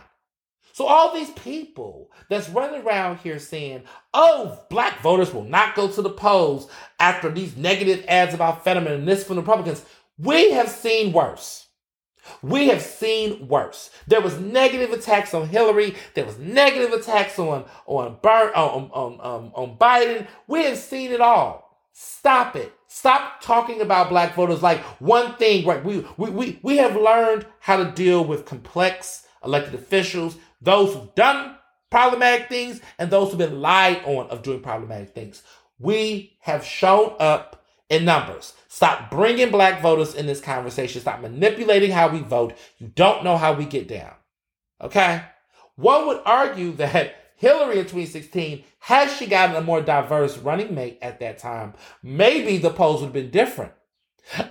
So 0.74 0.86
all 0.86 1.14
these 1.14 1.32
people 1.32 2.12
that's 2.30 2.50
running 2.50 2.82
around 2.82 3.18
here 3.18 3.40
saying, 3.40 3.84
oh, 4.14 4.60
black 4.70 5.02
voters 5.02 5.34
will 5.34 5.44
not 5.44 5.76
go 5.76 5.88
to 5.90 6.02
the 6.02 6.10
polls 6.10 6.70
after 7.00 7.30
these 7.30 7.58
negative 7.58 8.06
ads 8.08 8.34
about 8.34 8.64
Fetterman 8.64 8.94
and 8.94 9.08
this 9.08 9.24
from 9.24 9.36
the 9.36 9.42
Republicans, 9.42 9.84
we 10.18 10.52
have 10.52 10.70
seen 10.70 11.12
worse. 11.12 11.68
We 12.42 12.68
have 12.70 12.82
seen 12.82 13.48
worse. 13.48 13.90
There 14.08 14.22
was 14.22 14.40
negative 14.40 14.92
attacks 14.92 15.34
on 15.34 15.50
Hillary. 15.50 15.96
There 16.14 16.26
was 16.26 16.38
negative 16.38 16.94
attacks 16.94 17.38
on 17.40 17.66
on 17.86 18.18
Bur- 18.22 18.54
on, 18.56 18.90
on, 18.92 19.20
on, 19.20 19.52
on 19.56 19.78
Biden. 19.78 20.28
We 20.48 20.64
have 20.64 20.78
seen 20.78 21.12
it 21.12 21.22
all. 21.22 21.80
Stop 21.94 22.56
it. 22.56 22.74
Stop 22.94 23.40
talking 23.42 23.80
about 23.80 24.10
black 24.10 24.36
voters 24.36 24.62
like 24.62 24.82
one 25.00 25.36
thing. 25.36 25.66
Right? 25.66 25.82
We 25.84 26.06
we 26.18 26.30
we, 26.30 26.60
we 26.62 26.78
have 26.78 26.98
learned 26.98 27.46
how 27.62 27.78
to 27.78 27.90
deal 27.90 28.26
with 28.26 28.46
complex 28.46 29.26
elected 29.44 29.74
officials 29.74 30.36
those 30.62 30.94
who've 30.94 31.16
done 31.16 31.56
problematic 31.90 32.50
things 32.50 32.82
and 33.00 33.10
those 33.10 33.30
who've 33.30 33.38
been 33.38 33.62
lied 33.62 34.02
on 34.04 34.28
of 34.28 34.44
doing 34.44 34.60
problematic 34.60 35.16
things. 35.16 35.42
We 35.80 36.38
have 36.42 36.66
shown 36.66 37.16
up 37.18 37.64
in 37.90 38.04
numbers. 38.04 38.54
Stop 38.68 39.10
bringing 39.10 39.52
black 39.52 39.82
voters 39.82 40.14
in 40.14 40.28
this 40.28 40.42
conversation. 40.42 41.00
Stop 41.00 41.22
manipulating 41.22 41.92
how 41.92 42.10
we 42.10 42.20
vote. 42.20 42.58
You 42.78 42.88
don't 42.88 43.24
know 43.24 43.38
how 43.38 43.54
we 43.54 43.66
get 43.66 43.88
down. 43.88 44.14
Okay? 44.82 45.24
One 45.76 46.08
would 46.08 46.22
argue 46.26 46.74
that 46.74 47.16
Hillary 47.42 47.80
in 47.80 47.86
2016, 47.86 48.64
had 48.78 49.10
she 49.10 49.26
gotten 49.26 49.56
a 49.56 49.62
more 49.62 49.82
diverse 49.82 50.38
running 50.38 50.76
mate 50.76 51.00
at 51.02 51.20
that 51.22 51.40
time, 51.40 51.74
maybe 52.04 52.60
the 52.60 52.70
polls 52.70 53.02
would 53.02 53.08
have 53.08 53.14
been 53.14 53.32
different. 53.32 53.72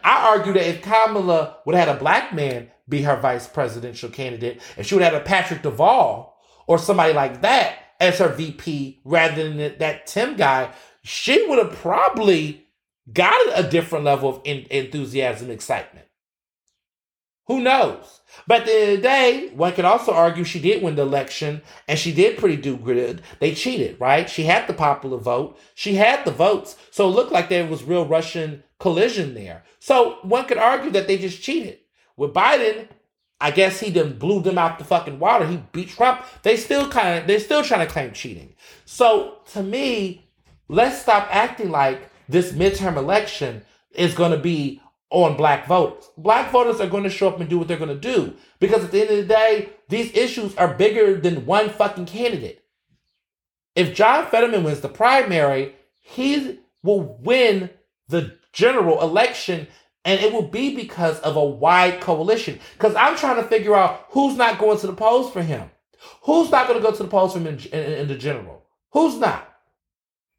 I 0.02 0.26
argue 0.30 0.52
that 0.54 0.68
if 0.68 0.82
Kamala 0.82 1.58
would 1.64 1.76
have 1.76 1.86
had 1.86 1.96
a 1.96 2.00
black 2.00 2.34
man 2.34 2.68
be 2.88 3.02
her 3.02 3.14
vice 3.14 3.46
presidential 3.46 4.10
candidate, 4.10 4.60
if 4.76 4.86
she 4.86 4.96
would 4.96 5.04
have 5.04 5.12
had 5.12 5.22
a 5.22 5.24
Patrick 5.24 5.62
Deval 5.62 6.30
or 6.66 6.78
somebody 6.78 7.12
like 7.12 7.42
that 7.42 7.78
as 8.00 8.18
her 8.18 8.28
VP 8.28 9.02
rather 9.04 9.48
than 9.48 9.78
that 9.78 10.08
Tim 10.08 10.34
guy, 10.36 10.72
she 11.04 11.46
would 11.46 11.64
have 11.64 11.76
probably 11.76 12.66
gotten 13.12 13.52
a 13.54 13.70
different 13.70 14.04
level 14.04 14.30
of 14.30 14.42
enthusiasm, 14.44 15.48
excitement. 15.48 16.08
Who 17.46 17.60
knows? 17.60 18.19
But 18.47 18.62
at 18.62 18.66
the 18.66 18.73
end 18.73 18.90
of 18.90 18.97
the 18.97 19.02
day, 19.02 19.48
one 19.55 19.73
could 19.73 19.85
also 19.85 20.12
argue 20.12 20.44
she 20.44 20.61
did 20.61 20.82
win 20.82 20.97
the 20.97 21.02
election 21.02 21.62
and 21.89 21.98
she 21.98 22.12
did 22.12 22.39
pretty 22.39 22.57
do 22.57 22.77
good. 22.77 23.23
They 23.39 23.55
cheated, 23.55 24.01
right? 24.01 24.28
She 24.28 24.44
had 24.44 24.66
the 24.66 24.74
popular 24.74 25.19
vote. 25.19 25.59
She 25.74 25.94
had 25.94 26.24
the 26.24 26.31
votes. 26.31 26.77
So 26.90 27.09
it 27.09 27.12
looked 27.12 27.32
like 27.32 27.48
there 27.48 27.66
was 27.66 27.85
real 27.85 28.07
Russian 28.07 28.65
collision 28.78 29.35
there. 29.35 29.65
So 29.78 30.19
one 30.23 30.47
could 30.47 30.59
argue 30.59 30.90
that 30.93 31.07
they 31.07 31.19
just 31.19 31.43
cheated. 31.43 31.78
With 32.16 32.35
Biden, 32.35 32.89
I 33.40 33.51
guess 33.51 33.81
he 33.81 33.90
done 33.90 34.19
blew 34.19 34.43
them 34.43 34.59
out 34.59 34.78
the 34.78 34.85
fucking 34.85 35.19
water. 35.19 35.47
He 35.47 35.62
beat 35.73 35.89
Trump. 35.89 36.23
They 36.43 36.57
still 36.57 36.89
kind 36.89 37.19
of 37.19 37.27
they're 37.27 37.40
still 37.40 37.62
trying 37.62 37.86
to 37.86 37.93
claim 37.93 38.12
cheating. 38.12 38.55
So 38.85 39.39
to 39.52 39.62
me, 39.62 40.28
let's 40.69 41.01
stop 41.01 41.28
acting 41.31 41.70
like 41.70 42.11
this 42.28 42.52
midterm 42.52 42.97
election 42.97 43.62
is 43.93 44.15
going 44.15 44.32
to 44.32 44.39
be 44.39 44.81
on 45.10 45.36
black 45.36 45.66
voters. 45.66 46.08
Black 46.16 46.50
voters 46.50 46.80
are 46.80 46.88
going 46.88 47.02
to 47.04 47.10
show 47.10 47.28
up 47.28 47.40
and 47.40 47.50
do 47.50 47.58
what 47.58 47.68
they're 47.68 47.76
going 47.76 47.88
to 47.88 48.14
do 48.14 48.34
because 48.60 48.84
at 48.84 48.92
the 48.92 49.00
end 49.00 49.10
of 49.10 49.16
the 49.16 49.34
day, 49.34 49.70
these 49.88 50.14
issues 50.16 50.56
are 50.56 50.74
bigger 50.74 51.20
than 51.20 51.46
one 51.46 51.68
fucking 51.68 52.06
candidate. 52.06 52.64
If 53.74 53.94
John 53.94 54.26
Fetterman 54.26 54.64
wins 54.64 54.80
the 54.80 54.88
primary, 54.88 55.74
he 56.00 56.60
will 56.82 57.18
win 57.20 57.70
the 58.08 58.36
general 58.52 59.02
election 59.02 59.66
and 60.04 60.20
it 60.20 60.32
will 60.32 60.48
be 60.48 60.74
because 60.74 61.20
of 61.20 61.36
a 61.36 61.44
wide 61.44 62.00
coalition. 62.00 62.58
Because 62.74 62.94
I'm 62.94 63.16
trying 63.16 63.36
to 63.36 63.48
figure 63.48 63.74
out 63.74 64.06
who's 64.10 64.36
not 64.36 64.58
going 64.58 64.78
to 64.78 64.86
the 64.86 64.92
polls 64.92 65.32
for 65.32 65.42
him. 65.42 65.70
Who's 66.22 66.50
not 66.50 66.66
going 66.66 66.80
to 66.80 66.86
go 66.86 66.94
to 66.94 67.02
the 67.02 67.08
polls 67.08 67.34
for 67.34 67.40
him 67.40 67.46
in, 67.48 67.58
in, 67.72 67.92
in 67.92 68.08
the 68.08 68.16
general? 68.16 68.64
Who's 68.92 69.16
not? 69.16 69.46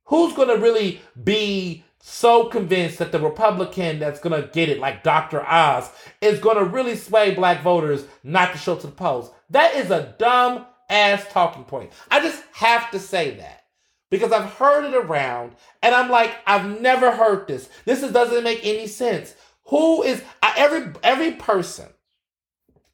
Who's 0.06 0.34
going 0.34 0.48
to 0.48 0.62
really 0.62 1.02
be 1.24 1.86
so 2.02 2.46
convinced 2.46 2.98
that 2.98 3.12
the 3.12 3.20
Republican 3.20 4.00
that's 4.00 4.20
going 4.20 4.42
to 4.42 4.50
get 4.50 4.70
it, 4.70 4.80
like 4.80 5.04
Dr. 5.04 5.46
Oz, 5.46 5.90
is 6.20 6.40
going 6.40 6.58
to 6.58 6.66
really 6.66 6.96
sway 6.96 7.34
black 7.34 7.62
voters 7.62 8.06
not 8.24 8.52
to 8.52 8.58
show 8.58 8.76
to 8.76 8.88
the 8.88 8.94
polls? 8.94 9.32
That 9.52 9.76
is 9.76 9.92
a 9.92 10.16
dumb 10.18 10.66
ass 10.90 11.26
talking 11.32 11.64
point. 11.64 11.92
I 12.10 12.20
just 12.20 12.44
have 12.54 12.90
to 12.92 13.00
say 13.00 13.36
that 13.36 13.66
because 14.10 14.32
I've 14.32 14.52
heard 14.54 14.86
it 14.86 14.96
around 14.96 15.54
and 15.82 15.96
I'm 15.96 16.10
like, 16.10 16.36
I've 16.46 16.82
never 16.82 17.12
heard 17.12 17.48
this. 17.48 17.70
This 17.86 18.04
is, 18.04 18.12
doesn't 18.12 18.44
make 18.44 18.60
any 18.64 18.88
sense. 18.88 19.36
Who 19.68 20.04
is 20.04 20.22
every 20.44 20.92
every 21.04 21.32
person, 21.34 21.88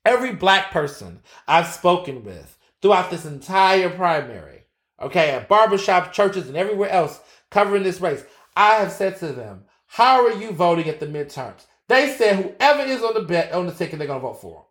every 0.05 0.33
black 0.33 0.71
person 0.71 1.21
I've 1.47 1.67
spoken 1.67 2.23
with 2.23 2.57
throughout 2.81 3.09
this 3.09 3.25
entire 3.25 3.89
primary, 3.89 4.65
okay, 5.01 5.31
at 5.31 5.49
barbershops, 5.49 6.11
churches, 6.11 6.47
and 6.47 6.57
everywhere 6.57 6.89
else 6.89 7.19
covering 7.49 7.83
this 7.83 8.01
race, 8.01 8.23
I 8.57 8.75
have 8.75 8.91
said 8.91 9.17
to 9.19 9.27
them, 9.27 9.65
"How 9.85 10.25
are 10.25 10.33
you 10.33 10.51
voting 10.51 10.89
at 10.89 10.99
the 10.99 11.05
midterms?" 11.05 11.65
They 11.87 12.13
said 12.15 12.35
whoever 12.35 12.81
is 12.81 13.03
on 13.03 13.13
the 13.13 13.21
bet 13.21 13.53
on 13.53 13.67
the 13.67 13.71
ticket, 13.71 13.99
they're 13.99 14.07
gonna 14.07 14.19
vote 14.19 14.41
for. 14.41 14.55
Them. 14.55 14.63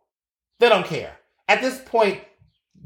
They 0.58 0.68
don't 0.68 0.86
care. 0.86 1.16
At 1.48 1.62
this 1.62 1.80
point, 1.86 2.20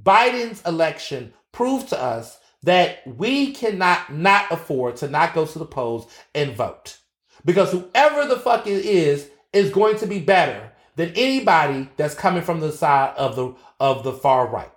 Biden's 0.03 0.63
election 0.67 1.33
proved 1.53 1.89
to 1.89 2.01
us 2.01 2.39
that 2.63 3.07
we 3.07 3.53
cannot 3.53 4.13
not 4.13 4.53
afford 4.53 4.97
to 4.97 5.09
not 5.09 5.35
go 5.35 5.47
to 5.47 5.59
the 5.59 5.65
polls 5.65 6.07
and 6.35 6.55
vote. 6.55 6.99
Because 7.45 7.73
whoever 7.73 8.27
the 8.27 8.39
fuck 8.39 8.67
it 8.67 8.85
is 8.85 9.31
is 9.53 9.71
going 9.71 9.97
to 9.99 10.07
be 10.07 10.21
better 10.21 10.71
than 10.97 11.13
anybody 11.17 11.89
that's 11.97 12.15
coming 12.15 12.43
from 12.43 12.61
the 12.61 12.73
side 12.73 13.15
of 13.17 13.37
the 13.37 13.55
of 13.81 14.05
the 14.05 14.13
far 14.13 14.47
right. 14.47 14.71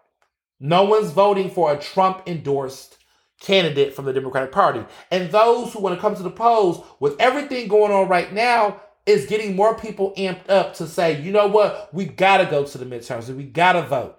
No 0.60 0.84
one's 0.86 1.12
voting 1.12 1.50
for 1.50 1.74
a 1.74 1.78
Trump 1.78 2.24
endorsed 2.26 2.98
candidate 3.44 3.94
from 3.94 4.06
the 4.06 4.14
Democratic 4.14 4.52
Party. 4.52 4.84
And 5.12 5.30
those 5.32 5.74
who 5.74 5.82
when 5.82 5.94
it 5.94 6.00
comes 6.00 6.18
to 6.18 6.24
the 6.24 6.32
polls 6.32 6.84
with 7.00 7.16
everything 7.20 7.68
going 7.68 7.92
on 7.92 8.08
right 8.08 8.34
now 8.34 8.82
is 9.06 9.26
getting 9.26 9.56
more 9.56 9.78
people 9.78 10.14
amped 10.18 10.50
up 10.50 10.74
to 10.76 10.88
say, 10.88 11.22
you 11.22 11.32
know 11.32 11.48
what, 11.48 11.94
we 11.94 12.06
gotta 12.06 12.46
go 12.46 12.64
to 12.64 12.78
the 12.78 12.86
midterms 12.86 13.28
and 13.28 13.38
we 13.38 13.44
gotta 13.44 13.82
vote. 13.84 14.18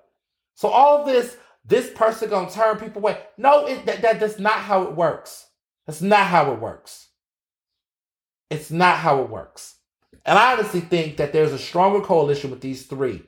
So 0.55 0.68
all 0.68 1.05
this, 1.05 1.36
this 1.64 1.90
person 1.90 2.28
gonna 2.28 2.51
turn 2.51 2.76
people 2.76 3.01
away. 3.01 3.18
No, 3.38 3.66
it, 3.66 3.86
that, 3.86 4.02
that 4.02 4.20
that's 4.20 4.38
not 4.38 4.59
how 4.59 4.82
it 4.82 4.94
works. 4.94 5.46
That's 5.86 6.02
not 6.02 6.26
how 6.26 6.52
it 6.52 6.60
works. 6.60 7.09
It's 8.51 8.70
not 8.70 8.98
how 8.98 9.22
it 9.22 9.30
works. 9.30 9.76
And 10.26 10.38
I 10.38 10.52
honestly 10.52 10.80
think 10.80 11.16
that 11.16 11.32
there's 11.32 11.52
a 11.52 11.59
stronger 11.59 12.01
coalition 12.01 12.51
with 12.51 12.60
these 12.60 12.86
three 12.86 13.22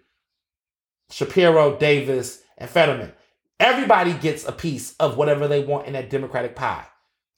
Shapiro, 1.10 1.78
Davis, 1.78 2.42
and 2.58 2.68
Fetterman. 2.68 3.12
Everybody 3.58 4.12
gets 4.14 4.46
a 4.46 4.52
piece 4.52 4.94
of 4.96 5.16
whatever 5.16 5.48
they 5.48 5.64
want 5.64 5.86
in 5.86 5.94
that 5.94 6.10
Democratic 6.10 6.54
pie. 6.56 6.86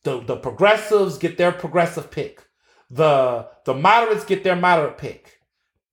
The, 0.04 0.20
the 0.20 0.36
progressives 0.36 1.18
get 1.18 1.38
their 1.38 1.52
progressive 1.52 2.10
pick. 2.10 2.44
The, 2.90 3.48
the 3.64 3.74
moderates 3.74 4.24
get 4.24 4.44
their 4.44 4.56
moderate 4.56 4.98
pick. 4.98 5.40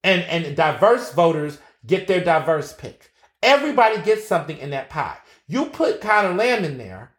And, 0.03 0.23
and 0.23 0.55
diverse 0.55 1.13
voters 1.13 1.59
get 1.85 2.07
their 2.07 2.23
diverse 2.23 2.73
pick. 2.73 3.11
Everybody 3.43 4.01
gets 4.01 4.27
something 4.27 4.57
in 4.57 4.71
that 4.71 4.89
pie. 4.89 5.17
You 5.47 5.65
put 5.67 6.01
Conor 6.01 6.33
Lamb 6.33 6.63
in 6.63 6.77
there, 6.77 7.11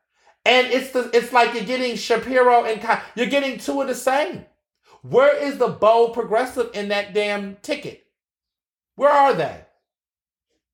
and 0.45 0.67
it's 0.69 0.91
the 0.91 1.11
it's 1.15 1.33
like 1.33 1.55
you're 1.55 1.65
getting 1.65 1.97
Shapiro 1.97 2.65
and 2.65 2.81
Con- 2.83 3.01
you're 3.15 3.27
getting 3.27 3.59
two 3.59 3.81
of 3.81 3.87
the 3.89 3.95
same. 3.95 4.45
Where 5.03 5.37
is 5.37 5.59
the 5.59 5.69
bold 5.69 6.15
progressive 6.15 6.71
in 6.75 6.89
that 6.89 7.15
damn 7.15 7.57
ticket? 7.57 8.05
Where 8.97 9.11
are 9.11 9.35
they? 9.35 9.65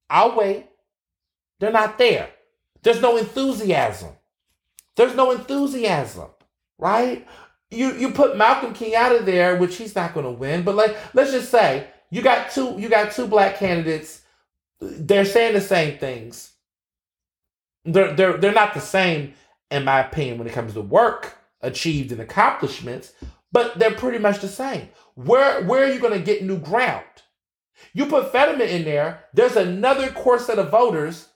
I'll 0.09 0.37
wait. 0.37 0.69
They're 1.63 1.71
not 1.71 1.97
there. 1.97 2.29
There's 2.83 3.01
no 3.01 3.17
enthusiasm. 3.17 4.11
There's 4.97 5.15
no 5.15 5.31
enthusiasm, 5.31 6.29
right? 6.77 7.25
You 7.71 7.93
you 7.93 8.11
put 8.11 8.37
Malcolm 8.37 8.75
King 8.75 8.97
out 8.97 9.15
of 9.15 9.27
there, 9.27 9.57
which 9.57 9.77
he's 9.77 9.95
not 9.95 10.13
going 10.13 10.27
to 10.27 10.33
win. 10.33 10.65
But 10.65 10.75
like, 10.75 10.97
let's 11.15 11.31
just 11.31 11.53
say 11.53 11.87
you 12.11 12.21
got 12.21 12.51
two 12.51 12.75
you 12.79 12.89
got 12.89 13.13
two 13.13 13.29
black 13.29 13.59
candidates. 13.59 14.23
They're 14.81 15.25
saying 15.25 15.55
the 15.55 15.61
same 15.61 15.99
things. 15.99 16.53
They're 17.85 18.13
they're 18.13 18.37
they're 18.39 18.53
not 18.53 18.75
the 18.75 18.81
same, 18.81 19.35
in 19.71 19.85
my 19.85 20.01
opinion, 20.01 20.39
when 20.39 20.49
it 20.49 20.53
comes 20.53 20.75
to 20.75 20.81
work 20.81 21.39
achieved 21.61 22.11
and 22.11 22.21
accomplishments 22.21 23.13
but 23.53 23.79
they're 23.79 23.95
pretty 23.95 24.19
much 24.19 24.41
the 24.41 24.49
same. 24.49 24.89
Where 25.15 25.63
where 25.65 25.85
are 25.85 25.93
you 25.93 26.01
going 26.01 26.19
to 26.19 26.25
get 26.25 26.43
new 26.43 26.59
ground? 26.59 27.05
You 27.93 28.07
put 28.07 28.33
Fetterman 28.33 28.69
in 28.69 28.85
there, 28.85 29.25
there's 29.35 29.57
another 29.57 30.11
core 30.11 30.41
set 30.41 30.59
of 30.59 30.71
voters 30.71 31.29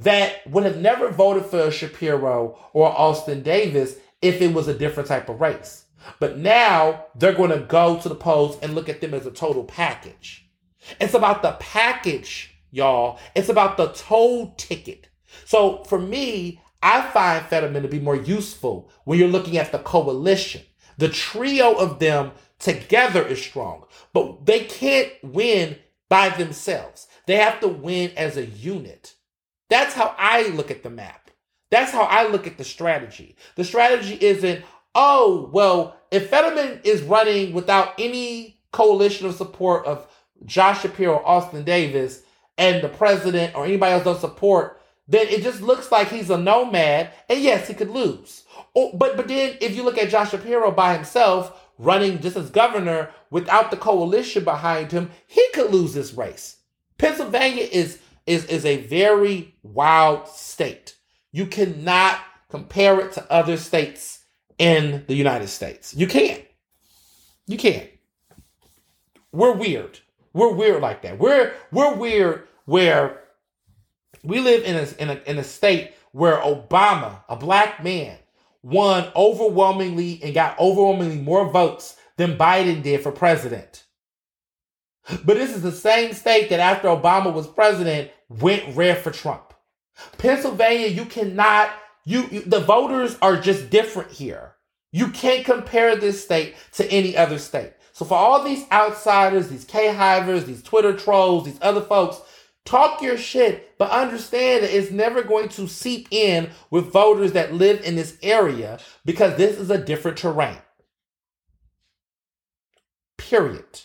that 0.00 0.46
would 0.46 0.64
have 0.64 0.78
never 0.78 1.10
voted 1.10 1.46
for 1.46 1.70
Shapiro 1.70 2.58
or 2.72 2.88
Austin 2.88 3.42
Davis 3.42 3.96
if 4.22 4.40
it 4.40 4.52
was 4.52 4.68
a 4.68 4.74
different 4.74 5.08
type 5.08 5.28
of 5.28 5.40
race. 5.40 5.84
But 6.18 6.38
now 6.38 7.06
they're 7.14 7.34
going 7.34 7.50
to 7.50 7.66
go 7.66 7.98
to 8.00 8.08
the 8.08 8.14
polls 8.14 8.58
and 8.62 8.74
look 8.74 8.88
at 8.88 9.00
them 9.00 9.14
as 9.14 9.26
a 9.26 9.30
total 9.30 9.64
package. 9.64 10.48
It's 11.00 11.14
about 11.14 11.42
the 11.42 11.52
package, 11.60 12.54
y'all. 12.70 13.18
It's 13.34 13.50
about 13.50 13.76
the 13.76 13.88
toll 13.88 14.54
ticket. 14.56 15.08
So 15.44 15.84
for 15.84 15.98
me, 15.98 16.60
I 16.82 17.02
find 17.02 17.44
Fetterman 17.44 17.82
to 17.82 17.88
be 17.88 18.00
more 18.00 18.16
useful 18.16 18.90
when 19.04 19.18
you're 19.18 19.28
looking 19.28 19.58
at 19.58 19.72
the 19.72 19.78
coalition. 19.78 20.62
The 20.96 21.08
trio 21.08 21.74
of 21.74 21.98
them 21.98 22.32
together 22.58 23.26
is 23.26 23.42
strong, 23.42 23.84
but 24.12 24.46
they 24.46 24.64
can't 24.64 25.12
win 25.22 25.76
by 26.08 26.30
themselves. 26.30 27.06
They 27.26 27.36
have 27.36 27.60
to 27.60 27.68
win 27.68 28.12
as 28.16 28.36
a 28.36 28.46
unit. 28.46 29.14
That's 29.70 29.94
how 29.94 30.14
I 30.18 30.48
look 30.48 30.70
at 30.70 30.82
the 30.82 30.90
map. 30.90 31.30
That's 31.70 31.92
how 31.92 32.02
I 32.02 32.26
look 32.28 32.46
at 32.46 32.58
the 32.58 32.64
strategy. 32.64 33.36
The 33.54 33.64
strategy 33.64 34.18
isn't, 34.20 34.64
oh, 34.94 35.48
well, 35.52 35.96
if 36.10 36.28
Fetterman 36.28 36.80
is 36.84 37.02
running 37.02 37.54
without 37.54 37.94
any 37.98 38.60
coalition 38.72 39.26
of 39.26 39.36
support 39.36 39.86
of 39.86 40.06
Josh 40.44 40.82
Shapiro, 40.82 41.22
Austin 41.24 41.64
Davis, 41.64 42.22
and 42.58 42.82
the 42.82 42.88
president 42.88 43.54
or 43.54 43.64
anybody 43.64 43.92
else 43.92 44.04
don't 44.04 44.20
support, 44.20 44.80
then 45.06 45.26
it 45.28 45.42
just 45.42 45.60
looks 45.60 45.90
like 45.90 46.08
he's 46.08 46.30
a 46.30 46.36
nomad. 46.36 47.10
And 47.28 47.40
yes, 47.40 47.68
he 47.68 47.74
could 47.74 47.90
lose. 47.90 48.44
But 48.74 49.16
but 49.16 49.28
then 49.28 49.56
if 49.60 49.74
you 49.74 49.82
look 49.82 49.98
at 49.98 50.10
Josh 50.10 50.30
Shapiro 50.30 50.70
by 50.70 50.94
himself 50.94 51.68
running 51.78 52.20
just 52.20 52.36
as 52.36 52.50
governor 52.50 53.10
without 53.30 53.70
the 53.70 53.76
coalition 53.76 54.44
behind 54.44 54.92
him, 54.92 55.10
he 55.26 55.44
could 55.54 55.72
lose 55.72 55.94
this 55.94 56.12
race. 56.12 56.56
Pennsylvania 56.98 57.66
is 57.70 57.98
is 58.26 58.44
is 58.46 58.64
a 58.64 58.78
very 58.86 59.54
wild 59.62 60.28
state. 60.28 60.96
You 61.32 61.46
cannot 61.46 62.18
compare 62.48 63.00
it 63.00 63.12
to 63.12 63.32
other 63.32 63.56
states 63.56 64.24
in 64.58 65.04
the 65.06 65.14
United 65.14 65.48
States. 65.48 65.94
You 65.94 66.06
can't. 66.06 66.44
You 67.46 67.56
can't. 67.56 67.88
We're 69.32 69.54
weird. 69.54 69.98
We're 70.32 70.52
weird 70.52 70.82
like 70.82 71.02
that. 71.02 71.18
We're 71.18 71.52
we're 71.72 71.94
weird 71.94 72.46
where 72.64 73.20
we 74.22 74.40
live 74.40 74.64
in 74.64 74.76
a, 74.76 75.02
in 75.02 75.10
a 75.10 75.30
in 75.30 75.38
a 75.38 75.44
state 75.44 75.92
where 76.12 76.36
Obama, 76.38 77.22
a 77.28 77.36
black 77.36 77.82
man, 77.82 78.18
won 78.62 79.10
overwhelmingly 79.16 80.20
and 80.22 80.34
got 80.34 80.58
overwhelmingly 80.58 81.16
more 81.16 81.50
votes 81.50 81.96
than 82.16 82.36
Biden 82.36 82.82
did 82.82 83.02
for 83.02 83.12
president. 83.12 83.84
But 85.24 85.36
this 85.36 85.54
is 85.54 85.62
the 85.62 85.72
same 85.72 86.12
state 86.12 86.50
that 86.50 86.60
after 86.60 86.88
Obama 86.88 87.32
was 87.32 87.46
president 87.46 88.10
went 88.28 88.76
red 88.76 88.98
for 88.98 89.10
Trump. 89.10 89.54
Pennsylvania, 90.18 90.86
you 90.86 91.04
cannot 91.04 91.70
you, 92.04 92.26
you 92.30 92.40
the 92.42 92.60
voters 92.60 93.16
are 93.20 93.36
just 93.36 93.70
different 93.70 94.12
here. 94.12 94.54
You 94.92 95.08
can't 95.08 95.44
compare 95.44 95.96
this 95.96 96.22
state 96.22 96.56
to 96.72 96.90
any 96.90 97.16
other 97.16 97.38
state. 97.38 97.72
So 97.92 98.04
for 98.04 98.14
all 98.14 98.42
these 98.42 98.64
outsiders, 98.72 99.48
these 99.48 99.64
K-hivers, 99.64 100.44
these 100.44 100.62
Twitter 100.62 100.94
trolls, 100.94 101.44
these 101.44 101.58
other 101.60 101.82
folks, 101.82 102.20
talk 102.64 103.02
your 103.02 103.18
shit, 103.18 103.76
but 103.78 103.90
understand 103.90 104.64
that 104.64 104.76
it's 104.76 104.90
never 104.90 105.22
going 105.22 105.48
to 105.50 105.68
seep 105.68 106.08
in 106.10 106.50
with 106.70 106.92
voters 106.92 107.32
that 107.32 107.54
live 107.54 107.84
in 107.84 107.96
this 107.96 108.16
area 108.22 108.78
because 109.04 109.36
this 109.36 109.58
is 109.58 109.70
a 109.70 109.78
different 109.78 110.16
terrain. 110.16 110.58
Period. 113.18 113.82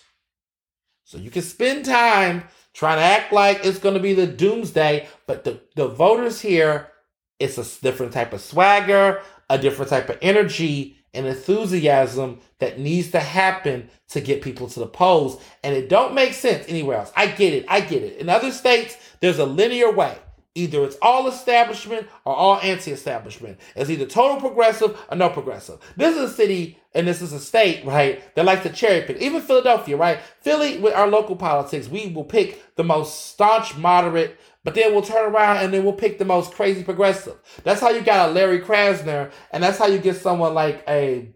So 1.05 1.19
you 1.19 1.29
can 1.29 1.43
spend 1.43 1.85
time 1.85 2.43
trying 2.73 2.97
to 2.97 3.03
act 3.03 3.31
like 3.31 3.63
it's 3.63 3.77
going 3.77 3.93
to 3.93 4.01
be 4.01 4.13
the 4.13 4.27
doomsday, 4.27 5.07
but 5.27 5.43
the, 5.43 5.61
the 5.75 5.87
voters 5.87 6.41
here, 6.41 6.91
it's 7.39 7.57
a 7.59 7.81
different 7.81 8.11
type 8.11 8.33
of 8.33 8.41
swagger, 8.41 9.21
a 9.49 9.57
different 9.57 9.91
type 9.91 10.09
of 10.09 10.17
energy 10.21 10.97
and 11.13 11.27
enthusiasm 11.27 12.39
that 12.59 12.79
needs 12.79 13.11
to 13.11 13.19
happen 13.19 13.89
to 14.09 14.19
get 14.19 14.41
people 14.41 14.67
to 14.67 14.79
the 14.79 14.87
polls. 14.87 15.41
And 15.63 15.75
it 15.75 15.89
don't 15.89 16.15
make 16.15 16.33
sense 16.33 16.65
anywhere 16.67 16.97
else. 16.97 17.11
I 17.15 17.27
get 17.27 17.53
it. 17.53 17.65
I 17.69 17.81
get 17.81 18.03
it. 18.03 18.17
In 18.17 18.27
other 18.27 18.51
states, 18.51 18.97
there's 19.21 19.39
a 19.39 19.45
linear 19.45 19.91
way. 19.91 20.17
Either 20.55 20.85
it's 20.85 20.97
all 21.01 21.27
establishment 21.27 22.07
or 22.23 22.33
all 22.33 22.59
anti-establishment. 22.61 23.59
It's 23.75 23.89
either 23.89 24.05
total 24.05 24.39
progressive 24.39 24.97
or 25.11 25.17
no 25.17 25.29
progressive. 25.29 25.79
This 25.97 26.15
is 26.15 26.31
a 26.31 26.33
city 26.33 26.79
and 26.93 27.05
this 27.05 27.21
is 27.21 27.33
a 27.33 27.39
state, 27.41 27.85
right, 27.85 28.33
that 28.35 28.45
likes 28.45 28.63
to 28.63 28.69
cherry 28.69 29.01
pick. 29.01 29.17
Even 29.17 29.41
Philadelphia, 29.41 29.97
right? 29.97 30.19
Philly, 30.39 30.77
with 30.77 30.93
our 30.93 31.07
local 31.07 31.35
politics, 31.35 31.89
we 31.89 32.07
will 32.07 32.23
pick 32.23 32.75
the 32.77 32.85
most 32.85 33.25
staunch 33.27 33.75
moderate, 33.75 34.39
but 34.63 34.75
then 34.75 34.93
we'll 34.93 35.01
turn 35.01 35.29
around 35.29 35.57
and 35.57 35.73
then 35.73 35.83
we'll 35.83 35.93
pick 35.93 36.17
the 36.17 36.25
most 36.25 36.53
crazy 36.53 36.83
progressive. 36.83 37.35
That's 37.63 37.81
how 37.81 37.89
you 37.89 38.01
got 38.01 38.29
a 38.29 38.31
Larry 38.31 38.61
Krasner, 38.61 39.31
and 39.51 39.61
that's 39.61 39.77
how 39.77 39.87
you 39.87 39.99
get 39.99 40.15
someone 40.15 40.53
like 40.53 40.83
a 40.87 41.35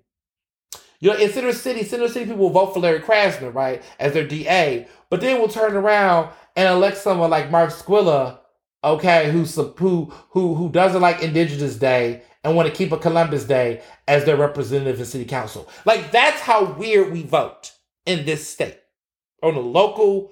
you 1.01 1.09
know, 1.09 1.17
in 1.17 1.31
Center 1.31 1.53
City, 1.53 1.83
Center 1.83 2.09
City 2.09 2.25
people 2.25 2.39
will 2.39 2.49
vote 2.49 2.73
for 2.73 2.81
Larry 2.81 2.99
Krasner, 2.99 3.53
right, 3.53 3.81
as 3.99 4.13
their 4.13 4.27
DA. 4.27 4.85
But 5.09 5.21
then 5.21 5.39
we'll 5.39 5.47
turn 5.47 5.75
around 5.75 6.29
and 6.57 6.67
elect 6.67 6.97
someone 6.97 7.29
like 7.29 7.49
Mark 7.49 7.69
Squilla 7.69 8.38
okay, 8.83 9.31
who's 9.31 9.55
who 9.55 10.13
who 10.29 10.55
who 10.55 10.69
doesn't 10.69 11.01
like 11.01 11.21
Indigenous 11.21 11.75
Day 11.75 12.23
and 12.43 12.55
want 12.55 12.69
to 12.69 12.75
keep 12.75 12.91
a 12.91 12.97
Columbus 12.97 13.43
Day 13.43 13.81
as 14.07 14.25
their 14.25 14.37
representative 14.37 14.99
in 14.99 15.05
city 15.05 15.25
council. 15.25 15.69
Like 15.85 16.11
that's 16.11 16.41
how 16.41 16.73
weird 16.73 17.11
we 17.11 17.23
vote 17.23 17.71
in 18.05 18.25
this 18.25 18.47
state 18.47 18.79
on 19.43 19.55
the 19.55 19.61
local 19.61 20.31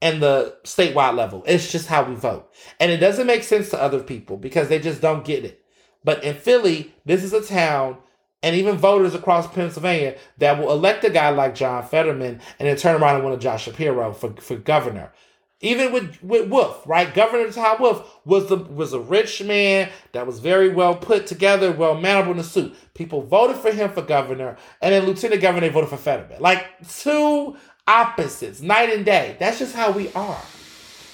and 0.00 0.22
the 0.22 0.56
statewide 0.64 1.16
level. 1.16 1.42
It's 1.46 1.72
just 1.72 1.86
how 1.86 2.04
we 2.04 2.14
vote. 2.14 2.52
And 2.78 2.90
it 2.90 2.98
doesn't 2.98 3.26
make 3.26 3.42
sense 3.42 3.70
to 3.70 3.82
other 3.82 4.02
people 4.02 4.36
because 4.36 4.68
they 4.68 4.78
just 4.78 5.00
don't 5.00 5.24
get 5.24 5.44
it. 5.44 5.62
But 6.04 6.22
in 6.22 6.34
Philly, 6.34 6.94
this 7.04 7.24
is 7.24 7.32
a 7.32 7.42
town 7.42 7.98
and 8.42 8.54
even 8.54 8.76
voters 8.76 9.14
across 9.14 9.52
Pennsylvania 9.52 10.16
that 10.36 10.58
will 10.58 10.70
elect 10.70 11.02
a 11.04 11.10
guy 11.10 11.30
like 11.30 11.54
John 11.54 11.82
Fetterman 11.82 12.40
and 12.58 12.68
then 12.68 12.76
turn 12.76 13.00
around 13.00 13.16
and 13.16 13.24
want 13.24 13.36
a 13.36 13.40
Josh 13.40 13.64
Shapiro 13.64 14.12
for, 14.12 14.34
for 14.36 14.56
governor. 14.56 15.12
Even 15.60 15.92
with, 15.92 16.22
with 16.22 16.50
Wolf, 16.50 16.86
right? 16.86 17.14
Governor 17.14 17.50
Tom 17.50 17.80
Wolf 17.80 18.20
was 18.24 18.48
the 18.48 18.56
was 18.56 18.92
a 18.92 19.00
rich 19.00 19.42
man 19.42 19.88
that 20.12 20.26
was 20.26 20.40
very 20.40 20.68
well 20.68 20.94
put 20.94 21.26
together, 21.26 21.72
well 21.72 21.94
mannered 21.94 22.30
in 22.30 22.38
a 22.38 22.44
suit. 22.44 22.74
People 22.92 23.22
voted 23.22 23.56
for 23.56 23.70
him 23.70 23.90
for 23.90 24.02
governor, 24.02 24.56
and 24.82 24.92
then 24.92 25.06
lieutenant 25.06 25.40
governor 25.40 25.66
they 25.66 25.72
voted 25.72 25.88
for 25.88 25.96
Fetterman. 25.96 26.42
Like 26.42 26.66
two 26.88 27.56
opposites, 27.86 28.60
night 28.60 28.90
and 28.90 29.04
day. 29.04 29.36
That's 29.38 29.58
just 29.58 29.74
how 29.74 29.90
we 29.90 30.12
are. 30.12 30.42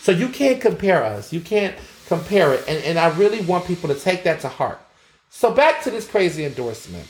So 0.00 0.12
you 0.12 0.28
can't 0.28 0.60
compare 0.60 1.04
us. 1.04 1.32
You 1.32 1.40
can't 1.40 1.76
compare 2.06 2.54
it. 2.54 2.64
And, 2.66 2.82
and 2.84 2.98
I 2.98 3.16
really 3.16 3.42
want 3.42 3.66
people 3.66 3.88
to 3.88 3.94
take 3.94 4.24
that 4.24 4.40
to 4.40 4.48
heart. 4.48 4.80
So 5.28 5.52
back 5.52 5.82
to 5.82 5.90
this 5.90 6.08
crazy 6.08 6.44
endorsement. 6.44 7.06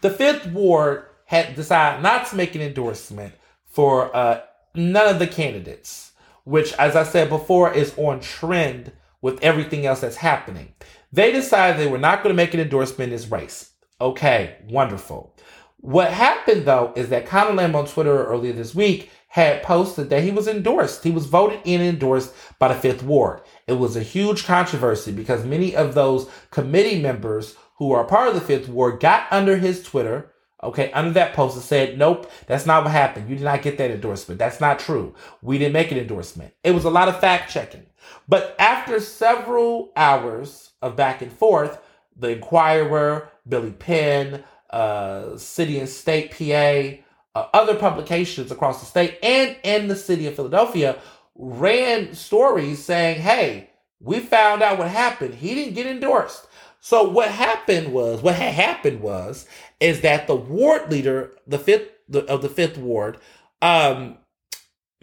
The 0.00 0.10
fifth 0.10 0.46
ward 0.46 1.06
had 1.24 1.56
decided 1.56 2.02
not 2.02 2.26
to 2.28 2.36
make 2.36 2.54
an 2.54 2.60
endorsement 2.60 3.34
for 3.66 4.14
uh, 4.14 4.42
none 4.74 5.08
of 5.08 5.18
the 5.18 5.26
candidates, 5.26 6.12
which, 6.44 6.72
as 6.74 6.96
I 6.96 7.02
said 7.02 7.28
before, 7.28 7.72
is 7.72 7.94
on 7.96 8.20
trend 8.20 8.92
with 9.20 9.42
everything 9.42 9.86
else 9.86 10.00
that's 10.00 10.16
happening. 10.16 10.74
They 11.12 11.32
decided 11.32 11.78
they 11.78 11.90
were 11.90 11.98
not 11.98 12.22
going 12.22 12.34
to 12.34 12.36
make 12.36 12.54
an 12.54 12.60
endorsement 12.60 13.10
in 13.12 13.16
this 13.16 13.30
race. 13.30 13.70
Okay, 14.00 14.56
wonderful. 14.68 15.34
What 15.80 16.12
happened 16.12 16.64
though 16.64 16.92
is 16.96 17.08
that 17.08 17.26
Conor 17.26 17.54
Lamb 17.54 17.76
on 17.76 17.86
Twitter 17.86 18.26
earlier 18.26 18.52
this 18.52 18.74
week 18.74 19.10
had 19.28 19.62
posted 19.62 20.10
that 20.10 20.22
he 20.22 20.30
was 20.30 20.48
endorsed. 20.48 21.04
He 21.04 21.10
was 21.10 21.26
voted 21.26 21.60
in 21.64 21.80
and 21.80 21.90
endorsed 21.90 22.34
by 22.58 22.68
the 22.68 22.74
Fifth 22.74 23.02
Ward. 23.02 23.42
It 23.66 23.74
was 23.74 23.96
a 23.96 24.02
huge 24.02 24.44
controversy 24.44 25.12
because 25.12 25.44
many 25.44 25.76
of 25.76 25.94
those 25.94 26.28
committee 26.50 27.00
members 27.00 27.56
who 27.76 27.92
are 27.92 28.04
part 28.04 28.28
of 28.28 28.34
the 28.34 28.40
Fifth 28.40 28.68
Ward 28.68 29.00
got 29.00 29.26
under 29.30 29.56
his 29.56 29.82
Twitter 29.82 30.32
Okay, 30.62 30.90
under 30.92 31.12
that 31.12 31.34
post 31.34 31.56
it 31.56 31.60
said, 31.60 31.98
nope, 31.98 32.30
that's 32.46 32.66
not 32.66 32.82
what 32.82 32.90
happened. 32.90 33.30
You 33.30 33.36
did 33.36 33.44
not 33.44 33.62
get 33.62 33.78
that 33.78 33.92
endorsement. 33.92 34.38
That's 34.40 34.60
not 34.60 34.80
true. 34.80 35.14
We 35.40 35.56
didn't 35.56 35.72
make 35.72 35.92
an 35.92 35.98
endorsement. 35.98 36.52
It 36.64 36.72
was 36.72 36.84
a 36.84 36.90
lot 36.90 37.08
of 37.08 37.20
fact 37.20 37.52
checking. 37.52 37.86
But 38.26 38.56
after 38.58 38.98
several 39.00 39.92
hours 39.96 40.70
of 40.82 40.96
back 40.96 41.22
and 41.22 41.32
forth, 41.32 41.78
the 42.16 42.30
Inquirer, 42.30 43.30
Billy 43.48 43.70
Penn, 43.70 44.42
uh, 44.70 45.36
City 45.36 45.78
and 45.78 45.88
State 45.88 46.32
PA, 46.32 47.02
uh, 47.38 47.48
other 47.54 47.76
publications 47.76 48.50
across 48.50 48.80
the 48.80 48.86
state 48.86 49.18
and 49.22 49.56
in 49.62 49.86
the 49.86 49.96
city 49.96 50.26
of 50.26 50.34
Philadelphia 50.34 50.98
ran 51.36 52.12
stories 52.14 52.84
saying, 52.84 53.20
hey, 53.20 53.70
we 54.00 54.18
found 54.18 54.62
out 54.62 54.78
what 54.78 54.88
happened. 54.88 55.34
He 55.34 55.54
didn't 55.54 55.74
get 55.74 55.86
endorsed. 55.86 56.46
So 56.80 57.08
what 57.08 57.28
happened 57.28 57.92
was, 57.92 58.22
what 58.22 58.36
had 58.36 58.54
happened 58.54 59.00
was, 59.00 59.46
is 59.80 60.00
that 60.00 60.26
the 60.26 60.36
ward 60.36 60.90
leader, 60.90 61.32
the 61.46 61.58
fifth 61.58 61.90
the, 62.08 62.24
of 62.26 62.42
the 62.42 62.48
fifth 62.48 62.78
ward, 62.78 63.18
um, 63.62 64.18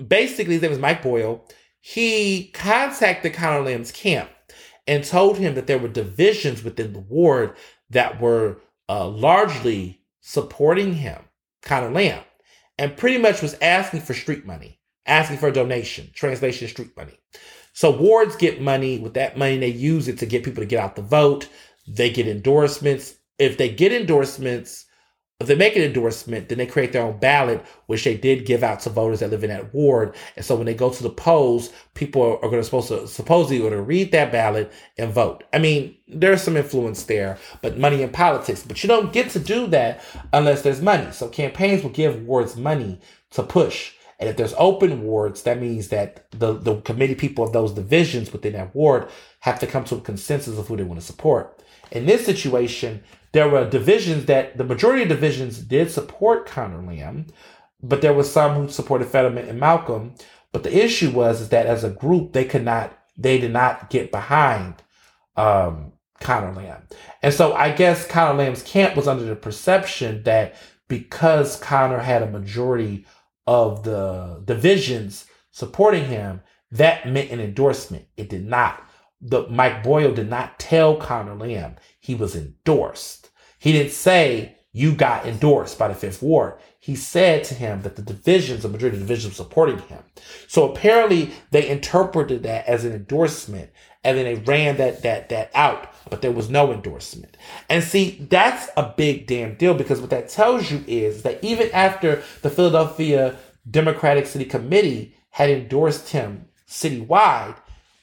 basically 0.06 0.54
his 0.54 0.62
name 0.62 0.72
is 0.72 0.80
Mike 0.80 1.04
Boyle. 1.04 1.46
He 1.80 2.50
contacted 2.54 3.34
Conor 3.34 3.62
Lamb's 3.62 3.92
camp 3.92 4.30
and 4.88 5.04
told 5.04 5.38
him 5.38 5.56
that 5.56 5.68
there 5.68 5.78
were 5.78 5.88
divisions 5.88 6.64
within 6.64 6.94
the 6.94 7.00
ward 7.00 7.56
that 7.90 8.20
were 8.20 8.58
uh, 8.90 9.08
largely 9.08 10.02
supporting 10.22 10.96
him, 10.96 11.22
Conor 11.62 11.92
Lamb, 11.92 12.24
and 12.78 12.98
pretty 12.98 13.18
much 13.18 13.42
was 13.42 13.56
asking 13.62 14.02
for 14.02 14.14
street 14.14 14.46
money, 14.46 14.80
asking 15.06 15.38
for 15.38 15.48
a 15.48 15.54
donation, 15.54 16.10
translation 16.14 16.68
street 16.68 16.96
money. 16.98 17.20
So 17.74 17.92
wards 17.92 18.36
get 18.36 18.62
money. 18.62 19.00
With 19.00 19.16
that 19.16 19.38
money, 19.38 19.58
they 19.58 19.68
use 19.68 20.08
it 20.08 20.18
to 20.20 20.26
get 20.26 20.44
people 20.44 20.64
to 20.64 20.68
get 20.68 20.80
out 20.80 20.96
the 20.96 21.02
vote. 21.02 21.50
They 21.88 22.10
get 22.10 22.28
endorsements. 22.28 23.16
If 23.38 23.58
they 23.58 23.70
get 23.70 23.92
endorsements, 23.92 24.86
if 25.42 25.48
they 25.48 25.56
make 25.56 25.76
an 25.76 25.82
endorsement, 25.82 26.48
then 26.48 26.60
they 26.60 26.66
create 26.66 26.94
their 26.94 27.04
own 27.04 27.20
ballot, 27.20 27.66
which 27.88 28.06
they 28.06 28.16
did 28.16 28.46
give 28.46 28.64
out 28.64 28.80
to 28.82 28.90
voters 28.90 29.20
that 29.20 29.32
live 29.32 29.44
in 29.44 29.50
that 29.50 29.74
ward. 29.74 30.16
And 30.38 30.46
so 30.46 30.56
when 30.56 30.66
they 30.66 30.74
go 30.74 30.90
to 30.90 31.04
the 31.04 31.10
polls, 31.10 31.74
people 31.94 32.22
are, 32.22 32.36
are 32.38 32.50
going 32.50 32.62
to 32.62 32.64
supposed 32.64 32.88
to 32.88 33.06
supposedly 33.06 33.60
going 33.60 33.72
to 33.72 33.82
read 33.82 34.14
that 34.14 34.32
ballot 34.32 34.72
and 34.98 35.12
vote. 35.12 35.44
I 35.52 35.60
mean, 35.60 35.98
there's 36.08 36.42
some 36.42 36.56
influence 36.56 37.04
there, 37.04 37.38
but 37.62 37.78
money 37.78 38.02
in 38.02 38.12
politics. 38.12 38.64
But 38.66 38.82
you 38.82 38.88
don't 38.88 39.12
get 39.12 39.30
to 39.32 39.40
do 39.40 39.68
that 39.68 40.02
unless 40.32 40.62
there's 40.62 40.82
money. 40.82 41.12
So 41.12 41.28
campaigns 41.28 41.84
will 41.84 41.90
give 41.90 42.24
wards 42.24 42.56
money 42.56 43.02
to 43.32 43.44
push. 43.44 43.92
And 44.20 44.30
if 44.30 44.38
there's 44.38 44.54
open 44.58 45.04
wards, 45.04 45.44
that 45.44 45.60
means 45.60 45.90
that 45.90 46.32
the, 46.32 46.54
the 46.54 46.80
committee 46.82 47.16
people 47.16 47.44
of 47.44 47.52
those 47.52 47.74
divisions 47.74 48.32
within 48.32 48.54
that 48.54 48.74
ward 48.74 49.10
have 49.42 49.60
to 49.60 49.68
come 49.68 49.84
to 49.86 49.96
a 49.96 50.02
consensus 50.02 50.58
of 50.58 50.68
who 50.68 50.78
they 50.78 50.84
want 50.84 51.02
to 51.02 51.06
support. 51.06 51.62
In 51.92 52.06
this 52.06 52.26
situation, 52.26 53.04
there 53.36 53.50
were 53.50 53.70
divisions 53.70 54.28
that 54.28 54.58
the 54.58 54.64
majority 54.64 55.04
of 55.04 55.10
divisions 55.10 55.58
did 55.60 55.92
support 55.92 56.46
Conor 56.46 56.82
Lamb, 56.82 57.28
but 57.84 58.02
there 58.02 58.14
was 58.14 58.32
some 58.32 58.56
who 58.56 58.70
supported 58.70 59.10
Fetterman 59.10 59.50
and 59.50 59.60
Malcolm. 59.60 60.16
But 60.54 60.64
the 60.64 60.86
issue 60.86 61.12
was 61.12 61.42
is 61.42 61.50
that 61.50 61.66
as 61.66 61.84
a 61.84 61.90
group, 61.90 62.32
they 62.32 62.46
could 62.46 62.64
not, 62.64 62.98
they 63.18 63.38
did 63.38 63.52
not 63.52 63.90
get 63.90 64.10
behind 64.10 64.76
um, 65.36 65.92
Conor 66.22 66.54
Lamb. 66.54 66.84
And 67.22 67.34
so 67.34 67.54
I 67.54 67.72
guess 67.72 68.08
Conor 68.08 68.38
Lamb's 68.38 68.64
camp 68.64 68.96
was 68.96 69.06
under 69.06 69.26
the 69.26 69.36
perception 69.36 70.24
that 70.24 70.56
because 70.88 71.58
Conor 71.58 72.00
had 72.00 72.24
a 72.24 72.32
majority 72.32 73.06
of 73.46 73.84
the 73.84 74.44
divisions 74.46 75.26
supporting 75.52 76.06
him, 76.06 76.40
that 76.72 77.06
meant 77.06 77.32
an 77.32 77.42
endorsement. 77.42 78.06
It 78.16 78.30
did 78.30 78.46
not. 78.46 78.82
The 79.20 79.46
Mike 79.50 79.84
Boyle 79.84 80.14
did 80.14 80.30
not 80.30 80.58
tell 80.58 80.96
Conor 80.96 81.36
Lamb 81.36 81.76
he 82.00 82.16
was 82.16 82.34
endorsed. 82.34 83.25
He 83.66 83.72
didn't 83.72 83.94
say 83.94 84.58
you 84.74 84.94
got 84.94 85.26
endorsed 85.26 85.80
by 85.80 85.88
the 85.88 85.96
Fifth 85.96 86.22
Ward. 86.22 86.54
He 86.80 86.96
said 86.96 87.44
to 87.46 87.56
him 87.56 87.82
that 87.82 87.96
the 87.96 88.04
divisions, 88.04 88.62
the 88.62 88.70
majority 88.70 89.00
divisions 89.00 89.38
supported 89.38 89.82
him. 89.82 90.04
So 90.48 90.72
apparently 90.72 91.32
they 91.50 91.68
interpreted 91.68 92.44
that 92.44 92.68
as 92.68 92.86
an 92.86 92.94
endorsement 92.94 93.72
and 94.04 94.20
then 94.20 94.26
they 94.26 94.36
ran 94.36 94.78
that 94.78 95.02
that 95.02 95.30
that 95.30 95.50
out, 95.56 95.92
but 96.12 96.22
there 96.22 96.32
was 96.32 96.48
no 96.48 96.72
endorsement. 96.72 97.38
And 97.68 97.84
see, 97.84 98.28
that's 98.30 98.70
a 98.78 98.94
big 98.96 99.26
damn 99.26 99.56
deal 99.56 99.74
because 99.74 100.00
what 100.00 100.12
that 100.12 100.30
tells 100.30 100.70
you 100.70 100.84
is 100.86 101.24
that 101.24 101.44
even 101.44 101.72
after 101.72 102.22
the 102.44 102.52
Philadelphia 102.52 103.36
Democratic 103.68 104.28
City 104.28 104.46
Committee 104.46 105.18
had 105.32 105.50
endorsed 105.50 106.10
him 106.10 106.50
citywide, 106.68 107.56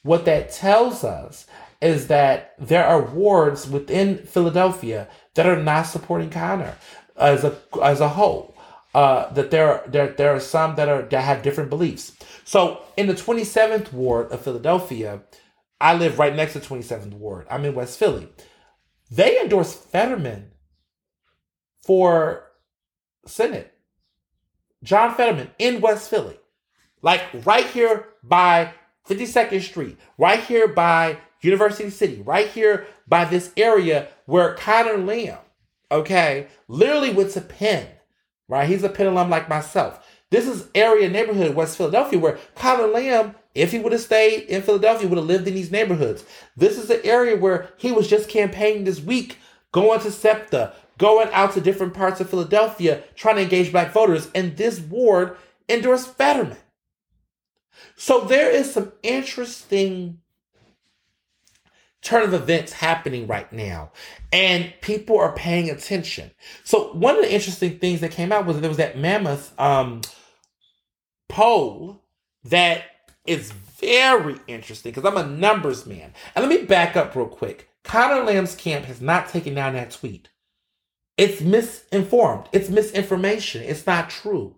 what 0.03 0.25
that 0.25 0.51
tells 0.51 1.05
us 1.05 1.47
is 1.83 2.07
that 2.07 2.55
there 2.59 2.87
are 2.87 3.03
wards 3.03 3.69
within 3.69 4.17
Philadelphia 4.19 5.09
that 5.35 5.47
are 5.47 5.63
not 5.63 5.85
supporting 5.85 6.31
Conor 6.31 6.77
as 7.17 7.45
a 7.45 7.59
as 7.83 8.01
a 8.01 8.09
whole. 8.11 8.55
uh, 8.95 9.33
that 9.35 9.51
there 9.53 9.69
are, 9.69 9.89
there 9.89 10.09
there 10.09 10.35
are 10.35 10.41
some 10.41 10.77
that 10.77 10.89
are 10.91 11.03
that 11.05 11.23
have 11.23 11.43
different 11.43 11.71
beliefs. 11.71 12.17
So 12.45 12.83
in 12.97 13.09
the 13.09 13.15
27th 13.15 13.93
ward 13.93 14.33
of 14.33 14.43
Philadelphia, 14.43 15.23
I 15.81 15.95
live 15.95 16.19
right 16.19 16.35
next 16.37 16.55
to 16.55 16.61
27th 16.61 17.15
ward. 17.15 17.47
I'm 17.51 17.65
in 17.65 17.75
West 17.75 17.99
Philly. 17.99 18.29
They 19.11 19.41
endorsed 19.41 19.85
Fetterman 19.91 20.53
for 21.85 22.45
Senate. 23.27 23.75
John 24.85 25.15
Fetterman 25.15 25.51
in 25.59 25.81
West 25.81 26.11
Philly. 26.11 26.39
Like 27.03 27.23
right 27.47 27.67
here 27.67 28.09
by 28.23 28.75
52nd 29.09 29.63
Street, 29.63 29.99
right 30.19 30.41
here 30.41 30.69
by 30.69 31.19
University 31.43 31.91
City, 31.91 32.23
right 32.23 32.49
here 32.49 32.87
by 33.07 33.25
this 33.25 33.53
area 33.57 34.09
where 34.27 34.55
Conor 34.55 34.99
Lamb, 34.99 35.39
okay, 35.91 36.47
literally 36.69 37.13
went 37.13 37.31
to 37.33 37.41
Penn, 37.41 37.87
right? 38.49 38.69
He's 38.69 38.85
a 38.85 38.89
Penn 38.89 39.09
alum 39.09 39.29
like 39.29 39.49
myself. 39.49 40.07
This 40.31 40.47
is 40.47 40.69
area 40.75 41.11
neighborhood, 41.11 41.55
West 41.55 41.77
Philadelphia, 41.77 42.19
where 42.19 42.39
Conor 42.55 42.87
Lamb, 42.87 43.35
if 43.55 43.73
he 43.73 43.79
would 43.79 43.93
have 43.93 44.01
stayed 44.01 44.45
in 44.45 44.63
Philadelphia, 44.63 45.07
would 45.07 45.19
have 45.19 45.27
lived 45.27 45.47
in 45.47 45.55
these 45.55 45.71
neighborhoods. 45.71 46.25
This 46.57 46.79
is 46.79 46.89
the 46.89 47.05
area 47.05 47.37
where 47.37 47.69
he 47.77 47.93
was 47.93 48.09
just 48.09 48.31
campaigning 48.31 48.85
this 48.85 49.01
week, 49.01 49.37
going 49.73 50.01
to 50.01 50.11
SEPTA, 50.11 50.73
going 50.97 51.29
out 51.33 51.53
to 51.53 51.61
different 51.61 51.93
parts 51.93 52.21
of 52.21 52.31
Philadelphia, 52.31 53.03
trying 53.15 53.37
to 53.37 53.43
engage 53.43 53.73
black 53.73 53.93
voters. 53.93 54.31
And 54.35 54.57
this 54.57 54.81
ward 54.81 55.37
endorsed 55.69 56.15
Fetterman. 56.15 56.57
So 57.97 58.21
there 58.21 58.51
is 58.51 58.73
some 58.73 58.93
interesting 59.03 60.22
turn 62.03 62.25
of 62.25 62.35
events 62.35 62.73
happening 62.73 63.27
right 63.27 63.53
now 63.53 63.91
and 64.33 64.73
people 64.81 65.19
are 65.19 65.33
paying 65.33 65.71
attention. 65.71 66.31
So 66.65 66.93
one 66.95 67.17
of 67.17 67.23
the 67.23 67.33
interesting 67.33 67.79
things 67.79 68.01
that 68.01 68.11
came 68.11 68.33
out 68.33 68.45
was 68.45 68.61
there 68.61 68.69
was 68.69 68.79
that 68.79 68.99
Monmouth 68.99 69.59
um, 69.59 70.03
poll 71.29 72.03
that 72.45 72.85
is 73.25 73.53
very 73.53 74.37
interesting 74.47 74.93
because 74.93 75.05
i'm 75.05 75.17
a 75.17 75.27
numbers 75.27 75.87
man. 75.87 76.13
And 76.35 76.45
let 76.45 76.49
me 76.49 76.67
back 76.67 76.97
up 76.97 77.15
real 77.15 77.27
quick. 77.27 77.69
Conor 77.85 78.25
Lamb's 78.25 78.55
camp 78.55 78.85
has 78.85 79.01
not 79.01 79.29
taken 79.29 79.55
down 79.55 79.75
that 79.75 79.91
tweet. 79.91 80.29
It's 81.17 81.41
misinformed. 81.41 82.49
It's 82.53 82.69
misinformation. 82.69 83.63
It's 83.63 83.87
not 83.87 84.09
true. 84.09 84.57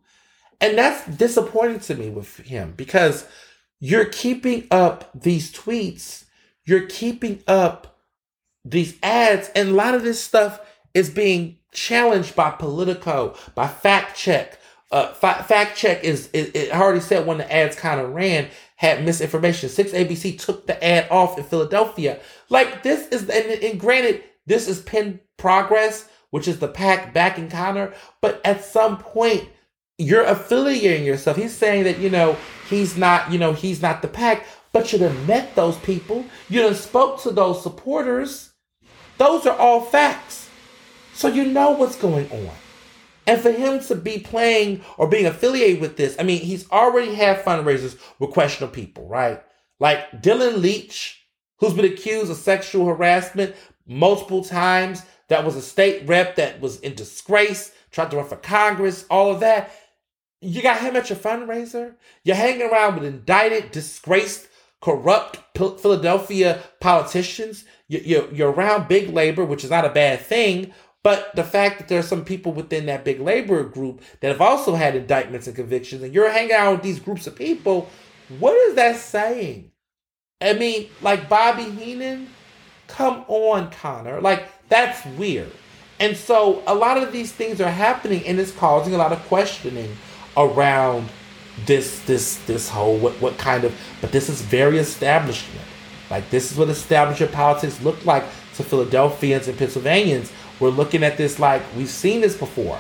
And 0.61 0.79
that's 0.79 1.07
disappointing 1.16 1.81
to 1.81 1.95
me 1.95 2.11
with 2.11 2.37
him 2.39 2.75
because 2.77 3.27
you're 3.81 4.07
keeping 4.07 4.66
up 4.71 5.11
these 5.15 5.53
tweets, 5.53 6.24
you're 6.65 6.86
keeping 6.86 7.43
up 7.47 7.99
these 8.65 8.97
ads, 9.03 9.51
and 9.55 9.70
a 9.70 9.74
lot 9.74 9.95
of 9.95 10.03
this 10.03 10.23
stuff 10.23 10.61
is 10.95 11.11
being 11.11 11.59
challenged 11.73 12.35
by 12.35 12.51
Politico, 12.51 13.36
by 13.55 13.69
Fact 13.69 14.16
Check. 14.16 14.59
Uh, 14.95 15.12
fact 15.12 15.77
check 15.77 16.05
is, 16.05 16.31
it, 16.32 16.55
it 16.55 16.73
already 16.73 17.01
said 17.01 17.27
when 17.27 17.39
the 17.39 17.53
ads 17.53 17.74
kind 17.74 18.01
of 18.01 18.15
ran 18.15 18.49
had 18.77 19.05
misinformation. 19.05 19.69
Six 19.69 19.91
ABC 19.91 20.39
took 20.39 20.69
the 20.69 20.85
ad 20.85 21.09
off 21.11 21.36
in 21.36 21.43
Philadelphia. 21.43 22.20
Like 22.49 22.85
this 22.85 23.09
is, 23.09 23.23
and, 23.23 23.65
and 23.65 23.81
granted, 23.81 24.23
this 24.47 24.69
is 24.69 24.82
Penn 24.82 25.19
Progress, 25.36 26.09
which 26.31 26.47
is 26.47 26.61
the 26.61 26.69
PAC 26.69 27.12
backing 27.12 27.49
Conor, 27.49 27.93
but 28.20 28.41
at 28.45 28.65
some 28.65 28.99
point 28.99 29.49
you're 29.99 30.24
affiliating 30.24 31.05
yourself. 31.05 31.36
He's 31.36 31.57
saying 31.57 31.85
that, 31.85 31.99
you 31.99 32.11
know, 32.11 32.36
he's 32.69 32.97
not, 32.97 33.32
you 33.32 33.39
know, 33.39 33.53
he's 33.53 33.82
not 33.82 34.01
the 34.03 34.09
PAC, 34.09 34.47
but 34.75 34.93
you'd 34.93 35.03
have 35.03 35.29
met 35.29 35.55
those 35.55 35.79
people. 35.79 36.25
You'd 36.49 36.65
have 36.65 36.77
spoke 36.77 37.23
to 37.23 37.31
those 37.31 37.63
supporters. 37.63 38.51
Those 39.19 39.47
are 39.47 39.57
all 39.57 39.81
facts. 39.81 40.51
So 41.15 41.29
you 41.29 41.45
know 41.45 41.71
what's 41.71 41.95
going 41.95 42.29
on. 42.33 42.51
And 43.25 43.41
for 43.41 43.53
him 43.53 43.79
to 43.85 43.95
be 43.95 44.19
playing 44.19 44.83
or 44.99 45.07
being 45.07 45.27
affiliated 45.27 45.81
with 45.81 45.97
this, 45.97 46.17
I 46.19 46.25
mean, 46.25 46.41
he's 46.41 46.69
already 46.73 47.15
had 47.15 47.45
fundraisers 47.45 47.97
with 48.19 48.33
questionable 48.33 48.75
people, 48.75 49.07
right? 49.07 49.43
Like 49.79 50.11
Daylin 50.21 50.61
Leach, 50.61 51.25
who's 51.59 51.73
been 51.73 51.85
accused 51.85 52.33
of 52.33 52.37
sexual 52.37 52.87
harassment 52.87 53.55
multiple 53.87 54.43
times, 54.43 55.03
that 55.29 55.45
was 55.45 55.55
a 55.55 55.63
state 55.63 56.07
rep 56.09 56.35
that 56.35 56.61
was 56.61 56.81
in 56.81 56.97
disgrace, 56.97 57.71
tried 57.93 58.11
to 58.11 58.17
run 58.17 58.27
for 58.27 58.37
Congress, 58.37 59.07
all 59.09 59.31
of 59.31 59.39
that. 59.41 59.73
You 60.41 60.63
got 60.63 60.81
him 60.81 60.97
at 60.97 61.11
your 61.11 61.19
fundraiser. 61.19 61.95
You're 62.25 62.37
hanging 62.37 62.69
around 62.69 62.97
with 62.97 63.05
indicted, 63.05 63.71
disgraced, 63.71 64.49
corrupt 64.85 65.39
Philadelphia 65.56 66.62
politicians. 66.78 67.65
You're, 67.89 68.31
you're 68.31 68.52
around 68.52 68.86
big 68.86 69.09
labor, 69.09 69.43
which 69.44 69.65
is 69.65 69.70
not 69.70 69.86
a 69.86 69.90
bad 69.90 70.20
thing. 70.20 70.74
But 71.02 71.35
the 71.35 71.44
fact 71.44 71.78
that 71.78 71.89
there 71.89 71.98
are 71.98 72.02
some 72.02 72.24
people 72.24 72.52
within 72.52 72.86
that 72.86 73.05
big 73.05 73.20
labor 73.20 73.65
group 73.65 74.02
that 74.20 74.28
have 74.28 74.43
also 74.43 74.74
had 74.74 74.94
indictments 74.94 75.47
and 75.47 75.56
convictions, 75.56 76.02
and 76.02 76.15
you're 76.15 76.31
hanging 76.31 76.52
out 76.52 76.73
with 76.73 76.82
these 76.82 77.01
groups 77.01 77.27
of 77.27 77.35
people, 77.35 77.89
what 78.39 78.55
is 78.69 78.74
that 78.74 78.97
saying? 78.97 79.70
I 80.43 80.52
mean, 80.52 80.90
like 81.01 81.28
Bobby 81.31 81.65
Henon, 81.65 82.27
come 82.86 83.24
on, 83.28 83.70
Conor. 83.70 84.20
Like, 84.20 84.48
that's 84.69 85.05
weird. 85.16 85.51
And 85.98 86.16
so 86.16 86.62
a 86.66 86.74
lot 86.74 86.98
of 86.98 87.12
these 87.12 87.32
things 87.32 87.61
are 87.61 87.70
happening 87.70 88.27
and 88.27 88.39
it's 88.39 88.52
causing 88.52 88.94
a 88.94 88.98
lot 88.98 89.12
of 89.12 89.23
questioning 89.28 89.97
around 90.36 91.09
this 91.67 92.01
this 92.01 92.37
this 92.47 92.69
whole 92.69 92.97
what 92.99 93.13
what 93.21 93.39
kind 93.39 93.65
of 93.65 93.75
but 94.01 94.13
this 94.13 94.29
is 94.29 94.43
very 94.43 94.79
establishment. 94.79 95.67
Like 96.11 96.29
this 96.31 96.53
is 96.53 96.59
what 96.59 96.69
establishment 96.69 97.33
politics 97.33 97.81
looked 97.83 98.05
like 98.05 98.25
to 98.57 98.65
Philadelphians 98.65 99.49
and 99.49 99.57
Pennsylvanians. 99.57 100.33
We're 100.61 100.71
looking 100.71 101.03
at 101.03 101.17
this 101.17 101.39
like 101.39 101.63
we've 101.77 101.89
seen 101.89 102.21
this 102.21 102.37
before. 102.37 102.79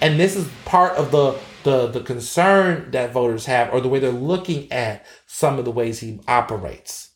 And 0.00 0.20
this 0.20 0.36
is 0.36 0.48
part 0.64 0.92
of 0.96 1.10
the 1.10 1.38
the 1.64 1.88
the 1.88 2.00
concern 2.00 2.90
that 2.92 3.12
voters 3.12 3.46
have 3.46 3.72
or 3.72 3.80
the 3.80 3.88
way 3.88 3.98
they're 3.98 4.10
looking 4.10 4.70
at 4.70 5.04
some 5.26 5.58
of 5.58 5.64
the 5.64 5.72
ways 5.72 6.00
he 6.00 6.20
operates. 6.28 7.10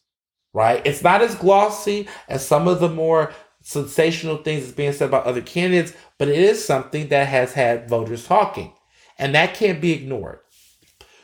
Right? 0.53 0.83
It's 0.85 1.03
not 1.03 1.23
as 1.23 1.37
glossy 1.37 2.09
as 2.29 2.45
some 2.45 2.67
of 2.67 2.81
the 2.81 2.89
more 2.89 3.33
sensational 3.63 4.39
things 4.39 4.63
that's 4.63 4.75
being 4.75 4.93
said 4.93 5.09
about 5.09 5.27
other 5.27 5.43
candidates, 5.43 5.93
but 6.19 6.29
it 6.29 6.39
is 6.39 6.65
something 6.65 7.09
that 7.09 7.29
has 7.29 7.53
had 7.53 7.89
voters 7.89 8.27
talking 8.27 8.73
and 9.21 9.35
that 9.35 9.55
can't 9.55 9.81
be 9.81 9.93
ignored. 9.93 10.41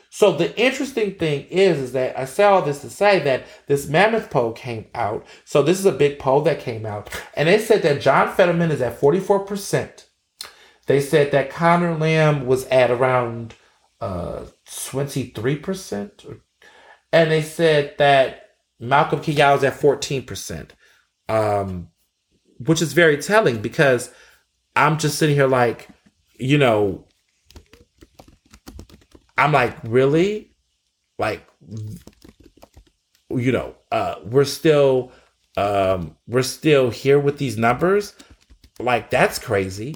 So 0.09 0.31
the 0.31 0.57
interesting 0.59 1.15
thing 1.15 1.45
is, 1.49 1.79
is 1.79 1.91
that 1.91 2.17
I 2.17 2.25
say 2.25 2.43
all 2.43 2.61
this 2.61 2.81
to 2.81 2.89
say 2.89 3.19
that 3.19 3.45
this 3.67 3.87
Monmouth 3.87 4.29
poll 4.29 4.51
came 4.53 4.87
out. 4.95 5.25
So 5.45 5.61
this 5.61 5.79
is 5.79 5.85
a 5.85 5.91
big 5.91 6.17
poll 6.17 6.41
that 6.41 6.59
came 6.59 6.85
out, 6.85 7.09
and 7.35 7.47
they 7.47 7.59
said 7.59 7.83
that 7.83 8.01
John 8.01 8.33
Fetterman 8.33 8.71
is 8.71 8.81
at 8.81 8.99
forty 8.99 9.19
four 9.19 9.39
percent. 9.39 10.07
They 10.87 11.01
said 11.01 11.31
that 11.31 11.49
Conor 11.49 11.95
Lamb 11.95 12.45
was 12.45 12.65
at 12.67 12.89
around 12.89 13.55
uh, 13.99 14.45
twenty 14.85 15.25
three 15.25 15.57
percent, 15.57 16.25
and 17.11 17.29
they 17.29 17.41
said 17.41 17.95
that 17.97 18.43
Malcolm 18.79 19.19
Kenyatta 19.19 19.57
is 19.57 19.63
at 19.65 19.79
fourteen 19.79 20.23
percent, 20.23 20.73
um, 21.27 21.89
which 22.59 22.81
is 22.81 22.93
very 22.93 23.17
telling 23.17 23.61
because 23.61 24.11
I'm 24.75 24.97
just 24.97 25.17
sitting 25.17 25.35
here 25.35 25.47
like, 25.47 25.89
you 26.37 26.57
know, 26.57 27.06
I'm 29.37 29.51
like, 29.51 29.77
really? 29.83 30.51
Like, 31.19 31.47
you 33.29 33.51
know, 33.51 33.75
uh, 33.91 34.15
we're 34.23 34.45
still, 34.45 35.11
um, 35.55 36.15
we're 36.27 36.43
still 36.43 36.89
here 36.89 37.19
with 37.19 37.37
these 37.37 37.57
numbers. 37.57 38.13
Like, 38.79 39.09
that's 39.09 39.39
crazy. 39.39 39.95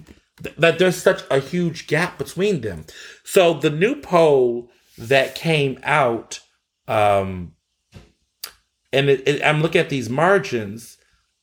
That 0.57 0.79
there's 0.79 1.01
such 1.01 1.23
a 1.29 1.39
huge 1.39 1.87
gap 1.87 2.17
between 2.17 2.61
them. 2.61 2.85
So 3.23 3.53
the 3.53 3.69
new 3.69 3.95
poll 3.95 4.69
that 4.97 5.35
came 5.35 5.79
out, 5.83 6.39
um, 6.87 7.53
and 8.91 9.09
it, 9.09 9.27
it, 9.27 9.45
I'm 9.45 9.61
looking 9.61 9.81
at 9.81 9.89
these 9.89 10.09
margins. 10.09 10.97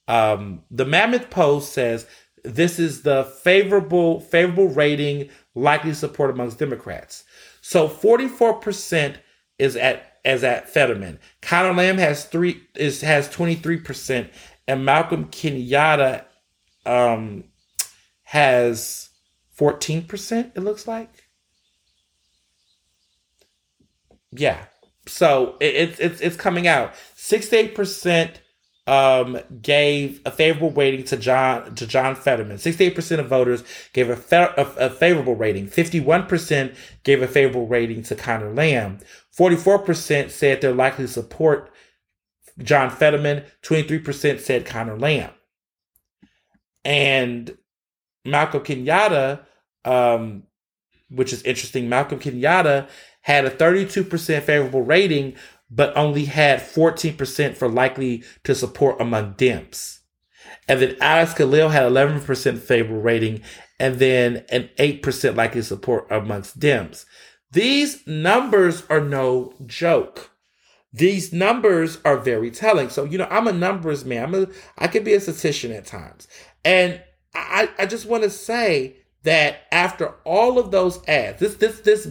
Um, 0.08 0.62
the 0.70 0.84
Monmouth 0.84 1.30
poll 1.30 1.60
says 1.60 2.06
this 2.44 2.78
is 2.78 3.02
the 3.02 3.24
favorable 3.42 4.20
favorable 4.20 4.68
rating 4.68 5.28
likely 5.54 5.94
support 5.94 6.30
amongst 6.30 6.58
Democrats. 6.58 7.24
So 7.69 7.86
44% 7.86 9.16
is 9.59 9.77
at 9.77 10.20
as 10.24 10.43
at 10.43 10.70
Fetterman. 10.70 11.19
Conor 11.43 11.74
Lamb 11.74 11.99
has 11.99 12.24
three 12.24 12.62
is 12.74 13.03
has 13.03 13.28
23%, 13.28 14.31
and 14.66 14.86
Malcolm 14.86 15.27
Kenyatta 15.27 16.24
um 16.86 17.45
has 18.23 19.11
14%, 19.59 20.53
it 20.57 20.61
looks 20.61 20.89
like. 20.89 21.11
Yeah. 24.32 24.65
So 25.07 25.59
it, 25.61 25.74
it's 25.74 26.01
it's 26.01 26.20
it's 26.23 26.36
coming 26.36 26.66
out. 26.66 26.95
68% 27.19 28.36
um, 28.89 29.39
gave 29.60 30.23
a 30.24 30.31
favorable 30.31 30.70
rating 30.70 31.05
to 31.05 31.19
John 31.19 31.74
to 31.74 31.86
John 31.86 32.16
Fetterman. 32.16 32.56
68% 32.56 33.20
of 33.20 33.28
voters 33.28 33.62
gave 33.93 34.09
a, 34.09 34.19
a, 34.56 34.86
a, 34.86 34.90
favorable 34.90 35.36
rating. 35.36 35.69
51% 35.69 36.74
gave 37.05 37.20
a 37.20 37.28
favorable 37.28 37.66
rating 37.66 38.02
to 38.05 38.15
Conor 38.15 38.55
Lamb. 38.55 38.98
44% 39.39 40.31
said 40.31 40.62
they're 40.62 40.73
likely 40.73 41.05
to 41.05 41.12
support 41.12 41.70
John 42.60 42.89
Fetterman. 42.89 43.44
23% 43.62 44.40
said 44.40 44.65
Conor 44.65 44.98
Lamb. 44.98 45.32
And 46.82 47.59
Malcolm 48.24 48.65
Kenyatta, 48.65 49.40
um, 49.85 50.44
which 51.10 51.35
is 51.35 51.43
interesting. 51.43 51.90
Malcolm 51.90 52.20
Kenyatta 52.20 52.89
had 53.20 53.44
a 53.44 53.51
32% 53.51 54.43
favorable 54.43 54.81
rating, 54.81 55.36
but 55.70 55.97
only 55.97 56.24
had 56.24 56.61
14% 56.61 57.57
for 57.57 57.69
likely 57.69 58.24
to 58.45 58.55
support 58.55 59.01
among 59.01 59.35
Dems. 59.35 59.99
And 60.66 60.81
then 60.81 60.97
Alex 61.01 61.35
Khalil 61.35 61.70
had 61.70 61.90
11% 61.90 62.59
favorable 62.59 63.03
rating 63.03 63.43
and 63.78 63.99
then 63.99 64.45
an 64.51 64.70
8% 64.78 65.36
likely 65.36 65.62
support 65.62 66.07
amongst 66.11 66.59
Dems. 66.59 67.05
These 67.51 68.07
numbers 68.07 68.85
are 68.90 69.01
no 69.01 69.55
joke. 69.66 70.31
These 70.93 71.32
numbers 71.32 71.99
are 72.05 72.16
very 72.16 72.51
telling. 72.51 72.89
So, 72.89 73.05
you 73.05 73.19
know, 73.19 73.28
I'm 73.31 73.47
a 73.47 73.53
numbers 73.53 74.05
man. 74.05 74.24
I'm 74.24 74.35
a, 74.35 74.47
I 74.78 74.89
can 74.89 75.05
be 75.05 75.15
a 75.15 75.20
statistician 75.20 75.73
at 75.73 75.86
times. 75.86 76.28
And 76.65 77.03
I, 77.35 77.70
I 77.78 77.86
just 77.86 78.07
want 78.07 78.24
to 78.24 78.31
say 78.31 78.97
that 79.23 79.62
after 79.73 80.15
all 80.24 80.59
of 80.59 80.70
those 80.70 81.07
ads, 81.09 81.40
this 81.40 81.57
this 81.57 81.81
this 81.81 82.09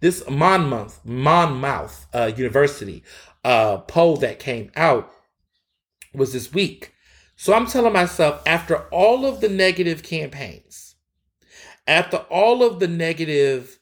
this 0.00 0.28
Monmouth 0.28 1.00
Monmouth 1.04 2.06
uh, 2.12 2.32
University 2.36 3.02
uh, 3.44 3.78
poll 3.78 4.16
that 4.18 4.38
came 4.38 4.70
out 4.76 5.12
was 6.12 6.32
this 6.32 6.52
week. 6.52 6.92
So 7.36 7.54
I'm 7.54 7.66
telling 7.66 7.92
myself, 7.92 8.42
after 8.46 8.78
all 8.88 9.24
of 9.24 9.40
the 9.40 9.48
negative 9.48 10.02
campaigns, 10.02 10.96
after 11.86 12.16
all 12.16 12.64
of 12.64 12.80
the 12.80 12.88
negative 12.88 13.78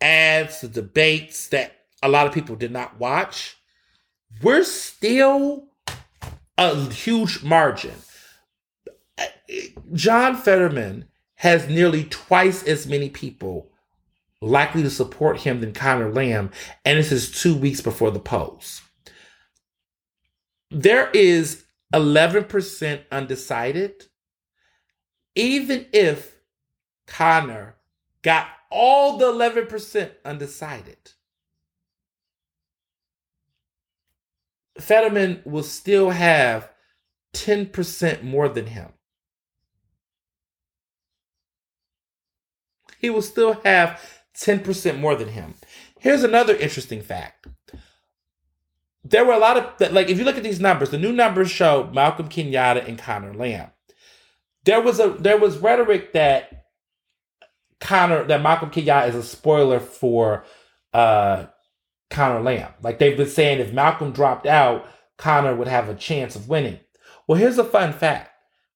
ads, 0.00 0.60
the 0.60 0.68
debates 0.68 1.48
that 1.48 1.72
a 2.02 2.08
lot 2.08 2.26
of 2.26 2.32
people 2.32 2.56
did 2.56 2.70
not 2.70 2.98
watch, 2.98 3.56
we're 4.42 4.64
still 4.64 5.68
a 6.56 6.90
huge 6.90 7.42
margin. 7.42 7.94
John 9.92 10.36
Fetterman 10.36 11.09
has 11.40 11.70
nearly 11.70 12.04
twice 12.04 12.62
as 12.64 12.86
many 12.86 13.08
people 13.08 13.66
likely 14.42 14.82
to 14.82 14.90
support 14.90 15.38
him 15.38 15.60
than 15.60 15.72
Conor 15.72 16.12
Lamb, 16.12 16.50
and 16.84 16.98
this 16.98 17.10
is 17.10 17.30
two 17.30 17.56
weeks 17.56 17.80
before 17.80 18.10
the 18.10 18.18
polls. 18.18 18.82
There 20.70 21.08
is 21.14 21.64
11% 21.94 23.04
undecided. 23.10 24.04
Even 25.34 25.86
if 25.94 26.36
Conor 27.06 27.76
got 28.20 28.48
all 28.70 29.16
the 29.16 29.24
11% 29.24 30.10
undecided, 30.26 31.12
Fetterman 34.78 35.40
will 35.46 35.62
still 35.62 36.10
have 36.10 36.70
10% 37.32 38.22
more 38.22 38.50
than 38.50 38.66
him. 38.66 38.92
He 43.00 43.08
will 43.08 43.22
still 43.22 43.54
have 43.64 43.98
10% 44.36 45.00
more 45.00 45.14
than 45.14 45.28
him. 45.28 45.54
Here's 45.98 46.22
another 46.22 46.54
interesting 46.54 47.00
fact. 47.00 47.46
There 49.02 49.24
were 49.24 49.32
a 49.32 49.38
lot 49.38 49.56
of 49.56 49.92
like 49.92 50.10
if 50.10 50.18
you 50.18 50.24
look 50.24 50.36
at 50.36 50.42
these 50.42 50.60
numbers, 50.60 50.90
the 50.90 50.98
new 50.98 51.12
numbers 51.12 51.50
show 51.50 51.90
Malcolm 51.94 52.28
Kenyatta 52.28 52.86
and 52.86 52.98
Conor 52.98 53.32
Lamb. 53.32 53.70
There 54.64 54.82
was 54.82 55.00
a 55.00 55.16
there 55.18 55.38
was 55.38 55.56
rhetoric 55.56 56.12
that 56.12 56.66
Conor 57.80 58.24
that 58.24 58.42
Malcolm 58.42 58.70
Kenyatta 58.70 59.08
is 59.08 59.14
a 59.14 59.22
spoiler 59.22 59.80
for 59.80 60.44
uh 60.92 61.46
Conor 62.10 62.42
Lamb. 62.42 62.74
Like 62.82 62.98
they've 62.98 63.16
been 63.16 63.28
saying 63.28 63.60
if 63.60 63.72
Malcolm 63.72 64.12
dropped 64.12 64.46
out, 64.46 64.86
Conor 65.16 65.56
would 65.56 65.68
have 65.68 65.88
a 65.88 65.94
chance 65.94 66.36
of 66.36 66.48
winning. 66.50 66.80
Well, 67.26 67.38
here's 67.38 67.58
a 67.58 67.64
fun 67.64 67.94
fact. 67.94 68.30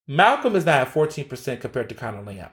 Malcolm 0.06 0.56
is 0.56 0.64
now 0.64 0.82
at 0.82 0.92
14% 0.92 1.60
compared 1.60 1.88
to 1.88 1.94
Conor 1.94 2.22
Lamb. 2.22 2.50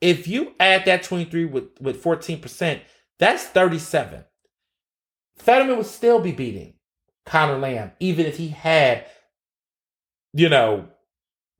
If 0.00 0.28
you 0.28 0.54
add 0.60 0.84
that 0.84 1.02
23 1.02 1.46
with, 1.46 1.80
with 1.80 2.02
14%, 2.02 2.80
that's 3.18 3.44
37. 3.44 4.24
Fetterman 5.36 5.76
would 5.78 5.86
still 5.86 6.20
be 6.20 6.32
beating 6.32 6.74
Conor 7.26 7.58
Lamb, 7.58 7.92
even 8.00 8.26
if 8.26 8.36
he 8.36 8.48
had, 8.48 9.06
you 10.32 10.48
know, 10.48 10.88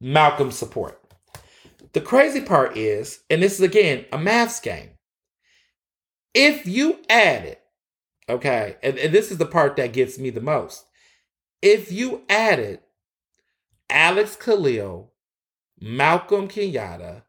Malcolm's 0.00 0.56
support. 0.56 1.00
The 1.92 2.00
crazy 2.00 2.40
part 2.40 2.76
is, 2.76 3.20
and 3.30 3.42
this 3.42 3.54
is 3.54 3.60
again 3.60 4.04
a 4.12 4.18
maths 4.18 4.60
game. 4.60 4.90
If 6.34 6.66
you 6.66 6.98
add 7.08 7.44
it 7.44 7.64
Okay. 8.28 8.76
And, 8.82 8.98
and 8.98 9.12
this 9.12 9.30
is 9.30 9.38
the 9.38 9.46
part 9.46 9.76
that 9.76 9.92
gets 9.92 10.18
me 10.18 10.30
the 10.30 10.40
most. 10.40 10.86
If 11.60 11.92
you 11.92 12.22
added 12.28 12.80
Alex 13.90 14.36
Khalil, 14.36 15.12
Malcolm 15.80 16.48
Kenyatta, 16.48 17.22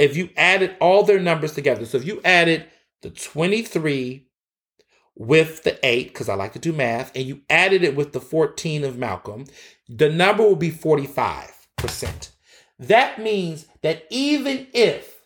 if 0.00 0.16
you 0.16 0.30
added 0.36 0.76
all 0.80 1.02
their 1.04 1.20
numbers 1.20 1.52
together, 1.54 1.86
so 1.86 1.98
if 1.98 2.06
you 2.06 2.20
added 2.24 2.66
the 3.02 3.10
23 3.10 4.26
with 5.16 5.62
the 5.64 5.78
8, 5.86 6.08
because 6.08 6.28
I 6.28 6.34
like 6.34 6.54
to 6.54 6.58
do 6.58 6.72
math, 6.72 7.12
and 7.14 7.26
you 7.26 7.42
added 7.50 7.84
it 7.84 7.96
with 7.96 8.12
the 8.12 8.20
14 8.20 8.84
of 8.84 8.98
Malcolm, 8.98 9.46
the 9.88 10.10
number 10.10 10.42
will 10.42 10.56
be 10.56 10.70
45%. 10.70 12.30
That 12.78 13.20
means 13.20 13.66
that 13.82 14.04
even 14.10 14.68
if 14.72 15.20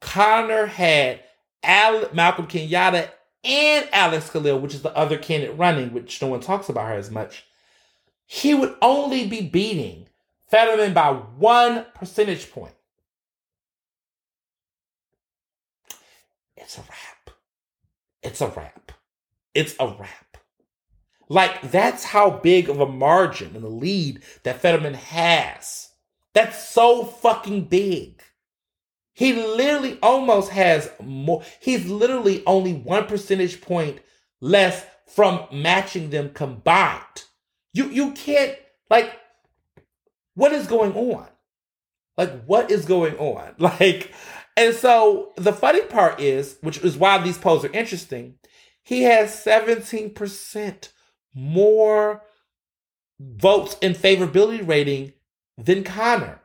Conor 0.00 0.66
had 0.66 1.20
Al- 1.62 2.10
Malcolm 2.12 2.48
Kenyatta 2.48 3.10
and 3.44 3.88
Alex 3.92 4.30
Khalil, 4.30 4.60
which 4.60 4.74
is 4.74 4.82
the 4.82 4.96
other 4.96 5.18
candidate 5.18 5.58
running, 5.58 5.92
which 5.92 6.20
no 6.20 6.28
one 6.28 6.40
talks 6.40 6.68
about 6.68 6.88
her 6.88 6.94
as 6.94 7.10
much, 7.10 7.44
he 8.26 8.54
would 8.54 8.76
only 8.82 9.28
be 9.28 9.42
beating 9.42 10.08
Fetterman 10.48 10.94
by 10.94 11.12
one 11.12 11.86
percentage 11.94 12.50
point. 12.52 12.75
It's 16.66 16.78
a 16.78 16.80
wrap. 16.80 17.30
It's 18.24 18.40
a 18.40 18.48
wrap. 18.48 18.90
It's 19.54 19.76
a 19.78 19.86
wrap. 19.86 20.36
Like, 21.28 21.70
that's 21.70 22.02
how 22.02 22.28
big 22.28 22.68
of 22.68 22.80
a 22.80 22.86
margin 22.86 23.54
and 23.54 23.62
the 23.62 23.68
lead 23.68 24.24
that 24.42 24.60
Fetterman 24.60 24.94
has. 24.94 25.90
That's 26.34 26.68
so 26.68 27.04
fucking 27.04 27.66
big. 27.66 28.20
He 29.14 29.32
literally 29.32 29.96
almost 30.02 30.50
has 30.50 30.90
more. 31.00 31.44
He's 31.60 31.86
literally 31.86 32.42
only 32.46 32.74
one 32.74 33.06
percentage 33.06 33.60
point 33.60 34.00
less 34.40 34.84
from 35.06 35.46
matching 35.52 36.10
them 36.10 36.32
combined. 36.34 37.24
You 37.72 37.88
you 37.90 38.10
can't 38.10 38.58
like 38.90 39.12
what 40.34 40.52
is 40.52 40.66
going 40.66 40.94
on? 40.94 41.28
Like 42.18 42.44
what 42.44 42.72
is 42.72 42.84
going 42.84 43.16
on? 43.18 43.54
Like 43.58 44.12
and 44.56 44.74
so 44.74 45.32
the 45.36 45.52
funny 45.52 45.82
part 45.82 46.20
is, 46.20 46.56
which 46.62 46.78
is 46.78 46.96
why 46.96 47.18
these 47.18 47.38
polls 47.38 47.64
are 47.64 47.72
interesting, 47.72 48.36
he 48.82 49.02
has 49.02 49.30
17% 49.44 50.88
more 51.34 52.22
votes 53.20 53.76
in 53.82 53.92
favorability 53.92 54.66
rating 54.66 55.12
than 55.58 55.84
Conor. 55.84 56.40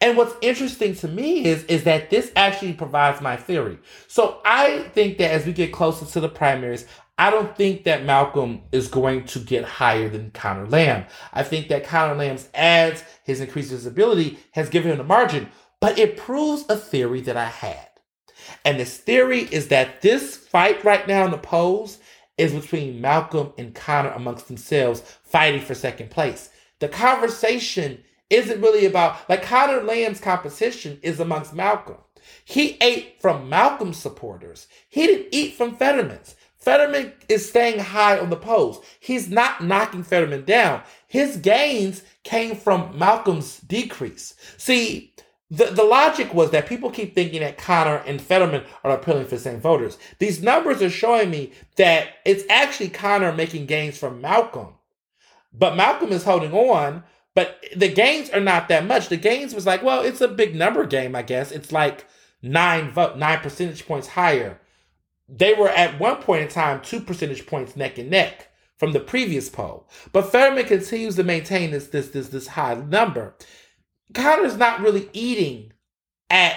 And 0.00 0.16
what's 0.16 0.34
interesting 0.42 0.94
to 0.96 1.08
me 1.08 1.44
is, 1.44 1.64
is 1.64 1.84
that 1.84 2.10
this 2.10 2.32
actually 2.36 2.74
provides 2.74 3.20
my 3.20 3.36
theory. 3.36 3.78
So 4.08 4.40
I 4.44 4.82
think 4.94 5.18
that 5.18 5.30
as 5.30 5.46
we 5.46 5.52
get 5.52 5.72
closer 5.72 6.04
to 6.04 6.20
the 6.20 6.28
primaries, 6.28 6.86
I 7.20 7.28
don't 7.28 7.54
think 7.54 7.84
that 7.84 8.06
Malcolm 8.06 8.62
is 8.72 8.88
going 8.88 9.26
to 9.26 9.40
get 9.40 9.62
higher 9.62 10.08
than 10.08 10.30
Conor 10.30 10.66
Lamb. 10.66 11.04
I 11.34 11.42
think 11.42 11.68
that 11.68 11.84
Conor 11.84 12.14
Lamb's 12.14 12.48
ads, 12.54 13.04
his 13.24 13.42
increased 13.42 13.72
visibility, 13.72 14.38
has 14.52 14.70
given 14.70 14.90
him 14.90 14.96
the 14.96 15.04
margin, 15.04 15.50
but 15.82 15.98
it 15.98 16.16
proves 16.16 16.64
a 16.70 16.78
theory 16.78 17.20
that 17.20 17.36
I 17.36 17.44
had. 17.44 17.90
And 18.64 18.80
this 18.80 18.96
theory 18.96 19.40
is 19.40 19.68
that 19.68 20.00
this 20.00 20.34
fight 20.34 20.82
right 20.82 21.06
now 21.06 21.26
in 21.26 21.30
the 21.30 21.36
polls 21.36 21.98
is 22.38 22.54
between 22.54 23.02
Malcolm 23.02 23.52
and 23.58 23.74
Conor 23.74 24.12
amongst 24.12 24.48
themselves 24.48 25.02
fighting 25.22 25.60
for 25.60 25.74
second 25.74 26.10
place. 26.10 26.48
The 26.78 26.88
conversation 26.88 28.02
isn't 28.30 28.62
really 28.62 28.86
about 28.86 29.28
like 29.28 29.42
Conor 29.42 29.82
Lamb's 29.82 30.20
competition 30.20 30.98
is 31.02 31.20
amongst 31.20 31.52
Malcolm. 31.52 31.98
He 32.46 32.78
ate 32.80 33.20
from 33.20 33.50
Malcolm's 33.50 33.98
supporters. 33.98 34.68
He 34.88 35.06
didn't 35.06 35.28
eat 35.32 35.54
from 35.54 35.76
Fetterman's. 35.76 36.34
Fetterman 36.60 37.12
is 37.28 37.48
staying 37.48 37.78
high 37.78 38.18
on 38.18 38.30
the 38.30 38.36
polls. 38.36 38.84
He's 39.00 39.28
not 39.30 39.64
knocking 39.64 40.02
Fetterman 40.02 40.44
down. 40.44 40.82
His 41.06 41.36
gains 41.36 42.02
came 42.22 42.54
from 42.54 42.96
Malcolm's 42.98 43.58
decrease. 43.60 44.34
See, 44.58 45.14
the, 45.50 45.66
the 45.66 45.82
logic 45.82 46.32
was 46.32 46.50
that 46.50 46.68
people 46.68 46.90
keep 46.90 47.14
thinking 47.14 47.40
that 47.40 47.58
Conor 47.58 48.02
and 48.06 48.20
Fetterman 48.20 48.64
are 48.84 48.92
appealing 48.92 49.24
for 49.24 49.36
the 49.36 49.40
same 49.40 49.60
voters. 49.60 49.98
These 50.18 50.42
numbers 50.42 50.82
are 50.82 50.90
showing 50.90 51.30
me 51.30 51.52
that 51.76 52.08
it's 52.24 52.44
actually 52.48 52.90
Conor 52.90 53.32
making 53.32 53.66
gains 53.66 53.98
from 53.98 54.20
Malcolm. 54.20 54.74
But 55.52 55.76
Malcolm 55.76 56.12
is 56.12 56.24
holding 56.24 56.52
on 56.52 57.02
but 57.34 57.64
the 57.74 57.88
gains 57.88 58.30
are 58.30 58.40
not 58.40 58.68
that 58.68 58.86
much. 58.86 59.08
The 59.08 59.16
gains 59.16 59.54
was 59.54 59.66
like, 59.66 59.82
well, 59.82 60.02
it's 60.02 60.20
a 60.20 60.28
big 60.28 60.54
number 60.54 60.84
game, 60.84 61.14
I 61.14 61.22
guess. 61.22 61.52
It's 61.52 61.72
like 61.72 62.06
nine 62.42 62.90
vote, 62.90 63.16
nine 63.16 63.38
percentage 63.38 63.86
points 63.86 64.08
higher. 64.08 64.60
They 65.30 65.54
were 65.54 65.68
at 65.68 66.00
one 66.00 66.16
point 66.16 66.42
in 66.42 66.48
time 66.48 66.80
two 66.80 67.00
percentage 67.00 67.46
points 67.46 67.76
neck 67.76 67.98
and 67.98 68.10
neck 68.10 68.48
from 68.78 68.92
the 68.92 69.00
previous 69.00 69.48
poll. 69.48 69.88
But 70.12 70.32
Fetterman 70.32 70.64
continues 70.64 71.16
to 71.16 71.24
maintain 71.24 71.70
this 71.70 71.88
this 71.88 72.08
this 72.08 72.28
this 72.28 72.48
high 72.48 72.74
number. 72.74 73.34
Conor's 74.12 74.56
not 74.56 74.80
really 74.80 75.08
eating 75.12 75.72
at 76.30 76.56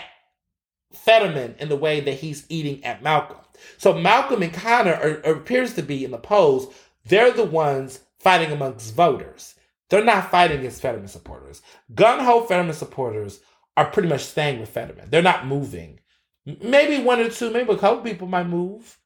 Fetterman 0.93 1.55
in 1.59 1.69
the 1.69 1.75
way 1.75 1.99
that 1.99 2.15
he's 2.15 2.45
eating 2.49 2.83
at 2.83 3.03
Malcolm. 3.03 3.37
So 3.77 3.93
Malcolm 3.93 4.41
and 4.41 4.53
Conor 4.53 4.93
are, 4.93 5.21
are, 5.25 5.35
appears 5.35 5.73
to 5.75 5.83
be 5.83 6.03
in 6.03 6.11
the 6.11 6.17
polls. 6.17 6.73
They're 7.05 7.31
the 7.31 7.43
ones 7.43 7.99
fighting 8.19 8.51
amongst 8.51 8.95
voters. 8.95 9.55
They're 9.89 10.03
not 10.03 10.31
fighting 10.31 10.59
against 10.59 10.81
Fetterman 10.81 11.07
supporters. 11.07 11.61
Gun 11.93 12.19
ho 12.19 12.41
Fetterman 12.45 12.73
supporters 12.73 13.41
are 13.75 13.85
pretty 13.85 14.09
much 14.09 14.23
staying 14.23 14.59
with 14.59 14.69
Fetterman. 14.69 15.09
They're 15.09 15.21
not 15.21 15.45
moving. 15.45 15.99
Maybe 16.45 17.03
one 17.03 17.20
or 17.20 17.30
two, 17.30 17.49
maybe 17.52 17.72
a 17.72 17.78
couple 17.78 18.02
people 18.02 18.28
might 18.28 18.48
move. 18.48 18.98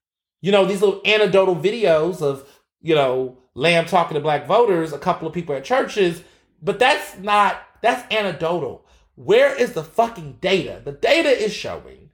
You 0.41 0.51
know, 0.51 0.65
these 0.65 0.81
little 0.81 1.01
anecdotal 1.05 1.55
videos 1.55 2.21
of, 2.21 2.47
you 2.81 2.95
know, 2.95 3.37
Lamb 3.53 3.85
talking 3.85 4.15
to 4.15 4.21
black 4.21 4.47
voters, 4.47 4.93
a 4.93 4.99
couple 4.99 5.27
of 5.27 5.33
people 5.33 5.55
at 5.55 5.63
churches, 5.63 6.23
but 6.61 6.79
that's 6.79 7.17
not, 7.17 7.61
that's 7.81 8.11
anecdotal. 8.13 8.85
Where 9.15 9.55
is 9.55 9.73
the 9.73 9.83
fucking 9.83 10.37
data? 10.41 10.81
The 10.83 10.91
data 10.91 11.29
is 11.29 11.53
showing 11.53 12.11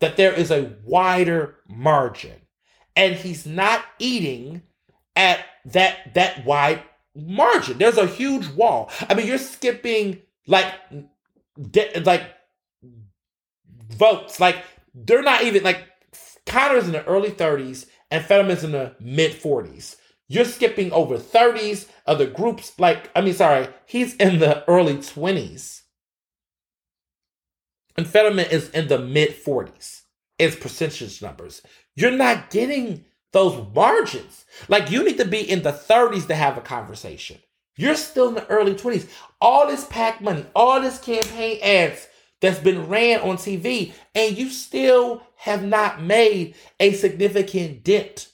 that 0.00 0.16
there 0.16 0.32
is 0.32 0.50
a 0.50 0.72
wider 0.84 1.58
margin 1.68 2.42
and 2.96 3.14
he's 3.14 3.46
not 3.46 3.84
eating 3.98 4.62
at 5.16 5.40
that 5.66 6.14
that 6.14 6.44
wide 6.44 6.82
margin. 7.14 7.78
There's 7.78 7.98
a 7.98 8.06
huge 8.06 8.48
wall. 8.48 8.90
I 9.08 9.14
mean, 9.14 9.26
you're 9.26 9.38
skipping 9.38 10.20
like 10.46 10.72
de- 11.70 12.00
like 12.00 12.24
votes. 13.92 14.40
Like 14.40 14.64
they're 14.94 15.22
not 15.22 15.42
even 15.44 15.62
like 15.62 15.84
Conor's 16.46 16.86
in 16.86 16.92
the 16.92 17.04
early 17.06 17.30
30s 17.30 17.86
and 18.10 18.24
Fetterman's 18.24 18.64
in 18.64 18.72
the 18.72 18.94
mid 19.00 19.32
40s. 19.32 19.96
You're 20.28 20.44
skipping 20.44 20.92
over 20.92 21.18
30s 21.18 21.88
of 22.06 22.18
the 22.18 22.26
groups. 22.26 22.78
Like 22.78 23.10
I 23.14 23.20
mean, 23.20 23.34
sorry, 23.34 23.68
he's 23.86 24.14
in 24.16 24.38
the 24.38 24.68
early 24.68 24.96
20s 24.96 25.82
and 27.96 28.06
Fetterman 28.06 28.46
is 28.50 28.70
in 28.70 28.88
the 28.88 28.98
mid 28.98 29.30
40s. 29.30 30.02
It's 30.38 30.56
percentage 30.56 31.22
numbers. 31.22 31.62
You're 31.94 32.10
not 32.10 32.50
getting 32.50 33.04
those 33.32 33.66
margins. 33.74 34.44
Like 34.68 34.90
you 34.90 35.04
need 35.04 35.18
to 35.18 35.24
be 35.24 35.48
in 35.48 35.62
the 35.62 35.72
30s 35.72 36.26
to 36.28 36.34
have 36.34 36.56
a 36.56 36.62
conversation. 36.62 37.38
You're 37.76 37.96
still 37.96 38.28
in 38.28 38.34
the 38.34 38.46
early 38.48 38.74
20s. 38.74 39.08
All 39.40 39.66
this 39.66 39.86
PAC 39.86 40.20
money, 40.20 40.44
all 40.54 40.80
this 40.80 40.98
campaign 40.98 41.58
ads 41.62 42.08
that's 42.42 42.58
been 42.58 42.88
ran 42.88 43.20
on 43.20 43.36
TV, 43.36 43.92
and 44.16 44.36
you 44.36 44.50
still 44.50 45.22
have 45.36 45.64
not 45.64 46.02
made 46.02 46.56
a 46.80 46.92
significant 46.92 47.84
dent. 47.84 48.28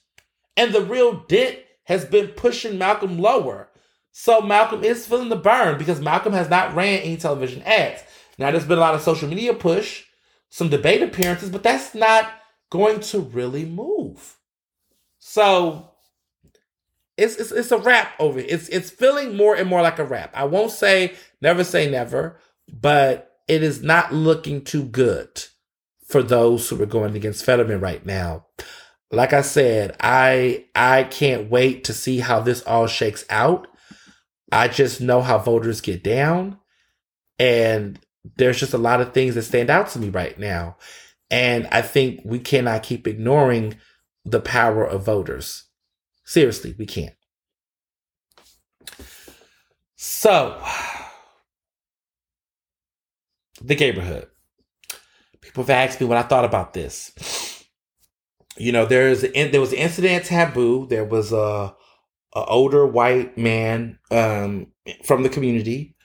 And 0.57 0.73
the 0.73 0.81
real 0.81 1.25
dent 1.29 1.59
has 1.85 2.07
been 2.07 2.29
pushing 2.29 2.79
Malcolm 2.79 3.19
lower. 3.19 3.69
So 4.11 4.41
Malcolm 4.41 4.83
is 4.83 5.07
feeling 5.07 5.29
the 5.29 5.37
burn 5.37 5.79
because 5.79 6.01
Malcolm 6.01 6.33
has 6.33 6.49
not 6.49 6.75
ran 6.75 7.01
any 7.01 7.19
television 7.19 7.63
ads. 7.63 8.03
Now, 8.39 8.51
there's 8.51 8.65
been 8.65 8.79
a 8.79 8.81
lot 8.81 8.95
of 8.95 9.03
social 9.03 9.29
media 9.29 9.53
push, 9.53 10.05
some 10.49 10.71
debate 10.71 11.03
appearances, 11.03 11.51
but 11.51 11.63
that's 11.63 11.95
not 11.95 12.33
going 12.71 13.01
to 13.01 13.21
really 13.21 13.67
move. 13.67 14.37
So 15.19 15.91
it's, 17.19 17.37
it's, 17.37 17.53
it's 17.53 17.73
a 17.73 17.79
wrap 17.79 18.13
over 18.19 18.39
it. 18.39 18.47
It's, 18.49 18.69
it's 18.71 18.91
feeling 18.91 19.37
more 19.37 19.55
and 19.55 19.69
more 19.69 19.83
like 19.83 19.99
a 19.99 20.05
wrap. 20.05 20.35
I 20.35 20.45
won't 20.45 20.71
say 20.71 21.15
never 21.43 21.63
say 21.63 21.91
never, 21.91 22.39
but 22.67 23.28
it 23.49 23.63
is 23.63 23.83
not 23.83 24.13
looking 24.13 24.63
too 24.63 24.85
good 24.85 25.45
for 26.07 26.23
those 26.23 26.69
who 26.69 26.81
are 26.83 26.87
going 26.87 27.17
against 27.17 27.45
Fetterman 27.45 27.81
right 27.81 28.05
now. 28.05 28.47
Like 29.11 29.33
I 29.33 29.41
said, 29.41 29.97
I 30.01 30.67
I 30.75 31.05
can't 31.05 31.51
wait 31.51 31.85
to 31.85 31.95
see 31.95 32.19
how 32.19 32.41
this 32.41 32.63
all 32.63 32.87
shakes 32.87 33.25
out. 33.31 33.67
I 34.53 34.69
just 34.69 35.01
know 35.01 35.23
how 35.23 35.39
voters 35.39 35.81
get 35.81 36.03
down. 36.03 36.59
And 37.39 37.99
there's 38.37 38.59
just 38.59 38.75
a 38.75 38.79
lot 38.79 39.01
of 39.01 39.13
things 39.13 39.35
that 39.35 39.43
stand 39.43 39.71
out 39.71 39.89
to 39.91 39.99
me 39.99 40.09
right 40.09 40.39
now. 40.39 40.77
And 41.31 41.67
I 41.71 41.83
think 41.83 42.21
we 42.25 42.39
cannot 42.39 42.83
keep 42.83 43.07
ignoring 43.07 43.77
the 44.25 44.41
power 44.41 44.85
of 44.85 45.05
voters. 45.05 45.65
Seriously, 46.25 46.75
we 46.79 46.87
can't. 46.87 47.15
So, 49.97 50.63
the 53.63 53.75
neighborhood. 53.75 54.29
People 55.41 55.65
have 55.65 55.71
asked 55.71 56.01
me 56.01 56.07
what 56.07 56.19
I 56.19 56.23
thought 56.23 56.45
about 56.45 56.75
this. 56.75 57.65
You 58.57 58.73
know, 58.73 58.87
there's 58.87 59.23
there 59.23 59.61
was 59.61 59.73
an 59.73 59.79
incident 59.79 60.25
taboo. 60.25 60.87
There 60.89 61.05
was 61.05 61.33
a, 61.33 61.75
a 62.35 62.45
older 62.47 62.87
white 62.87 63.39
man 63.39 63.99
um, 64.11 64.73
from 65.05 65.23
the 65.23 65.29
community 65.29 65.97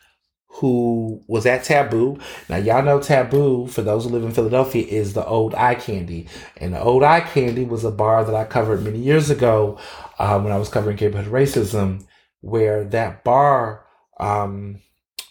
who 0.48 1.24
was 1.28 1.48
at 1.48 1.64
Tabu. 1.64 2.18
Now, 2.48 2.58
y'all 2.58 2.84
know 2.84 3.00
Tabu, 3.00 3.68
for 3.68 3.82
those 3.82 4.04
who 4.04 4.12
live 4.12 4.24
in 4.24 4.32
Philadelphia, 4.32 4.86
is 4.86 5.14
the 5.14 5.26
old 5.26 5.56
eye 5.56 5.76
candy. 5.76 6.28
And 6.58 6.76
the 6.76 6.82
old 6.82 7.02
eye 7.02 7.22
candy 7.22 7.66
was 7.66 7.84
a 7.84 7.92
bar 7.92 8.24
that 8.24 8.36
I 8.36 8.46
covered 8.46 8.84
many 8.84 9.00
years 9.00 9.32
ago 9.32 9.80
um, 10.20 10.44
when 10.44 10.54
I 10.54 10.60
was 10.60 10.70
covering 10.70 10.98
neighborhood 10.98 11.34
racism, 11.34 12.06
where 12.42 12.84
that 12.86 13.24
bar 13.24 13.86
um, 14.20 14.80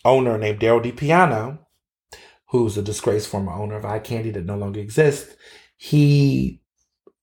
owner 0.05 0.37
named 0.39 0.59
Daryl 0.59 0.83
DePiano, 0.83 1.61
who's 2.53 2.77
a 2.77 2.83
disgraced 2.83 3.29
former 3.29 3.51
owner 3.51 3.77
of 3.77 3.85
eye 3.87 3.99
candy 3.99 4.31
that 4.31 4.45
no 4.45 4.57
longer 4.57 4.79
exists, 4.79 5.35
he 5.79 6.61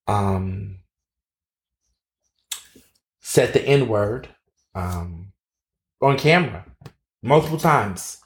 um, 0.07 0.79
said 3.19 3.53
the 3.53 3.61
N 3.61 3.87
word 3.87 4.27
um, 4.73 5.31
on 6.01 6.17
camera 6.17 6.65
multiple 7.21 7.59
times. 7.59 8.17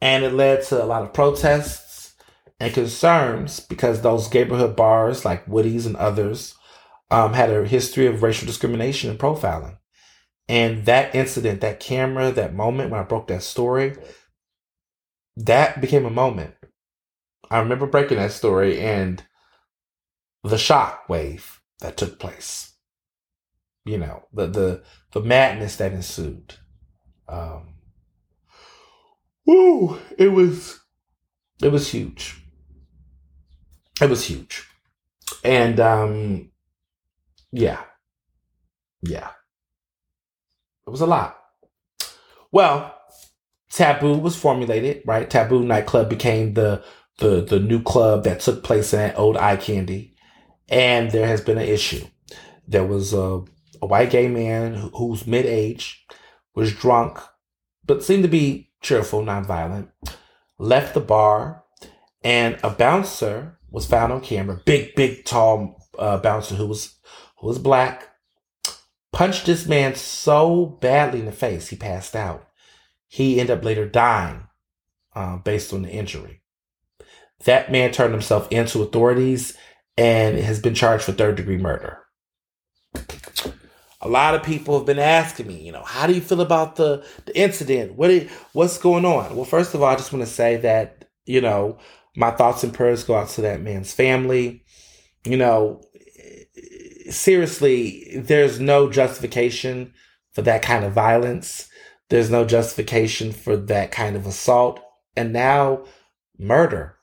And 0.00 0.24
it 0.24 0.32
led 0.32 0.62
to 0.64 0.82
a 0.82 0.86
lot 0.86 1.02
of 1.02 1.12
protests 1.12 2.14
and 2.58 2.72
concerns 2.72 3.60
because 3.60 4.00
those 4.00 4.32
neighborhood 4.32 4.74
bars 4.74 5.26
like 5.26 5.46
Woody's 5.46 5.84
and 5.84 5.96
others 5.96 6.54
um, 7.10 7.34
had 7.34 7.50
a 7.50 7.66
history 7.66 8.06
of 8.06 8.22
racial 8.22 8.46
discrimination 8.46 9.10
and 9.10 9.18
profiling. 9.18 9.76
And 10.48 10.86
that 10.86 11.14
incident, 11.14 11.60
that 11.60 11.80
camera, 11.80 12.32
that 12.32 12.54
moment 12.54 12.90
when 12.90 12.98
I 12.98 13.04
broke 13.04 13.28
that 13.28 13.42
story, 13.42 13.96
that 15.36 15.80
became 15.80 16.04
a 16.06 16.10
moment. 16.10 16.54
I 17.50 17.58
remember 17.58 17.86
breaking 17.86 18.18
that 18.18 18.32
story 18.32 18.80
and 18.80 19.22
the 20.44 20.58
shock 20.58 21.08
wave 21.08 21.60
that 21.80 21.96
took 21.96 22.18
place. 22.18 22.74
You 23.84 23.98
know, 23.98 24.26
the 24.32 24.46
the 24.46 24.82
the 25.12 25.20
madness 25.20 25.76
that 25.76 25.92
ensued. 25.92 26.54
Um, 27.28 27.74
Woo! 29.46 29.98
It 30.18 30.28
was 30.28 30.80
it 31.62 31.72
was 31.72 31.90
huge. 31.90 32.40
It 34.00 34.08
was 34.08 34.24
huge. 34.24 34.68
And 35.42 35.80
um 35.80 36.50
yeah. 37.52 37.82
Yeah. 39.02 39.30
It 40.86 40.90
was 40.90 41.00
a 41.00 41.06
lot. 41.06 41.38
Well, 42.52 42.99
Tabu 43.70 44.18
was 44.18 44.36
formulated, 44.36 45.02
right? 45.06 45.30
Tabu 45.30 45.62
nightclub 45.62 46.08
became 46.08 46.54
the 46.54 46.82
the 47.18 47.40
the 47.42 47.60
new 47.60 47.82
club 47.82 48.24
that 48.24 48.40
took 48.40 48.64
place 48.64 48.92
in 48.92 48.98
that 48.98 49.18
old 49.18 49.36
eye 49.36 49.56
candy. 49.56 50.14
And 50.68 51.10
there 51.10 51.26
has 51.26 51.40
been 51.40 51.58
an 51.58 51.68
issue. 51.68 52.06
There 52.66 52.84
was 52.84 53.12
a, 53.12 53.42
a 53.82 53.86
white 53.86 54.10
gay 54.10 54.28
man 54.28 54.74
who, 54.74 54.88
who's 54.90 55.26
mid 55.26 55.46
age, 55.46 56.04
was 56.54 56.72
drunk, 56.72 57.18
but 57.84 58.04
seemed 58.04 58.22
to 58.22 58.28
be 58.28 58.70
cheerful, 58.80 59.22
nonviolent, 59.22 59.88
left 60.58 60.94
the 60.94 61.00
bar, 61.00 61.64
and 62.22 62.58
a 62.62 62.70
bouncer 62.70 63.58
was 63.70 63.86
found 63.86 64.12
on 64.12 64.20
camera. 64.20 64.60
Big, 64.64 64.94
big, 64.94 65.24
tall 65.24 65.76
uh, 65.98 66.18
bouncer 66.18 66.54
who 66.54 66.66
was 66.66 66.96
who 67.38 67.46
was 67.48 67.58
black. 67.58 68.08
Punched 69.12 69.46
this 69.46 69.66
man 69.66 69.96
so 69.96 70.78
badly 70.80 71.20
in 71.20 71.26
the 71.26 71.32
face 71.32 71.68
he 71.68 71.76
passed 71.76 72.14
out. 72.14 72.46
He 73.10 73.40
ended 73.40 73.58
up 73.58 73.64
later 73.64 73.86
dying 73.86 74.46
uh, 75.14 75.36
based 75.38 75.72
on 75.72 75.82
the 75.82 75.90
injury. 75.90 76.42
That 77.44 77.72
man 77.72 77.90
turned 77.90 78.12
himself 78.12 78.46
into 78.50 78.82
authorities 78.82 79.56
and 79.96 80.38
has 80.38 80.60
been 80.60 80.74
charged 80.74 81.04
for 81.04 81.12
third 81.12 81.36
degree 81.36 81.58
murder 81.58 81.98
a 84.02 84.08
lot 84.08 84.34
of 84.34 84.42
people 84.42 84.78
have 84.78 84.86
been 84.86 84.98
asking 84.98 85.46
me, 85.46 85.60
you 85.60 85.72
know, 85.72 85.82
how 85.82 86.06
do 86.06 86.14
you 86.14 86.20
feel 86.20 86.40
about 86.40 86.76
the, 86.76 87.04
the 87.26 87.38
incident? 87.38 87.94
What 87.94 88.10
is, 88.10 88.30
what's 88.52 88.78
going 88.78 89.04
on? 89.04 89.36
Well, 89.36 89.44
first 89.44 89.74
of 89.74 89.82
all, 89.82 89.88
I 89.88 89.96
just 89.96 90.12
want 90.12 90.24
to 90.24 90.32
say 90.32 90.56
that, 90.58 91.04
you 91.26 91.40
know, 91.40 91.78
my 92.16 92.30
thoughts 92.30 92.64
and 92.64 92.72
prayers 92.72 93.04
go 93.04 93.14
out 93.14 93.28
to 93.30 93.42
that 93.42 93.60
man's 93.60 93.92
family. 93.92 94.64
You 95.24 95.36
know, 95.36 95.82
seriously, 97.10 98.16
there's 98.16 98.58
no 98.58 98.90
justification 98.90 99.92
for 100.32 100.42
that 100.42 100.62
kind 100.62 100.84
of 100.84 100.92
violence. 100.92 101.68
There's 102.10 102.30
no 102.30 102.44
justification 102.44 103.32
for 103.32 103.56
that 103.56 103.90
kind 103.92 104.16
of 104.16 104.26
assault. 104.26 104.80
And 105.16 105.32
now 105.32 105.84
murder. 106.38 106.96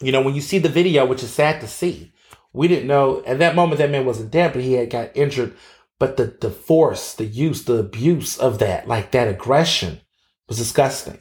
You 0.00 0.12
know, 0.12 0.22
when 0.22 0.34
you 0.34 0.40
see 0.40 0.58
the 0.58 0.68
video, 0.68 1.04
which 1.06 1.22
is 1.22 1.30
sad 1.30 1.60
to 1.60 1.68
see, 1.68 2.12
we 2.52 2.68
didn't 2.68 2.88
know 2.88 3.22
at 3.26 3.38
that 3.38 3.54
moment 3.54 3.78
that 3.78 3.90
man 3.90 4.06
wasn't 4.06 4.30
dead, 4.30 4.52
but 4.52 4.62
he 4.62 4.72
had 4.74 4.90
got 4.90 5.16
injured. 5.16 5.54
But 5.98 6.16
the, 6.16 6.36
the 6.40 6.50
force, 6.50 7.14
the 7.14 7.26
use, 7.26 7.64
the 7.64 7.74
abuse 7.74 8.38
of 8.38 8.58
that, 8.60 8.88
like 8.88 9.10
that 9.10 9.28
aggression 9.28 10.00
was 10.48 10.58
disgusting. 10.58 11.18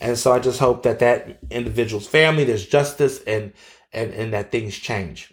And 0.00 0.18
so 0.18 0.32
I 0.32 0.38
just 0.38 0.58
hope 0.58 0.82
that 0.84 1.00
that 1.00 1.38
individual's 1.50 2.06
family, 2.06 2.44
there's 2.44 2.66
justice 2.66 3.22
and, 3.24 3.52
and, 3.92 4.12
and 4.14 4.32
that 4.32 4.50
things 4.50 4.76
change. 4.78 5.30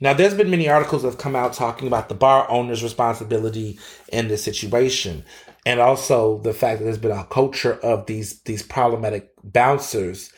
Now, 0.00 0.12
there's 0.12 0.34
been 0.34 0.50
many 0.50 0.68
articles 0.68 1.02
that 1.02 1.08
have 1.08 1.18
come 1.18 1.36
out 1.36 1.52
talking 1.52 1.86
about 1.86 2.08
the 2.08 2.14
bar 2.14 2.50
owner's 2.50 2.82
responsibility 2.82 3.78
in 4.12 4.26
this 4.26 4.42
situation, 4.42 5.24
and 5.66 5.80
also 5.80 6.38
the 6.38 6.52
fact 6.52 6.78
that 6.78 6.84
there's 6.84 6.98
been 6.98 7.10
a 7.10 7.24
culture 7.24 7.74
of 7.74 8.06
these 8.06 8.40
these 8.42 8.62
problematic 8.62 9.30
bouncers 9.42 10.32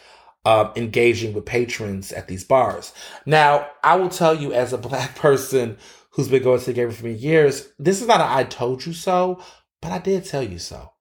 uh, 0.44 0.72
engaging 0.76 1.34
with 1.34 1.44
patrons 1.44 2.12
at 2.12 2.28
these 2.28 2.44
bars. 2.44 2.92
Now, 3.26 3.68
I 3.82 3.96
will 3.96 4.08
tell 4.08 4.34
you, 4.34 4.52
as 4.52 4.72
a 4.72 4.78
black 4.88 5.16
person 5.16 5.78
who's 6.10 6.28
been 6.28 6.42
going 6.42 6.60
to 6.60 6.66
the 6.66 6.72
game 6.72 6.90
for 6.90 7.04
many 7.04 7.16
years, 7.16 7.68
this 7.78 8.00
is 8.00 8.06
not 8.06 8.20
a 8.20 8.24
"I 8.24 8.44
told 8.44 8.86
you 8.86 8.92
so," 8.92 9.42
but 9.82 9.92
I 9.92 9.98
did 9.98 10.24
tell 10.24 10.42
you 10.42 10.58
so. 10.58 10.92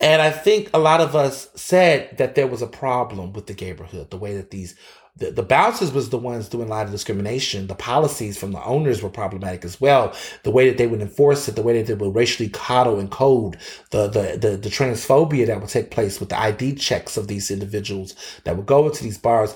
And 0.00 0.22
I 0.22 0.30
think 0.30 0.70
a 0.72 0.78
lot 0.78 1.00
of 1.00 1.16
us 1.16 1.48
said 1.56 2.18
that 2.18 2.36
there 2.36 2.46
was 2.46 2.62
a 2.62 2.68
problem 2.68 3.32
with 3.32 3.46
the 3.46 3.54
neighborhood, 3.54 4.10
the 4.10 4.16
way 4.16 4.36
that 4.36 4.50
these 4.50 4.76
the, 5.18 5.32
the 5.32 5.42
bouncers 5.42 5.92
was 5.92 6.10
the 6.10 6.18
ones 6.18 6.48
doing 6.48 6.68
a 6.68 6.70
lot 6.70 6.86
of 6.86 6.92
discrimination. 6.92 7.66
The 7.66 7.74
policies 7.74 8.38
from 8.38 8.52
the 8.52 8.64
owners 8.64 9.02
were 9.02 9.10
problematic 9.10 9.64
as 9.64 9.80
well. 9.80 10.14
The 10.44 10.50
way 10.50 10.68
that 10.68 10.78
they 10.78 10.86
would 10.86 11.00
enforce 11.00 11.48
it, 11.48 11.56
the 11.56 11.62
way 11.62 11.76
that 11.78 11.86
they 11.86 11.94
would 11.94 12.14
racially 12.14 12.48
coddle 12.48 12.98
and 12.98 13.10
code 13.10 13.58
the, 13.90 14.08
the, 14.08 14.38
the, 14.38 14.56
the 14.56 14.68
transphobia 14.68 15.46
that 15.46 15.60
would 15.60 15.70
take 15.70 15.90
place 15.90 16.20
with 16.20 16.28
the 16.28 16.38
ID 16.38 16.76
checks 16.76 17.16
of 17.16 17.28
these 17.28 17.50
individuals 17.50 18.14
that 18.44 18.56
would 18.56 18.66
go 18.66 18.86
into 18.86 19.02
these 19.02 19.18
bars. 19.18 19.54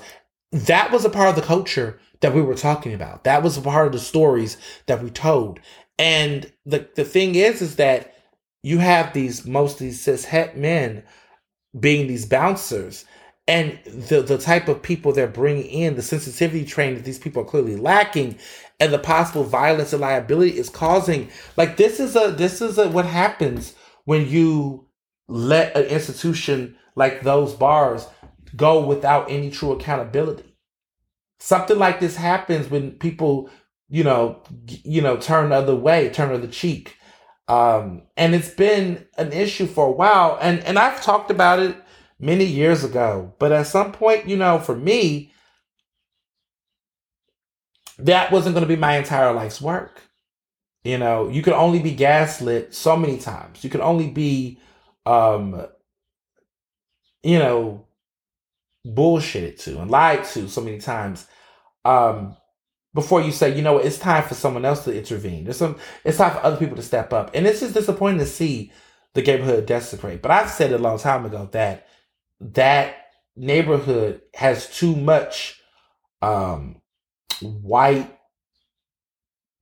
That 0.51 0.91
was 0.91 1.05
a 1.05 1.09
part 1.09 1.29
of 1.29 1.35
the 1.35 1.41
culture 1.41 1.99
that 2.19 2.33
we 2.33 2.41
were 2.41 2.55
talking 2.55 2.93
about. 2.93 3.23
That 3.23 3.41
was 3.41 3.57
a 3.57 3.61
part 3.61 3.87
of 3.87 3.93
the 3.93 3.99
stories 3.99 4.57
that 4.87 5.01
we 5.01 5.09
told. 5.09 5.59
And 5.97 6.51
the, 6.65 6.87
the 6.95 7.05
thing 7.05 7.35
is, 7.35 7.61
is 7.61 7.77
that 7.77 8.13
you 8.63 8.79
have 8.79 9.13
these 9.13 9.45
mostly 9.45 9.91
cis 9.91 10.25
het 10.25 10.57
men 10.57 11.03
being 11.79 12.07
these 12.07 12.25
bouncers 12.25 13.05
and 13.47 13.77
the 13.85 14.21
the 14.21 14.37
type 14.37 14.67
of 14.67 14.81
people 14.81 15.11
they're 15.11 15.27
bringing 15.27 15.65
in, 15.65 15.95
the 15.95 16.01
sensitivity 16.01 16.65
training 16.65 16.95
that 16.95 17.05
these 17.05 17.19
people 17.19 17.41
are 17.43 17.47
clearly 17.47 17.75
lacking, 17.75 18.37
and 18.79 18.93
the 18.93 18.99
possible 18.99 19.43
violence 19.43 19.91
and 19.91 20.01
liability 20.01 20.57
is 20.57 20.69
causing. 20.69 21.29
Like 21.57 21.77
this 21.77 21.99
is 21.99 22.15
a 22.15 22.31
this 22.31 22.61
is 22.61 22.77
a, 22.77 22.89
what 22.89 23.05
happens 23.05 23.75
when 24.05 24.27
you 24.27 24.87
let 25.27 25.75
an 25.75 25.85
institution 25.85 26.77
like 26.95 27.21
those 27.21 27.53
bars 27.53 28.07
go 28.55 28.85
without 28.85 29.29
any 29.29 29.49
true 29.49 29.71
accountability. 29.71 30.55
Something 31.39 31.77
like 31.77 31.99
this 31.99 32.15
happens 32.15 32.69
when 32.69 32.91
people, 32.91 33.49
you 33.89 34.03
know, 34.03 34.41
you 34.65 35.01
know, 35.01 35.17
turn 35.17 35.49
the 35.49 35.55
other 35.55 35.75
way, 35.75 36.09
turn 36.09 36.39
the 36.39 36.47
cheek. 36.47 36.97
Um, 37.49 38.03
and 38.15 38.33
it's 38.33 38.49
been 38.49 39.05
an 39.17 39.33
issue 39.33 39.65
for 39.65 39.87
a 39.87 39.91
while. 39.91 40.37
And 40.39 40.63
and 40.63 40.79
I've 40.79 41.01
talked 41.01 41.29
about 41.29 41.59
it 41.59 41.75
many 42.23 42.45
years 42.45 42.83
ago. 42.83 43.33
But 43.37 43.51
at 43.51 43.67
some 43.67 43.91
point, 43.91 44.27
you 44.27 44.37
know, 44.37 44.57
for 44.59 44.75
me, 44.75 45.31
that 47.99 48.31
wasn't 48.31 48.55
going 48.55 48.67
to 48.67 48.73
be 48.73 48.79
my 48.79 48.97
entire 48.97 49.33
life's 49.33 49.61
work. 49.61 50.01
You 50.83 50.97
know, 50.97 51.29
you 51.29 51.41
could 51.41 51.53
only 51.53 51.79
be 51.79 51.91
gaslit 51.91 52.73
so 52.73 52.97
many 52.97 53.17
times. 53.17 53.63
You 53.63 53.69
could 53.69 53.81
only 53.81 54.09
be, 54.09 54.59
um, 55.05 55.65
you 57.21 57.39
know, 57.39 57.85
bullshitted 58.85 59.61
to 59.63 59.79
and 59.81 59.89
lied 59.89 60.25
to 60.25 60.49
so 60.49 60.61
many 60.61 60.79
times. 60.79 61.25
Um, 61.85 62.35
before 62.93 63.21
you 63.21 63.31
say, 63.31 63.55
you 63.55 63.61
know, 63.61 63.77
it's 63.77 63.97
time 63.97 64.23
for 64.23 64.35
someone 64.35 64.65
else 64.65 64.83
to 64.83 64.95
intervene. 64.95 65.45
There's 65.45 65.57
some, 65.57 65.77
it's 66.03 66.17
time 66.17 66.31
for 66.31 66.43
other 66.43 66.57
people 66.57 66.75
to 66.75 66.83
step 66.83 67.11
up. 67.11 67.31
And 67.33 67.47
it's 67.47 67.59
just 67.61 67.73
disappointing 67.73 68.19
to 68.19 68.25
see 68.25 68.71
the 69.13 69.21
neighborhood 69.21 69.65
desecrate. 69.65 70.21
But 70.21 70.31
I've 70.31 70.49
said 70.49 70.71
it 70.71 70.79
a 70.79 70.83
long 70.83 70.99
time 70.99 71.25
ago 71.25 71.49
that 71.53 71.87
that 72.51 72.95
neighborhood 73.35 74.21
has 74.35 74.69
too 74.69 74.95
much 74.95 75.61
um, 76.21 76.81
white 77.41 78.17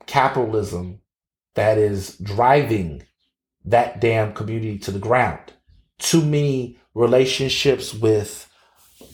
capitalism 0.08 1.00
that 1.56 1.78
is 1.78 2.18
driving 2.18 3.04
that 3.66 4.02
damn 4.02 4.34
community 4.34 4.78
to 4.80 4.92
the 4.92 5.00
ground. 5.00 5.54
Too 6.00 6.22
many 6.22 6.80
relationships 6.94 7.94
with 7.94 8.48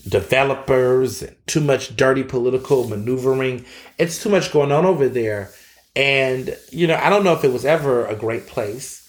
developers 0.08 1.22
and 1.22 1.36
too 1.48 1.60
much 1.60 1.96
dirty 1.96 2.24
political 2.24 2.88
maneuvering. 2.88 3.66
It's 3.98 4.22
too 4.22 4.30
much 4.30 4.52
going 4.52 4.72
on 4.72 4.86
over 4.86 5.10
there. 5.10 5.52
And, 5.96 6.56
you 6.72 6.88
know, 6.88 6.96
I 6.96 7.10
don't 7.10 7.24
know 7.24 7.34
if 7.34 7.44
it 7.44 7.52
was 7.52 7.66
ever 7.66 8.06
a 8.06 8.16
great 8.16 8.48
place. 8.48 9.04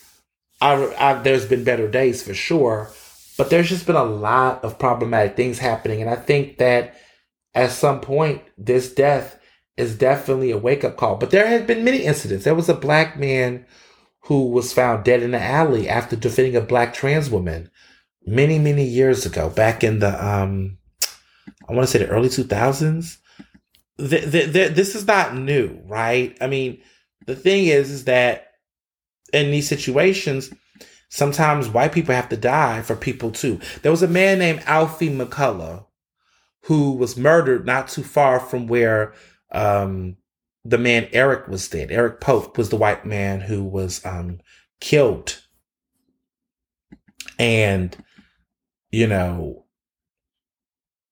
I, 0.59 0.73
I, 0.99 1.13
there's 1.13 1.45
been 1.45 1.63
better 1.63 1.87
days 1.87 2.21
for 2.21 2.33
sure. 2.33 2.91
But 3.39 3.49
there's 3.49 3.69
just 3.69 3.87
been 3.87 3.95
a 3.95 4.03
lot 4.03 4.65
of 4.65 4.77
problematic 4.77 5.37
things 5.37 5.59
happening. 5.59 6.01
And 6.01 6.09
I 6.09 6.17
think 6.17 6.57
that 6.57 6.97
at 7.55 7.71
some 7.71 8.01
point, 8.01 8.41
this 8.57 8.93
death 8.93 9.39
is 9.77 9.97
definitely 9.97 10.51
a 10.51 10.57
wake 10.57 10.83
up 10.83 10.97
call. 10.97 11.15
But 11.15 11.31
there 11.31 11.47
have 11.47 11.65
been 11.65 11.85
many 11.85 11.99
incidents. 11.99 12.43
There 12.43 12.53
was 12.53 12.67
a 12.67 12.73
black 12.73 13.17
man 13.17 13.65
who 14.23 14.49
was 14.49 14.73
found 14.73 15.05
dead 15.05 15.23
in 15.23 15.31
the 15.31 15.41
alley 15.41 15.87
after 15.87 16.17
defending 16.17 16.57
a 16.57 16.61
black 16.61 16.93
trans 16.93 17.29
woman 17.29 17.71
many, 18.25 18.59
many 18.59 18.83
years 18.83 19.25
ago, 19.25 19.49
back 19.49 19.85
in 19.85 19.99
the, 19.99 20.21
um, 20.21 20.77
I 21.69 21.71
want 21.71 21.87
to 21.87 21.87
say 21.87 21.99
the 21.99 22.09
early 22.09 22.27
2000s. 22.27 23.19
The, 23.95 24.19
the, 24.19 24.45
the, 24.47 24.67
this 24.67 24.95
is 24.95 25.07
not 25.07 25.33
new, 25.33 25.79
right? 25.85 26.37
I 26.41 26.47
mean, 26.47 26.81
the 27.25 27.37
thing 27.37 27.67
is, 27.67 27.89
is 27.89 28.03
that 28.03 28.47
in 29.31 29.49
these 29.49 29.69
situations, 29.69 30.53
Sometimes 31.09 31.67
white 31.67 31.91
people 31.91 32.13
have 32.13 32.29
to 32.29 32.37
die 32.37 32.81
for 32.81 32.95
people 32.95 33.31
too. 33.31 33.59
There 33.81 33.91
was 33.91 34.03
a 34.03 34.07
man 34.07 34.39
named 34.39 34.63
Alfie 34.65 35.09
McCullough 35.09 35.85
who 36.63 36.91
was 36.93 37.17
murdered 37.17 37.65
not 37.65 37.87
too 37.87 38.03
far 38.03 38.39
from 38.39 38.67
where 38.67 39.13
um, 39.51 40.17
the 40.63 40.77
man 40.77 41.07
Eric 41.11 41.47
was 41.47 41.67
dead. 41.67 41.91
Eric 41.91 42.21
Pope 42.21 42.57
was 42.57 42.69
the 42.69 42.75
white 42.75 43.05
man 43.05 43.41
who 43.41 43.63
was 43.63 44.05
um, 44.05 44.39
killed. 44.79 45.41
And, 47.39 47.95
you 48.91 49.07
know, 49.07 49.65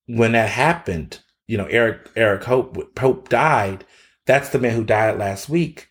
when 0.05 0.33
that 0.33 0.49
happened, 0.49 1.21
you 1.47 1.57
know, 1.57 1.65
Eric 1.65 2.11
Eric 2.15 2.43
Hope 2.43 2.95
Pope 2.95 3.29
died. 3.29 3.85
That's 4.25 4.49
the 4.49 4.59
man 4.59 4.75
who 4.75 4.83
died 4.83 5.17
last 5.17 5.47
week. 5.47 5.87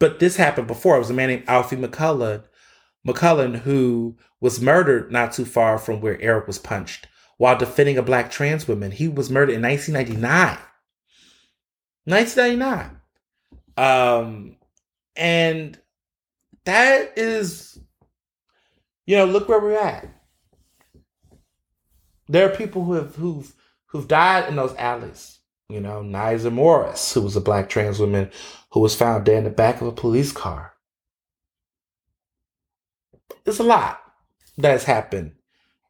But 0.00 0.18
this 0.18 0.36
happened 0.36 0.66
before. 0.66 0.96
It 0.96 1.00
was 1.00 1.10
a 1.10 1.14
man 1.14 1.28
named 1.28 1.44
Alfie 1.46 1.76
McCullough, 1.76 2.42
McCullen 3.06 3.60
who 3.60 4.16
was 4.40 4.60
murdered 4.60 5.12
not 5.12 5.32
too 5.32 5.44
far 5.44 5.78
from 5.78 6.00
where 6.00 6.20
Eric 6.20 6.48
was 6.48 6.58
punched 6.58 7.06
while 7.36 7.56
defending 7.56 7.98
a 7.98 8.02
black 8.02 8.30
trans 8.30 8.66
woman. 8.66 8.90
He 8.90 9.06
was 9.06 9.30
murdered 9.30 9.54
in 9.54 9.62
1999. 9.62 10.58
1999. 12.04 13.00
Um, 13.76 14.56
and 15.16 15.78
that 16.64 17.12
is, 17.16 17.78
you 19.06 19.16
know, 19.16 19.26
look 19.26 19.48
where 19.48 19.60
we're 19.60 19.78
at. 19.78 20.08
There 22.28 22.50
are 22.50 22.56
people 22.56 22.84
who 22.84 22.94
have 22.94 23.16
who've 23.16 23.54
who've 23.86 24.08
died 24.08 24.48
in 24.48 24.56
those 24.56 24.74
alleys. 24.76 25.38
You 25.68 25.80
know, 25.80 26.02
Nizah 26.02 26.52
Morris, 26.52 27.12
who 27.14 27.22
was 27.22 27.36
a 27.36 27.40
black 27.40 27.68
trans 27.68 27.98
woman 28.00 28.30
who 28.72 28.80
was 28.80 28.94
found 28.94 29.24
dead 29.24 29.38
in 29.38 29.44
the 29.44 29.50
back 29.50 29.80
of 29.80 29.86
a 29.86 29.92
police 29.92 30.32
car. 30.32 30.74
It's 33.44 33.58
a 33.58 33.64
lot 33.64 34.00
that 34.58 34.70
has 34.70 34.84
happened 34.84 35.32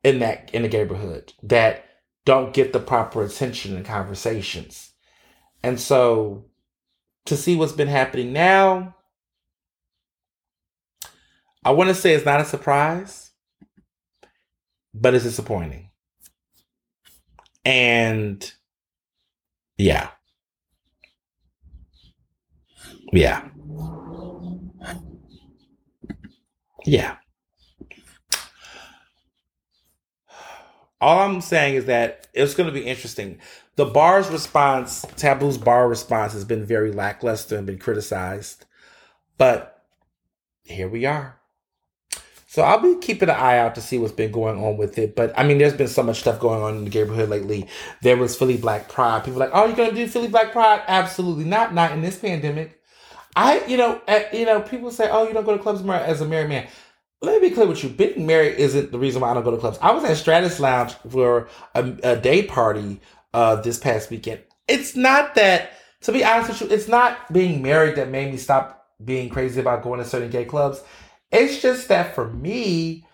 in 0.02 0.20
that 0.20 0.50
in 0.52 0.62
the 0.62 0.68
neighborhood 0.68 1.32
that 1.42 1.84
don't 2.24 2.54
get 2.54 2.72
the 2.72 2.80
proper 2.80 3.22
attention 3.22 3.76
in 3.76 3.84
conversations. 3.84 4.92
And 5.62 5.78
so 5.78 6.46
to 7.26 7.36
see 7.36 7.56
what's 7.56 7.72
been 7.72 7.88
happening 7.88 8.32
now, 8.32 8.94
I 11.64 11.72
want 11.72 11.88
to 11.88 11.94
say 11.94 12.14
it's 12.14 12.24
not 12.24 12.40
a 12.40 12.44
surprise, 12.44 13.32
but 14.94 15.14
it's 15.14 15.24
disappointing. 15.24 15.90
And 17.64 18.50
yeah. 19.76 20.10
Yeah. 23.12 23.48
Yeah. 26.84 27.16
All 31.00 31.20
I'm 31.20 31.40
saying 31.40 31.76
is 31.76 31.86
that 31.86 32.28
it's 32.34 32.54
going 32.54 32.68
to 32.68 32.72
be 32.72 32.86
interesting. 32.86 33.38
The 33.76 33.86
bar's 33.86 34.28
response, 34.28 35.04
Tabu's 35.16 35.56
bar 35.56 35.88
response, 35.88 36.34
has 36.34 36.44
been 36.44 36.64
very 36.64 36.92
lackluster 36.92 37.56
and 37.56 37.66
been 37.66 37.78
criticized. 37.78 38.66
But 39.38 39.82
here 40.64 40.88
we 40.88 41.06
are. 41.06 41.40
So 42.46 42.62
I'll 42.62 42.80
be 42.80 42.96
keeping 43.00 43.28
an 43.28 43.36
eye 43.36 43.58
out 43.58 43.76
to 43.76 43.80
see 43.80 43.96
what's 43.96 44.12
been 44.12 44.32
going 44.32 44.62
on 44.62 44.76
with 44.76 44.98
it. 44.98 45.14
But 45.14 45.32
I 45.38 45.44
mean, 45.44 45.58
there's 45.58 45.72
been 45.72 45.88
so 45.88 46.02
much 46.02 46.20
stuff 46.20 46.40
going 46.40 46.60
on 46.60 46.76
in 46.76 46.84
the 46.84 46.90
neighborhood 46.90 47.28
lately. 47.28 47.68
There 48.02 48.16
was 48.16 48.36
Philly 48.36 48.56
Black 48.56 48.88
Pride. 48.88 49.24
People 49.24 49.38
like, 49.38 49.52
oh, 49.54 49.66
you're 49.66 49.76
gonna 49.76 49.92
do 49.92 50.08
Philly 50.08 50.28
Black 50.28 50.50
Pride? 50.52 50.82
Absolutely 50.88 51.44
not. 51.44 51.72
Not 51.72 51.92
in 51.92 52.02
this 52.02 52.18
pandemic. 52.18 52.79
I, 53.36 53.64
you 53.66 53.76
know, 53.76 54.00
at, 54.08 54.34
you 54.34 54.44
know, 54.44 54.60
people 54.60 54.90
say, 54.90 55.08
oh, 55.10 55.26
you 55.26 55.34
don't 55.34 55.44
go 55.44 55.56
to 55.56 55.62
clubs 55.62 55.82
as 55.82 56.20
a 56.20 56.26
married 56.26 56.48
man. 56.48 56.68
let 57.22 57.40
me 57.40 57.48
be 57.48 57.54
clear 57.54 57.66
with 57.66 57.82
you. 57.84 57.90
Being 57.90 58.26
married 58.26 58.56
isn't 58.56 58.92
the 58.92 58.98
reason 58.98 59.20
why 59.20 59.30
I 59.30 59.34
don't 59.34 59.44
go 59.44 59.52
to 59.52 59.58
clubs. 59.58 59.78
I 59.80 59.92
was 59.92 60.04
at 60.04 60.16
Stratus 60.16 60.58
Lounge 60.58 60.94
for 61.08 61.48
a, 61.74 61.94
a 62.02 62.16
day 62.16 62.42
party 62.42 63.00
uh, 63.32 63.56
this 63.56 63.78
past 63.78 64.10
weekend. 64.10 64.42
It's 64.66 64.96
not 64.96 65.34
that, 65.36 65.72
to 66.02 66.12
be 66.12 66.24
honest 66.24 66.50
with 66.50 66.70
you, 66.70 66.76
it's 66.76 66.88
not 66.88 67.32
being 67.32 67.62
married 67.62 67.96
that 67.96 68.10
made 68.10 68.30
me 68.30 68.36
stop 68.36 68.88
being 69.04 69.28
crazy 69.28 69.60
about 69.60 69.82
going 69.82 70.00
to 70.00 70.06
certain 70.06 70.30
gay 70.30 70.44
clubs. 70.44 70.82
It's 71.30 71.62
just 71.62 71.88
that 71.88 72.14
for 72.14 72.28
me, 72.28 73.06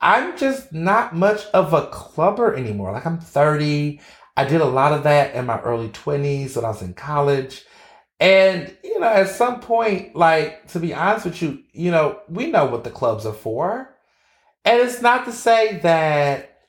I'm 0.00 0.36
just 0.36 0.72
not 0.72 1.14
much 1.14 1.44
of 1.54 1.72
a 1.72 1.86
clubber 1.86 2.54
anymore. 2.54 2.92
Like 2.92 3.06
I'm 3.06 3.20
30. 3.20 4.00
I 4.36 4.44
did 4.44 4.60
a 4.60 4.66
lot 4.66 4.92
of 4.92 5.04
that 5.04 5.34
in 5.34 5.46
my 5.46 5.60
early 5.60 5.88
20s 5.90 6.56
when 6.56 6.64
I 6.64 6.68
was 6.68 6.82
in 6.82 6.94
college. 6.94 7.64
And, 8.22 8.72
you 8.84 9.00
know, 9.00 9.08
at 9.08 9.30
some 9.30 9.58
point, 9.58 10.14
like, 10.14 10.68
to 10.68 10.78
be 10.78 10.94
honest 10.94 11.24
with 11.24 11.42
you, 11.42 11.58
you 11.72 11.90
know, 11.90 12.20
we 12.28 12.52
know 12.52 12.66
what 12.66 12.84
the 12.84 12.90
clubs 12.90 13.26
are 13.26 13.32
for. 13.32 13.92
And 14.64 14.80
it's 14.80 15.02
not 15.02 15.24
to 15.24 15.32
say 15.32 15.78
that 15.78 16.60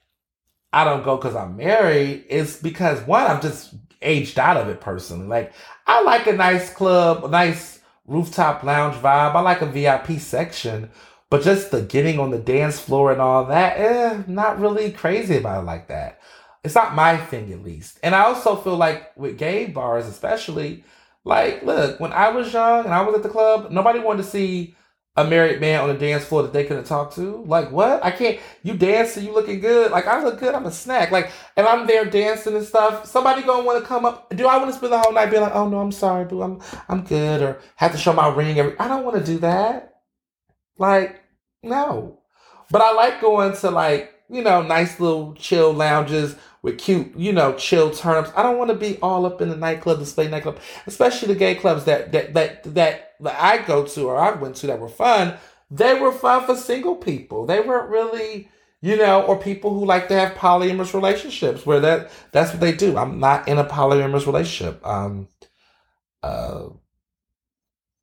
I 0.74 0.84
don't 0.84 1.04
go 1.04 1.16
because 1.16 1.36
I'm 1.36 1.56
married. 1.56 2.26
It's 2.28 2.58
because, 2.58 3.06
one, 3.06 3.30
I'm 3.30 3.40
just 3.40 3.76
aged 4.02 4.40
out 4.40 4.58
of 4.58 4.68
it 4.68 4.82
personally. 4.82 5.28
Like, 5.28 5.54
I 5.86 6.02
like 6.02 6.26
a 6.26 6.34
nice 6.34 6.74
club, 6.74 7.24
a 7.24 7.28
nice 7.28 7.82
rooftop 8.08 8.64
lounge 8.64 8.96
vibe. 8.96 9.36
I 9.36 9.42
like 9.42 9.62
a 9.62 9.68
VIP 9.68 10.20
section. 10.20 10.90
But 11.30 11.44
just 11.44 11.70
the 11.70 11.84
getting 11.84 12.20
on 12.20 12.32
the 12.32 12.40
dance 12.40 12.80
floor 12.80 13.12
and 13.12 13.22
all 13.22 13.46
that, 13.46 13.78
eh, 13.78 14.24
not 14.26 14.60
really 14.60 14.92
crazy 14.92 15.38
about 15.38 15.62
it 15.62 15.68
like 15.68 15.88
that. 15.90 16.20
It's 16.64 16.74
not 16.74 16.96
my 16.96 17.16
thing, 17.16 17.54
at 17.54 17.62
least. 17.62 18.00
And 18.02 18.16
I 18.16 18.24
also 18.24 18.56
feel 18.56 18.76
like 18.76 19.16
with 19.16 19.38
gay 19.38 19.68
bars, 19.68 20.08
especially, 20.08 20.84
like, 21.26 21.64
look, 21.64 22.00
when 22.00 22.14
I 22.14 22.30
was 22.30 22.52
young 22.52 22.86
and 22.86 22.94
I 22.94 23.02
was 23.02 23.16
at 23.16 23.24
the 23.24 23.30
club, 23.30 23.72
nobody 23.72 24.00
wanted 24.00 24.24
to 24.24 24.30
see 24.30 24.76
a 25.16 25.24
married 25.24 25.62
man 25.62 25.80
on 25.80 25.90
the 25.90 25.94
dance 25.94 26.26
floor 26.26 26.42
that 26.42 26.54
they 26.54 26.64
couldn't 26.66 26.86
talk 26.86 27.14
to. 27.14 27.44
Like, 27.46 27.72
what? 27.72 28.04
I 28.04 28.12
can't. 28.12 28.40
You 28.64 28.76
dancing, 28.76 29.26
you 29.26 29.34
looking 29.34 29.60
good. 29.60 29.92
Like, 29.92 30.08
I 30.08 30.24
look 30.24 30.40
good. 30.40 30.56
I'm 30.56 30.66
a 30.66 30.72
snack. 30.72 31.12
Like, 31.12 31.32
and 31.56 31.68
I'm 31.68 31.86
there 31.86 32.06
dancing 32.06 32.56
and 32.56 32.66
stuff. 32.66 33.06
Somebody 33.06 33.44
gonna 33.44 33.64
want 33.64 33.82
to 33.82 33.88
come 33.88 34.06
up. 34.06 34.36
Do 34.36 34.48
I 34.48 34.58
want 34.58 34.72
to 34.72 34.78
spend 34.78 34.92
the 34.92 35.00
whole 35.00 35.14
night 35.14 35.30
being 35.30 35.44
like, 35.44 35.56
oh 35.56 35.70
no, 35.70 35.80
I'm 35.80 35.92
sorry, 35.92 36.26
boo, 36.26 36.42
I'm 36.42 36.60
I'm 36.90 37.04
good, 37.04 37.42
or 37.42 37.60
have 37.76 37.92
to 37.92 37.98
show 37.98 38.14
my 38.14 38.28
ring 38.34 38.58
every? 38.58 38.78
I 38.80 38.88
don't 38.88 39.06
want 39.06 39.24
to 39.24 39.32
do 39.32 39.38
that. 39.40 39.94
Like, 40.78 41.22
no. 41.62 42.20
But 42.72 42.82
I 42.82 42.94
like 42.94 43.22
going 43.22 43.56
to 43.58 43.70
like 43.70 44.14
you 44.30 44.42
know 44.42 44.64
nice 44.64 45.00
little 45.00 45.36
chill 45.36 45.74
lounges 45.74 46.36
with 46.64 46.80
cute, 46.80 47.16
you 47.16 47.32
know, 47.34 47.54
chill 47.54 47.92
turnips. 47.92 48.32
I 48.36 48.42
don't 48.42 48.58
want 48.58 48.72
to 48.72 48.78
be 48.78 48.98
all 49.02 49.26
up 49.28 49.42
in 49.42 49.50
the 49.50 49.58
nightclub, 49.58 50.00
display 50.00 50.30
nightclub, 50.30 50.58
especially 50.88 51.28
the 51.28 51.40
gay 51.40 51.56
clubs 51.56 51.84
that 51.86 52.12
that 52.14 52.34
that 52.34 52.64
that, 52.74 53.14
that 53.20 53.40
I 53.40 53.60
go 53.60 53.86
to 53.86 54.08
or 54.08 54.18
I 54.18 54.32
went 54.32 54.56
to 54.58 54.68
that 54.68 54.80
were 54.80 54.90
fun. 54.90 55.36
They 55.70 56.00
were 56.00 56.12
fun 56.12 56.46
for 56.46 56.56
single 56.56 56.96
people. 56.96 57.46
They 57.46 57.60
weren't 57.60 57.90
really, 57.90 58.50
you 58.82 58.96
know, 58.96 59.24
or 59.24 59.38
people 59.38 59.74
who 59.74 59.86
like 59.86 60.08
to 60.08 60.16
have 60.20 60.38
polyamorous 60.38 60.94
relationships 60.94 61.66
where 61.66 61.82
that 61.82 62.12
that's 62.32 62.52
what 62.52 62.62
they 62.62 62.72
do. 62.74 62.98
I'm 62.98 63.20
not 63.20 63.48
in 63.48 63.60
a 63.60 63.66
polyamorous 63.66 64.26
relationship. 64.26 64.86
Um, 64.88 65.28
uh, 66.22 66.70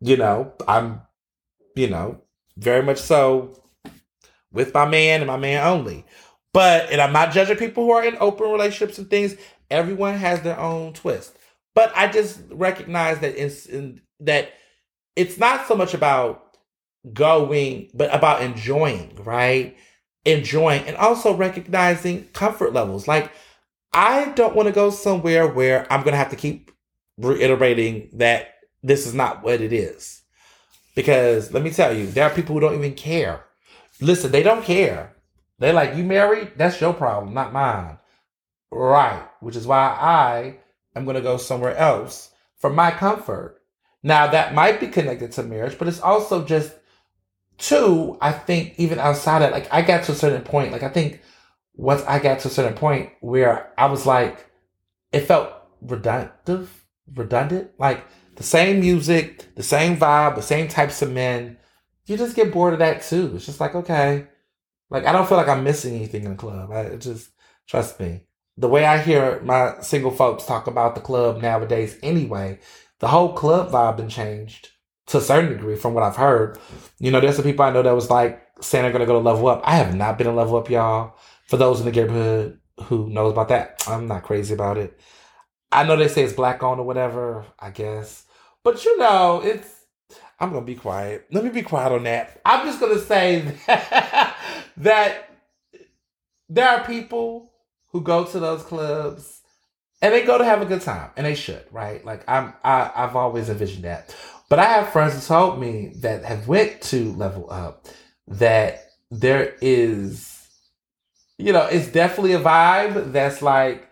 you 0.00 0.16
know, 0.18 0.52
I'm, 0.68 1.02
you 1.74 1.88
know, 1.88 2.20
very 2.58 2.82
much 2.82 2.98
so 2.98 3.62
with 4.52 4.74
my 4.74 4.84
man 4.86 5.20
and 5.20 5.28
my 5.28 5.36
man 5.38 5.66
only. 5.66 6.04
But, 6.52 6.90
and 6.90 7.00
I'm 7.00 7.12
not 7.12 7.32
judging 7.32 7.56
people 7.56 7.84
who 7.84 7.92
are 7.92 8.04
in 8.04 8.16
open 8.18 8.50
relationships 8.50 8.98
and 8.98 9.08
things. 9.08 9.36
Everyone 9.70 10.14
has 10.14 10.42
their 10.42 10.58
own 10.58 10.92
twist. 10.92 11.36
But 11.74 11.92
I 11.94 12.08
just 12.08 12.40
recognize 12.50 13.20
that 13.20 13.36
it's 13.36 13.66
in, 13.66 14.00
that 14.20 14.52
it's 15.14 15.38
not 15.38 15.68
so 15.68 15.76
much 15.76 15.94
about 15.94 16.56
going, 17.12 17.90
but 17.94 18.12
about 18.14 18.42
enjoying, 18.42 19.14
right? 19.22 19.76
Enjoying 20.24 20.82
and 20.82 20.96
also 20.96 21.34
recognizing 21.34 22.24
comfort 22.32 22.72
levels. 22.72 23.06
Like, 23.06 23.30
I 23.92 24.30
don't 24.32 24.54
want 24.54 24.66
to 24.68 24.74
go 24.74 24.90
somewhere 24.90 25.46
where 25.46 25.86
I'm 25.92 26.02
going 26.02 26.12
to 26.12 26.18
have 26.18 26.30
to 26.30 26.36
keep 26.36 26.70
reiterating 27.18 28.10
that 28.14 28.54
this 28.82 29.06
is 29.06 29.14
not 29.14 29.42
what 29.42 29.60
it 29.60 29.72
is. 29.72 30.22
Because 30.94 31.52
let 31.52 31.62
me 31.62 31.70
tell 31.70 31.96
you, 31.96 32.06
there 32.06 32.24
are 32.24 32.34
people 32.34 32.54
who 32.54 32.60
don't 32.60 32.74
even 32.74 32.94
care. 32.94 33.44
Listen, 34.00 34.32
they 34.32 34.42
don't 34.42 34.64
care. 34.64 35.14
They 35.60 35.72
like, 35.72 35.94
you 35.94 36.02
married? 36.02 36.52
That's 36.56 36.80
your 36.80 36.92
problem, 36.92 37.32
not 37.34 37.52
mine. 37.52 37.98
Right. 38.72 39.22
Which 39.40 39.54
is 39.54 39.66
why 39.66 39.78
I 39.78 40.56
am 40.96 41.04
going 41.04 41.16
to 41.16 41.22
go 41.22 41.36
somewhere 41.36 41.76
else 41.76 42.30
for 42.56 42.70
my 42.70 42.90
comfort. 42.90 43.62
Now, 44.02 44.26
that 44.26 44.54
might 44.54 44.80
be 44.80 44.88
connected 44.88 45.32
to 45.32 45.42
marriage, 45.42 45.78
but 45.78 45.86
it's 45.86 46.00
also 46.00 46.44
just, 46.44 46.72
two, 47.58 48.16
I 48.22 48.32
think, 48.32 48.74
even 48.78 48.98
outside 48.98 49.42
of, 49.42 49.52
like, 49.52 49.72
I 49.72 49.82
got 49.82 50.04
to 50.04 50.12
a 50.12 50.14
certain 50.14 50.42
point, 50.42 50.72
like, 50.72 50.82
I 50.82 50.88
think 50.88 51.20
once 51.74 52.02
I 52.02 52.18
got 52.18 52.40
to 52.40 52.48
a 52.48 52.50
certain 52.50 52.76
point 52.76 53.10
where 53.20 53.72
I 53.76 53.86
was 53.86 54.06
like, 54.06 54.50
it 55.12 55.20
felt 55.20 55.52
redundant, 55.82 56.32
redundant. 57.14 57.72
Like, 57.78 58.06
the 58.36 58.42
same 58.42 58.80
music, 58.80 59.54
the 59.54 59.62
same 59.62 59.98
vibe, 59.98 60.36
the 60.36 60.42
same 60.42 60.68
types 60.68 61.02
of 61.02 61.12
men. 61.12 61.58
You 62.06 62.16
just 62.16 62.36
get 62.36 62.52
bored 62.52 62.72
of 62.72 62.78
that 62.78 63.02
too. 63.02 63.32
It's 63.34 63.44
just 63.44 63.60
like, 63.60 63.74
okay, 63.74 64.28
like 64.90 65.06
I 65.06 65.12
don't 65.12 65.28
feel 65.28 65.38
like 65.38 65.48
I'm 65.48 65.64
missing 65.64 65.94
anything 65.94 66.24
in 66.24 66.30
the 66.30 66.36
club. 66.36 66.70
I 66.72 66.96
just 66.96 67.30
trust 67.66 68.00
me. 68.00 68.22
The 68.56 68.68
way 68.68 68.84
I 68.84 68.98
hear 68.98 69.40
my 69.42 69.80
single 69.80 70.10
folks 70.10 70.44
talk 70.44 70.66
about 70.66 70.94
the 70.94 71.00
club 71.00 71.40
nowadays, 71.40 71.96
anyway, 72.02 72.58
the 72.98 73.08
whole 73.08 73.32
club 73.32 73.70
vibe 73.70 73.96
been 73.96 74.08
changed 74.08 74.68
to 75.06 75.18
a 75.18 75.20
certain 75.20 75.50
degree 75.50 75.76
from 75.76 75.94
what 75.94 76.04
I've 76.04 76.16
heard. 76.16 76.58
You 76.98 77.10
know, 77.10 77.20
there's 77.20 77.36
some 77.36 77.44
people 77.44 77.64
I 77.64 77.70
know 77.70 77.82
that 77.82 77.94
was 77.94 78.10
like 78.10 78.46
saying 78.60 78.82
they're 78.82 78.92
gonna 78.92 79.06
go 79.06 79.14
to 79.14 79.18
level 79.18 79.48
up. 79.48 79.62
I 79.64 79.76
have 79.76 79.94
not 79.94 80.18
been 80.18 80.26
to 80.26 80.32
level 80.32 80.56
up, 80.56 80.68
y'all. 80.68 81.14
For 81.46 81.56
those 81.56 81.80
in 81.80 81.86
the 81.86 81.92
neighborhood 81.92 82.60
who 82.84 83.08
knows 83.08 83.32
about 83.32 83.48
that, 83.48 83.82
I'm 83.88 84.06
not 84.06 84.22
crazy 84.22 84.54
about 84.54 84.78
it. 84.78 84.98
I 85.72 85.84
know 85.84 85.96
they 85.96 86.08
say 86.08 86.22
it's 86.22 86.32
black 86.32 86.62
on 86.62 86.78
or 86.78 86.84
whatever, 86.86 87.44
I 87.58 87.70
guess. 87.70 88.24
But 88.62 88.84
you 88.84 88.98
know, 88.98 89.40
it's 89.44 89.68
I'm 90.38 90.52
gonna 90.52 90.64
be 90.64 90.74
quiet. 90.74 91.26
Let 91.30 91.44
me 91.44 91.50
be 91.50 91.62
quiet 91.62 91.92
on 91.92 92.04
that. 92.04 92.40
I'm 92.44 92.66
just 92.66 92.80
gonna 92.80 92.98
say 92.98 93.40
that, 93.66 94.36
that 94.80 95.28
there 96.48 96.68
are 96.68 96.84
people 96.84 97.52
who 97.92 98.00
go 98.02 98.24
to 98.24 98.38
those 98.40 98.62
clubs 98.62 99.40
and 100.02 100.14
they 100.14 100.24
go 100.24 100.38
to 100.38 100.44
have 100.44 100.62
a 100.62 100.66
good 100.66 100.80
time, 100.80 101.10
and 101.16 101.26
they 101.26 101.34
should, 101.34 101.64
right? 101.70 102.02
Like 102.04 102.24
I'm, 102.26 102.54
I, 102.64 102.90
I've 102.94 103.16
always 103.16 103.50
envisioned 103.50 103.84
that. 103.84 104.14
But 104.48 104.58
I 104.58 104.64
have 104.64 104.92
friends 104.92 105.14
who 105.14 105.20
told 105.20 105.60
me 105.60 105.92
that 105.96 106.24
have 106.24 106.48
went 106.48 106.80
to 106.82 107.12
Level 107.12 107.50
Up 107.50 107.86
that 108.26 108.90
there 109.10 109.56
is, 109.60 110.48
you 111.36 111.52
know, 111.52 111.66
it's 111.66 111.88
definitely 111.88 112.32
a 112.32 112.40
vibe 112.40 113.12
that's 113.12 113.42
like 113.42 113.88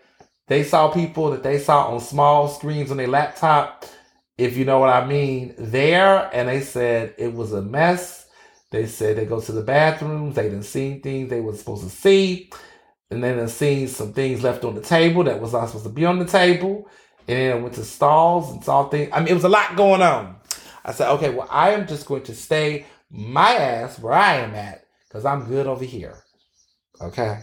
they 0.47 0.63
saw 0.63 0.89
people 0.89 1.29
that 1.31 1.43
they 1.43 1.59
saw 1.59 1.93
on 1.93 1.99
small 1.99 2.47
screens 2.47 2.89
on 2.89 2.97
their 2.97 3.07
laptop 3.07 3.85
if 4.39 4.55
you 4.55 4.65
know 4.65 4.79
what 4.79 4.89
I 4.89 5.05
mean, 5.05 5.53
there. 5.57 6.29
And 6.33 6.47
they 6.47 6.61
said 6.61 7.13
it 7.17 7.33
was 7.33 7.53
a 7.53 7.61
mess. 7.61 8.25
They 8.71 8.85
said 8.85 9.17
they 9.17 9.25
go 9.25 9.41
to 9.41 9.51
the 9.51 9.61
bathrooms. 9.61 10.35
They 10.35 10.43
didn't 10.43 10.63
see 10.63 10.99
things 10.99 11.29
they 11.29 11.41
were 11.41 11.55
supposed 11.55 11.83
to 11.83 11.89
see. 11.89 12.51
And 13.11 13.23
then 13.23 13.37
they 13.37 13.47
seen 13.47 13.87
some 13.87 14.13
things 14.13 14.43
left 14.43 14.63
on 14.63 14.75
the 14.75 14.81
table 14.81 15.23
that 15.23 15.41
was 15.41 15.53
not 15.53 15.67
supposed 15.67 15.85
to 15.85 15.91
be 15.91 16.05
on 16.05 16.19
the 16.19 16.25
table. 16.25 16.87
And 17.27 17.37
then 17.37 17.51
I 17.57 17.61
went 17.61 17.75
to 17.75 17.85
stalls 17.85 18.51
and 18.51 18.63
saw 18.63 18.87
things. 18.89 19.09
I 19.11 19.19
mean, 19.19 19.29
it 19.29 19.33
was 19.33 19.43
a 19.43 19.49
lot 19.49 19.75
going 19.75 20.01
on. 20.01 20.35
I 20.85 20.91
said, 20.93 21.11
okay, 21.13 21.29
well, 21.31 21.47
I 21.49 21.71
am 21.71 21.87
just 21.87 22.05
going 22.05 22.23
to 22.23 22.35
stay 22.35 22.85
my 23.09 23.53
ass 23.53 23.99
where 23.99 24.13
I 24.13 24.35
am 24.37 24.53
at 24.53 24.85
because 25.07 25.25
I'm 25.25 25.45
good 25.45 25.67
over 25.67 25.85
here. 25.85 26.17
Okay. 27.01 27.41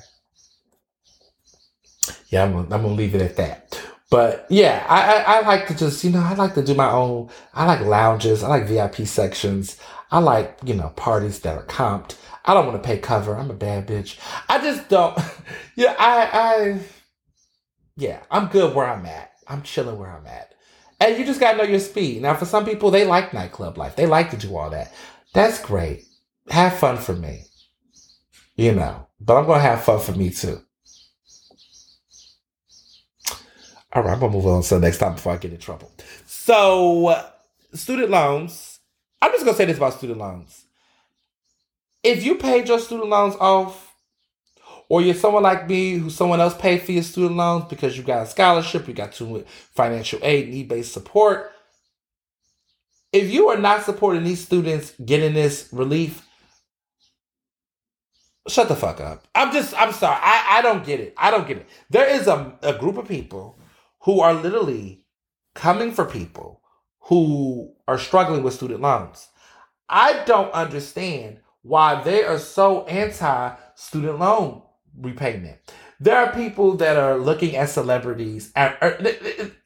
Yeah, 2.29 2.45
I'm 2.45 2.53
gonna, 2.53 2.75
I'm 2.75 2.83
gonna 2.83 2.95
leave 2.95 3.15
it 3.15 3.23
at 3.23 3.37
that. 3.37 3.81
But 4.11 4.47
yeah, 4.51 4.87
I, 4.89 5.17
I, 5.17 5.39
I 5.39 5.47
like 5.47 5.67
to 5.69 5.77
just, 5.77 6.03
you 6.05 6.11
know, 6.11 6.23
I 6.23 6.35
like 6.35 6.55
to 6.55 6.63
do 6.63 6.75
my 6.75 6.91
own, 6.91 7.29
I 7.55 7.67
like 7.67 7.81
lounges, 7.81 8.45
I 8.45 8.49
like 8.49 8.67
VIP 8.67 9.07
sections, 9.07 9.79
I 10.11 10.21
like, 10.21 10.59
you 10.65 10.75
know, 10.75 10.91
parties 10.91 11.41
that 11.41 11.57
are 11.57 11.65
comped. 11.65 12.17
I 12.45 12.55
don't 12.55 12.67
want 12.67 12.83
to 12.83 12.87
pay 12.87 12.99
cover. 12.99 13.37
I'm 13.37 13.51
a 13.51 13.55
bad 13.55 13.89
bitch. 13.89 14.19
I 14.49 14.59
just 14.59 14.89
don't, 14.89 15.19
yeah, 15.77 15.95
I, 15.99 16.31
I, 16.33 16.81
yeah, 17.97 18.23
I'm 18.31 18.49
good 18.49 18.75
where 18.75 18.87
I'm 18.87 19.07
at. 19.07 19.33
I'm 19.49 19.63
chilling 19.63 19.99
where 19.99 20.11
I'm 20.11 20.27
at. 20.27 20.55
And 21.01 21.19
you 21.19 21.25
just 21.27 21.41
gotta 21.41 21.59
know 21.59 21.65
your 21.65 21.81
speed. 21.81 22.23
Now, 22.23 22.35
for 22.35 22.47
some 22.47 22.65
people, 22.65 22.91
they 22.91 23.05
like 23.07 23.35
nightclub 23.35 23.77
life. 23.79 23.97
They 23.97 24.07
like 24.07 24.31
to 24.31 24.37
do 24.37 24.57
all 24.57 24.71
that. 24.71 24.93
That's 25.35 25.61
great. 25.61 26.05
Have 26.49 26.79
fun 26.79 26.97
for 26.97 27.13
me. 27.13 27.45
You 28.57 28.73
know, 28.73 29.07
but 29.21 29.37
I'm 29.37 29.47
gonna 29.47 29.61
have 29.61 29.85
fun 29.85 30.01
for 30.01 30.13
me 30.13 30.31
too. 30.31 30.61
All 33.93 34.03
right, 34.03 34.13
I'm 34.13 34.21
gonna 34.21 34.33
move 34.33 34.47
on 34.47 34.63
to 34.63 34.75
the 34.75 34.81
next 34.81 34.99
time 34.99 35.15
before 35.15 35.33
I 35.35 35.37
get 35.37 35.53
in 35.53 35.59
trouble. 35.59 35.93
So, 36.27 37.23
student 37.75 38.11
loans. 38.11 38.66
I'm 39.23 39.33
just 39.33 39.45
gonna 39.45 39.57
say 39.57 39.65
this 39.65 39.77
about 39.77 39.95
student 39.95 40.19
loans. 40.19 40.65
If 42.03 42.25
you 42.25 42.37
paid 42.37 42.69
your 42.69 42.79
student 42.79 43.09
loans 43.09 43.35
off, 43.41 43.95
or 44.89 45.03
you're 45.03 45.15
someone 45.15 45.43
like 45.43 45.69
me 45.69 45.95
who 45.95 46.11
someone 46.11 46.41
else 46.41 46.55
paid 46.57 46.83
for 46.83 46.93
your 46.93 47.03
student 47.03 47.37
loans 47.37 47.65
because 47.69 47.97
you 47.97 48.05
got 48.05 48.23
a 48.23 48.27
scholarship, 48.27 48.87
you 48.87 48.95
got 48.95 49.13
to 49.15 49.45
financial 49.75 50.21
aid, 50.23 50.49
need 50.49 50.69
based 50.69 50.93
support. 50.93 51.53
If 53.13 53.33
you 53.33 53.49
are 53.49 53.59
not 53.59 53.85
supporting 53.85 54.25
these 54.25 54.45
students 54.45 54.93
getting 55.05 55.35
this 55.35 55.69
relief, 55.73 56.27
Shut 58.49 58.69
the 58.69 58.77
fuck 58.77 59.01
up. 59.01 59.27
I'm 59.35 59.53
just, 59.53 59.75
I'm 59.75 59.93
sorry. 59.93 60.19
I, 60.23 60.59
I 60.59 60.63
don't 60.63 60.85
get 60.85 61.01
it. 61.01 61.15
I 61.17 61.31
don't 61.31 61.49
get 61.49 61.57
it. 61.59 61.69
There 61.91 62.09
is 62.09 62.29
a, 62.29 62.57
a 62.63 62.75
group 62.75 62.97
of 62.97 63.09
people 63.09 63.59
who 64.03 64.21
are 64.21 64.35
literally 64.35 65.05
coming 65.55 65.91
for 65.91 66.05
people 66.05 66.56
who 67.07 67.73
are 67.87 67.99
struggling 67.99 68.43
with 68.43 68.55
student 68.55 68.81
loans. 68.81 69.29
I 69.89 70.25
don't 70.25 70.53
understand 70.53 71.39
why 71.63 72.03
they 72.03 72.25
are 72.25 72.39
so 72.39 72.85
anti 72.87 73.55
student 73.75 74.19
loan 74.19 74.63
repayment. 74.97 75.59
There 75.99 76.17
are 76.17 76.33
people 76.33 76.77
that 76.77 76.97
are 76.97 77.17
looking 77.17 77.57
at 77.57 77.71
celebrities, 77.71 78.53
and 78.55 78.75
er, 78.83 78.99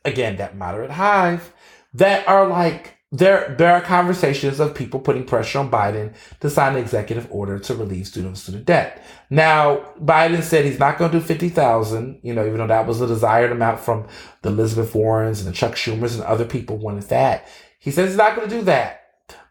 again, 0.04 0.36
that 0.36 0.56
moderate 0.56 0.90
hive, 0.90 1.52
that 1.94 2.28
are 2.28 2.46
like, 2.46 2.98
there, 3.12 3.54
there 3.58 3.72
are 3.72 3.80
conversations 3.80 4.60
of 4.60 4.74
people 4.74 5.00
putting 5.00 5.24
pressure 5.24 5.58
on 5.58 5.70
Biden 5.70 6.14
to 6.40 6.48
sign 6.48 6.74
an 6.74 6.78
executive 6.78 7.26
order 7.30 7.58
to 7.58 7.74
relieve 7.74 8.06
student 8.06 8.38
student 8.38 8.64
debt. 8.64 9.04
Now, 9.30 9.92
Biden 10.00 10.42
said 10.42 10.64
he's 10.64 10.78
not 10.78 10.96
going 10.96 11.10
to 11.10 11.18
do 11.18 11.24
50,000, 11.24 12.20
you 12.22 12.34
know, 12.34 12.46
even 12.46 12.58
though 12.58 12.68
that 12.68 12.86
was 12.86 13.00
the 13.00 13.06
desired 13.06 13.50
amount 13.50 13.80
from 13.80 14.06
the 14.42 14.50
Elizabeth 14.50 14.94
Warrens 14.94 15.40
and 15.40 15.48
the 15.48 15.56
Chuck 15.56 15.74
Schumers 15.74 16.14
and 16.14 16.22
other 16.22 16.44
people 16.44 16.76
wanted 16.76 17.04
that. 17.04 17.48
He 17.78 17.90
says 17.90 18.10
he's 18.10 18.16
not 18.16 18.36
going 18.36 18.48
to 18.48 18.56
do 18.56 18.62
that 18.62 19.00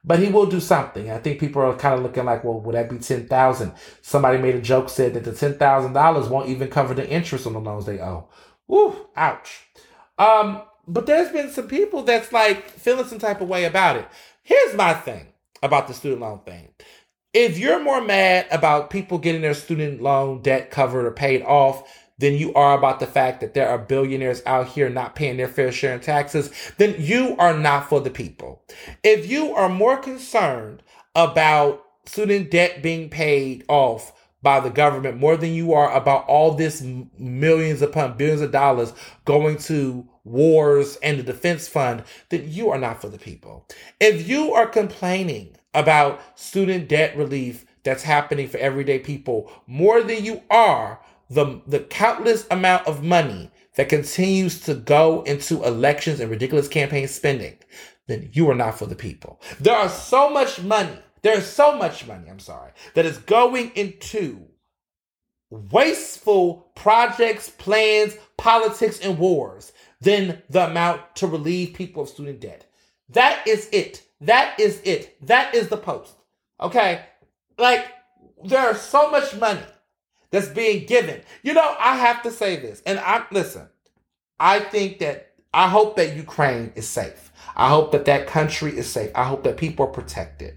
but 0.04 0.20
he 0.20 0.30
will 0.30 0.46
do 0.46 0.60
something. 0.60 1.12
I 1.12 1.18
think 1.18 1.40
people 1.40 1.62
are 1.62 1.76
kind 1.76 1.96
of 1.96 2.02
looking 2.02 2.26
like, 2.26 2.44
well, 2.44 2.60
would 2.62 2.76
that 2.76 2.90
be 2.90 2.98
ten 3.00 3.28
thousand? 3.28 3.74
Somebody 4.02 4.38
made 4.38 4.56
a 4.56 4.62
joke 4.62 4.90
said 4.90 5.14
that 5.14 5.26
the 5.26 5.34
ten 5.34 5.58
thousand 5.58 5.94
dollars 5.94 6.28
won't 6.30 6.50
even 6.50 6.70
cover 6.70 6.94
the 6.94 7.08
interest 7.10 7.46
on 7.46 7.54
the 7.54 7.60
loans 7.60 7.86
they 7.86 8.00
owe. 8.00 8.30
Woo, 8.68 8.96
ouch. 9.16 9.68
Um, 10.18 10.62
but 10.90 11.06
there's 11.06 11.32
been 11.32 11.52
some 11.52 11.68
people 11.68 12.02
that's 12.04 12.34
like 12.34 12.70
feeling 12.72 13.06
some 13.06 13.20
type 13.20 13.42
of 13.42 13.48
way 13.48 13.66
about 13.66 13.96
it. 13.96 14.08
Here's 14.44 14.76
my 14.76 14.94
thing 14.94 15.28
about 15.62 15.88
the 15.88 15.94
student 15.94 16.22
loan 16.22 16.40
thing. 16.40 16.70
If 17.34 17.60
you're 17.60 17.84
more 17.84 18.02
mad 18.02 18.48
about 18.52 18.90
people 18.90 19.20
getting 19.20 19.42
their 19.42 19.54
student 19.54 20.02
loan 20.02 20.42
debt 20.42 20.72
covered 20.72 21.06
or 21.06 21.12
paid 21.12 21.44
off 21.44 21.88
than 22.18 22.34
you 22.34 22.54
are 22.56 22.78
about 22.78 23.00
the 23.00 23.08
fact 23.08 23.40
that 23.40 23.54
there 23.54 23.70
are 23.70 23.78
billionaires 23.78 24.42
out 24.46 24.68
here 24.68 24.90
not 24.90 25.16
paying 25.16 25.38
their 25.38 25.48
fair 25.48 25.72
share 25.72 25.94
in 25.94 26.00
taxes, 26.00 26.52
then 26.78 26.96
you 26.98 27.36
are 27.38 27.58
not 27.58 27.88
for 27.88 28.02
the 28.02 28.10
people. 28.10 28.64
If 29.04 29.30
you 29.30 29.54
are 29.54 29.70
more 29.70 29.96
concerned 29.96 30.82
about 31.16 31.86
student 32.06 32.50
debt 32.50 32.82
being 32.82 33.10
paid 33.10 33.64
off 33.68 34.12
by 34.42 34.60
the 34.60 34.70
government 34.70 35.18
more 35.18 35.38
than 35.38 35.54
you 35.54 35.74
are 35.74 35.94
about 35.94 36.26
all 36.28 36.54
this 36.54 36.82
millions 37.18 37.82
upon 37.82 38.18
billions 38.18 38.42
of 38.42 38.52
dollars 38.52 38.94
going 39.26 39.58
to 39.58 40.08
wars 40.30 40.98
and 40.98 41.20
the 41.20 41.24
defense 41.24 41.68
fund, 41.68 42.04
then 42.30 42.46
you 42.48 42.70
are 42.70 42.78
not 42.78 43.02
for 43.02 43.10
the 43.10 43.18
people. 43.18 43.68
If 44.00 44.28
you 44.28 44.54
are 44.54 44.68
complaining 44.68 45.56
about 45.74 46.22
student 46.40 46.88
debt 46.88 47.18
relief 47.18 47.66
that's 47.84 48.04
happening 48.04 48.48
for 48.48 48.58
everyday 48.58 49.00
people 49.00 49.52
more 49.68 50.02
than 50.02 50.24
you 50.24 50.42
are 50.50 51.00
the, 51.30 51.62
the 51.68 51.80
countless 51.80 52.46
amount 52.50 52.88
of 52.88 53.04
money 53.04 53.52
that 53.76 53.90
continues 53.90 54.62
to 54.62 54.74
go 54.74 55.22
into 55.24 55.64
elections 55.64 56.20
and 56.20 56.30
ridiculous 56.30 56.68
campaign 56.68 57.08
spending, 57.08 57.58
then 58.08 58.30
you 58.34 58.50
are 58.50 58.56
not 58.56 58.78
for 58.78 58.86
the 58.86 58.96
people. 58.96 59.40
There 59.60 59.76
are 59.76 59.90
so 59.90 60.30
much 60.30 60.62
money, 60.62 61.00
there 61.22 61.38
is 61.38 61.46
so 61.46 61.78
much 61.78 62.08
money, 62.08 62.30
I'm 62.30 62.40
sorry, 62.40 62.72
that 62.96 63.06
is 63.06 63.18
going 63.20 63.72
into 63.76 64.48
wasteful 65.50 66.72
projects, 66.76 67.50
plans, 67.50 68.16
politics, 68.38 69.00
and 69.00 69.18
wars 69.18 69.72
than 70.02 70.42
the 70.50 70.68
amount 70.70 71.16
to 71.16 71.28
relieve 71.28 71.74
people 71.74 72.04
of 72.04 72.10
student 72.10 72.40
debt. 72.40 72.66
That 73.10 73.48
is 73.48 73.70
it. 73.72 74.04
That 74.22 74.60
is 74.60 74.82
it. 74.84 75.18
That 75.26 75.54
is 75.56 75.70
the 75.70 75.78
post. 75.78 76.14
Okay? 76.62 77.06
Like, 77.58 77.88
there 78.44 78.72
is 78.72 78.82
so 78.82 79.10
much 79.12 79.36
money 79.36 79.62
that's 80.32 80.48
being 80.48 80.86
given. 80.86 81.22
You 81.44 81.54
know, 81.54 81.76
I 81.80 81.98
have 81.98 82.22
to 82.24 82.32
say 82.32 82.58
this, 82.58 82.82
and 82.86 83.00
I 83.00 83.26
listen. 83.32 83.68
I 84.40 84.60
think 84.60 85.00
that 85.00 85.34
I 85.54 85.68
hope 85.68 85.96
that 85.98 86.16
Ukraine 86.16 86.72
is 86.76 86.88
safe. 86.88 87.32
I 87.56 87.70
hope 87.70 87.92
that 87.92 88.06
that 88.06 88.28
country 88.28 88.78
is 88.78 88.88
safe. 88.88 89.12
I 89.16 89.24
hope 89.24 89.44
that 89.44 89.58
people 89.58 89.86
are 89.86 89.92
protected. 89.92 90.56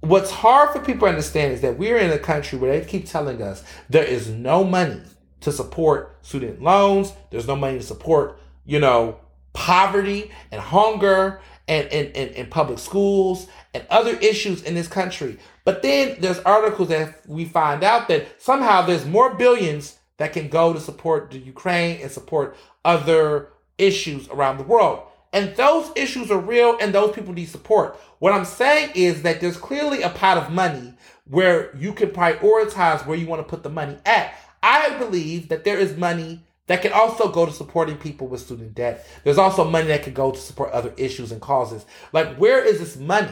What's 0.00 0.30
hard 0.30 0.70
for 0.70 0.80
people 0.80 1.06
to 1.06 1.12
understand 1.12 1.52
is 1.52 1.62
that 1.62 1.78
we're 1.78 1.96
in 1.96 2.10
a 2.10 2.18
country 2.18 2.58
where 2.58 2.78
they 2.78 2.84
keep 2.84 3.06
telling 3.06 3.40
us 3.40 3.64
there 3.88 4.04
is 4.04 4.28
no 4.28 4.62
money 4.62 5.00
to 5.44 5.52
support 5.52 6.18
student 6.22 6.62
loans. 6.62 7.12
There's 7.30 7.46
no 7.46 7.56
money 7.56 7.78
to 7.78 7.84
support, 7.84 8.38
you 8.64 8.80
know, 8.80 9.20
poverty 9.52 10.30
and 10.50 10.60
hunger 10.60 11.40
and 11.66 11.86
in 11.88 12.46
public 12.48 12.78
schools 12.78 13.46
and 13.72 13.86
other 13.88 14.16
issues 14.16 14.62
in 14.62 14.74
this 14.74 14.88
country. 14.88 15.38
But 15.64 15.80
then 15.80 16.16
there's 16.20 16.40
articles 16.40 16.88
that 16.88 17.26
we 17.26 17.46
find 17.46 17.82
out 17.82 18.08
that 18.08 18.42
somehow 18.42 18.82
there's 18.82 19.06
more 19.06 19.34
billions 19.34 19.98
that 20.18 20.32
can 20.32 20.48
go 20.48 20.72
to 20.72 20.80
support 20.80 21.30
the 21.30 21.38
Ukraine 21.38 22.00
and 22.02 22.10
support 22.10 22.56
other 22.84 23.48
issues 23.78 24.28
around 24.28 24.58
the 24.58 24.64
world. 24.64 25.02
And 25.32 25.56
those 25.56 25.90
issues 25.96 26.30
are 26.30 26.38
real 26.38 26.76
and 26.80 26.94
those 26.94 27.14
people 27.14 27.32
need 27.32 27.48
support. 27.48 27.98
What 28.18 28.32
I'm 28.32 28.44
saying 28.44 28.90
is 28.94 29.22
that 29.22 29.40
there's 29.40 29.56
clearly 29.56 30.02
a 30.02 30.10
pot 30.10 30.36
of 30.36 30.52
money 30.52 30.94
where 31.26 31.74
you 31.76 31.92
can 31.92 32.10
prioritize 32.10 33.06
where 33.06 33.16
you 33.16 33.26
want 33.26 33.40
to 33.40 33.48
put 33.48 33.62
the 33.62 33.70
money 33.70 33.96
at. 34.04 34.34
I 34.64 34.96
believe 34.98 35.50
that 35.50 35.64
there 35.64 35.78
is 35.78 35.94
money 35.96 36.40
that 36.68 36.80
can 36.80 36.94
also 36.94 37.30
go 37.30 37.44
to 37.44 37.52
supporting 37.52 37.98
people 37.98 38.26
with 38.26 38.40
student 38.40 38.74
debt. 38.74 39.06
There's 39.22 39.36
also 39.36 39.62
money 39.62 39.88
that 39.88 40.02
can 40.02 40.14
go 40.14 40.30
to 40.30 40.38
support 40.38 40.72
other 40.72 40.94
issues 40.96 41.30
and 41.30 41.40
causes. 41.40 41.84
Like, 42.14 42.36
where 42.36 42.64
is 42.64 42.78
this 42.78 42.96
money? 42.96 43.30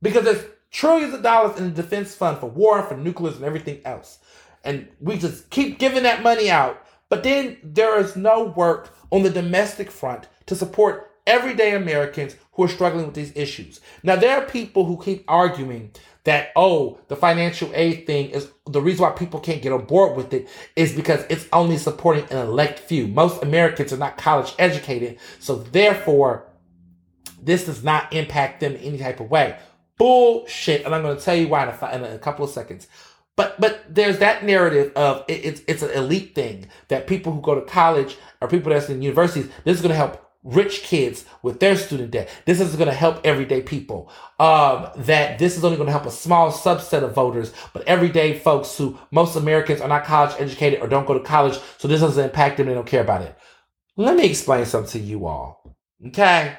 Because 0.00 0.24
there's 0.24 0.42
trillions 0.70 1.12
of 1.12 1.22
dollars 1.22 1.58
in 1.58 1.64
the 1.64 1.82
defense 1.82 2.14
fund 2.14 2.38
for 2.38 2.46
war, 2.46 2.82
for 2.82 2.96
nuclear, 2.96 3.34
and 3.34 3.44
everything 3.44 3.82
else. 3.84 4.20
And 4.64 4.88
we 5.00 5.18
just 5.18 5.50
keep 5.50 5.78
giving 5.78 6.04
that 6.04 6.22
money 6.22 6.50
out. 6.50 6.82
But 7.10 7.24
then 7.24 7.58
there 7.62 8.00
is 8.00 8.16
no 8.16 8.44
work 8.44 8.96
on 9.10 9.22
the 9.22 9.30
domestic 9.30 9.90
front 9.90 10.28
to 10.46 10.56
support 10.56 11.11
everyday 11.26 11.74
Americans 11.74 12.36
who 12.52 12.64
are 12.64 12.68
struggling 12.68 13.06
with 13.06 13.14
these 13.14 13.32
issues. 13.36 13.80
Now, 14.02 14.16
there 14.16 14.36
are 14.38 14.46
people 14.46 14.84
who 14.84 15.02
keep 15.02 15.24
arguing 15.28 15.92
that, 16.24 16.50
oh, 16.54 16.98
the 17.08 17.16
financial 17.16 17.70
aid 17.74 18.06
thing 18.06 18.30
is 18.30 18.48
the 18.66 18.80
reason 18.80 19.02
why 19.02 19.10
people 19.10 19.40
can't 19.40 19.62
get 19.62 19.72
on 19.72 19.84
board 19.84 20.16
with 20.16 20.32
it 20.32 20.48
is 20.76 20.94
because 20.94 21.24
it's 21.28 21.46
only 21.52 21.76
supporting 21.76 22.24
an 22.30 22.46
elect 22.46 22.78
few. 22.78 23.08
Most 23.08 23.42
Americans 23.42 23.92
are 23.92 23.98
not 23.98 24.18
college 24.18 24.54
educated, 24.58 25.18
so 25.40 25.56
therefore, 25.56 26.46
this 27.42 27.66
does 27.66 27.82
not 27.82 28.12
impact 28.12 28.60
them 28.60 28.76
in 28.76 28.82
any 28.82 28.98
type 28.98 29.18
of 29.18 29.30
way. 29.30 29.58
Bullshit. 29.98 30.84
And 30.84 30.94
I'm 30.94 31.02
going 31.02 31.16
to 31.16 31.22
tell 31.22 31.34
you 31.34 31.48
why 31.48 31.64
in 31.64 31.68
a, 31.70 32.06
in 32.06 32.14
a 32.14 32.18
couple 32.18 32.44
of 32.44 32.50
seconds. 32.50 32.86
But 33.34 33.60
but 33.60 33.82
there's 33.88 34.18
that 34.18 34.44
narrative 34.44 34.92
of 34.94 35.24
it, 35.26 35.44
it's 35.44 35.62
it's 35.66 35.82
an 35.82 35.90
elite 35.90 36.34
thing 36.34 36.66
that 36.88 37.06
people 37.06 37.32
who 37.32 37.40
go 37.40 37.54
to 37.54 37.62
college 37.62 38.16
or 38.40 38.48
people 38.48 38.70
that's 38.70 38.90
in 38.90 39.00
universities, 39.00 39.48
this 39.64 39.76
is 39.76 39.82
going 39.82 39.90
to 39.90 39.96
help 39.96 40.31
rich 40.42 40.82
kids 40.82 41.24
with 41.42 41.60
their 41.60 41.76
student 41.76 42.10
debt. 42.10 42.28
This 42.46 42.60
is 42.60 42.74
going 42.76 42.88
to 42.88 42.94
help 42.94 43.20
everyday 43.24 43.62
people. 43.62 44.10
Um, 44.38 44.88
that 44.96 45.38
this 45.38 45.56
is 45.56 45.64
only 45.64 45.76
going 45.76 45.86
to 45.86 45.92
help 45.92 46.06
a 46.06 46.10
small 46.10 46.50
subset 46.50 47.02
of 47.02 47.14
voters, 47.14 47.52
but 47.72 47.86
everyday 47.86 48.38
folks 48.38 48.76
who 48.76 48.98
most 49.10 49.36
Americans 49.36 49.80
are 49.80 49.88
not 49.88 50.04
college 50.04 50.34
educated 50.38 50.80
or 50.80 50.88
don't 50.88 51.06
go 51.06 51.14
to 51.14 51.24
college, 51.24 51.58
so 51.78 51.86
this 51.86 52.00
doesn't 52.00 52.24
impact 52.24 52.56
them. 52.56 52.66
They 52.66 52.74
don't 52.74 52.86
care 52.86 53.02
about 53.02 53.22
it. 53.22 53.36
Let 53.96 54.16
me 54.16 54.24
explain 54.24 54.64
something 54.64 55.00
to 55.00 55.06
you 55.06 55.26
all, 55.26 55.76
okay? 56.08 56.56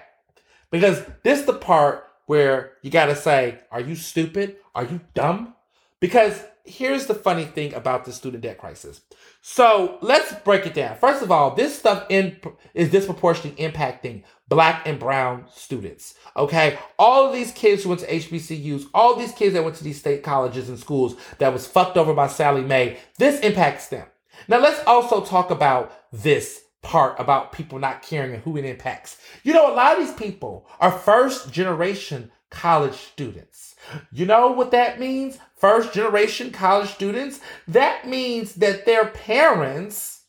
Because 0.71 1.03
this 1.23 1.39
is 1.39 1.45
the 1.45 1.53
part 1.53 2.05
where 2.25 2.73
you 2.83 2.89
got 2.89 3.07
to 3.07 3.15
say, 3.15 3.59
"Are 3.71 3.81
you 3.81 3.95
stupid? 3.95 4.57
Are 4.75 4.85
you 4.85 5.01
dumb?" 5.13 5.55
Because 5.99 6.41
here's 6.65 7.07
the 7.07 7.13
funny 7.13 7.45
thing 7.45 7.73
about 7.73 8.05
the 8.05 8.11
student 8.11 8.43
debt 8.43 8.57
crisis. 8.57 9.01
So 9.41 9.97
let's 10.01 10.33
break 10.43 10.65
it 10.65 10.73
down. 10.73 10.97
First 10.97 11.21
of 11.21 11.31
all, 11.31 11.55
this 11.55 11.77
stuff 11.77 12.05
in, 12.09 12.39
is 12.73 12.89
disproportionately 12.89 13.63
impacting 13.63 14.23
black 14.47 14.87
and 14.87 14.99
brown 14.99 15.45
students. 15.53 16.15
Okay. 16.37 16.77
All 16.97 17.27
of 17.27 17.33
these 17.33 17.51
kids 17.51 17.83
who 17.83 17.89
went 17.89 18.01
to 18.01 18.07
HBCUs, 18.07 18.85
all 18.93 19.15
these 19.15 19.33
kids 19.33 19.53
that 19.53 19.63
went 19.63 19.75
to 19.77 19.83
these 19.83 19.99
state 19.99 20.23
colleges 20.23 20.69
and 20.69 20.79
schools 20.79 21.15
that 21.39 21.51
was 21.51 21.67
fucked 21.67 21.97
over 21.97 22.13
by 22.13 22.27
Sallie 22.27 22.61
Mae, 22.61 22.97
this 23.17 23.39
impacts 23.41 23.87
them. 23.89 24.07
Now 24.47 24.59
let's 24.59 24.83
also 24.85 25.23
talk 25.23 25.51
about 25.51 25.93
this 26.11 26.63
part 26.81 27.17
about 27.17 27.53
people 27.53 27.79
not 27.79 28.01
caring 28.01 28.33
and 28.33 28.43
who 28.43 28.57
it 28.57 28.65
impacts. 28.65 29.17
You 29.43 29.53
know, 29.53 29.73
a 29.73 29.75
lot 29.75 29.97
of 29.97 30.05
these 30.05 30.15
people 30.15 30.67
are 30.79 30.91
first 30.91 31.51
generation 31.51 32.31
college 32.49 32.93
students. 32.93 33.72
You 34.11 34.25
know 34.25 34.51
what 34.51 34.71
that 34.71 34.99
means? 34.99 35.37
First 35.55 35.93
generation 35.93 36.51
college 36.51 36.89
students. 36.89 37.39
That 37.67 38.07
means 38.07 38.55
that 38.55 38.85
their 38.85 39.05
parents, 39.05 40.23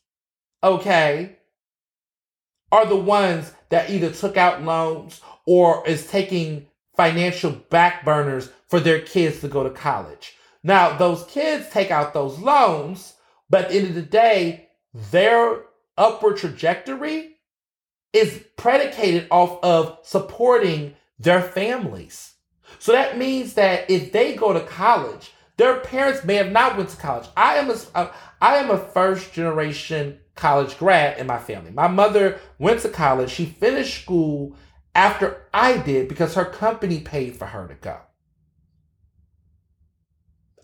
okay, 0.62 1.36
are 2.72 2.86
the 2.86 2.96
ones 2.96 3.52
that 3.68 3.90
either 3.90 4.10
took 4.10 4.36
out 4.36 4.62
loans 4.62 5.20
or 5.46 5.86
is 5.86 6.06
taking 6.06 6.66
financial 6.96 7.52
backburners 7.52 8.50
for 8.68 8.80
their 8.80 9.00
kids 9.00 9.40
to 9.40 9.48
go 9.48 9.62
to 9.62 9.70
college. 9.70 10.36
Now, 10.62 10.96
those 10.96 11.24
kids 11.24 11.68
take 11.70 11.90
out 11.90 12.14
those 12.14 12.38
loans, 12.38 13.14
but 13.50 13.64
at 13.64 13.70
the 13.70 13.76
end 13.76 13.88
of 13.88 13.94
the 13.94 14.02
day, 14.02 14.68
their 15.10 15.62
upward 15.98 16.38
trajectory 16.38 17.36
is 18.12 18.42
predicated 18.56 19.26
off 19.30 19.62
of 19.62 19.98
supporting 20.02 20.94
their 21.18 21.42
families. 21.42 22.33
So 22.78 22.92
that 22.92 23.18
means 23.18 23.54
that 23.54 23.90
if 23.90 24.12
they 24.12 24.34
go 24.34 24.52
to 24.52 24.60
college, 24.60 25.32
Their 25.56 25.80
parents 25.80 26.24
may 26.24 26.34
have 26.34 26.50
not 26.50 26.76
went 26.76 26.88
to 26.90 26.96
college. 26.96 27.28
I 27.36 27.56
am 27.56 27.70
a, 27.70 27.76
uh, 27.94 28.12
I 28.40 28.56
am 28.56 28.70
a 28.70 28.78
first 28.78 29.32
generation 29.32 30.18
college 30.34 30.76
grad 30.78 31.18
in 31.18 31.26
my 31.28 31.38
family. 31.38 31.70
My 31.70 31.86
mother 31.86 32.40
went 32.58 32.80
to 32.80 32.88
college. 32.88 33.30
She 33.30 33.46
finished 33.46 34.02
school 34.02 34.56
after 34.94 35.46
I 35.54 35.78
did 35.78 36.08
because 36.08 36.34
her 36.34 36.44
company 36.44 37.00
paid 37.00 37.36
for 37.36 37.46
her 37.46 37.68
to 37.68 37.74
go. 37.74 37.98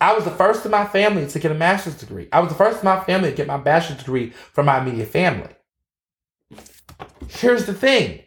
I 0.01 0.15
was 0.15 0.25
the 0.25 0.31
first 0.31 0.65
in 0.65 0.73
my 0.73 0.87
family 0.87 1.27
to 1.27 1.39
get 1.39 1.53
a 1.53 1.55
master's 1.55 1.99
degree. 1.99 2.29
I 2.33 2.41
was 2.41 2.49
the 2.49 2.57
first 2.57 2.81
in 2.81 2.87
my 2.87 3.01
family 3.01 3.31
to 3.31 3.37
get 3.37 3.47
my 3.47 3.59
bachelor's 3.59 3.99
degree 3.99 4.31
from 4.31 4.67
my 4.67 4.81
immediate 4.81 5.09
family. 5.09 5.55
Here's 7.29 7.67
the 7.67 7.75
thing 7.75 8.23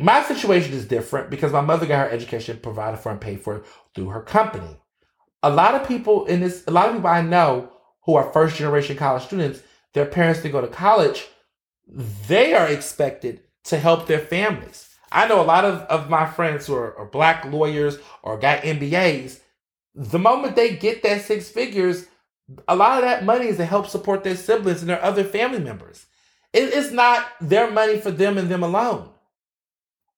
my 0.00 0.22
situation 0.22 0.72
is 0.72 0.86
different 0.86 1.28
because 1.28 1.52
my 1.52 1.60
mother 1.60 1.84
got 1.84 2.08
her 2.08 2.10
education 2.10 2.58
provided 2.62 2.98
for 2.98 3.10
and 3.10 3.20
paid 3.20 3.40
for 3.40 3.62
through 3.94 4.08
her 4.08 4.22
company. 4.22 4.76
A 5.42 5.50
lot 5.50 5.74
of 5.74 5.86
people 5.86 6.24
in 6.24 6.40
this, 6.40 6.64
a 6.66 6.70
lot 6.70 6.88
of 6.88 6.94
people 6.94 7.10
I 7.10 7.20
know 7.22 7.70
who 8.04 8.14
are 8.14 8.32
first 8.32 8.56
generation 8.56 8.96
college 8.96 9.24
students, 9.24 9.60
their 9.92 10.06
parents 10.06 10.40
didn't 10.40 10.52
go 10.52 10.62
to 10.62 10.68
college, 10.68 11.26
they 11.86 12.54
are 12.54 12.68
expected 12.68 13.42
to 13.64 13.78
help 13.78 14.06
their 14.06 14.20
families. 14.20 14.88
I 15.12 15.28
know 15.28 15.40
a 15.40 15.44
lot 15.44 15.64
of, 15.64 15.80
of 15.82 16.08
my 16.08 16.24
friends 16.24 16.66
who 16.66 16.74
are, 16.74 16.96
are 16.96 17.06
black 17.06 17.44
lawyers 17.44 17.98
or 18.22 18.38
got 18.38 18.62
MBAs. 18.62 19.40
The 19.94 20.18
moment 20.18 20.56
they 20.56 20.76
get 20.76 21.02
that 21.02 21.22
six 21.22 21.48
figures, 21.48 22.06
a 22.68 22.76
lot 22.76 22.98
of 22.98 23.04
that 23.04 23.24
money 23.24 23.48
is 23.48 23.56
to 23.58 23.66
help 23.66 23.86
support 23.86 24.24
their 24.24 24.36
siblings 24.36 24.80
and 24.80 24.88
their 24.88 25.02
other 25.02 25.24
family 25.24 25.58
members. 25.58 26.06
It 26.52 26.72
is 26.72 26.90
not 26.90 27.26
their 27.40 27.70
money 27.70 27.98
for 27.98 28.10
them 28.10 28.38
and 28.38 28.48
them 28.48 28.62
alone. 28.62 29.10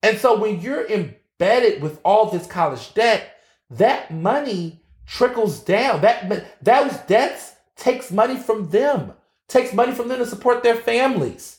And 0.02 0.18
so 0.18 0.38
when 0.38 0.60
you're 0.60 0.86
embedded 0.86 1.82
with 1.82 2.00
all 2.04 2.30
this 2.30 2.46
college 2.46 2.92
debt, 2.94 3.36
that 3.70 4.10
money 4.10 4.82
trickles 5.06 5.60
down. 5.60 6.00
That 6.00 6.46
those 6.62 6.96
debts 7.06 7.54
takes 7.76 8.10
money 8.10 8.36
from 8.36 8.70
them, 8.70 9.12
takes 9.48 9.72
money 9.72 9.92
from 9.92 10.08
them 10.08 10.18
to 10.18 10.26
support 10.26 10.62
their 10.62 10.76
families. 10.76 11.58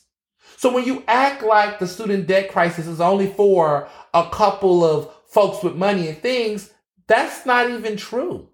So 0.56 0.72
when 0.72 0.84
you 0.84 1.04
act 1.06 1.42
like 1.42 1.78
the 1.78 1.86
student 1.86 2.26
debt 2.26 2.50
crisis 2.50 2.86
is 2.86 3.00
only 3.00 3.26
for 3.26 3.88
a 4.12 4.28
couple 4.30 4.84
of 4.84 5.10
folks 5.26 5.62
with 5.62 5.74
money 5.74 6.08
and 6.08 6.18
things, 6.18 6.72
that's 7.06 7.44
not 7.44 7.70
even 7.70 7.96
true. 7.96 8.48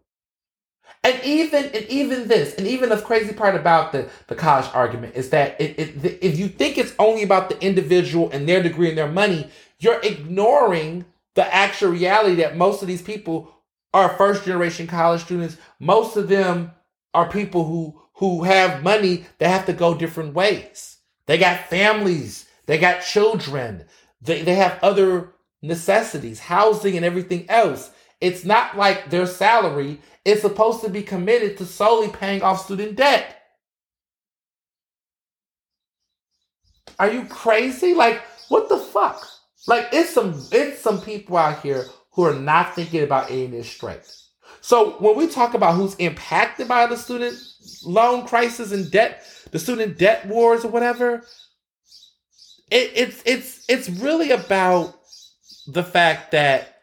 And 1.02 1.18
even 1.24 1.66
and 1.66 1.86
even 1.86 2.28
this, 2.28 2.54
and 2.56 2.66
even 2.66 2.90
the 2.90 2.98
crazy 2.98 3.32
part 3.32 3.54
about 3.54 3.92
the, 3.92 4.10
the 4.26 4.34
college 4.34 4.68
argument 4.74 5.14
is 5.14 5.30
that 5.30 5.58
it, 5.58 5.78
it, 5.78 6.18
if 6.20 6.38
you 6.38 6.48
think 6.48 6.76
it's 6.76 6.94
only 6.98 7.22
about 7.22 7.48
the 7.48 7.58
individual 7.62 8.28
and 8.32 8.46
their 8.46 8.62
degree 8.62 8.90
and 8.90 8.98
their 8.98 9.10
money, 9.10 9.48
you're 9.80 10.00
ignoring 10.02 11.04
the 11.34 11.54
actual 11.54 11.90
reality 11.90 12.36
that 12.36 12.56
most 12.56 12.82
of 12.82 12.88
these 12.88 13.02
people 13.02 13.52
are 13.92 14.10
first 14.10 14.44
generation 14.44 14.86
college 14.86 15.22
students. 15.22 15.56
Most 15.80 16.16
of 16.16 16.28
them 16.28 16.72
are 17.14 17.28
people 17.28 17.64
who 17.64 18.00
who 18.14 18.44
have 18.44 18.82
money 18.82 19.24
that 19.38 19.48
have 19.48 19.66
to 19.66 19.72
go 19.72 19.94
different 19.94 20.34
ways. 20.34 20.98
They 21.26 21.38
got 21.38 21.68
families, 21.68 22.46
they 22.66 22.76
got 22.76 23.00
children, 23.02 23.86
they, 24.20 24.42
they 24.42 24.56
have 24.56 24.78
other 24.82 25.32
necessities, 25.62 26.38
housing 26.38 26.96
and 26.96 27.04
everything 27.04 27.46
else. 27.48 27.90
It's 28.20 28.44
not 28.44 28.76
like 28.76 29.08
their 29.08 29.26
salary 29.26 30.00
is 30.26 30.42
supposed 30.42 30.82
to 30.82 30.90
be 30.90 31.02
committed 31.02 31.56
to 31.56 31.64
solely 31.64 32.08
paying 32.08 32.42
off 32.42 32.64
student 32.64 32.96
debt. 32.96 33.36
Are 36.98 37.10
you 37.10 37.24
crazy? 37.24 37.94
Like, 37.94 38.20
what 38.50 38.68
the 38.68 38.76
fuck? 38.76 39.26
Like 39.66 39.88
it's 39.92 40.10
some 40.10 40.34
it's 40.52 40.80
some 40.80 41.00
people 41.00 41.36
out 41.36 41.62
here 41.62 41.86
who 42.12 42.24
are 42.24 42.34
not 42.34 42.74
thinking 42.74 43.02
about 43.02 43.28
getting 43.28 43.52
this 43.52 43.70
straight. 43.70 44.00
So 44.60 44.92
when 44.98 45.16
we 45.16 45.28
talk 45.28 45.54
about 45.54 45.74
who's 45.74 45.94
impacted 45.96 46.68
by 46.68 46.86
the 46.86 46.96
student 46.96 47.38
loan 47.84 48.26
crisis 48.26 48.72
and 48.72 48.90
debt, 48.90 49.24
the 49.52 49.58
student 49.58 49.98
debt 49.98 50.26
wars 50.26 50.64
or 50.64 50.68
whatever, 50.70 51.24
it, 52.70 52.92
it's 52.94 53.22
it's 53.24 53.64
it's 53.68 53.88
really 53.88 54.30
about 54.30 55.00
the 55.66 55.82
fact 55.82 56.32
that 56.32 56.82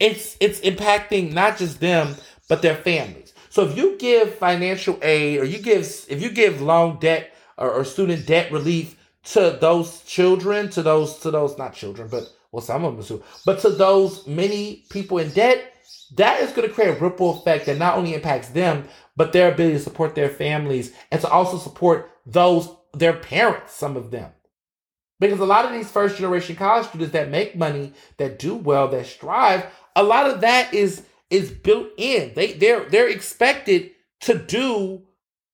it's 0.00 0.36
it's 0.40 0.60
impacting 0.60 1.32
not 1.32 1.58
just 1.58 1.80
them 1.80 2.14
but 2.48 2.62
their 2.62 2.76
families. 2.76 3.32
So 3.50 3.68
if 3.68 3.76
you 3.76 3.96
give 3.98 4.34
financial 4.36 4.98
aid 5.02 5.40
or 5.40 5.44
you 5.44 5.58
give 5.58 5.82
if 6.08 6.22
you 6.22 6.30
give 6.30 6.62
loan 6.62 6.98
debt 7.00 7.32
or, 7.58 7.70
or 7.70 7.84
student 7.84 8.26
debt 8.26 8.50
relief 8.50 8.96
to 9.24 9.56
those 9.60 10.02
children, 10.02 10.68
to 10.70 10.82
those 10.82 11.18
to 11.20 11.30
those 11.30 11.56
not 11.58 11.74
children, 11.74 12.08
but 12.08 12.28
well, 12.50 12.62
some 12.62 12.84
of 12.84 12.96
them 12.96 13.04
too, 13.04 13.22
but 13.46 13.60
to 13.60 13.70
those 13.70 14.26
many 14.26 14.84
people 14.90 15.18
in 15.18 15.30
debt, 15.30 15.72
that 16.16 16.40
is 16.40 16.52
going 16.52 16.68
to 16.68 16.74
create 16.74 16.96
a 16.96 17.00
ripple 17.00 17.38
effect 17.38 17.66
that 17.66 17.78
not 17.78 17.96
only 17.96 18.14
impacts 18.14 18.48
them, 18.48 18.88
but 19.16 19.32
their 19.32 19.52
ability 19.52 19.74
to 19.74 19.82
support 19.82 20.14
their 20.14 20.28
families 20.28 20.92
and 21.10 21.20
to 21.20 21.28
also 21.28 21.56
support 21.58 22.10
those 22.26 22.68
their 22.94 23.14
parents, 23.14 23.72
some 23.72 23.96
of 23.96 24.10
them. 24.10 24.30
Because 25.18 25.40
a 25.40 25.46
lot 25.46 25.64
of 25.64 25.72
these 25.72 25.90
first 25.90 26.16
generation 26.16 26.56
college 26.56 26.88
students 26.88 27.12
that 27.12 27.30
make 27.30 27.56
money, 27.56 27.94
that 28.16 28.38
do 28.38 28.54
well, 28.56 28.88
that 28.88 29.06
strive, 29.06 29.66
a 29.94 30.02
lot 30.02 30.28
of 30.28 30.40
that 30.40 30.74
is 30.74 31.02
is 31.30 31.50
built 31.50 31.88
in. 31.96 32.32
They 32.34 32.52
they're 32.54 32.84
they're 32.88 33.08
expected 33.08 33.92
to 34.22 34.36
do, 34.36 35.02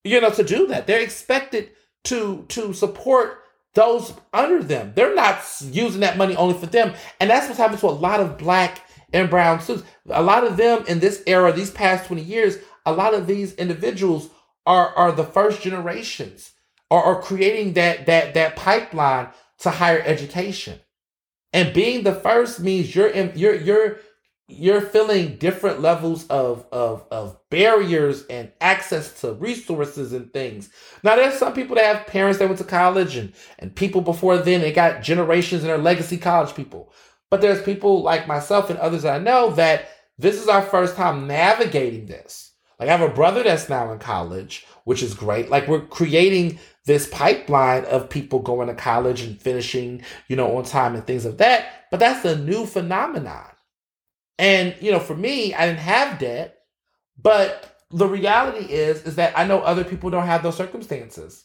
you 0.05 0.21
know, 0.21 0.31
to 0.31 0.43
do 0.43 0.67
that. 0.69 0.87
They're 0.87 1.03
expected 1.03 1.71
to 2.05 2.45
to 2.49 2.73
support 2.73 3.43
those 3.79 4.13
under 4.33 4.61
them. 4.61 4.93
They're 4.97 5.15
not 5.15 5.41
using 5.63 6.01
that 6.01 6.19
money 6.19 6.35
only 6.35 6.59
for 6.59 6.67
them. 6.67 6.95
And 7.21 7.31
that's 7.31 7.47
what's 7.47 7.59
happened 7.59 7.79
to 7.79 7.87
a 7.87 7.91
lot 7.91 8.19
of 8.19 8.37
black 8.37 8.83
and 9.13 9.31
brown 9.31 9.61
students. 9.61 9.89
A 10.11 10.23
lot 10.23 10.45
of 10.45 10.57
them 10.57 10.85
in 10.89 10.99
this 10.99 11.23
era, 11.29 11.53
these 11.53 11.71
past 11.71 12.07
20 12.07 12.21
years, 12.21 12.59
a 12.85 12.93
lot 12.93 13.15
of 13.15 13.29
these 13.29 13.55
individuals 13.55 14.31
are, 14.67 14.89
are 14.97 15.13
the 15.13 15.25
first 15.25 15.63
generations 15.63 16.51
or 16.91 17.05
are 17.05 17.23
creating 17.23 17.75
that 17.75 18.07
that 18.07 18.35
that 18.35 18.57
pipeline 18.57 19.29
to 19.61 19.71
higher 19.71 20.03
education. 20.05 20.81
And 21.53 21.73
being 21.73 22.03
the 22.03 22.15
first 22.15 22.59
means 22.59 22.97
you're 22.97 23.09
in, 23.09 23.33
you're 23.37 23.55
you're 23.55 23.99
you're 24.49 24.81
feeling 24.81 25.37
different 25.37 25.81
levels 25.81 26.27
of, 26.29 26.67
of, 26.73 27.05
of 27.11 27.39
barriers 27.51 28.25
and 28.27 28.51
access 28.63 29.21
to 29.21 29.35
resources 29.35 30.15
and 30.15 30.33
things. 30.33 30.71
Now, 31.05 31.17
there's 31.17 31.39
some 31.39 31.53
people 31.53 31.77
that 31.77 31.97
have 31.97 32.07
parents 32.07 32.39
that 32.39 32.49
went 32.49 32.59
to 32.59 32.65
college 32.65 33.17
and, 33.17 33.35
and 33.59 33.77
people 33.77 34.01
before 34.01 34.39
then, 34.39 34.63
they 34.63 34.73
got 34.73 35.03
generations 35.03 35.63
and 35.63 35.69
their 35.69 35.79
legacy 35.79 36.17
college 36.17 36.55
people. 36.55 36.93
But 37.31 37.43
there's 37.43 37.63
people 37.63 38.03
like 38.03 38.27
myself 38.27 38.71
and 38.71 38.79
others 38.79 39.05
I 39.05 39.19
know 39.19 39.51
that 39.51 39.91
this 40.17 40.41
is 40.41 40.49
our 40.49 40.63
first 40.63 40.97
time 40.97 41.27
navigating 41.27 42.07
this. 42.07 42.53
Like 42.81 42.89
I 42.89 42.97
have 42.97 43.09
a 43.09 43.15
brother 43.15 43.43
that's 43.43 43.69
now 43.69 43.93
in 43.93 43.99
college, 43.99 44.67
which 44.85 45.03
is 45.03 45.13
great. 45.13 45.51
Like 45.51 45.69
we're 45.69 45.83
creating 45.87 46.59
this 46.87 47.07
pipeline 47.09 47.85
of 47.85 48.09
people 48.09 48.39
going 48.39 48.69
to 48.69 48.75
college 48.75 49.21
and 49.21 49.41
finishing, 49.41 50.03
you 50.29 50.37
know, 50.37 50.57
on 50.57 50.65
time 50.65 50.95
and 50.95 51.07
things 51.07 51.27
of 51.27 51.37
that. 51.39 51.87
But 51.91 52.01
that's 52.01 52.25
a 52.25 52.39
new 52.39 52.65
phenomenon. 52.65 53.45
And, 54.39 54.77
you 54.81 54.93
know, 54.93 55.01
for 55.01 55.17
me, 55.17 55.55
I 55.55 55.67
didn't 55.67 55.81
have 55.81 56.19
debt, 56.19 56.59
but 57.21 57.77
the 57.91 58.07
reality 58.07 58.73
is, 58.73 59.03
is 59.03 59.17
that 59.17 59.37
I 59.37 59.45
know 59.45 59.61
other 59.61 59.85
people 59.85 60.11
don't 60.11 60.27
have 60.27 60.43
those 60.43 60.57
circumstances. 60.57 61.45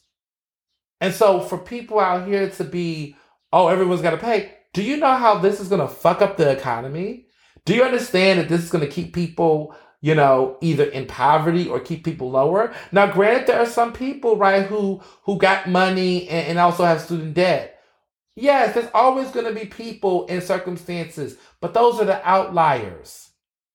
And 1.02 1.14
so 1.14 1.40
for 1.42 1.58
people 1.58 2.00
out 2.00 2.28
here 2.28 2.50
to 2.50 2.64
be, 2.64 3.16
oh, 3.52 3.68
everyone's 3.68 4.02
got 4.02 4.12
to 4.12 4.18
pay, 4.18 4.54
do 4.74 4.84
you 4.84 4.98
know 4.98 5.16
how 5.16 5.38
this 5.38 5.60
is 5.60 5.70
going 5.70 5.82
to 5.82 5.88
fuck 5.88 6.22
up 6.22 6.38
the 6.38 6.50
economy? 6.50 7.28
Do 7.66 7.74
you 7.74 7.84
understand 7.84 8.40
that 8.40 8.50
this 8.50 8.64
is 8.64 8.70
going 8.70 8.86
to 8.86 8.90
keep 8.92 9.14
people, 9.14 9.76
you 10.02 10.16
know, 10.16 10.58
either 10.62 10.86
in 10.86 11.06
poverty 11.06 11.68
or 11.68 11.80
keep 11.80 12.04
people 12.04 12.32
lower? 12.32 12.74
Now, 12.92 13.12
granted, 13.12 13.48
there 13.48 13.60
are 13.60 13.66
some 13.66 13.94
people, 13.94 14.38
right, 14.38 14.66
who 14.66 15.02
who 15.24 15.38
got 15.38 15.70
money 15.70 16.28
and, 16.28 16.48
and 16.48 16.60
also 16.60 16.84
have 16.84 17.02
student 17.02 17.34
debt. 17.34 17.73
Yes, 18.36 18.74
there's 18.74 18.90
always 18.94 19.30
going 19.30 19.46
to 19.46 19.60
be 19.60 19.68
people 19.68 20.26
in 20.26 20.42
circumstances, 20.42 21.38
but 21.62 21.74
those 21.74 22.00
are 22.00 22.06
the 22.06 22.28
outliers. 22.28 23.30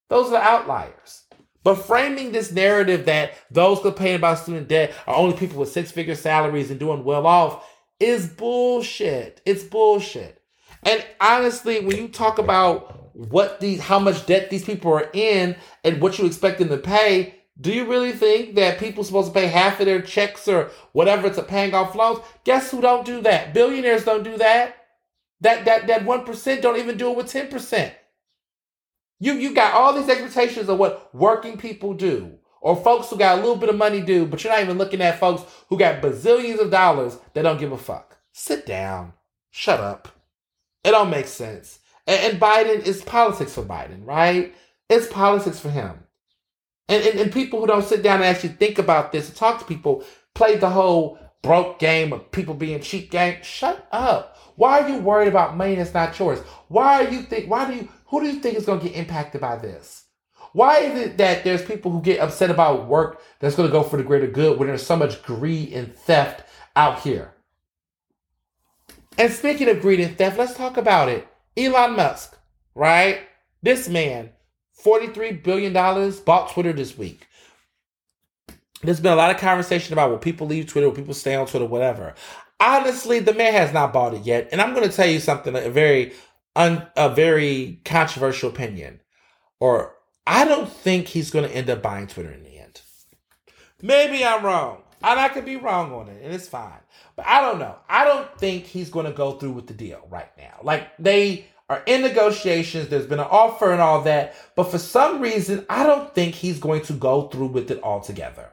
Those 0.08 0.28
are 0.28 0.32
the 0.32 0.42
outliers. 0.42 1.24
But 1.62 1.76
framing 1.76 2.32
this 2.32 2.50
narrative 2.50 3.06
that 3.06 3.34
those 3.50 3.80
complaining 3.80 4.16
about 4.16 4.38
student 4.38 4.68
debt 4.68 4.94
are 5.06 5.14
only 5.14 5.36
people 5.36 5.58
with 5.58 5.70
six 5.70 5.92
figure 5.92 6.14
salaries 6.14 6.70
and 6.70 6.80
doing 6.80 7.04
well 7.04 7.26
off 7.26 7.68
is 8.00 8.28
bullshit. 8.28 9.40
It's 9.44 9.64
bullshit. 9.64 10.40
And 10.84 11.04
honestly, 11.20 11.84
when 11.84 11.96
you 11.96 12.08
talk 12.08 12.38
about 12.38 13.14
what 13.14 13.60
these, 13.60 13.80
how 13.80 13.98
much 13.98 14.26
debt 14.26 14.48
these 14.48 14.64
people 14.64 14.92
are 14.92 15.10
in 15.12 15.56
and 15.84 16.00
what 16.00 16.18
you 16.18 16.26
expect 16.26 16.58
them 16.58 16.68
to 16.68 16.78
pay, 16.78 17.34
do 17.60 17.72
you 17.72 17.86
really 17.86 18.12
think 18.12 18.54
that 18.54 18.78
people 18.78 19.02
are 19.02 19.06
supposed 19.06 19.28
to 19.28 19.34
pay 19.34 19.46
half 19.46 19.80
of 19.80 19.86
their 19.86 20.00
checks 20.00 20.46
or 20.46 20.70
whatever 20.92 21.28
to 21.28 21.42
paying 21.42 21.74
off 21.74 21.94
loans? 21.94 22.20
Guess 22.44 22.70
who 22.70 22.80
don't 22.80 23.04
do 23.04 23.20
that? 23.22 23.52
Billionaires 23.52 24.04
don't 24.04 24.22
do 24.22 24.36
that. 24.38 24.76
That 25.40 25.64
that 25.64 25.86
that 25.88 26.04
one 26.04 26.24
percent 26.24 26.62
don't 26.62 26.78
even 26.78 26.96
do 26.96 27.10
it 27.10 27.16
with 27.16 27.28
ten 27.28 27.48
percent. 27.48 27.94
You 29.20 29.34
you 29.34 29.54
got 29.54 29.74
all 29.74 29.92
these 29.92 30.08
expectations 30.08 30.68
of 30.68 30.78
what 30.78 31.12
working 31.14 31.58
people 31.58 31.94
do, 31.94 32.38
or 32.60 32.76
folks 32.76 33.10
who 33.10 33.16
got 33.16 33.38
a 33.38 33.40
little 33.40 33.56
bit 33.56 33.68
of 33.68 33.76
money 33.76 34.00
do, 34.00 34.26
but 34.26 34.42
you're 34.42 34.52
not 34.52 34.62
even 34.62 34.78
looking 34.78 35.00
at 35.00 35.18
folks 35.18 35.42
who 35.68 35.78
got 35.78 36.02
bazillions 36.02 36.60
of 36.60 36.70
dollars 36.70 37.18
that 37.34 37.42
don't 37.42 37.58
give 37.58 37.72
a 37.72 37.78
fuck. 37.78 38.18
Sit 38.32 38.66
down. 38.66 39.14
Shut 39.50 39.80
up. 39.80 40.08
It 40.84 40.92
don't 40.92 41.10
make 41.10 41.26
sense. 41.26 41.80
And, 42.06 42.32
and 42.32 42.40
Biden 42.40 42.84
is 42.86 43.02
politics 43.02 43.54
for 43.54 43.62
Biden, 43.62 44.06
right? 44.06 44.54
It's 44.88 45.08
politics 45.08 45.58
for 45.58 45.70
him. 45.70 46.04
And, 46.88 47.04
and, 47.04 47.20
and 47.20 47.32
people 47.32 47.60
who 47.60 47.66
don't 47.66 47.84
sit 47.84 48.02
down 48.02 48.16
and 48.16 48.24
actually 48.24 48.50
think 48.50 48.78
about 48.78 49.12
this 49.12 49.28
and 49.28 49.36
talk 49.36 49.58
to 49.58 49.64
people 49.64 50.04
play 50.34 50.56
the 50.56 50.70
whole 50.70 51.18
broke 51.42 51.78
game 51.78 52.12
of 52.12 52.30
people 52.32 52.54
being 52.54 52.80
cheap 52.80 53.10
game. 53.10 53.38
Shut 53.42 53.86
up. 53.92 54.36
Why 54.56 54.80
are 54.80 54.88
you 54.88 54.98
worried 54.98 55.28
about 55.28 55.56
money 55.56 55.76
that's 55.76 55.94
not 55.94 56.18
yours? 56.18 56.40
Why 56.68 57.04
are 57.04 57.10
you 57.10 57.22
think 57.22 57.48
why 57.48 57.70
do 57.70 57.76
you 57.76 57.88
who 58.06 58.20
do 58.20 58.26
you 58.26 58.40
think 58.40 58.56
is 58.56 58.66
gonna 58.66 58.82
get 58.82 58.96
impacted 58.96 59.40
by 59.40 59.56
this? 59.56 60.04
Why 60.52 60.78
is 60.78 60.98
it 60.98 61.18
that 61.18 61.44
there's 61.44 61.64
people 61.64 61.90
who 61.90 62.00
get 62.00 62.20
upset 62.20 62.50
about 62.50 62.88
work 62.88 63.20
that's 63.38 63.54
gonna 63.54 63.68
go 63.68 63.82
for 63.82 63.96
the 63.96 64.02
greater 64.02 64.26
good 64.26 64.58
when 64.58 64.68
there's 64.68 64.84
so 64.86 64.96
much 64.96 65.22
greed 65.22 65.72
and 65.72 65.94
theft 65.94 66.42
out 66.74 67.00
here? 67.00 67.34
And 69.16 69.32
speaking 69.32 69.68
of 69.68 69.80
greed 69.80 70.00
and 70.00 70.16
theft, 70.16 70.38
let's 70.38 70.54
talk 70.54 70.76
about 70.76 71.08
it. 71.08 71.26
Elon 71.56 71.96
Musk, 71.96 72.36
right? 72.74 73.20
This 73.62 73.88
man, 73.88 74.30
$43 74.84 75.42
billion, 75.42 75.72
bought 76.24 76.52
Twitter 76.52 76.72
this 76.72 76.96
week. 76.96 77.26
There's 78.82 79.00
been 79.00 79.12
a 79.12 79.16
lot 79.16 79.34
of 79.34 79.40
conversation 79.40 79.92
about 79.92 80.10
will 80.10 80.18
people 80.18 80.46
leave 80.46 80.66
Twitter, 80.66 80.88
will 80.88 80.94
people 80.94 81.14
stay 81.14 81.34
on 81.34 81.46
Twitter, 81.46 81.66
whatever. 81.66 82.14
Honestly, 82.60 83.18
the 83.18 83.34
man 83.34 83.52
has 83.52 83.72
not 83.72 83.92
bought 83.92 84.14
it 84.14 84.22
yet. 84.22 84.48
And 84.52 84.60
I'm 84.60 84.74
going 84.74 84.88
to 84.88 84.94
tell 84.94 85.08
you 85.08 85.20
something, 85.20 85.54
a 85.56 85.68
very, 85.70 86.12
un, 86.54 86.86
a 86.96 87.08
very 87.08 87.80
controversial 87.84 88.50
opinion. 88.50 89.00
Or 89.60 89.94
I 90.26 90.44
don't 90.44 90.70
think 90.70 91.08
he's 91.08 91.30
going 91.30 91.48
to 91.48 91.54
end 91.54 91.70
up 91.70 91.82
buying 91.82 92.06
Twitter 92.06 92.30
in 92.30 92.44
the 92.44 92.58
end. 92.58 92.80
Maybe 93.82 94.24
I'm 94.24 94.44
wrong. 94.44 94.82
And 95.02 95.20
I 95.20 95.28
could 95.28 95.44
be 95.44 95.56
wrong 95.56 95.92
on 95.92 96.08
it, 96.08 96.20
and 96.24 96.34
it's 96.34 96.48
fine. 96.48 96.80
But 97.14 97.26
I 97.26 97.40
don't 97.40 97.60
know. 97.60 97.76
I 97.88 98.04
don't 98.04 98.36
think 98.38 98.64
he's 98.64 98.90
going 98.90 99.06
to 99.06 99.12
go 99.12 99.32
through 99.32 99.52
with 99.52 99.68
the 99.68 99.74
deal 99.74 100.04
right 100.10 100.30
now. 100.36 100.58
Like 100.62 100.96
they 100.98 101.46
are 101.68 101.82
in 101.86 102.02
negotiations. 102.02 102.88
There's 102.88 103.06
been 103.06 103.20
an 103.20 103.26
offer 103.30 103.72
and 103.72 103.80
all 103.80 104.02
that. 104.02 104.34
But 104.56 104.70
for 104.70 104.78
some 104.78 105.20
reason, 105.20 105.66
I 105.68 105.84
don't 105.84 106.14
think 106.14 106.34
he's 106.34 106.58
going 106.58 106.82
to 106.82 106.92
go 106.94 107.28
through 107.28 107.48
with 107.48 107.70
it 107.70 107.82
altogether. 107.82 108.50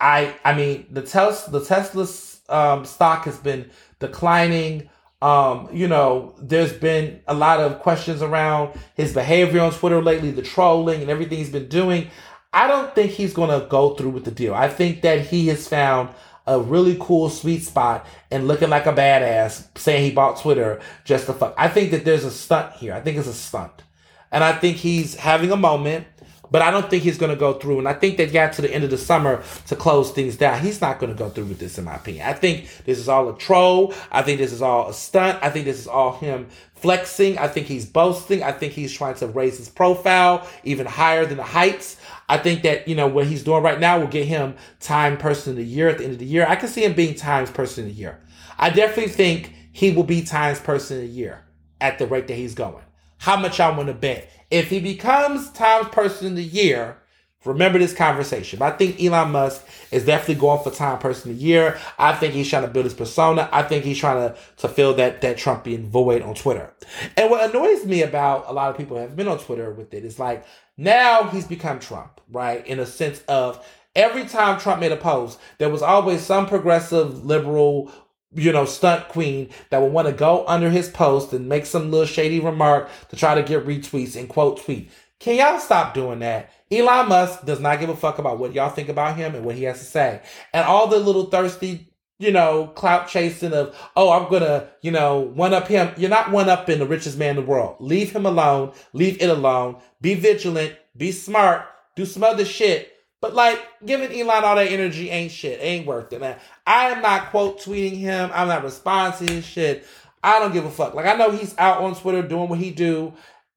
I 0.00 0.34
I 0.44 0.54
mean 0.54 0.86
the 0.90 1.02
Tesla 1.02 1.58
the 1.58 1.64
Tesla 1.64 2.06
um, 2.48 2.84
stock 2.84 3.24
has 3.24 3.38
been 3.38 3.70
declining. 4.00 4.90
Um, 5.22 5.70
you 5.72 5.88
know, 5.88 6.34
there's 6.38 6.72
been 6.72 7.22
a 7.26 7.34
lot 7.34 7.60
of 7.60 7.78
questions 7.80 8.20
around 8.20 8.78
his 8.94 9.14
behavior 9.14 9.62
on 9.62 9.72
Twitter 9.72 10.02
lately, 10.02 10.30
the 10.30 10.42
trolling 10.42 11.00
and 11.00 11.10
everything 11.10 11.38
he's 11.38 11.50
been 11.50 11.68
doing. 11.68 12.08
I 12.52 12.68
don't 12.68 12.94
think 12.94 13.12
he's 13.12 13.32
going 13.32 13.48
to 13.48 13.66
go 13.66 13.94
through 13.94 14.10
with 14.10 14.24
the 14.24 14.30
deal. 14.30 14.54
I 14.54 14.68
think 14.68 15.00
that 15.02 15.26
he 15.26 15.48
has 15.48 15.66
found 15.66 16.10
a 16.46 16.60
really 16.60 16.96
cool 17.00 17.30
sweet 17.30 17.62
spot 17.62 18.06
and 18.30 18.46
looking 18.46 18.68
like 18.68 18.86
a 18.86 18.92
badass 18.92 19.66
saying 19.78 20.04
he 20.04 20.10
bought 20.10 20.40
Twitter 20.40 20.80
just 21.04 21.26
to 21.26 21.32
fuck. 21.32 21.54
I 21.56 21.68
think 21.68 21.90
that 21.92 22.04
there's 22.04 22.24
a 22.24 22.30
stunt 22.30 22.74
here. 22.74 22.94
I 22.94 23.00
think 23.00 23.16
it's 23.16 23.28
a 23.28 23.32
stunt. 23.32 23.82
And 24.30 24.42
I 24.44 24.52
think 24.52 24.76
he's 24.76 25.14
having 25.14 25.52
a 25.52 25.56
moment, 25.56 26.06
but 26.50 26.60
I 26.60 26.70
don't 26.70 26.90
think 26.90 27.02
he's 27.02 27.18
going 27.18 27.30
to 27.30 27.36
go 27.36 27.54
through. 27.54 27.78
And 27.78 27.88
I 27.88 27.94
think 27.94 28.16
they 28.16 28.26
got 28.26 28.52
to 28.54 28.62
the 28.62 28.72
end 28.72 28.84
of 28.84 28.90
the 28.90 28.98
summer 28.98 29.42
to 29.68 29.76
close 29.76 30.10
things 30.10 30.36
down. 30.36 30.60
He's 30.60 30.80
not 30.80 30.98
going 30.98 31.12
to 31.12 31.18
go 31.18 31.30
through 31.30 31.46
with 31.46 31.58
this, 31.60 31.78
in 31.78 31.84
my 31.84 31.94
opinion. 31.94 32.26
I 32.26 32.32
think 32.32 32.68
this 32.84 32.98
is 32.98 33.08
all 33.08 33.28
a 33.28 33.38
troll. 33.38 33.94
I 34.10 34.22
think 34.22 34.38
this 34.38 34.52
is 34.52 34.60
all 34.60 34.88
a 34.88 34.94
stunt. 34.94 35.38
I 35.40 35.50
think 35.50 35.64
this 35.64 35.78
is 35.78 35.86
all 35.86 36.18
him 36.18 36.48
flexing. 36.74 37.38
I 37.38 37.48
think 37.48 37.66
he's 37.66 37.86
boasting. 37.86 38.42
I 38.42 38.52
think 38.52 38.74
he's 38.74 38.92
trying 38.92 39.14
to 39.14 39.26
raise 39.28 39.56
his 39.56 39.68
profile 39.68 40.46
even 40.64 40.84
higher 40.84 41.24
than 41.24 41.38
the 41.38 41.42
heights. 41.42 41.96
I 42.28 42.38
think 42.38 42.62
that, 42.62 42.88
you 42.88 42.94
know, 42.94 43.06
what 43.06 43.26
he's 43.26 43.42
doing 43.42 43.62
right 43.62 43.78
now 43.78 43.98
will 43.98 44.06
get 44.06 44.26
him 44.26 44.56
Time 44.80 45.16
Person 45.16 45.52
of 45.52 45.56
the 45.56 45.64
Year 45.64 45.88
at 45.88 45.98
the 45.98 46.04
end 46.04 46.14
of 46.14 46.18
the 46.18 46.24
year. 46.24 46.46
I 46.48 46.56
can 46.56 46.68
see 46.68 46.84
him 46.84 46.94
being 46.94 47.14
Times 47.14 47.50
Person 47.50 47.84
of 47.84 47.90
the 47.90 47.96
Year. 47.96 48.20
I 48.58 48.70
definitely 48.70 49.12
think 49.12 49.52
he 49.72 49.90
will 49.90 50.04
be 50.04 50.22
Times 50.22 50.60
Person 50.60 50.98
of 50.98 51.02
the 51.02 51.08
Year 51.08 51.44
at 51.80 51.98
the 51.98 52.06
rate 52.06 52.28
that 52.28 52.34
he's 52.34 52.54
going. 52.54 52.84
How 53.18 53.36
much 53.36 53.60
I 53.60 53.70
want 53.70 53.88
to 53.88 53.94
bet? 53.94 54.30
If 54.50 54.70
he 54.70 54.80
becomes 54.80 55.50
Times 55.50 55.88
Person 55.88 56.28
of 56.28 56.36
the 56.36 56.44
Year, 56.44 56.98
remember 57.44 57.78
this 57.78 57.94
conversation. 57.94 58.58
But 58.58 58.74
I 58.74 58.76
think 58.76 59.02
Elon 59.02 59.32
Musk 59.32 59.66
is 59.90 60.04
definitely 60.04 60.36
going 60.36 60.62
for 60.62 60.70
Time 60.70 60.98
Person 60.98 61.30
of 61.30 61.38
the 61.38 61.44
Year. 61.44 61.78
I 61.98 62.14
think 62.14 62.34
he's 62.34 62.48
trying 62.48 62.62
to 62.62 62.68
build 62.68 62.84
his 62.84 62.94
persona. 62.94 63.48
I 63.52 63.62
think 63.62 63.84
he's 63.84 63.98
trying 63.98 64.28
to, 64.28 64.36
to 64.58 64.68
fill 64.68 64.94
that, 64.94 65.20
that 65.20 65.36
Trumpian 65.36 65.88
void 65.88 66.22
on 66.22 66.34
Twitter. 66.34 66.72
And 67.16 67.30
what 67.30 67.48
annoys 67.50 67.84
me 67.84 68.02
about 68.02 68.44
a 68.48 68.52
lot 68.52 68.70
of 68.70 68.76
people 68.76 68.96
have 68.96 69.16
been 69.16 69.28
on 69.28 69.38
Twitter 69.38 69.70
with 69.72 69.92
it 69.94 70.04
is 70.04 70.18
like, 70.18 70.44
now 70.76 71.24
he's 71.24 71.46
become 71.46 71.78
Trump, 71.78 72.20
right? 72.30 72.66
In 72.66 72.80
a 72.80 72.86
sense 72.86 73.22
of 73.28 73.64
every 73.94 74.24
time 74.24 74.58
Trump 74.58 74.80
made 74.80 74.92
a 74.92 74.96
post, 74.96 75.38
there 75.58 75.70
was 75.70 75.82
always 75.82 76.20
some 76.20 76.46
progressive 76.46 77.24
liberal, 77.24 77.92
you 78.32 78.52
know, 78.52 78.64
stunt 78.64 79.08
queen 79.08 79.50
that 79.70 79.80
would 79.80 79.92
want 79.92 80.08
to 80.08 80.14
go 80.14 80.44
under 80.48 80.70
his 80.70 80.88
post 80.88 81.32
and 81.32 81.48
make 81.48 81.66
some 81.66 81.90
little 81.90 82.06
shady 82.06 82.40
remark 82.40 82.88
to 83.10 83.16
try 83.16 83.34
to 83.34 83.42
get 83.42 83.66
retweets 83.66 84.16
and 84.16 84.28
quote 84.28 84.62
tweet. 84.64 84.90
Can 85.20 85.36
y'all 85.36 85.60
stop 85.60 85.94
doing 85.94 86.18
that? 86.18 86.50
Elon 86.70 87.08
Musk 87.08 87.44
does 87.44 87.60
not 87.60 87.80
give 87.80 87.90
a 87.90 87.96
fuck 87.96 88.18
about 88.18 88.38
what 88.38 88.54
y'all 88.54 88.70
think 88.70 88.88
about 88.88 89.16
him 89.16 89.34
and 89.34 89.44
what 89.44 89.54
he 89.54 89.64
has 89.64 89.78
to 89.78 89.84
say. 89.84 90.22
And 90.52 90.64
all 90.64 90.86
the 90.86 90.98
little 90.98 91.26
thirsty 91.26 91.88
you 92.18 92.30
know, 92.30 92.68
clout 92.68 93.08
chasing 93.08 93.52
of, 93.52 93.76
oh, 93.96 94.12
I'm 94.12 94.30
gonna, 94.30 94.68
you 94.82 94.90
know, 94.90 95.20
one 95.20 95.52
up 95.52 95.66
him. 95.66 95.92
You're 95.96 96.10
not 96.10 96.30
one 96.30 96.48
up 96.48 96.68
in 96.68 96.78
the 96.78 96.86
richest 96.86 97.18
man 97.18 97.30
in 97.30 97.36
the 97.36 97.42
world. 97.42 97.76
Leave 97.80 98.12
him 98.12 98.24
alone. 98.24 98.72
Leave 98.92 99.20
it 99.20 99.28
alone. 99.28 99.76
Be 100.00 100.14
vigilant. 100.14 100.76
Be 100.96 101.10
smart. 101.10 101.66
Do 101.96 102.06
some 102.06 102.22
other 102.22 102.44
shit. 102.44 102.92
But 103.20 103.34
like 103.34 103.60
giving 103.84 104.12
Elon 104.12 104.44
all 104.44 104.56
that 104.56 104.70
energy 104.70 105.10
ain't 105.10 105.32
shit. 105.32 105.58
Ain't 105.60 105.86
worth 105.86 106.12
it, 106.12 106.20
man. 106.20 106.38
I 106.66 106.90
am 106.90 107.02
not 107.02 107.30
quote 107.30 107.60
tweeting 107.60 107.96
him. 107.96 108.30
I'm 108.32 108.48
not 108.48 108.62
responding 108.62 109.26
to 109.26 109.34
his 109.34 109.44
shit. 109.44 109.86
I 110.22 110.38
don't 110.38 110.52
give 110.52 110.64
a 110.64 110.70
fuck. 110.70 110.94
Like 110.94 111.06
I 111.06 111.16
know 111.16 111.30
he's 111.30 111.56
out 111.58 111.82
on 111.82 111.94
Twitter 111.94 112.22
doing 112.22 112.48
what 112.48 112.58
he 112.58 112.70
do. 112.70 113.12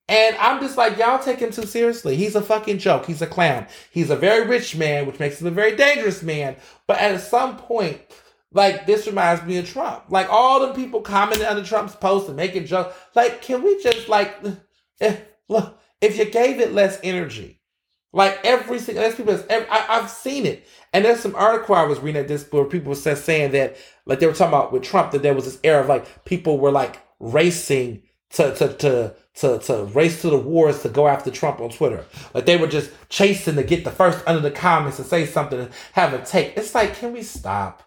And 0.10 0.38
I'm 0.38 0.62
just 0.62 0.78
like, 0.78 0.98
y'all 0.98 1.20
take 1.20 1.40
him 1.40 1.52
too 1.52 1.66
seriously. 1.66 2.16
He's 2.16 2.36
a 2.36 2.42
fucking 2.42 2.78
joke. 2.78 3.06
He's 3.06 3.22
a 3.22 3.28
clown. 3.28 3.68
He's 3.92 4.10
a 4.10 4.16
very 4.16 4.48
rich 4.48 4.76
man, 4.76 5.06
which 5.06 5.20
makes 5.20 5.42
him 5.42 5.48
a 5.48 5.52
very 5.52 5.76
dangerous 5.76 6.24
man. 6.24 6.56
But 6.88 7.00
at 7.00 7.20
some 7.20 7.58
point, 7.58 8.00
like 8.54 8.86
this 8.86 9.06
reminds 9.06 9.44
me 9.44 9.58
of 9.58 9.70
Trump. 9.70 10.06
Like 10.10 10.30
all 10.30 10.66
the 10.66 10.74
people 10.74 11.02
commenting 11.02 11.46
under 11.46 11.64
Trump's 11.64 11.96
post 11.96 12.28
and 12.28 12.38
making 12.38 12.66
jokes. 12.66 12.96
Like, 13.16 13.42
can 13.42 13.62
we 13.64 13.82
just 13.84 14.08
like, 14.08 14.34
if, 15.02 15.22
look, 15.50 15.78
if 16.00 16.18
you 16.18 16.26
gave 16.26 16.62
it 16.62 16.74
less 16.74 17.00
energy, 17.04 17.58
like 18.14 18.40
every 18.46 18.80
single, 18.80 19.04
there's 19.04 19.16
people. 19.16 19.38
Every, 19.50 19.68
I, 19.70 20.00
have 20.00 20.10
seen 20.10 20.46
it, 20.46 20.66
and 20.94 21.04
there's 21.04 21.20
some 21.20 21.36
article 21.36 21.76
I 21.76 21.84
was 21.84 22.00
reading 22.00 22.22
at 22.22 22.28
this 22.28 22.50
where 22.52 22.64
people 22.66 22.90
were 22.90 22.96
saying 22.96 23.52
that 23.52 23.76
like 24.06 24.20
they 24.20 24.28
were 24.28 24.34
talking 24.34 24.54
about 24.54 24.72
with 24.72 24.84
Trump 24.84 25.12
that 25.12 25.22
there 25.22 25.34
was 25.34 25.46
this 25.46 25.60
era 25.64 25.82
of 25.82 25.90
like 25.90 26.24
people 26.26 26.58
were 26.58 26.72
like 26.72 27.02
racing 27.20 28.04
to 28.32 28.54
to 28.56 28.74
to 28.74 29.16
to 29.36 29.60
to 29.60 29.84
race 29.94 30.22
to 30.22 30.30
the 30.30 30.38
wars 30.38 30.82
to 30.82 30.90
go 30.90 31.08
after 31.08 31.32
Trump 31.32 31.60
on 31.60 31.70
Twitter. 31.70 32.06
Like 32.34 32.46
they 32.46 32.58
were 32.58 32.68
just 32.68 32.92
chasing 33.10 33.56
to 33.56 33.64
get 33.64 33.84
the 33.84 33.92
first 33.92 34.24
under 34.28 34.42
the 34.42 34.52
comments 34.52 35.00
and 35.00 35.08
say 35.08 35.26
something 35.26 35.60
and 35.60 35.70
have 35.94 36.14
a 36.14 36.24
take. 36.24 36.58
It's 36.58 36.76
like, 36.76 36.96
can 36.96 37.14
we 37.14 37.24
stop? 37.24 37.84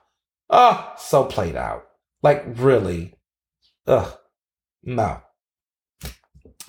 Oh, 0.48 0.94
so 0.98 1.24
played 1.24 1.56
out. 1.56 1.86
Like, 2.22 2.44
really? 2.46 3.14
Ugh. 3.86 4.16
No. 4.82 5.22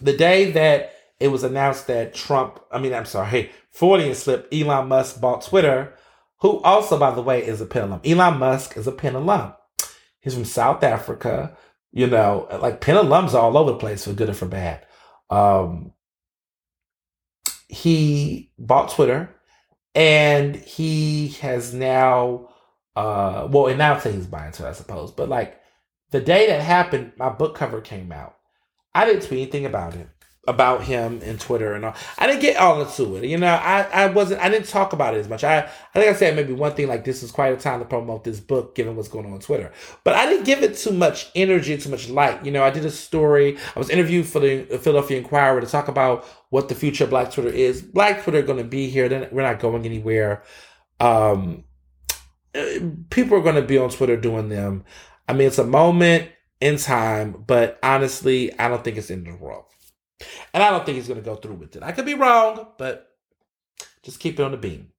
The 0.02 0.16
day 0.16 0.52
that 0.52 0.94
it 1.20 1.30
was 1.30 1.44
announced 1.44 1.88
that 1.88 2.14
Trump, 2.14 2.60
I 2.72 2.80
mean, 2.80 2.94
I'm 2.94 3.06
sorry, 3.06 3.28
hey, 3.28 3.52
Freudian 3.72 4.16
slip, 4.16 4.48
Elon 4.52 4.88
Musk 4.88 5.22
bought 5.22 5.44
Twitter, 5.44 5.94
who 6.40 6.60
also, 6.62 6.98
by 6.98 7.12
the 7.12 7.22
way, 7.22 7.46
is 7.46 7.62
a 7.62 7.66
Penn 7.66 7.84
alum. 7.84 8.02
Elon 8.04 8.40
Musk 8.40 8.76
is 8.76 8.88
a 8.88 8.92
Penn 8.92 9.16
alum. 9.16 9.54
He's 10.20 10.34
from 10.34 10.46
South 10.46 10.84
Africa. 10.84 11.56
You 11.92 12.08
know, 12.08 12.48
like 12.62 12.82
Penn 12.82 12.96
alums 12.96 13.34
all 13.34 13.58
over 13.58 13.72
the 13.72 13.78
place 13.78 14.06
for 14.06 14.14
good 14.14 14.30
and 14.30 14.38
for 14.38 14.46
bad. 14.46 14.86
Um, 15.30 15.94
he 17.68 18.52
bought 18.58 18.92
Twitter 18.92 19.36
and 19.96 20.56
he 20.56 21.30
has 21.42 21.74
now 21.74 22.50
uh 22.96 23.48
well 23.50 23.68
and 23.68 23.78
now 23.78 23.98
he's 23.98 24.28
buying 24.28 24.52
to 24.54 24.68
I 24.68 24.74
suppose. 24.74 25.12
But 25.12 25.30
like 25.30 25.60
the 26.12 26.20
day 26.22 26.48
that 26.48 26.62
happened, 26.62 27.14
my 27.18 27.30
book 27.30 27.56
cover 27.56 27.82
came 27.82 28.12
out. 28.12 28.36
I 28.94 29.06
didn't 29.06 29.24
tweet 29.24 29.42
anything 29.42 29.66
about 29.66 29.96
it. 29.96 30.10
About 30.48 30.84
him 30.84 31.22
and 31.24 31.40
Twitter 31.40 31.74
and 31.74 31.86
all. 31.86 31.94
I 32.18 32.26
didn't 32.26 32.42
get 32.42 32.58
all 32.58 32.82
into 32.82 33.16
it. 33.16 33.26
You 33.26 33.38
know, 33.38 33.54
I, 33.54 33.82
I 33.94 34.08
wasn't 34.08 34.42
I 34.42 34.50
didn't 34.50 34.68
talk 34.68 34.92
about 34.92 35.14
it 35.14 35.20
as 35.20 35.30
much. 35.30 35.44
I 35.44 35.60
I 35.60 36.00
think 36.00 36.08
I 36.08 36.14
said 36.14 36.36
maybe 36.36 36.52
one 36.52 36.74
thing 36.74 36.88
like 36.88 37.06
this 37.06 37.22
is 37.22 37.30
quite 37.30 37.54
a 37.54 37.58
time 37.58 37.78
to 37.78 37.86
promote 37.86 38.24
this 38.24 38.40
book 38.40 38.74
given 38.74 38.96
what's 38.96 39.08
going 39.08 39.28
on 39.28 39.34
on 39.34 39.40
Twitter. 39.40 39.72
But 40.04 40.16
I 40.16 40.26
didn't 40.26 40.46
give 40.46 40.64
it 40.64 40.78
too 40.78 40.94
much 40.94 41.30
energy, 41.36 41.78
too 41.78 41.92
much 41.92 42.10
light. 42.10 42.44
You 42.44 42.52
know, 42.52 42.64
I 42.64 42.72
did 42.72 42.86
a 42.86 42.90
story. 42.90 43.56
I 43.76 43.80
was 43.80 43.92
interviewed 43.92 44.26
for 44.26 44.40
the 44.40 44.64
Philadelphia 44.82 45.20
Inquirer 45.20 45.62
to 45.62 45.68
talk 45.68 45.88
about 45.88 46.26
what 46.50 46.70
the 46.70 46.76
future 46.76 47.04
of 47.04 47.12
Black 47.12 47.32
Twitter 47.32 47.50
is. 47.50 47.84
Black 47.84 48.24
Twitter 48.24 48.42
going 48.42 48.58
to 48.58 48.64
be 48.64 48.90
here. 48.90 49.08
Then 49.08 49.28
we're 49.32 49.44
not 49.44 49.60
going 49.60 49.86
anywhere. 49.86 50.42
Um, 51.00 51.66
people 53.12 53.38
are 53.38 53.44
going 53.44 53.56
to 53.56 53.62
be 53.62 53.78
on 53.78 53.92
Twitter 53.92 54.18
doing 54.18 54.50
them. 54.50 54.86
I 55.28 55.34
mean, 55.34 55.48
it's 55.48 55.60
a 55.60 55.64
moment 55.64 56.30
in 56.60 56.78
time, 56.78 57.44
but 57.46 57.80
honestly, 57.84 58.58
I 58.60 58.70
don't 58.70 58.84
think 58.84 58.98
it's 58.98 59.10
in 59.10 59.24
the 59.24 59.36
world. 59.36 59.66
And 60.54 60.64
I 60.64 60.70
don't 60.70 60.86
think 60.86 60.98
he's 60.98 61.08
going 61.08 61.20
to 61.20 61.26
go 61.26 61.36
through 61.36 61.56
with 61.56 61.76
it. 61.76 61.84
I 61.84 61.92
could 61.92 62.06
be 62.06 62.14
wrong, 62.14 62.68
but 62.78 63.10
just 64.04 64.20
keep 64.20 64.40
it 64.40 64.44
on 64.44 64.52
the 64.52 64.58
beam. 64.58 64.90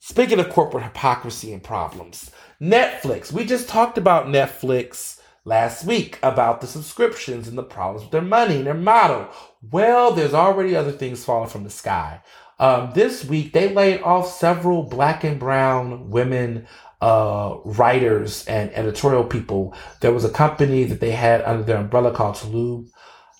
Speaking 0.00 0.38
of 0.38 0.50
corporate 0.50 0.84
hypocrisy 0.84 1.52
and 1.52 1.62
problems, 1.62 2.30
Netflix. 2.60 3.32
We 3.32 3.44
just 3.44 3.68
talked 3.68 3.98
about 3.98 4.26
Netflix 4.26 5.20
last 5.44 5.84
week 5.84 6.18
about 6.22 6.60
the 6.60 6.66
subscriptions 6.66 7.48
and 7.48 7.58
the 7.58 7.62
problems 7.62 8.02
with 8.02 8.12
their 8.12 8.22
money 8.22 8.56
and 8.56 8.66
their 8.66 8.74
model. 8.74 9.28
Well, 9.62 10.12
there's 10.12 10.34
already 10.34 10.76
other 10.76 10.92
things 10.92 11.24
falling 11.24 11.48
from 11.48 11.64
the 11.64 11.70
sky. 11.70 12.20
Um, 12.58 12.92
this 12.94 13.24
week, 13.24 13.52
they 13.52 13.72
laid 13.72 14.00
off 14.02 14.32
several 14.32 14.82
black 14.82 15.24
and 15.24 15.38
brown 15.38 16.08
women 16.08 16.66
uh, 17.00 17.56
writers 17.64 18.46
and 18.46 18.70
editorial 18.72 19.24
people. 19.24 19.74
There 20.00 20.12
was 20.12 20.24
a 20.24 20.30
company 20.30 20.84
that 20.84 21.00
they 21.00 21.10
had 21.10 21.42
under 21.42 21.62
their 21.62 21.76
umbrella 21.76 22.12
called 22.12 22.36
Toulouse, 22.36 22.90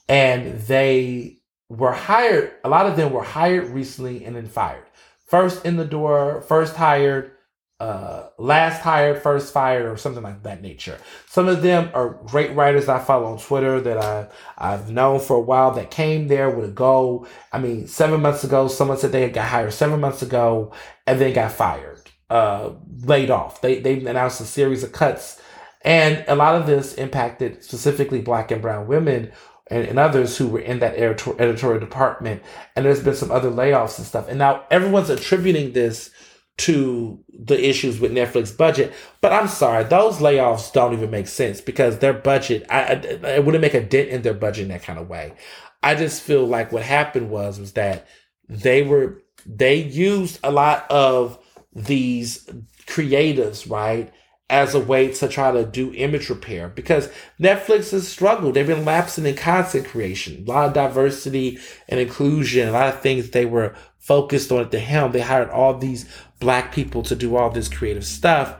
and 0.08 0.60
they 0.60 1.38
were 1.68 1.92
hired. 1.92 2.52
A 2.64 2.68
lot 2.68 2.86
of 2.86 2.96
them 2.96 3.12
were 3.12 3.22
hired 3.22 3.68
recently 3.68 4.24
and 4.24 4.36
then 4.36 4.46
fired. 4.46 4.84
First 5.26 5.64
in 5.64 5.76
the 5.76 5.84
door, 5.84 6.42
first 6.42 6.76
hired, 6.76 7.32
uh, 7.80 8.28
last 8.38 8.80
hired, 8.80 9.22
first 9.22 9.52
fired, 9.52 9.86
or 9.86 9.96
something 9.96 10.22
like 10.22 10.42
that 10.44 10.62
nature. 10.62 10.98
Some 11.28 11.48
of 11.48 11.62
them 11.62 11.90
are 11.94 12.20
great 12.26 12.54
writers 12.54 12.88
I 12.88 13.00
follow 13.00 13.26
on 13.26 13.38
Twitter 13.38 13.80
that 13.80 13.98
I 13.98 14.28
I've 14.56 14.90
known 14.90 15.20
for 15.20 15.36
a 15.36 15.40
while 15.40 15.72
that 15.72 15.90
came 15.90 16.28
there 16.28 16.48
with 16.48 16.70
a 16.70 16.72
goal. 16.72 17.26
I 17.52 17.58
mean, 17.58 17.86
seven 17.88 18.22
months 18.22 18.44
ago, 18.44 18.68
someone 18.68 18.98
said 18.98 19.12
they 19.12 19.22
had 19.22 19.34
got 19.34 19.48
hired 19.48 19.72
seven 19.72 20.00
months 20.00 20.22
ago 20.22 20.72
and 21.06 21.20
then 21.20 21.34
got 21.34 21.52
fired, 21.52 22.00
uh, 22.30 22.70
laid 23.02 23.30
off. 23.30 23.60
They 23.60 23.80
they 23.80 23.98
announced 24.06 24.40
a 24.40 24.44
series 24.44 24.84
of 24.84 24.92
cuts, 24.92 25.40
and 25.82 26.24
a 26.28 26.36
lot 26.36 26.54
of 26.54 26.66
this 26.66 26.94
impacted 26.94 27.64
specifically 27.64 28.20
Black 28.22 28.52
and 28.52 28.62
Brown 28.62 28.86
women 28.86 29.32
and, 29.68 29.84
and, 29.86 29.98
others 29.98 30.36
who 30.36 30.48
were 30.48 30.60
in 30.60 30.78
that 30.78 30.96
editor- 30.96 31.40
editorial 31.40 31.80
department. 31.80 32.42
And 32.74 32.84
there's 32.84 33.02
been 33.02 33.16
some 33.16 33.30
other 33.30 33.50
layoffs 33.50 33.98
and 33.98 34.06
stuff. 34.06 34.28
And 34.28 34.38
now 34.38 34.64
everyone's 34.70 35.10
attributing 35.10 35.72
this 35.72 36.10
to 36.58 37.22
the 37.28 37.68
issues 37.68 38.00
with 38.00 38.12
Netflix 38.12 38.56
budget. 38.56 38.92
But 39.20 39.32
I'm 39.32 39.48
sorry, 39.48 39.84
those 39.84 40.18
layoffs 40.18 40.72
don't 40.72 40.94
even 40.94 41.10
make 41.10 41.28
sense 41.28 41.60
because 41.60 41.98
their 41.98 42.14
budget, 42.14 42.64
I, 42.70 42.92
it 42.92 43.44
wouldn't 43.44 43.62
make 43.62 43.74
a 43.74 43.82
dent 43.82 44.08
in 44.08 44.22
their 44.22 44.34
budget 44.34 44.62
in 44.62 44.68
that 44.68 44.82
kind 44.82 44.98
of 44.98 45.08
way. 45.08 45.34
I 45.82 45.94
just 45.94 46.22
feel 46.22 46.46
like 46.46 46.72
what 46.72 46.82
happened 46.82 47.30
was, 47.30 47.60
was 47.60 47.72
that 47.72 48.06
they 48.48 48.82
were, 48.82 49.22
they 49.44 49.76
used 49.76 50.38
a 50.42 50.50
lot 50.50 50.90
of 50.90 51.38
these 51.74 52.48
creatives, 52.86 53.70
right? 53.70 54.12
As 54.48 54.74
a 54.74 54.80
way 54.80 55.12
to 55.12 55.28
try 55.28 55.50
to 55.50 55.66
do 55.66 55.92
image 55.94 56.30
repair 56.30 56.68
because 56.68 57.10
Netflix 57.40 57.90
has 57.90 58.06
struggled. 58.06 58.54
They've 58.54 58.66
been 58.66 58.84
lapsing 58.84 59.26
in 59.26 59.34
content 59.34 59.88
creation, 59.88 60.44
a 60.46 60.50
lot 60.50 60.68
of 60.68 60.72
diversity 60.72 61.58
and 61.88 61.98
inclusion, 61.98 62.68
a 62.68 62.72
lot 62.72 62.94
of 62.94 63.00
things 63.00 63.30
they 63.30 63.44
were 63.44 63.74
focused 63.98 64.52
on 64.52 64.60
at 64.60 64.70
the 64.70 64.78
helm. 64.78 65.10
They 65.10 65.20
hired 65.20 65.50
all 65.50 65.76
these 65.76 66.08
black 66.38 66.72
people 66.72 67.02
to 67.04 67.16
do 67.16 67.34
all 67.34 67.50
this 67.50 67.68
creative 67.68 68.06
stuff. 68.06 68.56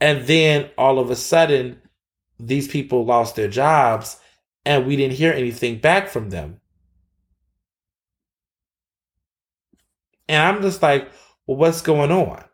And 0.00 0.26
then 0.26 0.70
all 0.78 1.00
of 1.00 1.10
a 1.10 1.16
sudden, 1.16 1.80
these 2.38 2.68
people 2.68 3.04
lost 3.04 3.34
their 3.34 3.48
jobs 3.48 4.20
and 4.64 4.86
we 4.86 4.96
didn't 4.96 5.16
hear 5.16 5.32
anything 5.32 5.78
back 5.78 6.08
from 6.08 6.30
them. 6.30 6.60
And 10.28 10.42
I'm 10.42 10.62
just 10.62 10.82
like, 10.82 11.10
well, 11.46 11.56
what's 11.56 11.82
going 11.82 12.10
on? 12.10 12.44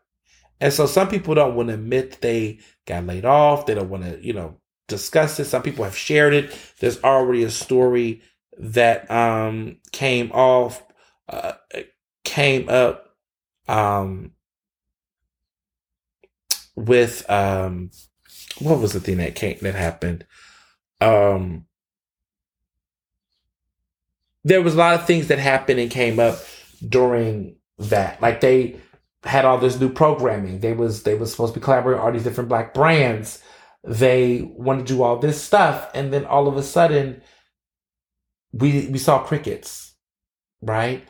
And 0.61 0.73
so 0.73 0.87
some 0.87 1.09
people 1.09 1.35
don't 1.35 1.55
want 1.55 1.69
to 1.69 1.75
admit 1.75 2.21
they 2.21 2.59
got 2.87 3.05
laid 3.05 3.25
off. 3.25 3.67
They 3.67 3.75
don't 3.75 3.89
want 3.89 4.05
to, 4.05 4.25
you 4.25 4.33
know, 4.33 4.57
discuss 4.87 5.39
it. 5.39 5.45
Some 5.45 5.63
people 5.63 5.85
have 5.85 5.97
shared 5.97 6.33
it. 6.35 6.55
There's 6.79 7.03
already 7.03 7.43
a 7.43 7.51
story 7.51 8.23
that 8.59 9.09
um 9.11 9.77
came 9.91 10.31
off 10.33 10.83
uh 11.29 11.53
came 12.23 12.69
up 12.69 13.15
um 13.67 14.33
with 16.75 17.29
um 17.29 17.91
what 18.59 18.79
was 18.79 18.93
the 18.93 19.01
thing 19.01 19.17
that 19.17 19.35
came 19.35 19.57
that 19.61 19.75
happened? 19.75 20.25
Um 21.01 21.65
there 24.43 24.61
was 24.61 24.75
a 24.75 24.77
lot 24.77 24.95
of 24.95 25.07
things 25.07 25.27
that 25.27 25.39
happened 25.39 25.79
and 25.79 25.91
came 25.91 26.19
up 26.19 26.39
during 26.87 27.57
that. 27.79 28.21
Like 28.21 28.41
they 28.41 28.77
had 29.23 29.45
all 29.45 29.57
this 29.57 29.79
new 29.79 29.89
programming. 29.89 30.59
They 30.59 30.73
was 30.73 31.03
they 31.03 31.15
was 31.15 31.31
supposed 31.31 31.53
to 31.53 31.59
be 31.59 31.63
collaborating 31.63 32.01
all 32.01 32.11
these 32.11 32.23
different 32.23 32.49
black 32.49 32.73
brands. 32.73 33.41
They 33.83 34.41
wanted 34.41 34.87
to 34.87 34.93
do 34.93 35.03
all 35.03 35.17
this 35.17 35.41
stuff, 35.41 35.89
and 35.93 36.13
then 36.13 36.25
all 36.25 36.47
of 36.47 36.57
a 36.57 36.63
sudden, 36.63 37.21
we 38.51 38.87
we 38.87 38.97
saw 38.97 39.23
crickets. 39.23 39.93
Right? 40.61 41.07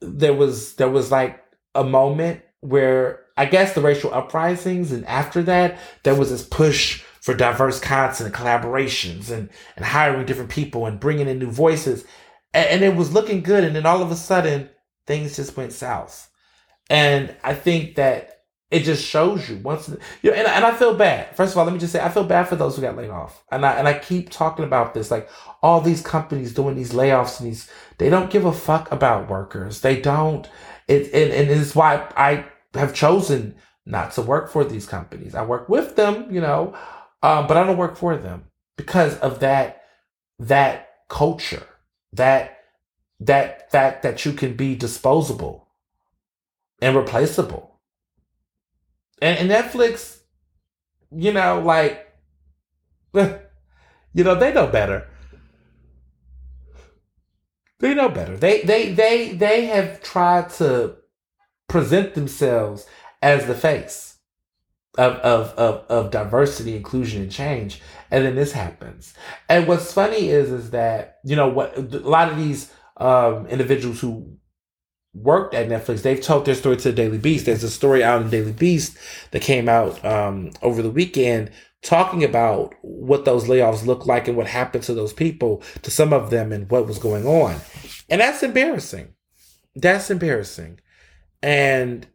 There 0.00 0.34
was 0.34 0.74
there 0.74 0.90
was 0.90 1.10
like 1.10 1.42
a 1.74 1.84
moment 1.84 2.42
where 2.60 3.24
I 3.36 3.46
guess 3.46 3.74
the 3.74 3.80
racial 3.80 4.12
uprisings, 4.14 4.92
and 4.92 5.04
after 5.06 5.42
that, 5.44 5.78
there 6.02 6.14
was 6.14 6.30
this 6.30 6.42
push 6.42 7.02
for 7.26 7.34
diverse 7.34 7.80
content 7.80 8.20
and 8.20 8.32
collaborations 8.32 9.30
and, 9.30 9.50
and 9.74 9.84
hiring 9.84 10.24
different 10.24 10.48
people 10.48 10.86
and 10.86 11.00
bringing 11.00 11.26
in 11.26 11.40
new 11.40 11.50
voices. 11.50 12.04
And, 12.54 12.68
and 12.68 12.84
it 12.84 12.94
was 12.94 13.12
looking 13.12 13.42
good. 13.42 13.64
And 13.64 13.74
then 13.74 13.84
all 13.84 14.00
of 14.00 14.12
a 14.12 14.16
sudden, 14.16 14.70
things 15.08 15.34
just 15.34 15.56
went 15.56 15.72
south. 15.72 16.30
And 16.88 17.34
I 17.42 17.54
think 17.54 17.96
that 17.96 18.36
it 18.70 18.80
just 18.80 19.04
shows 19.04 19.48
you 19.48 19.58
once, 19.58 19.88
you 20.22 20.30
know, 20.30 20.36
and, 20.36 20.46
and 20.46 20.64
I 20.64 20.74
feel 20.74 20.94
bad. 20.94 21.36
First 21.36 21.52
of 21.52 21.58
all, 21.58 21.64
let 21.64 21.72
me 21.72 21.78
just 21.78 21.92
say, 21.92 22.02
I 22.02 22.08
feel 22.08 22.24
bad 22.24 22.48
for 22.48 22.56
those 22.56 22.74
who 22.74 22.82
got 22.82 22.96
laid 22.96 23.10
off. 23.10 23.44
And 23.52 23.64
I, 23.64 23.74
and 23.74 23.86
I 23.86 23.98
keep 23.98 24.30
talking 24.30 24.64
about 24.64 24.92
this, 24.92 25.10
like 25.10 25.28
all 25.62 25.80
these 25.80 26.02
companies 26.02 26.52
doing 26.52 26.74
these 26.74 26.92
layoffs 26.92 27.38
and 27.40 27.48
these, 27.48 27.70
they 27.98 28.10
don't 28.10 28.30
give 28.30 28.44
a 28.44 28.52
fuck 28.52 28.90
about 28.90 29.30
workers. 29.30 29.80
They 29.82 30.00
don't. 30.00 30.48
It, 30.88 31.06
and, 31.12 31.32
and 31.32 31.50
it's 31.50 31.76
why 31.76 32.08
I 32.16 32.44
have 32.74 32.92
chosen 32.92 33.54
not 33.84 34.12
to 34.12 34.22
work 34.22 34.50
for 34.50 34.64
these 34.64 34.86
companies. 34.86 35.34
I 35.34 35.44
work 35.44 35.68
with 35.68 35.94
them, 35.94 36.26
you 36.32 36.40
know, 36.40 36.76
um, 37.22 37.46
but 37.46 37.56
I 37.56 37.64
don't 37.64 37.76
work 37.76 37.96
for 37.96 38.16
them 38.16 38.46
because 38.76 39.16
of 39.18 39.40
that 39.40 39.82
that 40.38 40.88
culture, 41.08 41.66
that 42.12 42.58
that 43.20 43.70
fact 43.70 44.02
that 44.02 44.24
you 44.24 44.32
can 44.32 44.54
be 44.54 44.74
disposable 44.74 45.65
and 46.80 46.96
replaceable. 46.96 47.80
And, 49.20 49.38
and 49.38 49.50
Netflix, 49.50 50.20
you 51.10 51.32
know, 51.32 51.60
like, 51.60 52.06
you 53.14 54.24
know, 54.24 54.34
they 54.34 54.52
know 54.52 54.66
better. 54.66 55.08
They 57.78 57.94
know 57.94 58.08
better. 58.08 58.36
They 58.36 58.62
they 58.62 58.92
they 58.92 59.32
they 59.34 59.66
have 59.66 60.02
tried 60.02 60.48
to 60.54 60.96
present 61.68 62.14
themselves 62.14 62.86
as 63.20 63.46
the 63.46 63.54
face 63.54 64.16
of, 64.96 65.14
of, 65.16 65.52
of, 65.58 65.84
of 65.88 66.10
diversity, 66.10 66.76
inclusion, 66.76 67.22
and 67.22 67.30
change. 67.30 67.82
And 68.10 68.24
then 68.24 68.34
this 68.34 68.52
happens. 68.52 69.14
And 69.48 69.66
what's 69.66 69.92
funny 69.92 70.28
is, 70.28 70.50
is 70.50 70.70
that, 70.70 71.18
you 71.24 71.36
know, 71.36 71.48
what 71.48 71.76
a 71.76 71.82
lot 71.82 72.30
of 72.30 72.38
these 72.38 72.72
um, 72.96 73.46
individuals 73.46 74.00
who 74.00 74.38
worked 75.16 75.54
at 75.54 75.68
Netflix, 75.68 76.02
they've 76.02 76.20
told 76.20 76.44
their 76.44 76.54
story 76.54 76.76
to 76.76 76.90
the 76.90 76.94
Daily 76.94 77.18
Beast. 77.18 77.46
There's 77.46 77.64
a 77.64 77.70
story 77.70 78.04
out 78.04 78.22
in 78.22 78.30
Daily 78.30 78.52
Beast 78.52 78.96
that 79.30 79.42
came 79.42 79.68
out 79.68 80.04
um, 80.04 80.50
over 80.62 80.82
the 80.82 80.90
weekend 80.90 81.50
talking 81.82 82.24
about 82.24 82.74
what 82.82 83.24
those 83.24 83.44
layoffs 83.44 83.86
look 83.86 84.06
like 84.06 84.26
and 84.28 84.36
what 84.36 84.46
happened 84.46 84.82
to 84.84 84.94
those 84.94 85.12
people, 85.12 85.62
to 85.82 85.90
some 85.90 86.12
of 86.12 86.30
them, 86.30 86.52
and 86.52 86.70
what 86.70 86.86
was 86.86 86.98
going 86.98 87.26
on. 87.26 87.56
And 88.08 88.20
that's 88.20 88.42
embarrassing. 88.42 89.14
That's 89.74 90.10
embarrassing. 90.10 90.80
And 91.42 92.06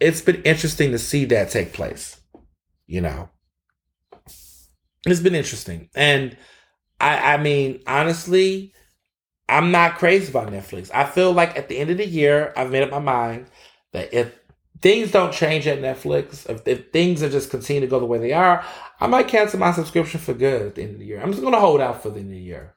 it's 0.00 0.20
been 0.20 0.42
interesting 0.42 0.90
to 0.90 0.98
see 0.98 1.24
that 1.26 1.50
take 1.50 1.72
place, 1.72 2.20
you 2.86 3.00
know. 3.00 3.30
It's 5.06 5.20
been 5.20 5.34
interesting. 5.34 5.88
And 5.94 6.36
I 7.00 7.34
I 7.34 7.36
mean, 7.36 7.82
honestly, 7.86 8.72
I'm 9.48 9.70
not 9.70 9.98
crazy 9.98 10.30
about 10.30 10.48
Netflix. 10.48 10.90
I 10.92 11.04
feel 11.04 11.32
like 11.32 11.56
at 11.56 11.68
the 11.68 11.78
end 11.78 11.90
of 11.90 11.98
the 11.98 12.06
year, 12.06 12.52
I've 12.56 12.70
made 12.70 12.82
up 12.82 12.90
my 12.90 12.98
mind 12.98 13.46
that 13.92 14.12
if 14.12 14.38
things 14.80 15.10
don't 15.12 15.32
change 15.32 15.66
at 15.66 15.80
Netflix, 15.80 16.48
if, 16.50 16.66
if 16.66 16.90
things 16.90 17.22
are 17.22 17.30
just 17.30 17.50
continue 17.50 17.80
to 17.80 17.86
go 17.86 18.00
the 18.00 18.06
way 18.06 18.18
they 18.18 18.32
are, 18.32 18.64
I 19.00 19.06
might 19.06 19.28
cancel 19.28 19.58
my 19.60 19.72
subscription 19.72 20.20
for 20.20 20.34
good 20.34 20.62
at 20.62 20.74
the 20.74 20.82
end 20.82 20.94
of 20.94 20.98
the 20.98 21.06
year. 21.06 21.20
I'm 21.20 21.30
just 21.30 21.42
gonna 21.42 21.60
hold 21.60 21.80
out 21.80 22.02
for 22.02 22.10
the 22.10 22.20
end 22.20 22.30
of 22.30 22.34
the 22.34 22.40
year. 22.40 22.74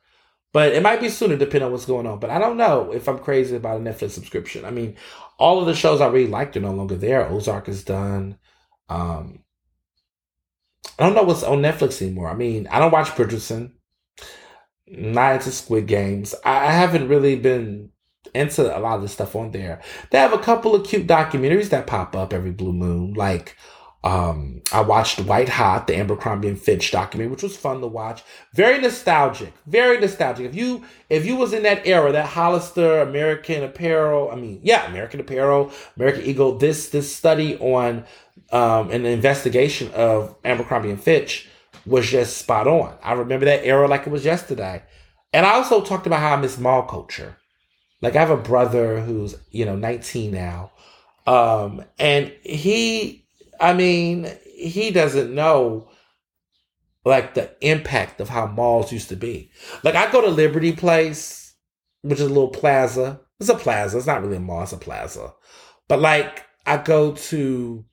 But 0.51 0.73
it 0.73 0.81
might 0.81 1.01
be 1.01 1.09
sooner 1.09 1.37
depending 1.37 1.63
on 1.63 1.71
what's 1.71 1.85
going 1.85 2.07
on. 2.07 2.19
But 2.19 2.31
I 2.31 2.39
don't 2.39 2.57
know 2.57 2.91
if 2.91 3.07
I'm 3.07 3.19
crazy 3.19 3.55
about 3.55 3.79
a 3.79 3.83
Netflix 3.83 4.11
subscription. 4.11 4.65
I 4.65 4.71
mean, 4.71 4.95
all 5.37 5.59
of 5.59 5.67
the 5.67 5.75
shows 5.75 6.01
I 6.01 6.07
really 6.07 6.27
liked 6.29 6.57
are 6.57 6.61
no 6.61 6.71
longer 6.71 6.95
there. 6.95 7.27
Ozark 7.29 7.69
is 7.69 7.83
done. 7.83 8.37
Um, 8.89 9.43
I 10.97 11.03
don't 11.03 11.15
know 11.15 11.23
what's 11.23 11.43
on 11.43 11.61
Netflix 11.61 12.01
anymore. 12.01 12.29
I 12.29 12.33
mean, 12.33 12.67
I 12.67 12.79
don't 12.79 12.91
watch 12.91 13.09
Bridgerton. 13.09 13.73
Not 14.89 15.35
into 15.35 15.51
Squid 15.51 15.87
Games. 15.87 16.33
I 16.43 16.71
haven't 16.71 17.07
really 17.07 17.35
been 17.35 17.91
into 18.33 18.75
a 18.75 18.79
lot 18.79 18.97
of 18.97 19.01
the 19.01 19.07
stuff 19.07 19.35
on 19.35 19.51
there. 19.51 19.81
They 20.11 20.17
have 20.17 20.33
a 20.33 20.39
couple 20.39 20.75
of 20.75 20.85
cute 20.85 21.07
documentaries 21.07 21.69
that 21.69 21.87
pop 21.87 22.15
up 22.15 22.33
every 22.33 22.51
blue 22.51 22.73
moon, 22.73 23.13
like 23.13 23.55
um, 24.01 24.61
I 24.71 24.79
watched 24.81 25.19
White 25.19 25.49
Hot, 25.49 25.87
the 25.87 25.97
Abercrombie 25.97 26.47
and 26.47 26.59
Fitch 26.59 26.91
documentary, 26.91 27.31
which 27.31 27.43
was 27.43 27.57
fun 27.57 27.81
to 27.81 27.87
watch. 27.87 28.23
Very 28.53 28.79
nostalgic, 28.79 29.53
very 29.67 29.99
nostalgic. 29.99 30.45
If 30.45 30.55
you 30.55 30.85
if 31.09 31.25
you 31.25 31.35
was 31.35 31.51
in 31.51 31.63
that 31.63 31.85
era, 31.85 32.11
that 32.13 32.27
Hollister, 32.27 33.01
American 33.01 33.61
Apparel, 33.63 34.31
I 34.31 34.35
mean, 34.35 34.61
yeah, 34.63 34.89
American 34.89 35.19
Apparel, 35.19 35.71
American 35.97 36.23
Eagle, 36.23 36.57
this 36.57 36.89
this 36.89 37.13
study 37.13 37.57
on 37.57 38.05
um, 38.53 38.89
an 38.91 39.05
investigation 39.05 39.91
of 39.91 40.33
Abercrombie 40.45 40.91
and 40.91 41.01
Fitch 41.03 41.48
was 41.89 42.09
just 42.09 42.37
spot 42.37 42.67
on. 42.67 42.95
I 43.03 43.13
remember 43.13 43.45
that 43.45 43.65
era 43.65 43.87
like 43.87 44.05
it 44.05 44.11
was 44.11 44.23
yesterday. 44.23 44.83
And 45.33 45.45
I 45.45 45.53
also 45.53 45.81
talked 45.81 46.07
about 46.07 46.19
how 46.19 46.33
I 46.33 46.41
miss 46.41 46.57
mall 46.57 46.83
culture. 46.83 47.37
Like 48.01 48.15
I 48.15 48.19
have 48.19 48.29
a 48.29 48.37
brother 48.37 49.01
who's, 49.01 49.35
you 49.51 49.65
know, 49.65 49.75
19 49.75 50.31
now. 50.31 50.71
Um, 51.27 51.83
and 51.97 52.31
he, 52.43 53.25
I 53.59 53.73
mean, 53.73 54.31
he 54.45 54.91
doesn't 54.91 55.33
know 55.33 55.89
like 57.05 57.33
the 57.33 57.51
impact 57.61 58.21
of 58.21 58.29
how 58.29 58.45
malls 58.47 58.91
used 58.91 59.09
to 59.09 59.15
be. 59.15 59.51
Like 59.83 59.95
I 59.95 60.11
go 60.11 60.21
to 60.21 60.27
Liberty 60.27 60.71
Place, 60.71 61.55
which 62.01 62.19
is 62.19 62.25
a 62.25 62.29
little 62.29 62.49
plaza. 62.49 63.21
It's 63.39 63.49
a 63.49 63.55
plaza. 63.55 63.97
It's 63.97 64.07
not 64.07 64.21
really 64.21 64.37
a 64.37 64.41
mall. 64.41 64.63
It's 64.63 64.73
a 64.73 64.77
plaza. 64.77 65.33
But 65.87 65.99
like 65.99 66.45
I 66.65 66.77
go 66.77 67.13
to 67.13 67.85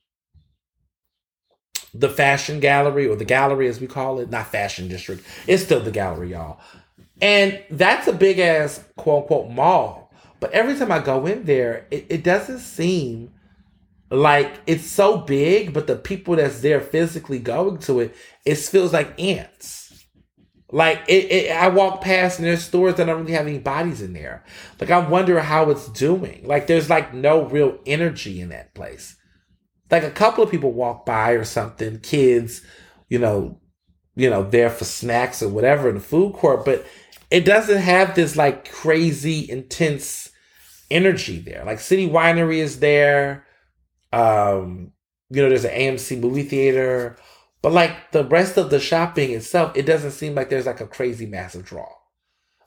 the 1.99 2.09
fashion 2.09 2.61
gallery 2.61 3.07
or 3.07 3.17
the 3.17 3.25
gallery 3.25 3.69
as 3.69 3.81
we 3.81 3.87
call 3.87 4.19
it, 4.19 4.31
not 4.31 4.49
fashion 4.49 4.89
district. 4.89 5.25
It's 5.47 5.63
still 5.63 5.81
the 5.81 5.91
gallery, 5.91 6.31
y'all. 6.31 6.61
And 7.21 7.63
that's 7.71 8.07
a 8.09 8.13
big 8.13 8.39
ass 8.39 8.85
quote 8.97 9.23
unquote 9.23 9.51
mall. 9.51 10.13
But 10.41 10.53
every 10.53 10.77
time 10.77 10.93
I 10.93 10.99
go 10.99 11.27
in 11.27 11.45
there, 11.45 11.87
it, 11.91 12.07
it 12.11 12.25
doesn't 12.25 12.59
seem 12.59 13.33
like 14.11 14.61
it's 14.67 14.87
so 14.87 15.19
big, 15.19 15.73
but 15.73 15.87
the 15.87 15.97
people 15.97 16.37
that's 16.37 16.61
there 16.61 16.81
physically 16.81 17.39
going 17.39 17.79
to 17.79 18.01
it, 18.01 18.15
it 18.45 18.57
feels 18.57 18.93
like 18.93 19.19
ants. 19.21 20.05
Like 20.71 21.03
it, 21.09 21.31
it, 21.31 21.53
I 21.53 21.69
walk 21.69 22.03
past 22.03 22.39
and 22.39 22.47
there's 22.47 22.65
stores 22.65 22.97
that 22.97 23.07
don't 23.07 23.21
really 23.21 23.33
have 23.33 23.47
any 23.47 23.59
bodies 23.59 24.03
in 24.03 24.13
there. 24.13 24.45
Like 24.81 24.91
I 24.91 24.99
wonder 24.99 25.41
how 25.41 25.71
it's 25.71 25.89
doing. 25.89 26.43
Like 26.45 26.67
there's 26.67 26.91
like 26.91 27.15
no 27.15 27.45
real 27.45 27.79
energy 27.87 28.41
in 28.41 28.51
that 28.51 28.75
place. 28.75 29.17
Like 29.91 30.03
a 30.03 30.11
couple 30.11 30.43
of 30.43 30.51
people 30.51 30.73
walk 30.73 31.07
by 31.07 31.33
or 31.33 31.45
something, 31.45 32.01
kids, 32.01 32.63
you 33.09 33.19
know, 33.19 33.61
you 34.17 34.31
know, 34.31 34.43
there 34.43 34.71
for 34.71 34.85
snacks 34.85 35.43
or 35.43 35.49
whatever 35.49 35.89
in 35.89 35.97
the 35.97 36.01
food 36.01 36.33
court, 36.35 36.65
but 36.65 36.85
it 37.31 37.45
doesn't 37.45 37.79
have 37.79 38.15
this 38.15 38.37
like 38.37 38.71
crazy 38.71 39.49
intense 39.49 40.31
energy 40.91 41.39
there. 41.39 41.65
Like 41.65 41.81
City 41.81 42.09
Winery 42.09 42.59
is 42.59 42.81
there. 42.81 43.47
Um, 44.13 44.93
you 45.31 45.43
know, 45.43 45.49
there's 45.49 45.65
an 45.65 45.73
AMC 45.73 46.21
movie 46.21 46.45
theater, 46.45 47.17
but 47.63 47.73
like 47.73 48.13
the 48.13 48.25
rest 48.25 48.57
of 48.57 48.71
the 48.71 48.81
shopping 48.81 49.33
itself, 49.33 49.77
it 49.77 49.87
doesn't 49.87 50.13
seem 50.13 50.35
like 50.35 50.49
there's 50.49 50.67
like 50.67 50.81
a 50.81 50.87
crazy 50.87 51.27
massive 51.27 51.65
draw. 51.65 51.89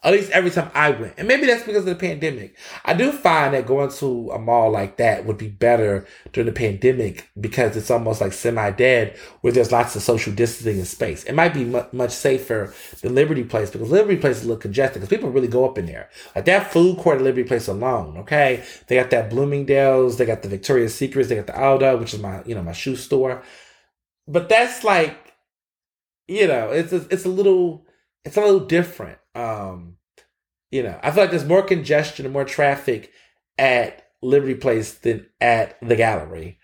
At 0.01 0.13
least 0.13 0.31
every 0.31 0.49
time 0.49 0.71
I 0.73 0.91
went. 0.91 1.15
And 1.17 1.27
maybe 1.27 1.45
that's 1.45 1.63
because 1.63 1.79
of 1.79 1.85
the 1.85 1.95
pandemic. 1.95 2.55
I 2.85 2.93
do 2.93 3.11
find 3.11 3.53
that 3.53 3.65
going 3.67 3.91
to 3.91 4.31
a 4.31 4.39
mall 4.39 4.71
like 4.71 4.95
that 4.95 5.25
would 5.25 5.37
be 5.37 5.49
better 5.49 6.07
during 6.31 6.45
the 6.45 6.53
pandemic 6.53 7.29
because 7.37 7.75
it's 7.75 7.91
almost 7.91 8.21
like 8.21 8.31
semi 8.31 8.71
dead 8.71 9.17
where 9.41 9.51
there's 9.51 9.73
lots 9.73 9.97
of 9.97 10.01
social 10.01 10.33
distancing 10.33 10.79
in 10.79 10.85
space. 10.85 11.25
It 11.25 11.33
might 11.33 11.53
be 11.53 11.65
much 11.91 12.11
safer 12.11 12.73
than 13.01 13.13
Liberty 13.13 13.43
Place 13.43 13.71
because 13.71 13.91
Liberty 13.91 14.15
Place 14.15 14.37
is 14.37 14.45
a 14.45 14.47
little 14.47 14.61
congested 14.61 15.01
because 15.01 15.09
people 15.09 15.31
really 15.31 15.49
go 15.49 15.65
up 15.65 15.77
in 15.77 15.85
there. 15.85 16.09
Like 16.33 16.45
that 16.45 16.71
food 16.71 16.97
court 16.99 17.17
at 17.17 17.23
Liberty 17.23 17.45
Place 17.45 17.67
alone, 17.67 18.19
okay? 18.19 18.63
They 18.87 18.95
got 18.95 19.09
that 19.09 19.29
Bloomingdale's, 19.29 20.15
they 20.15 20.25
got 20.25 20.43
the 20.43 20.49
Victoria's 20.49 20.95
Secrets, 20.95 21.27
they 21.27 21.35
got 21.35 21.47
the 21.47 21.61
Aldo, 21.61 21.97
which 21.97 22.13
is 22.13 22.21
my, 22.21 22.41
you 22.45 22.55
know, 22.55 22.63
my 22.63 22.71
shoe 22.71 22.95
store. 22.95 23.43
But 24.29 24.47
that's 24.47 24.85
like, 24.85 25.33
you 26.29 26.47
know, 26.47 26.69
it's 26.69 26.93
a, 26.93 27.05
it's 27.09 27.25
a 27.25 27.29
little, 27.29 27.85
it's 28.25 28.37
a 28.37 28.41
little 28.41 28.59
different. 28.61 29.17
Um, 29.35 29.97
you 30.71 30.83
know, 30.83 30.99
I 31.01 31.11
feel 31.11 31.23
like 31.23 31.31
there's 31.31 31.45
more 31.45 31.63
congestion 31.63 32.25
and 32.25 32.33
more 32.33 32.45
traffic 32.45 33.11
at 33.57 34.07
Liberty 34.21 34.55
Place 34.55 34.93
than 34.93 35.25
at 35.41 35.77
the 35.81 35.95
gallery, 35.95 36.59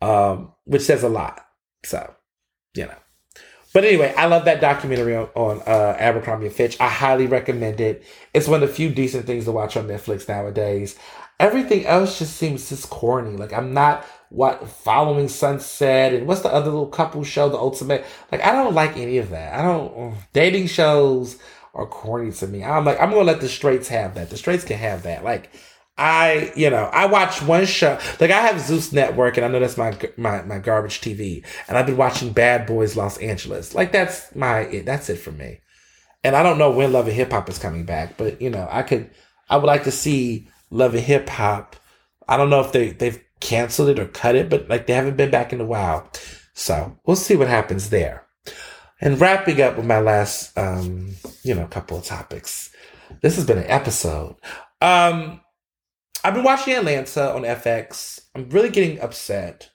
um, 0.00 0.52
which 0.64 0.82
says 0.82 1.02
a 1.02 1.08
lot. 1.08 1.44
So, 1.84 2.14
you 2.74 2.86
know. 2.86 2.96
But 3.74 3.84
anyway, 3.84 4.14
I 4.16 4.26
love 4.26 4.46
that 4.46 4.60
documentary 4.60 5.14
on, 5.14 5.28
on 5.34 5.60
uh, 5.66 5.96
Abercrombie 5.98 6.46
and 6.46 6.54
Fitch. 6.54 6.80
I 6.80 6.88
highly 6.88 7.26
recommend 7.26 7.80
it. 7.80 8.04
It's 8.32 8.48
one 8.48 8.62
of 8.62 8.68
the 8.68 8.74
few 8.74 8.88
decent 8.88 9.26
things 9.26 9.44
to 9.44 9.52
watch 9.52 9.76
on 9.76 9.86
Netflix 9.86 10.28
nowadays. 10.28 10.96
Everything 11.38 11.86
else 11.86 12.18
just 12.18 12.36
seems 12.36 12.68
just 12.68 12.90
corny. 12.90 13.36
Like 13.36 13.52
I'm 13.52 13.74
not 13.74 14.06
what 14.30 14.68
following 14.68 15.28
sunset 15.28 16.12
and 16.12 16.26
what's 16.26 16.42
the 16.42 16.52
other 16.52 16.70
little 16.70 16.86
couple 16.86 17.24
show, 17.24 17.48
the 17.48 17.56
ultimate. 17.56 18.04
Like 18.30 18.42
I 18.44 18.52
don't 18.52 18.74
like 18.74 18.96
any 18.96 19.18
of 19.18 19.30
that. 19.30 19.58
I 19.58 19.62
don't 19.62 19.94
mm, 19.96 20.16
dating 20.32 20.66
shows 20.66 21.38
are 21.74 21.86
corny 21.86 22.32
to 22.32 22.46
me. 22.46 22.64
I'm 22.64 22.84
like, 22.84 23.00
I'm 23.00 23.10
gonna 23.10 23.22
let 23.22 23.40
the 23.40 23.48
straights 23.48 23.88
have 23.88 24.14
that. 24.14 24.30
The 24.30 24.36
straights 24.36 24.64
can 24.64 24.78
have 24.78 25.04
that. 25.04 25.24
Like, 25.24 25.50
I, 25.96 26.52
you 26.56 26.70
know, 26.70 26.84
I 26.84 27.06
watch 27.06 27.42
one 27.42 27.66
show. 27.66 27.98
Like, 28.20 28.30
I 28.30 28.40
have 28.40 28.60
Zeus 28.60 28.92
Network, 28.92 29.36
and 29.36 29.46
I 29.46 29.48
know 29.48 29.60
that's 29.60 29.76
my 29.76 29.96
my 30.16 30.42
my 30.42 30.58
garbage 30.58 31.00
TV. 31.00 31.44
And 31.68 31.78
I've 31.78 31.86
been 31.86 31.96
watching 31.96 32.32
Bad 32.32 32.66
Boys 32.66 32.96
Los 32.96 33.18
Angeles. 33.18 33.74
Like, 33.74 33.92
that's 33.92 34.34
my 34.34 34.82
that's 34.84 35.08
it 35.08 35.16
for 35.16 35.32
me. 35.32 35.60
And 36.24 36.34
I 36.34 36.42
don't 36.42 36.58
know 36.58 36.70
when 36.70 36.92
Love 36.92 37.06
and 37.06 37.16
Hip 37.16 37.30
Hop 37.30 37.48
is 37.48 37.58
coming 37.58 37.84
back, 37.84 38.16
but 38.16 38.42
you 38.42 38.50
know, 38.50 38.66
I 38.70 38.82
could, 38.82 39.10
I 39.48 39.56
would 39.56 39.66
like 39.66 39.84
to 39.84 39.92
see 39.92 40.48
Love 40.70 40.94
and 40.94 41.02
Hip 41.02 41.28
Hop. 41.28 41.76
I 42.28 42.36
don't 42.36 42.50
know 42.50 42.60
if 42.60 42.72
they 42.72 42.90
they've 42.90 43.22
canceled 43.40 43.88
it 43.90 43.98
or 43.98 44.06
cut 44.06 44.34
it, 44.34 44.48
but 44.48 44.68
like 44.68 44.86
they 44.86 44.92
haven't 44.92 45.16
been 45.16 45.30
back 45.30 45.52
in 45.52 45.60
a 45.60 45.66
while. 45.66 46.10
So 46.54 46.98
we'll 47.06 47.16
see 47.16 47.36
what 47.36 47.48
happens 47.48 47.90
there. 47.90 48.26
And 49.00 49.20
wrapping 49.20 49.60
up 49.60 49.76
with 49.76 49.86
my 49.86 50.00
last, 50.00 50.56
um, 50.58 51.12
you 51.44 51.54
know, 51.54 51.66
couple 51.66 51.96
of 51.96 52.04
topics. 52.04 52.70
This 53.22 53.36
has 53.36 53.46
been 53.46 53.58
an 53.58 53.70
episode. 53.70 54.36
Um, 54.80 55.40
I've 56.24 56.34
been 56.34 56.44
watching 56.44 56.74
Atlanta 56.74 57.32
on 57.32 57.42
FX. 57.42 58.20
I'm 58.34 58.48
really 58.50 58.70
getting 58.70 59.00
upset. 59.00 59.70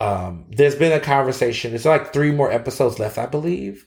Um, 0.00 0.46
there's 0.50 0.76
been 0.76 0.92
a 0.92 1.00
conversation. 1.00 1.70
There's 1.70 1.86
like 1.86 2.12
three 2.12 2.30
more 2.30 2.52
episodes 2.52 2.98
left, 2.98 3.18
I 3.18 3.26
believe. 3.26 3.86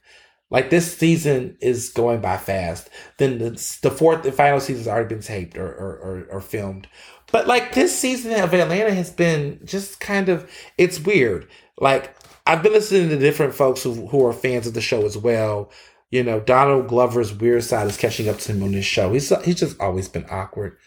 Like 0.49 0.69
this 0.69 0.97
season 0.97 1.57
is 1.61 1.89
going 1.89 2.19
by 2.19 2.37
fast. 2.37 2.89
Then 3.17 3.37
the, 3.37 3.77
the 3.81 3.91
fourth 3.91 4.25
and 4.25 4.33
final 4.33 4.59
season 4.59 4.79
has 4.79 4.87
already 4.87 5.15
been 5.15 5.23
taped 5.23 5.57
or, 5.57 5.67
or, 5.67 5.97
or, 5.97 6.27
or 6.31 6.41
filmed. 6.41 6.87
But 7.31 7.47
like 7.47 7.73
this 7.73 7.97
season 7.97 8.33
of 8.33 8.53
Atlanta 8.53 8.93
has 8.93 9.09
been 9.09 9.59
just 9.63 9.99
kind 9.99 10.29
of, 10.29 10.49
it's 10.77 10.99
weird. 10.99 11.47
Like 11.79 12.15
I've 12.45 12.63
been 12.63 12.73
listening 12.73 13.09
to 13.09 13.17
different 13.17 13.53
folks 13.53 13.83
who, 13.83 14.07
who 14.07 14.25
are 14.25 14.33
fans 14.33 14.67
of 14.67 14.73
the 14.73 14.81
show 14.81 15.05
as 15.05 15.17
well. 15.17 15.71
You 16.09 16.23
know, 16.23 16.39
Donald 16.41 16.87
Glover's 16.87 17.33
weird 17.33 17.63
side 17.63 17.87
is 17.87 17.97
catching 17.97 18.27
up 18.27 18.37
to 18.39 18.51
him 18.51 18.63
on 18.63 18.73
this 18.73 18.85
show. 18.85 19.13
He's 19.13 19.29
he's 19.45 19.59
just 19.59 19.79
always 19.79 20.09
been 20.09 20.25
awkward. 20.29 20.77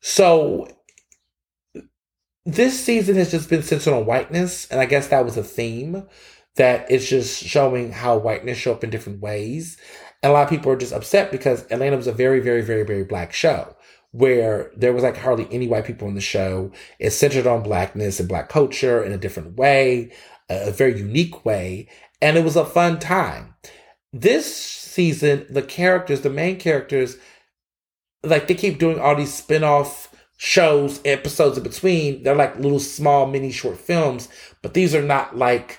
So 0.00 0.68
this 2.46 2.82
season 2.82 3.16
has 3.16 3.30
just 3.30 3.50
been 3.50 3.62
centered 3.62 3.92
on 3.92 4.06
whiteness, 4.06 4.66
and 4.70 4.80
I 4.80 4.86
guess 4.86 5.08
that 5.08 5.24
was 5.24 5.36
a 5.36 5.44
theme 5.44 6.06
that 6.56 6.90
it's 6.90 7.08
just 7.08 7.44
showing 7.44 7.92
how 7.92 8.16
whiteness 8.16 8.56
show 8.56 8.72
up 8.72 8.82
in 8.82 8.90
different 8.90 9.20
ways. 9.20 9.76
And 10.22 10.30
a 10.30 10.32
lot 10.32 10.44
of 10.44 10.50
people 10.50 10.72
are 10.72 10.76
just 10.76 10.94
upset 10.94 11.30
because 11.30 11.62
Atlanta 11.70 11.96
was 11.96 12.06
a 12.06 12.12
very, 12.12 12.40
very, 12.40 12.62
very, 12.62 12.84
very 12.84 13.04
black 13.04 13.32
show 13.34 13.76
where 14.12 14.70
there 14.76 14.92
was 14.92 15.02
like 15.02 15.16
hardly 15.16 15.46
any 15.50 15.68
white 15.68 15.84
people 15.84 16.08
in 16.08 16.14
the 16.14 16.20
show. 16.20 16.72
It's 16.98 17.16
centered 17.16 17.46
on 17.46 17.62
blackness 17.62 18.18
and 18.18 18.28
black 18.28 18.48
culture 18.48 19.02
in 19.02 19.12
a 19.12 19.18
different 19.18 19.56
way, 19.56 20.12
a 20.48 20.70
very 20.72 20.98
unique 20.98 21.44
way, 21.44 21.88
and 22.20 22.36
it 22.36 22.44
was 22.44 22.56
a 22.56 22.64
fun 22.64 22.98
time. 22.98 23.54
This 24.12 24.52
season, 24.54 25.46
the 25.48 25.62
characters, 25.62 26.22
the 26.22 26.30
main 26.30 26.58
characters, 26.58 27.16
like 28.24 28.48
they 28.48 28.54
keep 28.54 28.78
doing 28.78 28.98
all 28.98 29.14
these 29.14 29.32
spin-off 29.32 30.08
shows, 30.36 31.00
episodes 31.04 31.56
in 31.56 31.62
between. 31.62 32.22
They're 32.22 32.34
like 32.34 32.58
little 32.58 32.80
small 32.80 33.26
mini 33.26 33.52
short 33.52 33.78
films, 33.78 34.28
but 34.62 34.74
these 34.74 34.94
are 34.94 35.02
not 35.02 35.36
like 35.36 35.78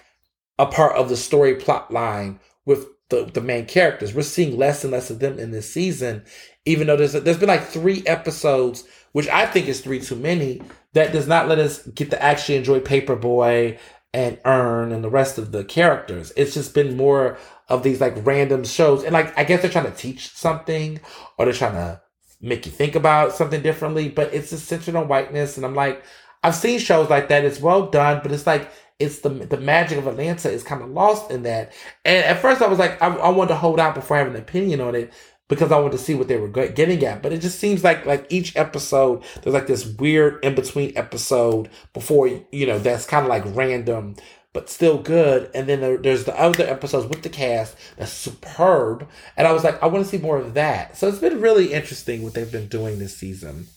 a 0.57 0.65
part 0.65 0.95
of 0.95 1.09
the 1.09 1.17
story 1.17 1.55
plot 1.55 1.91
line 1.91 2.39
with 2.65 2.87
the, 3.09 3.25
the 3.25 3.41
main 3.41 3.65
characters. 3.65 4.13
We're 4.13 4.21
seeing 4.21 4.57
less 4.57 4.83
and 4.83 4.91
less 4.93 5.09
of 5.09 5.19
them 5.19 5.37
in 5.37 5.51
this 5.51 5.71
season 5.71 6.23
even 6.65 6.87
though 6.87 6.97
there's 6.97 7.13
there's 7.13 7.37
been 7.39 7.49
like 7.49 7.65
three 7.65 8.03
episodes, 8.05 8.83
which 9.13 9.27
I 9.27 9.45
think 9.45 9.67
is 9.67 9.81
three 9.81 9.99
too 9.99 10.15
many, 10.15 10.61
that 10.93 11.11
does 11.11 11.27
not 11.27 11.47
let 11.47 11.59
us 11.59 11.85
get 11.87 12.11
to 12.11 12.21
actually 12.21 12.55
enjoy 12.55 12.79
Paperboy 12.79 13.79
and 14.13 14.39
Earn 14.45 14.91
and 14.91 15.03
the 15.03 15.09
rest 15.09 15.37
of 15.37 15.51
the 15.51 15.63
characters. 15.63 16.33
It's 16.35 16.53
just 16.53 16.73
been 16.73 16.97
more 16.97 17.37
of 17.69 17.83
these 17.83 18.01
like 18.01 18.25
random 18.25 18.63
shows, 18.63 19.03
and 19.03 19.13
like 19.13 19.37
I 19.37 19.43
guess 19.43 19.61
they're 19.61 19.71
trying 19.71 19.91
to 19.91 19.97
teach 19.97 20.29
something 20.29 20.99
or 21.37 21.45
they're 21.45 21.53
trying 21.53 21.73
to 21.73 22.01
make 22.41 22.65
you 22.65 22.71
think 22.71 22.95
about 22.95 23.33
something 23.33 23.61
differently, 23.61 24.09
but 24.09 24.33
it's 24.33 24.49
just 24.49 24.65
centered 24.67 24.95
on 24.95 25.07
whiteness, 25.07 25.57
and 25.57 25.65
I'm 25.65 25.75
like, 25.75 26.03
I've 26.43 26.55
seen 26.55 26.79
shows 26.79 27.09
like 27.09 27.29
that. 27.29 27.45
It's 27.45 27.59
well 27.59 27.87
done, 27.87 28.21
but 28.23 28.31
it's 28.31 28.47
like 28.47 28.71
it's 28.99 29.19
the 29.19 29.29
the 29.29 29.57
magic 29.57 29.97
of 29.97 30.07
Atlanta 30.07 30.49
is 30.51 30.63
kind 30.63 30.81
of 30.83 30.89
lost 30.89 31.31
in 31.31 31.43
that. 31.43 31.73
And 32.05 32.23
at 32.23 32.39
first, 32.39 32.61
I 32.61 32.67
was 32.67 32.79
like, 32.79 33.01
I, 33.01 33.07
I 33.07 33.29
wanted 33.29 33.49
to 33.49 33.55
hold 33.55 33.79
out 33.79 33.95
before 33.95 34.17
have 34.17 34.27
an 34.27 34.35
opinion 34.35 34.81
on 34.81 34.93
it 34.95 35.11
because 35.51 35.69
I 35.69 35.77
wanted 35.77 35.97
to 35.97 36.03
see 36.03 36.15
what 36.15 36.29
they 36.29 36.37
were 36.37 36.47
getting 36.47 37.03
at. 37.03 37.21
But 37.21 37.33
it 37.33 37.41
just 37.41 37.59
seems 37.59 37.83
like 37.83 38.05
like 38.05 38.25
each 38.29 38.55
episode 38.55 39.21
there's 39.41 39.53
like 39.53 39.67
this 39.67 39.85
weird 39.85 40.43
in 40.45 40.55
between 40.55 40.93
episode 40.95 41.69
before 41.93 42.29
you 42.53 42.65
know 42.65 42.79
that's 42.79 43.05
kind 43.05 43.25
of 43.25 43.29
like 43.29 43.43
random 43.47 44.15
but 44.53 44.69
still 44.69 44.97
good. 44.97 45.51
And 45.53 45.67
then 45.67 45.81
there, 45.81 45.97
there's 45.97 46.23
the 46.23 46.37
other 46.39 46.65
episodes 46.65 47.07
with 47.07 47.21
the 47.21 47.29
cast 47.29 47.75
that's 47.97 48.11
superb. 48.11 49.07
And 49.37 49.45
I 49.45 49.51
was 49.51 49.63
like, 49.63 49.81
I 49.83 49.87
want 49.87 50.05
to 50.05 50.09
see 50.09 50.17
more 50.17 50.37
of 50.37 50.55
that. 50.55 50.97
So 50.97 51.07
it's 51.07 51.19
been 51.19 51.39
really 51.39 51.73
interesting 51.73 52.21
what 52.21 52.33
they've 52.33 52.51
been 52.51 52.67
doing 52.67 52.99
this 52.99 53.15
season. 53.15 53.67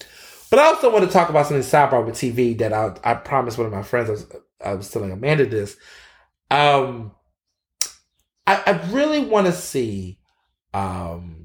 But 0.51 0.59
I 0.61 0.67
also 0.67 0.93
want 0.93 1.05
to 1.05 1.11
talk 1.13 1.29
about 1.29 1.47
something 1.47 1.63
sidebar 1.63 2.05
with 2.07 2.15
TV 2.15 2.57
that 2.59 2.73
I 2.73 2.97
I 3.03 3.15
promised 3.15 3.59
one 3.59 3.67
of 3.67 3.73
my 3.73 3.83
friends 3.83 4.09
I 4.09 4.13
was 4.13 4.27
I 4.65 4.75
was 4.75 4.91
telling 4.91 5.11
Amanda 5.11 5.47
this. 5.47 5.77
Um 6.51 7.13
I, 8.47 8.63
I 8.65 8.91
really 8.93 9.25
want 9.25 9.49
to 9.49 9.53
see. 9.53 10.19
Um, 10.73 11.44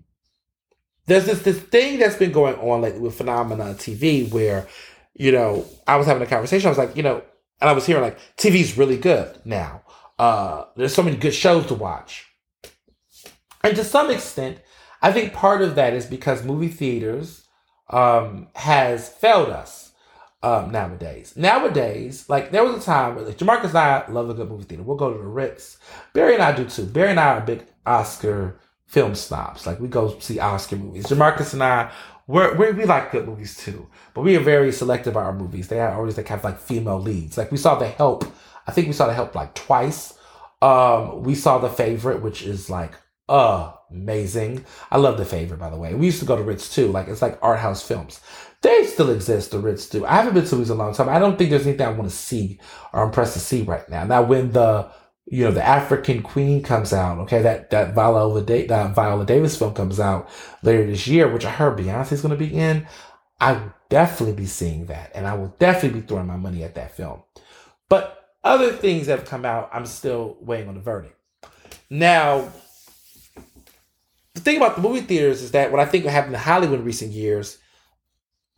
there's 1.09 1.25
this 1.25 1.41
this 1.41 1.59
thing 1.59 1.99
that's 1.99 2.15
been 2.15 2.31
going 2.31 2.55
on 2.55 2.81
lately 2.81 2.99
with 2.99 3.15
Phenomena 3.15 3.65
on 3.65 3.75
TV 3.75 4.31
where, 4.31 4.67
you 5.13 5.31
know, 5.31 5.65
I 5.87 5.97
was 5.97 6.07
having 6.07 6.23
a 6.23 6.27
conversation. 6.27 6.67
I 6.67 6.71
was 6.71 6.77
like, 6.77 6.95
you 6.95 7.03
know, 7.03 7.21
and 7.59 7.69
I 7.69 7.73
was 7.73 7.85
hearing 7.85 8.03
like 8.03 8.19
TV's 8.37 8.77
really 8.77 8.97
good 8.97 9.39
now. 9.45 9.81
Uh, 10.17 10.65
there's 10.75 10.93
so 10.93 11.03
many 11.03 11.17
good 11.17 11.33
shows 11.33 11.65
to 11.67 11.73
watch, 11.73 12.25
and 13.63 13.75
to 13.75 13.83
some 13.83 14.11
extent, 14.11 14.59
I 15.01 15.11
think 15.11 15.33
part 15.33 15.61
of 15.61 15.75
that 15.75 15.93
is 15.93 16.05
because 16.05 16.43
movie 16.43 16.67
theaters 16.67 17.47
um, 17.89 18.47
has 18.55 19.09
failed 19.09 19.49
us 19.49 19.91
um, 20.43 20.71
nowadays. 20.71 21.33
Nowadays, 21.35 22.29
like 22.29 22.51
there 22.51 22.63
was 22.63 22.81
a 22.81 22.85
time 22.85 23.15
where 23.15 23.25
like 23.25 23.37
Jamarcus 23.37 23.69
and 23.69 23.77
I 23.77 24.07
love 24.09 24.29
a 24.29 24.33
good 24.33 24.49
movie 24.49 24.65
theater. 24.65 24.83
We'll 24.83 24.97
go 24.97 25.11
to 25.11 25.17
the 25.17 25.25
Ritz. 25.25 25.77
Barry 26.13 26.33
and 26.33 26.43
I 26.43 26.51
do 26.51 26.65
too. 26.65 26.85
Barry 26.85 27.11
and 27.11 27.19
I 27.19 27.35
are 27.35 27.41
big 27.41 27.65
Oscar 27.85 28.59
film 28.89 29.13
snobs. 29.15 29.65
Like 29.65 29.79
we 29.79 29.87
go 29.87 30.19
see 30.19 30.39
Oscar 30.39 30.75
movies. 30.75 31.05
Jamarcus 31.05 31.53
and 31.53 31.63
I, 31.63 31.91
we're, 32.27 32.55
we 32.55 32.85
like 32.85 33.11
good 33.11 33.27
movies 33.27 33.55
too, 33.55 33.87
but 34.13 34.21
we 34.21 34.35
are 34.35 34.41
very 34.41 34.71
selective 34.71 35.13
about 35.13 35.25
our 35.25 35.33
movies. 35.33 35.67
They 35.67 35.79
are 35.79 35.93
always 35.93 36.17
like 36.17 36.27
have 36.27 36.43
like 36.43 36.59
female 36.59 36.99
leads. 36.99 37.37
Like 37.37 37.51
we 37.51 37.57
saw 37.57 37.75
The 37.75 37.87
Help. 37.87 38.25
I 38.67 38.71
think 38.71 38.87
we 38.87 38.93
saw 38.93 39.07
The 39.07 39.13
Help 39.13 39.35
like 39.35 39.53
twice. 39.53 40.17
Um, 40.61 41.23
we 41.23 41.35
saw 41.35 41.59
The 41.59 41.69
Favorite, 41.69 42.21
which 42.21 42.41
is 42.41 42.69
like 42.69 42.93
amazing. 43.29 44.65
I 44.89 44.97
love 44.97 45.17
The 45.17 45.25
Favorite, 45.25 45.59
by 45.59 45.69
the 45.69 45.77
way. 45.77 45.93
We 45.93 46.07
used 46.07 46.19
to 46.19 46.25
go 46.25 46.35
to 46.35 46.43
Ritz 46.43 46.73
too. 46.73 46.87
Like 46.87 47.07
it's 47.07 47.21
like 47.21 47.37
art 47.43 47.59
house 47.59 47.87
films. 47.87 48.21
They 48.61 48.85
still 48.85 49.11
exist, 49.11 49.51
the 49.51 49.59
Ritz 49.59 49.87
do. 49.87 50.05
I 50.05 50.15
haven't 50.15 50.33
been 50.33 50.45
to 50.45 50.55
these 50.57 50.69
in 50.69 50.75
a 50.75 50.79
long 50.79 50.93
time. 50.93 51.07
I 51.07 51.19
don't 51.19 51.37
think 51.37 51.49
there's 51.49 51.65
anything 51.65 51.85
I 51.87 51.91
want 51.91 52.09
to 52.09 52.15
see 52.15 52.59
or 52.91 53.03
I'm 53.03 53.11
pressed 53.11 53.33
to 53.33 53.39
see 53.39 53.61
right 53.61 53.87
now. 53.87 54.03
Now 54.03 54.23
when 54.23 54.51
the 54.51 54.91
you 55.31 55.43
know 55.43 55.51
the 55.51 55.65
African 55.65 56.21
Queen 56.23 56.63
comes 56.63 56.91
out, 56.91 57.19
okay, 57.19 57.41
that 57.41 57.69
that 57.69 57.93
Viola 57.93 58.41
that 58.41 58.95
Viola 58.95 59.25
Davis 59.25 59.57
film 59.57 59.73
comes 59.73 59.99
out 59.99 60.29
later 60.63 60.85
this 60.85 61.07
year, 61.07 61.31
which 61.31 61.45
I 61.45 61.51
heard 61.51 61.77
Beyonce's 61.77 62.21
going 62.21 62.37
to 62.37 62.45
be 62.45 62.53
in. 62.53 62.87
I 63.39 63.53
will 63.53 63.73
definitely 63.89 64.35
be 64.35 64.47
seeing 64.47 64.87
that, 64.87 65.11
and 65.13 65.27
I 65.27 65.35
will 65.35 65.55
definitely 65.59 66.01
be 66.01 66.07
throwing 66.07 66.27
my 66.27 66.35
money 66.35 66.63
at 66.63 66.75
that 66.75 66.95
film. 66.95 67.23
But 67.89 68.19
other 68.43 68.71
things 68.71 69.07
that 69.07 69.19
have 69.19 69.27
come 69.27 69.45
out, 69.45 69.69
I'm 69.71 69.85
still 69.85 70.37
waiting 70.41 70.67
on 70.67 70.75
the 70.75 70.81
verdict. 70.81 71.15
Now, 71.89 72.51
the 74.33 74.41
thing 74.41 74.57
about 74.57 74.75
the 74.75 74.81
movie 74.81 75.01
theaters 75.01 75.41
is 75.41 75.51
that 75.51 75.71
what 75.71 75.79
I 75.79 75.85
think 75.85 76.05
happened 76.05 76.35
in 76.35 76.41
Hollywood 76.41 76.79
in 76.79 76.85
recent 76.85 77.11
years, 77.11 77.57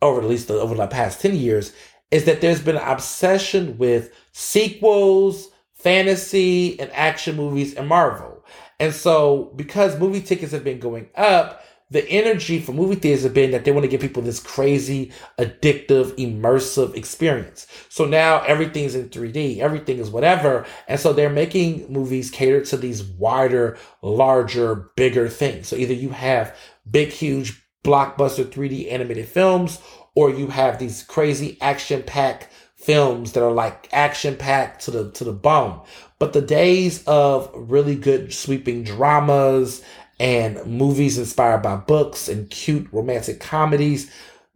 over 0.00 0.20
at 0.20 0.28
least 0.28 0.48
the, 0.48 0.54
over 0.54 0.74
the 0.74 0.86
past 0.86 1.20
10 1.20 1.36
years, 1.36 1.72
is 2.10 2.24
that 2.24 2.40
there's 2.40 2.60
been 2.60 2.76
an 2.76 2.82
obsession 2.82 3.78
with 3.78 4.12
sequels, 4.32 5.48
fantasy, 5.82 6.78
and 6.78 6.90
action 6.92 7.36
movies 7.36 7.74
and 7.74 7.88
Marvel. 7.88 8.44
And 8.78 8.94
so, 8.94 9.52
because 9.56 9.98
movie 9.98 10.20
tickets 10.20 10.52
have 10.52 10.64
been 10.64 10.80
going 10.80 11.08
up, 11.14 11.62
the 11.92 12.08
energy 12.08 12.58
for 12.58 12.72
movie 12.72 12.94
theaters 12.94 13.22
have 13.22 13.34
been 13.34 13.50
that 13.50 13.66
they 13.66 13.70
want 13.70 13.84
to 13.84 13.88
give 13.88 14.00
people 14.00 14.22
this 14.22 14.40
crazy, 14.40 15.12
addictive, 15.38 16.12
immersive 16.16 16.96
experience. 16.96 17.66
So 17.90 18.06
now 18.06 18.40
everything's 18.40 18.94
in 18.94 19.10
3D, 19.10 19.58
everything 19.58 19.98
is 19.98 20.08
whatever. 20.08 20.64
And 20.88 20.98
so 20.98 21.12
they're 21.12 21.28
making 21.28 21.92
movies 21.92 22.30
cater 22.30 22.64
to 22.64 22.78
these 22.78 23.04
wider, 23.04 23.76
larger, 24.00 24.90
bigger 24.96 25.28
things. 25.28 25.68
So 25.68 25.76
either 25.76 25.92
you 25.92 26.08
have 26.08 26.56
big, 26.90 27.10
huge, 27.10 27.62
blockbuster 27.84 28.46
3D 28.46 28.90
animated 28.90 29.28
films, 29.28 29.78
or 30.14 30.30
you 30.30 30.46
have 30.46 30.78
these 30.78 31.02
crazy 31.02 31.58
action 31.60 32.02
packed 32.02 32.48
films 32.82 33.32
that 33.32 33.42
are 33.42 33.52
like 33.52 33.88
action 33.92 34.36
packed 34.36 34.84
to 34.84 34.90
the 34.90 35.10
to 35.12 35.24
the 35.24 35.32
bone. 35.32 35.80
But 36.18 36.32
the 36.32 36.42
days 36.42 37.02
of 37.04 37.50
really 37.54 37.96
good 37.96 38.32
sweeping 38.32 38.84
dramas 38.84 39.82
and 40.20 40.64
movies 40.66 41.18
inspired 41.18 41.62
by 41.62 41.76
books 41.76 42.28
and 42.28 42.48
cute 42.50 42.88
romantic 42.92 43.40
comedies. 43.40 44.10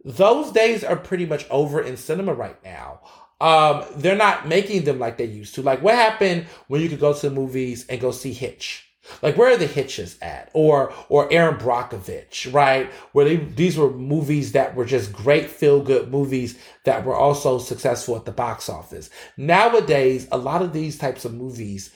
Those 0.05 0.51
days 0.51 0.83
are 0.83 0.95
pretty 0.95 1.25
much 1.25 1.45
over 1.49 1.81
in 1.81 1.97
cinema 1.97 2.33
right 2.33 2.61
now. 2.63 3.01
Um, 3.41 3.83
they're 3.97 4.15
not 4.15 4.47
making 4.47 4.85
them 4.85 4.99
like 4.99 5.17
they 5.17 5.25
used 5.25 5.55
to. 5.55 5.61
Like, 5.61 5.81
what 5.81 5.95
happened 5.95 6.45
when 6.67 6.81
you 6.81 6.89
could 6.89 6.99
go 6.99 7.13
to 7.13 7.29
the 7.29 7.35
movies 7.35 7.85
and 7.87 7.99
go 7.99 8.11
see 8.11 8.33
Hitch? 8.33 8.86
Like, 9.21 9.37
where 9.37 9.53
are 9.53 9.57
the 9.57 9.67
Hitches 9.67 10.17
at? 10.21 10.49
Or, 10.53 10.93
or 11.09 11.31
Erin 11.31 11.57
Brockovich, 11.57 12.53
right? 12.53 12.91
Where 13.11 13.25
they, 13.25 13.37
these 13.37 13.77
were 13.77 13.91
movies 13.91 14.51
that 14.53 14.75
were 14.75 14.85
just 14.85 15.13
great 15.13 15.49
feel 15.49 15.81
good 15.81 16.11
movies 16.11 16.57
that 16.85 17.05
were 17.05 17.15
also 17.15 17.57
successful 17.57 18.15
at 18.15 18.25
the 18.25 18.31
box 18.31 18.69
office. 18.69 19.09
Nowadays, 19.35 20.27
a 20.31 20.37
lot 20.37 20.61
of 20.61 20.73
these 20.73 20.97
types 20.97 21.25
of 21.25 21.33
movies 21.33 21.91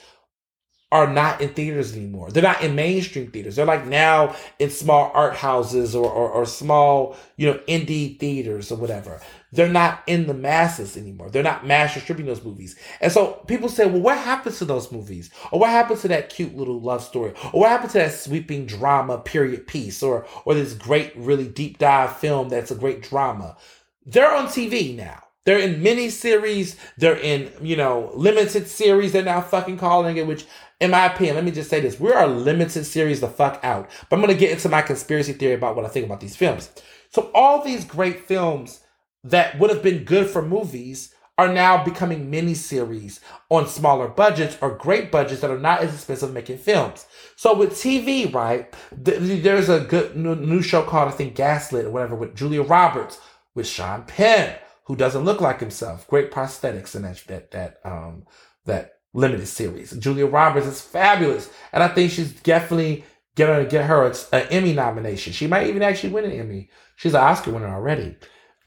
are 0.91 1.11
not 1.11 1.39
in 1.39 1.49
theaters 1.53 1.95
anymore. 1.95 2.29
They're 2.29 2.43
not 2.43 2.61
in 2.61 2.75
mainstream 2.75 3.31
theaters. 3.31 3.55
They're 3.55 3.65
like 3.65 3.87
now 3.87 4.35
in 4.59 4.69
small 4.69 5.09
art 5.13 5.35
houses 5.35 5.95
or, 5.95 6.09
or, 6.09 6.29
or, 6.29 6.45
small, 6.45 7.15
you 7.37 7.47
know, 7.47 7.59
indie 7.67 8.19
theaters 8.19 8.71
or 8.71 8.75
whatever. 8.75 9.21
They're 9.53 9.67
not 9.67 10.03
in 10.07 10.27
the 10.27 10.33
masses 10.33 10.95
anymore. 10.95 11.29
They're 11.29 11.43
not 11.43 11.67
mass 11.67 11.93
distributing 11.93 12.33
those 12.33 12.43
movies. 12.43 12.77
And 13.01 13.11
so 13.11 13.43
people 13.47 13.67
say, 13.67 13.85
well, 13.85 14.01
what 14.01 14.17
happens 14.17 14.59
to 14.59 14.65
those 14.65 14.91
movies? 14.91 15.29
Or 15.51 15.59
what 15.59 15.69
happens 15.69 16.01
to 16.01 16.07
that 16.07 16.29
cute 16.29 16.55
little 16.55 16.79
love 16.79 17.03
story? 17.03 17.33
Or 17.51 17.61
what 17.61 17.69
happens 17.69 17.91
to 17.93 17.99
that 17.99 18.13
sweeping 18.13 18.65
drama 18.65 19.17
period 19.17 19.67
piece? 19.67 20.01
Or, 20.01 20.25
or 20.45 20.53
this 20.53 20.73
great, 20.73 21.11
really 21.17 21.47
deep 21.47 21.79
dive 21.79 22.17
film 22.17 22.47
that's 22.47 22.71
a 22.71 22.75
great 22.75 23.01
drama? 23.01 23.57
They're 24.05 24.33
on 24.33 24.47
TV 24.47 24.95
now. 24.95 25.21
They're 25.43 25.59
in 25.59 25.83
mini 25.83 26.09
series. 26.09 26.77
They're 26.97 27.17
in, 27.17 27.51
you 27.61 27.75
know, 27.75 28.11
limited 28.13 28.67
series. 28.67 29.11
They're 29.11 29.23
now 29.23 29.41
fucking 29.41 29.79
calling 29.79 30.15
it, 30.15 30.27
which 30.27 30.45
in 30.79 30.91
my 30.91 31.05
opinion, 31.05 31.35
let 31.35 31.43
me 31.45 31.51
just 31.51 31.69
say 31.69 31.81
this. 31.81 31.99
We 31.99 32.11
are 32.11 32.23
a 32.23 32.27
limited 32.27 32.85
series 32.85 33.19
the 33.19 33.27
fuck 33.27 33.59
out. 33.63 33.89
But 34.09 34.15
I'm 34.15 34.21
going 34.21 34.33
to 34.33 34.39
get 34.39 34.51
into 34.51 34.69
my 34.69 34.81
conspiracy 34.81 35.33
theory 35.33 35.53
about 35.55 35.75
what 35.75 35.85
I 35.85 35.89
think 35.89 36.05
about 36.05 36.21
these 36.21 36.35
films. 36.35 36.71
So 37.09 37.29
all 37.33 37.63
these 37.63 37.83
great 37.83 38.25
films 38.25 38.80
that 39.23 39.59
would 39.59 39.69
have 39.69 39.83
been 39.83 40.03
good 40.03 40.29
for 40.29 40.41
movies 40.41 41.13
are 41.37 41.51
now 41.51 41.83
becoming 41.83 42.29
mini 42.29 42.53
series 42.53 43.19
on 43.49 43.67
smaller 43.67 44.07
budgets 44.07 44.57
or 44.61 44.75
great 44.75 45.11
budgets 45.11 45.41
that 45.41 45.49
are 45.49 45.59
not 45.59 45.81
as 45.81 45.93
expensive 45.93 46.31
making 46.31 46.57
films. 46.57 47.07
So 47.35 47.55
with 47.55 47.71
TV, 47.71 48.31
right, 48.31 48.71
th- 49.03 49.41
there's 49.41 49.69
a 49.69 49.79
good 49.79 50.15
new 50.15 50.61
show 50.61 50.83
called, 50.83 51.07
I 51.07 51.11
think, 51.11 51.35
Gaslit 51.35 51.85
or 51.85 51.89
whatever 51.89 52.15
with 52.15 52.35
Julia 52.35 52.61
Roberts, 52.61 53.19
with 53.55 53.67
Sean 53.67 54.03
Penn, 54.03 54.55
who 54.85 54.95
doesn't 54.95 55.23
look 55.23 55.41
like 55.41 55.59
himself. 55.59 56.07
Great 56.07 56.31
prosthetics 56.31 56.95
in 56.95 57.01
that, 57.03 57.23
that, 57.27 57.51
that, 57.51 57.77
um, 57.83 58.25
that 58.65 58.99
limited 59.13 59.47
series. 59.47 59.91
Julia 59.91 60.27
Roberts 60.27 60.67
is 60.67 60.81
fabulous, 60.81 61.49
and 61.73 61.81
I 61.81 61.87
think 61.87 62.11
she's 62.11 62.33
definitely 62.33 63.03
gonna 63.35 63.65
get 63.65 63.85
her 63.85 64.05
an 64.05 64.47
Emmy 64.51 64.73
nomination. 64.73 65.33
She 65.33 65.47
might 65.47 65.67
even 65.67 65.81
actually 65.81 66.13
win 66.13 66.25
an 66.25 66.31
Emmy. 66.31 66.69
She's 66.95 67.13
an 67.13 67.21
Oscar 67.21 67.51
winner 67.51 67.73
already. 67.73 68.17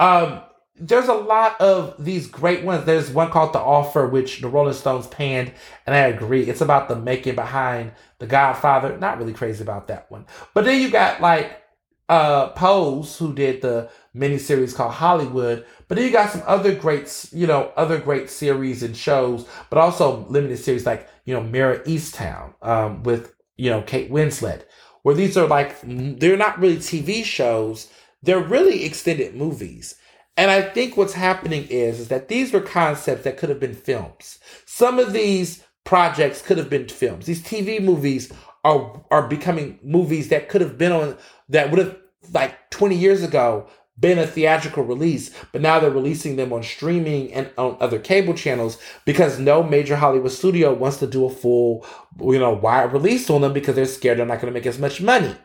Um, 0.01 0.43
there's 0.77 1.09
a 1.09 1.15
lot 1.15 1.61
of 1.61 1.95
these 2.05 2.27
great 2.27 2.65
ones. 2.65 2.85
There's 2.85 3.11
one 3.11 3.31
called 3.31 3.53
The 3.53 3.61
Offer, 3.61 4.09
which 4.09 4.41
the 4.41 4.49
Rolling 4.49 4.75
Stones 4.75 5.07
panned, 5.07 5.53
and 5.87 5.95
I 5.95 6.01
agree. 6.01 6.43
It's 6.43 6.61
about 6.61 6.89
the 6.89 6.97
making 6.97 7.37
behind 7.37 7.93
The 8.19 8.27
Godfather. 8.27 8.99
Not 8.99 9.19
really 9.19 9.33
crazy 9.33 9.63
about 9.63 9.89
that 9.89 10.11
one. 10.11 10.27
But 10.53 10.65
then 10.65 10.81
you 10.81 10.91
got 10.91 11.21
like 11.21 11.63
uh 12.09 12.49
Pose, 12.51 13.17
who 13.17 13.33
did 13.33 13.63
the 13.63 13.89
miniseries 14.15 14.75
called 14.75 14.93
Hollywood. 14.93 15.65
But 15.89 15.97
then 15.97 16.07
you 16.07 16.13
got 16.13 16.31
some 16.31 16.43
other 16.47 16.75
great, 16.75 17.27
you 17.33 17.47
know, 17.47 17.73
other 17.77 17.99
great 17.99 18.29
series 18.31 18.83
and 18.83 18.97
shows, 18.97 19.47
but 19.71 19.79
also 19.79 20.27
limited 20.29 20.59
series 20.59 20.87
like, 20.87 21.09
you 21.25 21.35
know, 21.35 21.43
Mare 21.43 21.75
of 21.75 21.85
Easttown, 21.85 22.55
um, 22.63 23.03
with, 23.03 23.35
you 23.57 23.71
know, 23.71 23.83
Kate 23.83 24.11
Winslet, 24.11 24.63
where 25.03 25.15
these 25.15 25.37
are 25.37 25.47
like, 25.47 25.77
they're 25.83 26.37
not 26.37 26.59
really 26.59 26.77
TV 26.77 27.25
shows. 27.25 27.89
They're 28.25 28.41
really 28.41 28.85
extended 28.85 29.35
movies. 29.35 29.97
And 30.37 30.51
I 30.51 30.63
think 30.63 30.97
what's 30.97 31.13
happening 31.13 31.67
is, 31.69 32.01
is 32.01 32.09
that 32.09 32.29
these 32.29 32.53
were 32.53 32.61
concepts 32.61 33.25
that 33.25 33.37
could 33.37 33.51
have 33.51 33.61
been 33.61 33.75
films. 33.75 34.39
Some 34.65 34.99
of 34.99 35.13
these 35.13 35.63
projects 35.85 36.43
could 36.43 36.59
have 36.59 36.71
been 36.71 36.89
films. 36.89 37.27
These 37.27 37.43
TV 37.43 37.83
movies 37.83 38.33
are, 38.65 39.05
are 39.11 39.29
becoming 39.29 39.79
movies 39.83 40.29
that 40.29 40.49
could 40.49 40.63
have 40.63 40.79
been 40.79 40.91
on, 40.91 41.17
that 41.51 41.71
would 41.71 41.79
have, 41.79 41.97
like 42.33 42.71
20 42.71 42.97
years 42.97 43.23
ago, 43.23 43.69
been 44.01 44.19
a 44.19 44.27
theatrical 44.27 44.83
release, 44.83 45.31
but 45.53 45.61
now 45.61 45.79
they're 45.79 45.91
releasing 45.91 46.35
them 46.35 46.53
on 46.53 46.63
streaming 46.63 47.33
and 47.33 47.51
on 47.57 47.77
other 47.79 47.99
cable 47.99 48.35
channels 48.35 48.79
because 49.05 49.39
no 49.39 49.63
major 49.63 49.95
Hollywood 49.95 50.33
studio 50.33 50.73
wants 50.73 50.97
to 50.97 51.07
do 51.07 51.27
a 51.27 51.31
full, 51.31 51.87
you 52.19 52.39
know, 52.39 52.53
wide 52.53 52.93
release 52.93 53.31
on 53.31 53.43
them 53.43 53.53
because 53.53 53.77
they're 53.77 53.85
scared 53.85 54.19
they're 54.19 54.27
not 54.27 54.41
going 54.41 54.53
to 54.53 54.59
make 54.59 54.67
as 54.67 54.81
much 54.81 55.01
money. 55.01 55.37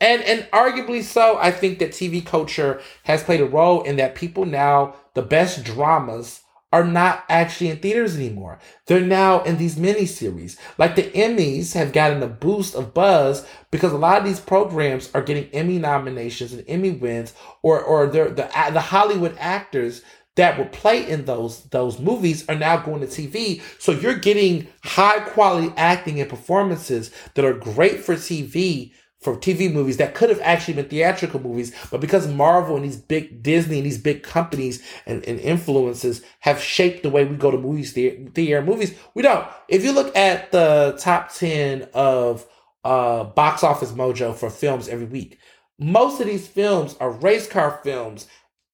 And 0.00 0.22
and 0.22 0.48
arguably 0.52 1.02
so, 1.02 1.38
I 1.38 1.50
think 1.50 1.78
that 1.78 1.90
TV 1.90 2.24
culture 2.24 2.80
has 3.04 3.22
played 3.22 3.40
a 3.40 3.46
role 3.46 3.82
in 3.82 3.96
that 3.96 4.14
people 4.14 4.44
now 4.44 4.96
the 5.14 5.22
best 5.22 5.64
dramas 5.64 6.40
are 6.72 6.84
not 6.84 7.24
actually 7.28 7.68
in 7.68 7.76
theaters 7.76 8.16
anymore. 8.16 8.58
They're 8.86 9.00
now 9.00 9.42
in 9.42 9.58
these 9.58 9.76
miniseries. 9.76 10.56
Like 10.78 10.96
the 10.96 11.02
Emmys 11.10 11.74
have 11.74 11.92
gotten 11.92 12.22
a 12.22 12.28
boost 12.28 12.74
of 12.74 12.94
buzz 12.94 13.46
because 13.70 13.92
a 13.92 13.98
lot 13.98 14.18
of 14.18 14.24
these 14.24 14.40
programs 14.40 15.10
are 15.14 15.22
getting 15.22 15.50
Emmy 15.52 15.78
nominations 15.78 16.52
and 16.54 16.64
Emmy 16.66 16.90
wins, 16.90 17.34
or 17.62 17.80
or 17.80 18.06
the 18.06 18.30
the 18.72 18.80
Hollywood 18.80 19.36
actors 19.38 20.02
that 20.36 20.56
would 20.56 20.72
play 20.72 21.06
in 21.08 21.26
those 21.26 21.64
those 21.64 21.98
movies 21.98 22.48
are 22.48 22.54
now 22.54 22.78
going 22.78 23.00
to 23.00 23.06
TV. 23.06 23.60
So 23.78 23.92
you're 23.92 24.14
getting 24.14 24.68
high 24.82 25.20
quality 25.20 25.72
acting 25.76 26.20
and 26.20 26.30
performances 26.30 27.10
that 27.34 27.44
are 27.44 27.52
great 27.52 28.00
for 28.00 28.14
TV 28.14 28.92
for 29.22 29.36
TV 29.36 29.72
movies 29.72 29.98
that 29.98 30.14
could 30.14 30.30
have 30.30 30.40
actually 30.42 30.74
been 30.74 30.88
theatrical 30.88 31.40
movies, 31.40 31.72
but 31.90 32.00
because 32.00 32.26
Marvel 32.26 32.76
and 32.76 32.84
these 32.84 32.96
big 32.96 33.42
Disney 33.42 33.78
and 33.78 33.86
these 33.86 33.98
big 33.98 34.22
companies 34.22 34.82
and, 35.06 35.24
and 35.24 35.38
influences 35.38 36.22
have 36.40 36.60
shaped 36.60 37.02
the 37.02 37.10
way 37.10 37.24
we 37.24 37.36
go 37.36 37.50
to 37.50 37.58
movies, 37.58 37.92
theater 37.92 38.62
movies, 38.62 38.94
we 39.14 39.22
don't. 39.22 39.46
If 39.68 39.84
you 39.84 39.92
look 39.92 40.14
at 40.16 40.50
the 40.50 40.96
top 40.98 41.32
10 41.32 41.88
of 41.94 42.46
uh, 42.84 43.24
box 43.24 43.62
office 43.62 43.92
mojo 43.92 44.34
for 44.34 44.50
films 44.50 44.88
every 44.88 45.06
week, 45.06 45.38
most 45.78 46.20
of 46.20 46.26
these 46.26 46.48
films 46.48 46.96
are 47.00 47.10
race 47.10 47.48
car 47.48 47.80
films, 47.84 48.26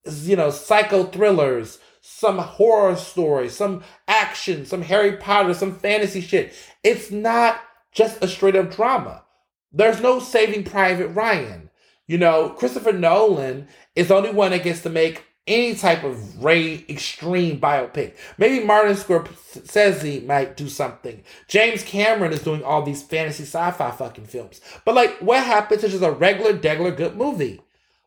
you 0.07 0.37
know, 0.37 0.51
psycho 0.51 1.05
thrillers, 1.05 1.79
some 2.01 2.39
horror 2.39 2.97
stories, 2.97 3.55
some 3.55 3.83
action, 4.07 4.65
some 4.65 4.81
Harry 4.81 5.13
Potter, 5.13 5.53
some 5.53 5.75
fantasy 5.75 6.23
shit. 6.23 6.55
It's 6.83 7.11
not 7.11 7.61
just 7.93 8.23
a 8.25 8.29
straight 8.29 8.57
up 8.57 8.71
drama. 8.75 9.25
There's 9.73 10.01
no 10.01 10.21
saving 10.21 10.65
Private 10.65 11.09
Ryan. 11.09 11.71
You 12.07 12.19
know, 12.19 12.51
Christopher 12.51 12.93
Nolan 12.93 13.69
is 13.95 14.09
the 14.09 14.15
only 14.15 14.31
one 14.31 14.51
that 14.53 14.65
gets 14.65 14.83
to 14.83 14.91
make 14.91 15.25
any 15.47 15.75
type 15.75 16.05
of 16.05 16.45
Ray 16.45 16.85
extreme 16.89 17.59
biopic. 17.59 18.17
Maybe 18.37 18.65
Martin 18.65 18.95
Scorsese 18.95 20.25
might 20.27 20.57
do 20.57 20.69
something. 20.69 21.23
James 21.49 21.83
Cameron 21.83 22.33
is 22.33 22.43
doing 22.43 22.63
all 22.63 22.83
these 22.83 23.03
fantasy 23.03 23.45
sci-fi 23.45 23.91
fucking 23.91 24.27
films. 24.27 24.61
But 24.85 24.95
like, 24.95 25.19
what 25.19 25.43
happens 25.43 25.81
to 25.81 25.89
just 25.89 26.05
a 26.05 26.11
regular, 26.11 26.53
degular 26.53 26.97
good 26.97 27.17
movie? 27.17 27.61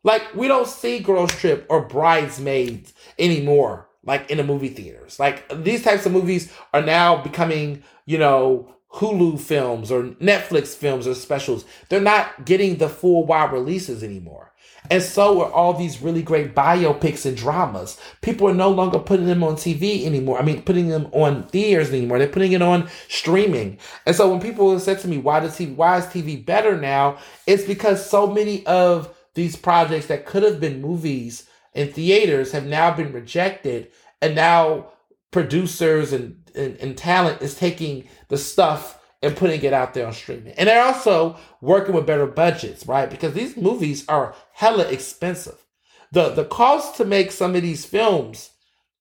Like, 0.04 0.34
we 0.34 0.48
don't 0.48 0.68
see 0.68 1.00
Girls 1.00 1.32
Trip 1.36 1.66
or 1.70 1.86
Bridesmaids 1.86 2.94
anymore, 3.20 3.88
like 4.04 4.32
in 4.32 4.38
the 4.38 4.44
movie 4.44 4.70
theaters. 4.70 5.20
Like, 5.20 5.64
these 5.64 5.84
types 5.84 6.06
of 6.08 6.12
movies 6.12 6.52
are 6.74 6.82
now 6.82 7.22
becoming, 7.22 7.84
you 8.06 8.18
know, 8.18 8.76
Hulu 8.94 9.40
films 9.40 9.92
or 9.92 10.04
Netflix 10.04 10.76
films 10.76 11.08
or 11.08 11.16
specials. 11.16 11.66
They're 11.90 12.02
not 12.02 12.46
getting 12.46 12.78
the 12.78 12.90
full 12.90 13.26
wide 13.26 13.54
releases 13.54 14.04
anymore. 14.04 14.52
And 14.90 15.02
so 15.02 15.42
are 15.42 15.52
all 15.52 15.74
these 15.74 16.02
really 16.02 16.24
great 16.24 16.56
biopics 16.56 17.26
and 17.26 17.38
dramas. 17.38 18.00
People 18.22 18.50
are 18.50 18.54
no 18.54 18.70
longer 18.70 19.00
putting 19.00 19.28
them 19.28 19.44
on 19.44 19.56
TV 19.56 20.06
anymore. 20.06 20.40
I 20.40 20.44
mean, 20.44 20.64
putting 20.64 20.90
them 20.90 21.08
on 21.12 21.48
theaters 21.48 21.90
anymore. 21.90 22.18
They're 22.18 22.28
putting 22.28 22.54
it 22.54 22.62
on 22.62 22.90
streaming. 23.08 23.78
And 24.06 24.16
so 24.16 24.30
when 24.30 24.42
people 24.42 24.78
said 24.80 25.00
to 25.00 25.08
me, 25.08 25.18
why 25.20 25.40
does 25.40 25.56
TV, 25.58 25.76
why 25.76 26.00
is 26.00 26.06
TV 26.06 26.44
better 26.44 26.76
now? 26.76 27.20
It's 27.46 27.64
because 27.64 28.08
so 28.10 28.28
many 28.28 28.66
of 28.66 29.16
these 29.36 29.56
projects 29.56 30.08
that 30.08 30.26
could 30.26 30.44
have 30.44 30.60
been 30.60 30.82
movies 30.82 31.48
in 31.74 31.94
theaters 31.94 32.52
have 32.52 32.66
now 32.66 32.92
been 32.92 33.14
rejected. 33.14 33.92
And 34.22 34.36
now 34.36 34.92
producers 35.30 36.12
and, 36.12 36.41
and, 36.56 36.78
and 36.78 36.98
talent 36.98 37.42
is 37.42 37.56
taking 37.56 38.08
the 38.30 38.38
stuff 38.38 39.00
and 39.22 39.36
putting 39.36 39.62
it 39.62 39.74
out 39.74 39.94
there 39.94 40.08
on 40.08 40.14
streaming. 40.14 40.54
And 40.54 40.68
they're 40.68 40.84
also 40.84 41.38
working 41.62 41.94
with 41.94 42.08
better 42.08 42.26
budgets, 42.26 42.88
right? 42.88 43.10
Because 43.10 43.34
these 43.34 43.56
movies 43.56 44.04
are 44.08 44.36
hella 44.54 44.84
expensive. 44.84 45.66
The 46.12 46.30
the 46.30 46.46
cost 46.46 46.98
to 46.98 47.06
make 47.06 47.32
some 47.32 47.56
of 47.56 47.62
these 47.62 47.86
films, 47.86 48.52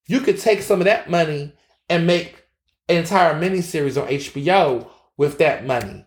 you 0.07 0.21
could 0.21 0.39
take 0.39 0.63
some 0.63 0.81
of 0.81 0.85
that 0.85 1.11
money 1.11 1.53
and 1.89 2.07
make 2.07 2.45
an 2.89 2.99
entire 2.99 3.35
miniseries 3.35 4.01
on 4.01 4.09
HBO 4.09 4.89
with 5.17 5.39
that 5.39 5.67
money. 5.67 6.07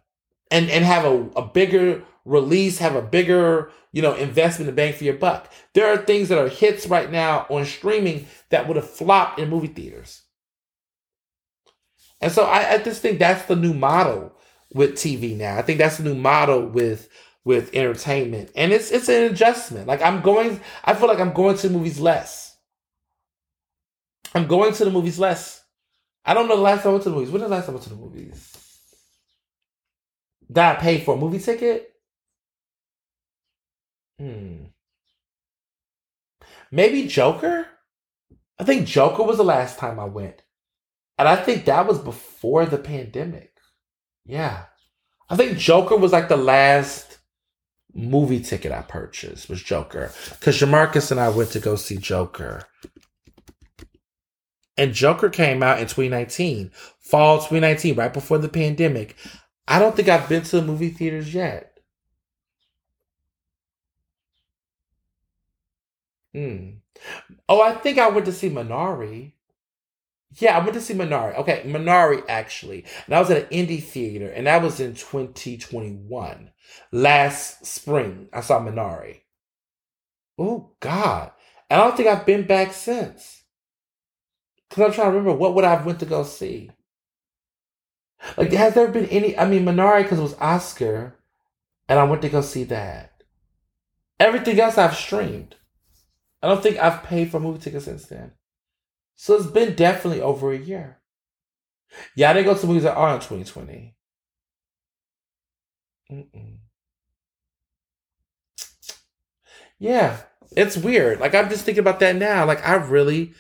And 0.52 0.70
and 0.70 0.86
have 0.86 1.06
a, 1.06 1.30
a 1.36 1.46
bigger 1.46 2.04
release, 2.26 2.78
have 2.78 2.96
a 2.96 3.02
bigger, 3.02 3.72
you 3.92 4.02
know, 4.02 4.14
investment 4.16 4.70
and 4.70 4.78
bang 4.78 4.94
for 4.94 5.04
your 5.04 5.16
buck. 5.16 5.52
There 5.74 5.88
are 5.88 5.98
things 5.98 6.30
that 6.30 6.38
are 6.38 6.48
hits 6.48 6.88
right 6.88 7.12
now 7.12 7.46
on 7.50 7.66
streaming 7.66 8.28
that 8.50 8.68
would 8.68 8.78
have 8.78 8.90
flopped 8.90 9.40
in 9.40 9.50
movie 9.50 9.68
theaters. 9.68 10.23
And 12.24 12.32
so 12.32 12.46
I, 12.46 12.74
I 12.76 12.78
just 12.78 13.02
think 13.02 13.20
that's 13.20 13.46
the 13.46 13.56
new 13.56 13.74
model 13.74 14.34
with 14.74 14.94
TV 14.94 15.36
now. 15.36 15.58
I 15.58 15.62
think 15.62 15.78
that's 15.78 15.98
the 15.98 16.06
new 16.06 16.16
model 16.16 16.66
with 16.66 17.10
with 17.44 17.76
entertainment. 17.76 18.50
And 18.56 18.72
it's 18.72 18.92
it's 18.92 19.10
an 19.10 19.24
adjustment. 19.24 19.88
Like 19.88 20.02
I'm 20.02 20.22
going 20.22 20.62
I 20.86 20.94
feel 20.94 21.10
like 21.10 21.20
I'm 21.20 21.34
going 21.34 21.58
to 21.58 21.68
the 21.68 21.78
movies 21.78 22.00
less. 22.00 22.56
I'm 24.34 24.48
going 24.48 24.74
to 24.74 24.86
the 24.86 24.92
movies 24.92 25.20
less. 25.20 25.64
I 26.26 26.34
don't 26.34 26.48
know 26.48 26.56
the 26.56 26.62
last 26.62 26.84
time 26.84 26.92
I 26.92 26.94
went 26.94 27.04
to 27.04 27.10
the 27.10 27.16
movies. 27.16 27.32
When 27.32 27.42
was 27.42 27.50
the 27.50 27.56
last 27.56 27.66
time 27.66 27.74
I 27.74 27.76
went 27.76 27.84
to 27.84 27.90
the 27.90 27.96
movies? 27.98 28.58
Did 30.48 30.58
I 30.60 30.76
pay 30.76 31.02
for 31.02 31.16
a 31.16 31.18
movie 31.18 31.40
ticket? 31.40 31.92
Hmm. 34.18 34.66
Maybe 36.72 37.08
Joker? 37.08 37.68
I 38.60 38.64
think 38.64 38.88
Joker 38.88 39.24
was 39.24 39.38
the 39.38 39.44
last 39.44 39.78
time 39.78 40.00
I 40.00 40.06
went. 40.06 40.43
And 41.18 41.28
I 41.28 41.36
think 41.36 41.66
that 41.66 41.88
was 41.88 42.00
before 42.00 42.66
the 42.66 42.78
pandemic. 42.78 43.54
Yeah. 44.26 44.66
I 45.30 45.36
think 45.36 45.58
Joker 45.58 45.96
was 45.96 46.12
like 46.12 46.28
the 46.28 46.38
last 46.38 47.20
movie 47.94 48.40
ticket 48.40 48.72
I 48.72 48.82
purchased 48.82 49.50
was 49.50 49.62
Joker. 49.62 50.12
Because 50.30 50.60
Jamarcus 50.60 51.12
and 51.12 51.20
I 51.20 51.30
went 51.30 51.52
to 51.52 51.60
go 51.60 51.76
see 51.76 51.98
Joker. 51.98 52.64
And 54.76 54.94
Joker 54.94 55.30
came 55.30 55.62
out 55.62 55.78
in 55.78 55.84
2019, 55.84 56.72
fall 57.00 57.38
2019, 57.38 57.96
right 57.96 58.12
before 58.12 58.40
the 58.40 58.50
pandemic. 58.50 59.16
I 59.68 59.78
don't 59.80 59.96
think 59.96 60.10
I've 60.10 60.28
been 60.28 60.42
to 60.44 60.60
the 60.60 60.66
movie 60.66 60.90
theaters 60.90 61.34
yet. 61.34 61.78
Hmm. 66.34 66.70
Oh, 67.48 67.62
I 67.62 67.76
think 67.76 68.00
I 68.00 68.10
went 68.10 68.26
to 68.26 68.32
see 68.32 68.50
Minari. 68.50 69.34
Yeah, 70.40 70.58
I 70.58 70.60
went 70.60 70.74
to 70.74 70.82
see 70.82 70.94
Minari. 70.94 71.36
Okay, 71.38 71.64
Minari 71.66 72.24
actually. 72.28 72.86
And 73.06 73.16
I 73.16 73.20
was 73.20 73.30
at 73.30 73.44
an 73.44 73.50
indie 73.50 73.84
theater, 73.84 74.30
and 74.30 74.48
that 74.48 74.62
was 74.62 74.80
in 74.80 74.96
2021. 74.96 76.52
Last 76.92 77.66
spring, 77.66 78.30
I 78.34 78.42
saw 78.42 78.60
Minari. 78.60 79.22
Oh, 80.38 80.72
God. 80.80 81.32
And 81.70 81.80
I 81.80 81.84
don't 81.84 81.98
think 81.98 82.10
I've 82.10 82.26
been 82.26 82.48
back 82.48 82.74
since. 82.74 83.44
Because 84.70 84.86
I'm 84.86 84.94
trying 84.94 85.12
to 85.12 85.18
remember 85.18 85.38
what 85.38 85.54
would 85.54 85.66
I 85.66 85.72
have 85.72 85.86
went 85.86 86.00
to 86.00 86.06
go 86.06 86.24
see. 86.24 86.72
Like, 88.38 88.52
has 88.54 88.74
there 88.74 88.88
been 88.88 89.08
any? 89.08 89.38
I 89.38 89.48
mean, 89.48 89.66
Minari 89.66 90.04
because 90.04 90.20
it 90.20 90.24
was 90.24 90.36
Oscar, 90.40 91.20
and 91.88 92.00
I 92.00 92.04
went 92.04 92.22
to 92.22 92.30
go 92.30 92.42
see 92.42 92.64
that. 92.66 93.24
Everything 94.20 94.60
else 94.60 94.78
I've 94.78 94.96
streamed. 94.96 95.56
I 96.42 96.48
don't 96.48 96.64
think 96.64 96.78
I've 96.78 97.04
paid 97.04 97.30
for 97.30 97.40
movie 97.40 97.60
tickets 97.60 97.86
since 97.86 98.06
then. 98.08 98.32
So 99.24 99.36
it's 99.36 99.48
been 99.48 99.74
definitely 99.74 100.20
over 100.20 100.52
a 100.52 100.58
year. 100.58 100.98
Yeah, 102.14 102.30
I 102.30 102.34
didn't 102.34 102.54
go 102.54 102.60
to 102.60 102.68
movies 102.68 102.84
that 102.84 102.98
are 102.98 103.16
in 103.16 103.22
2020. 103.22 103.96
Mm-mm. 106.12 106.60
Yeah, 109.80 110.18
it's 110.58 110.76
weird. 110.76 111.22
Like 111.22 111.34
I'm 111.34 111.48
just 111.50 111.64
thinking 111.64 111.80
about 111.80 112.02
that 112.02 112.18
now. 112.18 112.46
Like 112.46 112.68
I 112.68 112.76
really 112.76 113.34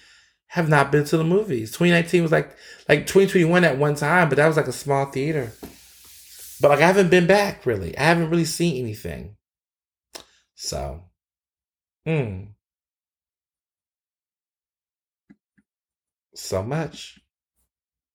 have 0.47 0.69
not 0.69 0.89
been 0.89 1.03
to 1.03 1.17
the 1.17 1.25
movies. 1.25 1.71
2019 1.71 2.21
was 2.21 2.31
like 2.31 2.55
like 2.87 2.99
2021 3.01 3.65
at 3.65 3.77
one 3.77 3.95
time, 3.95 4.29
but 4.29 4.37
that 4.37 4.47
was 4.47 4.55
like 4.55 4.67
a 4.67 4.71
small 4.71 5.07
theater. 5.07 5.51
But 6.61 6.69
like 6.69 6.79
I 6.79 6.87
haven't 6.87 7.09
been 7.09 7.27
back 7.27 7.65
really. 7.65 7.97
I 7.97 8.03
haven't 8.03 8.29
really 8.29 8.45
seen 8.45 8.81
anything. 8.81 9.35
So, 10.55 11.03
hmm. 12.05 12.52
So 16.35 16.63
much. 16.63 17.19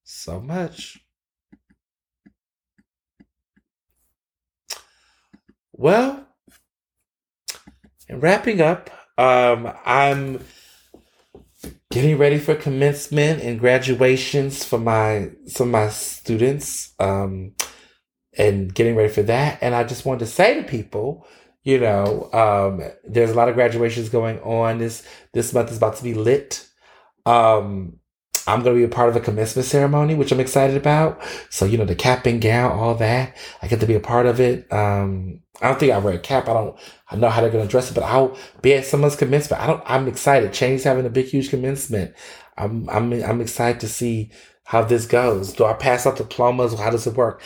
So 0.04 0.40
much. 0.40 0.98
Well, 5.72 6.26
and 8.08 8.22
wrapping 8.22 8.60
up, 8.60 8.90
um, 9.16 9.72
I'm 9.84 10.44
getting 11.92 12.18
ready 12.18 12.38
for 12.38 12.54
commencement 12.54 13.42
and 13.42 13.60
graduations 13.60 14.64
for 14.64 14.78
my 14.78 15.30
some 15.46 15.68
of 15.68 15.72
my 15.72 15.88
students, 15.88 16.94
um, 16.98 17.54
and 18.36 18.74
getting 18.74 18.96
ready 18.96 19.12
for 19.12 19.22
that. 19.22 19.58
And 19.62 19.74
I 19.74 19.84
just 19.84 20.04
wanted 20.04 20.20
to 20.20 20.26
say 20.26 20.54
to 20.60 20.68
people, 20.68 21.26
you 21.62 21.78
know, 21.78 22.28
um, 22.32 22.82
there's 23.04 23.30
a 23.30 23.34
lot 23.34 23.48
of 23.48 23.54
graduations 23.54 24.08
going 24.08 24.40
on. 24.40 24.78
This 24.78 25.06
this 25.32 25.52
month 25.52 25.70
is 25.70 25.76
about 25.76 25.96
to 25.96 26.02
be 26.02 26.14
lit. 26.14 26.66
Um, 27.24 27.98
I'm 28.48 28.62
going 28.62 28.76
to 28.76 28.80
be 28.80 28.84
a 28.84 28.94
part 28.94 29.08
of 29.08 29.16
a 29.16 29.20
commencement 29.20 29.66
ceremony, 29.66 30.14
which 30.14 30.32
I'm 30.32 30.40
excited 30.40 30.76
about. 30.76 31.20
So, 31.50 31.64
you 31.66 31.78
know, 31.78 31.84
the 31.84 31.94
cap 31.94 32.26
and 32.26 32.40
gown, 32.40 32.72
all 32.72 32.94
that. 32.96 33.36
I 33.62 33.68
get 33.68 33.80
to 33.80 33.86
be 33.86 33.94
a 33.94 34.00
part 34.00 34.26
of 34.26 34.40
it. 34.40 34.72
Um, 34.72 35.40
I 35.60 35.68
don't 35.68 35.80
think 35.80 35.92
I 35.92 35.98
wear 35.98 36.14
a 36.14 36.18
cap. 36.18 36.48
I 36.48 36.54
don't 36.54 36.78
I 37.10 37.16
know 37.16 37.28
how 37.30 37.40
they're 37.40 37.50
going 37.50 37.64
to 37.66 37.70
dress 37.70 37.90
it, 37.90 37.94
but 37.94 38.04
I'll 38.04 38.36
be 38.62 38.74
at 38.74 38.86
someone's 38.86 39.16
commencement. 39.16 39.62
I 39.62 39.66
don't, 39.66 39.82
I'm 39.86 40.08
excited. 40.08 40.50
Cheyney's 40.52 40.84
having 40.84 41.06
a 41.06 41.10
big, 41.10 41.26
huge 41.26 41.50
commencement. 41.50 42.14
I'm, 42.56 42.88
I'm, 42.90 43.12
I'm 43.24 43.40
excited 43.40 43.80
to 43.80 43.88
see 43.88 44.30
how 44.64 44.82
this 44.82 45.06
goes. 45.06 45.52
Do 45.52 45.64
I 45.64 45.74
pass 45.74 46.06
out 46.06 46.16
diplomas? 46.16 46.78
How 46.78 46.90
does 46.90 47.06
it 47.06 47.14
work? 47.16 47.42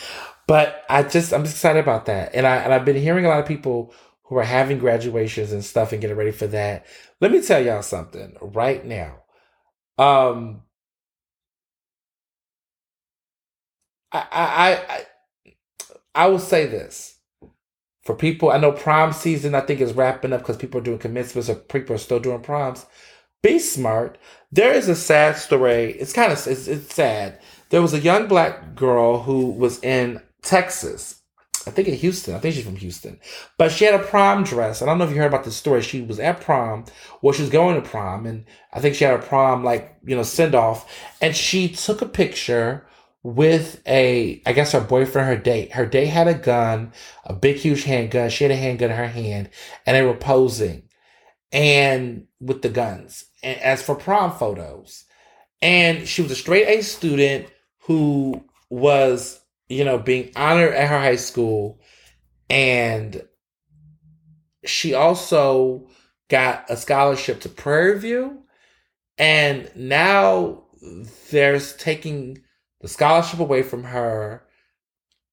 But 0.47 0.83
I 0.89 1.03
just, 1.03 1.33
I'm 1.33 1.43
just 1.43 1.55
excited 1.55 1.79
about 1.79 2.05
that. 2.07 2.35
And 2.35 2.45
I, 2.47 2.57
and 2.57 2.73
I've 2.73 2.85
been 2.85 2.97
hearing 2.97 3.25
a 3.25 3.29
lot 3.29 3.39
of 3.39 3.45
people 3.47 3.93
who 4.23 4.37
are 4.37 4.43
having 4.43 4.79
graduations 4.79 5.51
and 5.53 5.63
stuff 5.63 5.91
and 5.91 6.01
getting 6.01 6.17
ready 6.17 6.31
for 6.31 6.47
that. 6.47 6.85
Let 7.21 7.31
me 7.31 7.41
tell 7.41 7.63
y'all 7.63 7.83
something 7.83 8.35
right 8.41 8.85
now 8.85 9.17
Um, 9.97 10.63
I, 14.13 14.27
I, 14.31 14.95
I, 14.95 15.05
I 16.15 16.27
will 16.27 16.39
say 16.39 16.67
this 16.67 17.17
for 18.03 18.15
people. 18.15 18.51
I 18.51 18.59
know 18.59 18.71
prom 18.71 19.11
season. 19.11 19.55
I 19.55 19.61
think 19.61 19.81
is 19.81 19.93
wrapping 19.93 20.33
up 20.33 20.41
because 20.41 20.57
people 20.57 20.79
are 20.79 20.83
doing 20.83 20.99
commencements 20.99 21.49
or 21.49 21.55
people 21.55 21.95
are 21.95 21.99
still 21.99 22.19
doing 22.19 22.41
proms. 22.41 22.85
Be 23.41 23.59
smart. 23.59 24.17
There 24.51 24.71
is 24.71 24.87
a 24.87 24.95
sad 24.95 25.37
story. 25.37 25.93
It's 25.93 26.13
kind 26.13 26.31
of 26.31 26.47
it's, 26.47 26.67
it's 26.67 26.93
sad. 26.93 27.39
There 27.69 27.81
was 27.81 27.93
a 27.93 27.99
young 27.99 28.27
black 28.27 28.75
girl 28.75 29.23
who 29.23 29.49
was 29.49 29.83
in 29.83 30.21
Texas. 30.43 31.19
I 31.65 31.71
think 31.71 31.87
in 31.87 31.95
Houston. 31.95 32.35
I 32.35 32.39
think 32.39 32.55
she's 32.55 32.65
from 32.65 32.75
Houston. 32.75 33.19
But 33.57 33.71
she 33.71 33.85
had 33.85 33.95
a 33.95 34.03
prom 34.03 34.43
dress. 34.43 34.81
I 34.81 34.85
don't 34.85 34.97
know 34.97 35.05
if 35.05 35.11
you 35.11 35.17
heard 35.17 35.27
about 35.27 35.45
this 35.45 35.55
story. 35.55 35.81
She 35.81 36.01
was 36.01 36.19
at 36.19 36.41
prom. 36.41 36.85
Well, 37.21 37.33
she 37.33 37.41
was 37.41 37.49
going 37.49 37.81
to 37.81 37.89
prom. 37.89 38.25
And 38.25 38.45
I 38.73 38.81
think 38.81 38.95
she 38.95 39.05
had 39.05 39.17
a 39.17 39.23
prom, 39.23 39.63
like, 39.63 39.97
you 40.03 40.15
know, 40.15 40.23
send 40.23 40.55
off. 40.55 40.91
And 41.21 41.35
she 41.35 41.69
took 41.69 42.01
a 42.01 42.05
picture 42.05 42.85
with 43.23 43.81
a, 43.87 44.41
I 44.45 44.53
guess 44.53 44.73
her 44.73 44.81
boyfriend, 44.81 45.27
her 45.27 45.37
date. 45.37 45.73
Her 45.73 45.85
date 45.85 46.07
had 46.07 46.27
a 46.27 46.33
gun, 46.33 46.91
a 47.23 47.33
big, 47.33 47.57
huge 47.57 47.83
handgun. 47.83 48.29
She 48.29 48.43
had 48.43 48.51
a 48.51 48.55
handgun 48.55 48.91
in 48.91 48.97
her 48.97 49.07
hand. 49.07 49.49
And 49.85 49.95
they 49.95 50.01
were 50.01 50.13
posing 50.13 50.89
and 51.51 52.27
with 52.39 52.61
the 52.61 52.69
guns. 52.69 53.25
And 53.41 53.59
as 53.59 53.81
for 53.81 53.95
prom 53.95 54.31
photos. 54.31 55.05
And 55.61 56.07
she 56.07 56.21
was 56.21 56.31
a 56.31 56.35
straight 56.35 56.67
A 56.67 56.81
student 56.83 57.47
who 57.85 58.43
was 58.69 59.39
you 59.73 59.83
know, 59.83 59.97
being 59.97 60.31
honored 60.35 60.73
at 60.73 60.89
her 60.89 60.99
high 60.99 61.15
school. 61.15 61.79
And 62.49 63.23
she 64.65 64.93
also 64.93 65.89
got 66.29 66.65
a 66.69 66.77
scholarship 66.77 67.41
to 67.41 67.49
Prairie 67.49 67.99
View. 67.99 68.43
And 69.17 69.71
now 69.75 70.63
there's 71.31 71.75
taking 71.75 72.42
the 72.83 72.87
scholarship 72.87 73.39
away 73.39 73.63
from 73.63 73.83
her. 73.85 74.43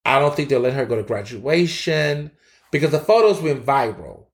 I 0.07 0.19
don't 0.19 0.35
think 0.35 0.49
they'll 0.49 0.61
let 0.61 0.73
her 0.73 0.87
go 0.87 0.97
to 0.97 1.03
graduation 1.03 2.31
because 2.71 2.91
the 2.91 2.99
photos 2.99 3.43
went 3.43 3.67
viral. 3.67 4.29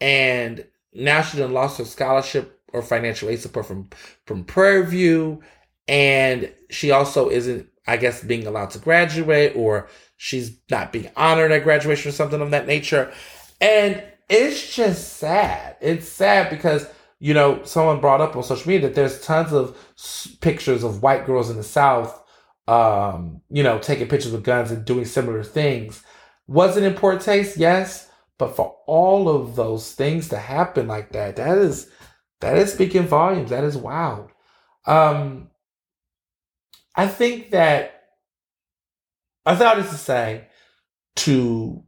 And 0.00 0.66
now 0.94 1.20
she 1.20 1.36
done 1.36 1.52
lost 1.52 1.76
her 1.76 1.84
scholarship 1.84 2.58
or 2.72 2.80
financial 2.80 3.28
aid 3.28 3.40
support 3.40 3.66
from, 3.66 3.90
from 4.24 4.44
Prairie 4.44 4.86
View. 4.86 5.42
And 5.86 6.50
she 6.70 6.90
also 6.90 7.28
isn't 7.28 7.68
I 7.86 7.96
guess, 7.96 8.22
being 8.22 8.46
allowed 8.46 8.70
to 8.70 8.78
graduate 8.78 9.54
or 9.56 9.88
she's 10.16 10.56
not 10.70 10.92
being 10.92 11.10
honored 11.16 11.52
at 11.52 11.64
graduation 11.64 12.10
or 12.10 12.12
something 12.12 12.40
of 12.40 12.50
that 12.52 12.66
nature. 12.66 13.12
And 13.60 14.02
it's 14.28 14.74
just 14.74 15.16
sad. 15.16 15.76
It's 15.80 16.08
sad 16.08 16.50
because, 16.50 16.86
you 17.18 17.34
know, 17.34 17.62
someone 17.64 18.00
brought 18.00 18.20
up 18.20 18.36
on 18.36 18.42
social 18.44 18.68
media 18.68 18.88
that 18.88 18.94
there's 18.94 19.20
tons 19.20 19.52
of 19.52 19.76
pictures 20.40 20.84
of 20.84 21.02
white 21.02 21.26
girls 21.26 21.50
in 21.50 21.56
the 21.56 21.64
South, 21.64 22.21
um, 22.68 23.40
you 23.50 23.62
know, 23.62 23.78
taking 23.78 24.08
pictures 24.08 24.32
with 24.32 24.44
guns 24.44 24.70
and 24.70 24.84
doing 24.84 25.04
similar 25.04 25.42
things. 25.42 26.02
Was 26.46 26.76
it 26.76 26.84
in 26.84 26.94
poor 26.94 27.18
taste? 27.18 27.56
Yes. 27.56 28.08
But 28.38 28.56
for 28.56 28.76
all 28.86 29.28
of 29.28 29.56
those 29.56 29.92
things 29.92 30.28
to 30.30 30.38
happen 30.38 30.88
like 30.88 31.12
that, 31.12 31.36
that 31.36 31.58
is, 31.58 31.90
that 32.40 32.56
is 32.56 32.72
speaking 32.72 33.06
volumes. 33.06 33.50
That 33.50 33.64
is 33.64 33.76
wild. 33.76 34.30
Um, 34.86 35.50
I 36.96 37.06
think 37.06 37.50
that 37.50 38.02
I 39.46 39.54
thought 39.54 39.76
this 39.76 39.90
to 39.90 39.96
say 39.96 40.48
to 41.16 41.82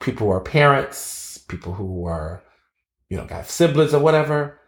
people 0.00 0.26
who 0.26 0.32
are 0.32 0.40
parents, 0.40 1.38
people 1.38 1.74
who 1.74 2.06
are, 2.06 2.42
you 3.08 3.16
know, 3.16 3.24
got 3.24 3.46
siblings 3.46 3.94
or 3.94 4.02
whatever, 4.02 4.60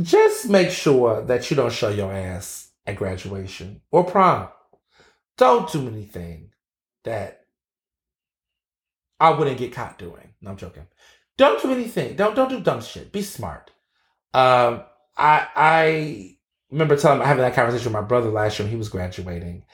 just 0.00 0.48
make 0.48 0.70
sure 0.70 1.22
that 1.22 1.50
you 1.50 1.56
don't 1.56 1.72
show 1.72 1.88
your 1.88 2.12
ass 2.12 2.65
at 2.86 2.96
graduation 2.96 3.80
or 3.90 4.04
prom. 4.04 4.48
Don't 5.36 5.70
do 5.70 5.86
anything 5.88 6.50
that 7.04 7.46
I 9.20 9.30
wouldn't 9.30 9.58
get 9.58 9.72
caught 9.72 9.98
doing. 9.98 10.34
No, 10.40 10.50
I'm 10.50 10.56
joking. 10.56 10.86
Don't 11.36 11.60
do 11.62 11.72
anything. 11.72 12.16
Don't 12.16 12.34
don't 12.34 12.48
do 12.48 12.60
dumb 12.60 12.80
shit. 12.82 13.12
Be 13.12 13.22
smart. 13.22 13.70
Um, 14.32 14.82
I 15.16 15.46
I 15.54 16.36
remember 16.70 16.96
telling 16.96 17.20
having 17.20 17.42
that 17.42 17.54
conversation 17.54 17.92
with 17.92 18.00
my 18.00 18.06
brother 18.06 18.30
last 18.30 18.58
year 18.58 18.64
when 18.64 18.70
he 18.70 18.78
was 18.78 18.88
graduating. 18.88 19.64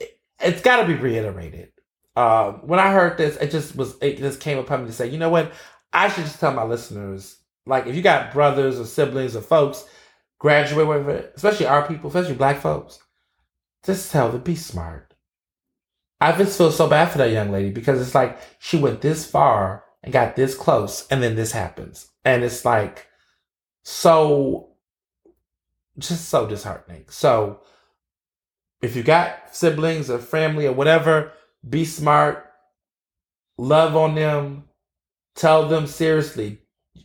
It, 0.00 0.18
has 0.38 0.60
got 0.60 0.80
to 0.80 0.86
be 0.86 0.94
reiterated. 0.94 1.72
Uh, 2.14 2.52
when 2.52 2.78
I 2.78 2.92
heard 2.92 3.18
this, 3.18 3.36
it 3.36 3.50
just 3.50 3.76
was 3.76 3.96
it 4.00 4.18
just 4.18 4.40
came 4.40 4.58
upon 4.58 4.82
me 4.82 4.86
to 4.86 4.92
say, 4.92 5.08
you 5.08 5.18
know 5.18 5.28
what? 5.28 5.52
I 5.92 6.08
should 6.08 6.24
just 6.24 6.40
tell 6.40 6.52
my 6.52 6.64
listeners, 6.64 7.38
like, 7.64 7.86
if 7.86 7.94
you 7.94 8.02
got 8.02 8.32
brothers 8.32 8.78
or 8.78 8.84
siblings 8.84 9.36
or 9.36 9.40
folks 9.40 9.84
graduate, 10.38 10.86
whatever, 10.86 11.30
especially 11.34 11.66
our 11.66 11.86
people, 11.86 12.08
especially 12.08 12.34
black 12.34 12.60
folks, 12.60 12.98
just 13.84 14.10
tell 14.10 14.30
them 14.30 14.42
be 14.42 14.56
smart. 14.56 15.14
I 16.20 16.32
just 16.32 16.56
feel 16.56 16.72
so 16.72 16.88
bad 16.88 17.10
for 17.10 17.18
that 17.18 17.30
young 17.30 17.50
lady 17.50 17.70
because 17.70 18.00
it's 18.00 18.14
like 18.14 18.38
she 18.58 18.78
went 18.78 19.00
this 19.00 19.28
far 19.28 19.84
and 20.02 20.12
got 20.12 20.36
this 20.36 20.54
close, 20.54 21.06
and 21.08 21.22
then 21.22 21.34
this 21.36 21.52
happens, 21.52 22.10
and 22.24 22.44
it's 22.44 22.64
like 22.64 23.06
so 23.82 24.70
just 25.98 26.28
so 26.28 26.46
disheartening. 26.46 27.04
So 27.08 27.60
if 28.82 28.96
you 28.96 29.02
got 29.02 29.54
siblings 29.54 30.10
or 30.10 30.18
family 30.18 30.66
or 30.66 30.72
whatever, 30.72 31.32
be 31.68 31.84
smart, 31.84 32.46
love 33.58 33.96
on 33.96 34.14
them, 34.14 34.64
tell 35.34 35.68
them 35.68 35.86
seriously, 35.86 36.60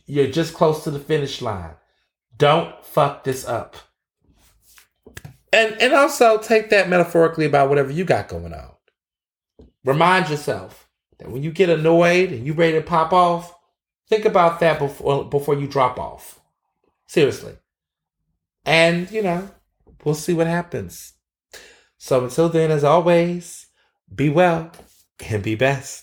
you're 0.06 0.30
just 0.30 0.54
close 0.54 0.84
to 0.84 0.90
the 0.90 1.00
finish 1.00 1.42
line. 1.42 1.74
Don't 2.36 2.84
fuck 2.84 3.24
this 3.24 3.46
up. 3.46 3.76
And 5.52 5.80
and 5.80 5.92
also 5.92 6.38
take 6.38 6.70
that 6.70 6.88
metaphorically 6.88 7.44
about 7.44 7.68
whatever 7.68 7.90
you 7.90 8.04
got 8.04 8.28
going 8.28 8.54
on. 8.54 8.70
Remind 9.84 10.30
yourself 10.30 10.88
that 11.18 11.30
when 11.30 11.42
you 11.42 11.52
get 11.52 11.68
annoyed 11.68 12.32
and 12.32 12.46
you 12.46 12.52
ready 12.52 12.74
to 12.74 12.82
pop 12.82 13.12
off, 13.12 13.54
think 14.08 14.24
about 14.24 14.60
that 14.60 14.78
before 14.78 15.24
before 15.24 15.54
you 15.54 15.66
drop 15.66 15.98
off. 15.98 16.40
Seriously. 17.06 17.54
And, 18.64 19.10
you 19.10 19.22
know, 19.22 19.50
we'll 20.04 20.14
see 20.14 20.32
what 20.32 20.46
happens. 20.46 21.14
So 21.98 22.24
until 22.24 22.48
then, 22.48 22.70
as 22.70 22.84
always, 22.84 23.66
be 24.14 24.28
well 24.28 24.70
and 25.28 25.42
be 25.42 25.54
best. 25.54 26.01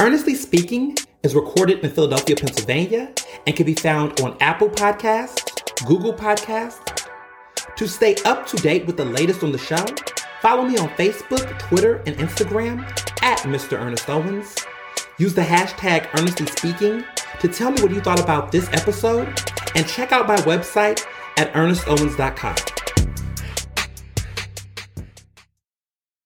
Earnestly 0.00 0.36
Speaking 0.36 0.96
is 1.24 1.34
recorded 1.34 1.80
in 1.80 1.90
Philadelphia, 1.90 2.36
Pennsylvania, 2.36 3.12
and 3.48 3.56
can 3.56 3.66
be 3.66 3.74
found 3.74 4.20
on 4.20 4.36
Apple 4.38 4.68
Podcasts, 4.68 5.84
Google 5.86 6.12
Podcasts. 6.12 7.08
To 7.76 7.88
stay 7.88 8.14
up 8.24 8.46
to 8.46 8.56
date 8.58 8.86
with 8.86 8.96
the 8.96 9.04
latest 9.04 9.42
on 9.42 9.50
the 9.50 9.58
show, 9.58 9.84
follow 10.40 10.62
me 10.62 10.78
on 10.78 10.88
Facebook, 10.90 11.58
Twitter, 11.58 11.96
and 12.06 12.16
Instagram 12.18 12.82
at 13.22 13.40
Mr. 13.40 13.76
Ernest 13.76 14.08
Owens. 14.08 14.54
Use 15.18 15.34
the 15.34 15.42
hashtag 15.42 16.08
Earnestly 16.16 16.46
Speaking 16.46 17.02
to 17.40 17.48
tell 17.48 17.72
me 17.72 17.82
what 17.82 17.90
you 17.90 18.00
thought 18.00 18.20
about 18.20 18.52
this 18.52 18.68
episode, 18.68 19.26
and 19.74 19.84
check 19.88 20.12
out 20.12 20.28
my 20.28 20.36
website 20.36 21.04
at 21.36 21.52
ernestowens.com. 21.54 22.54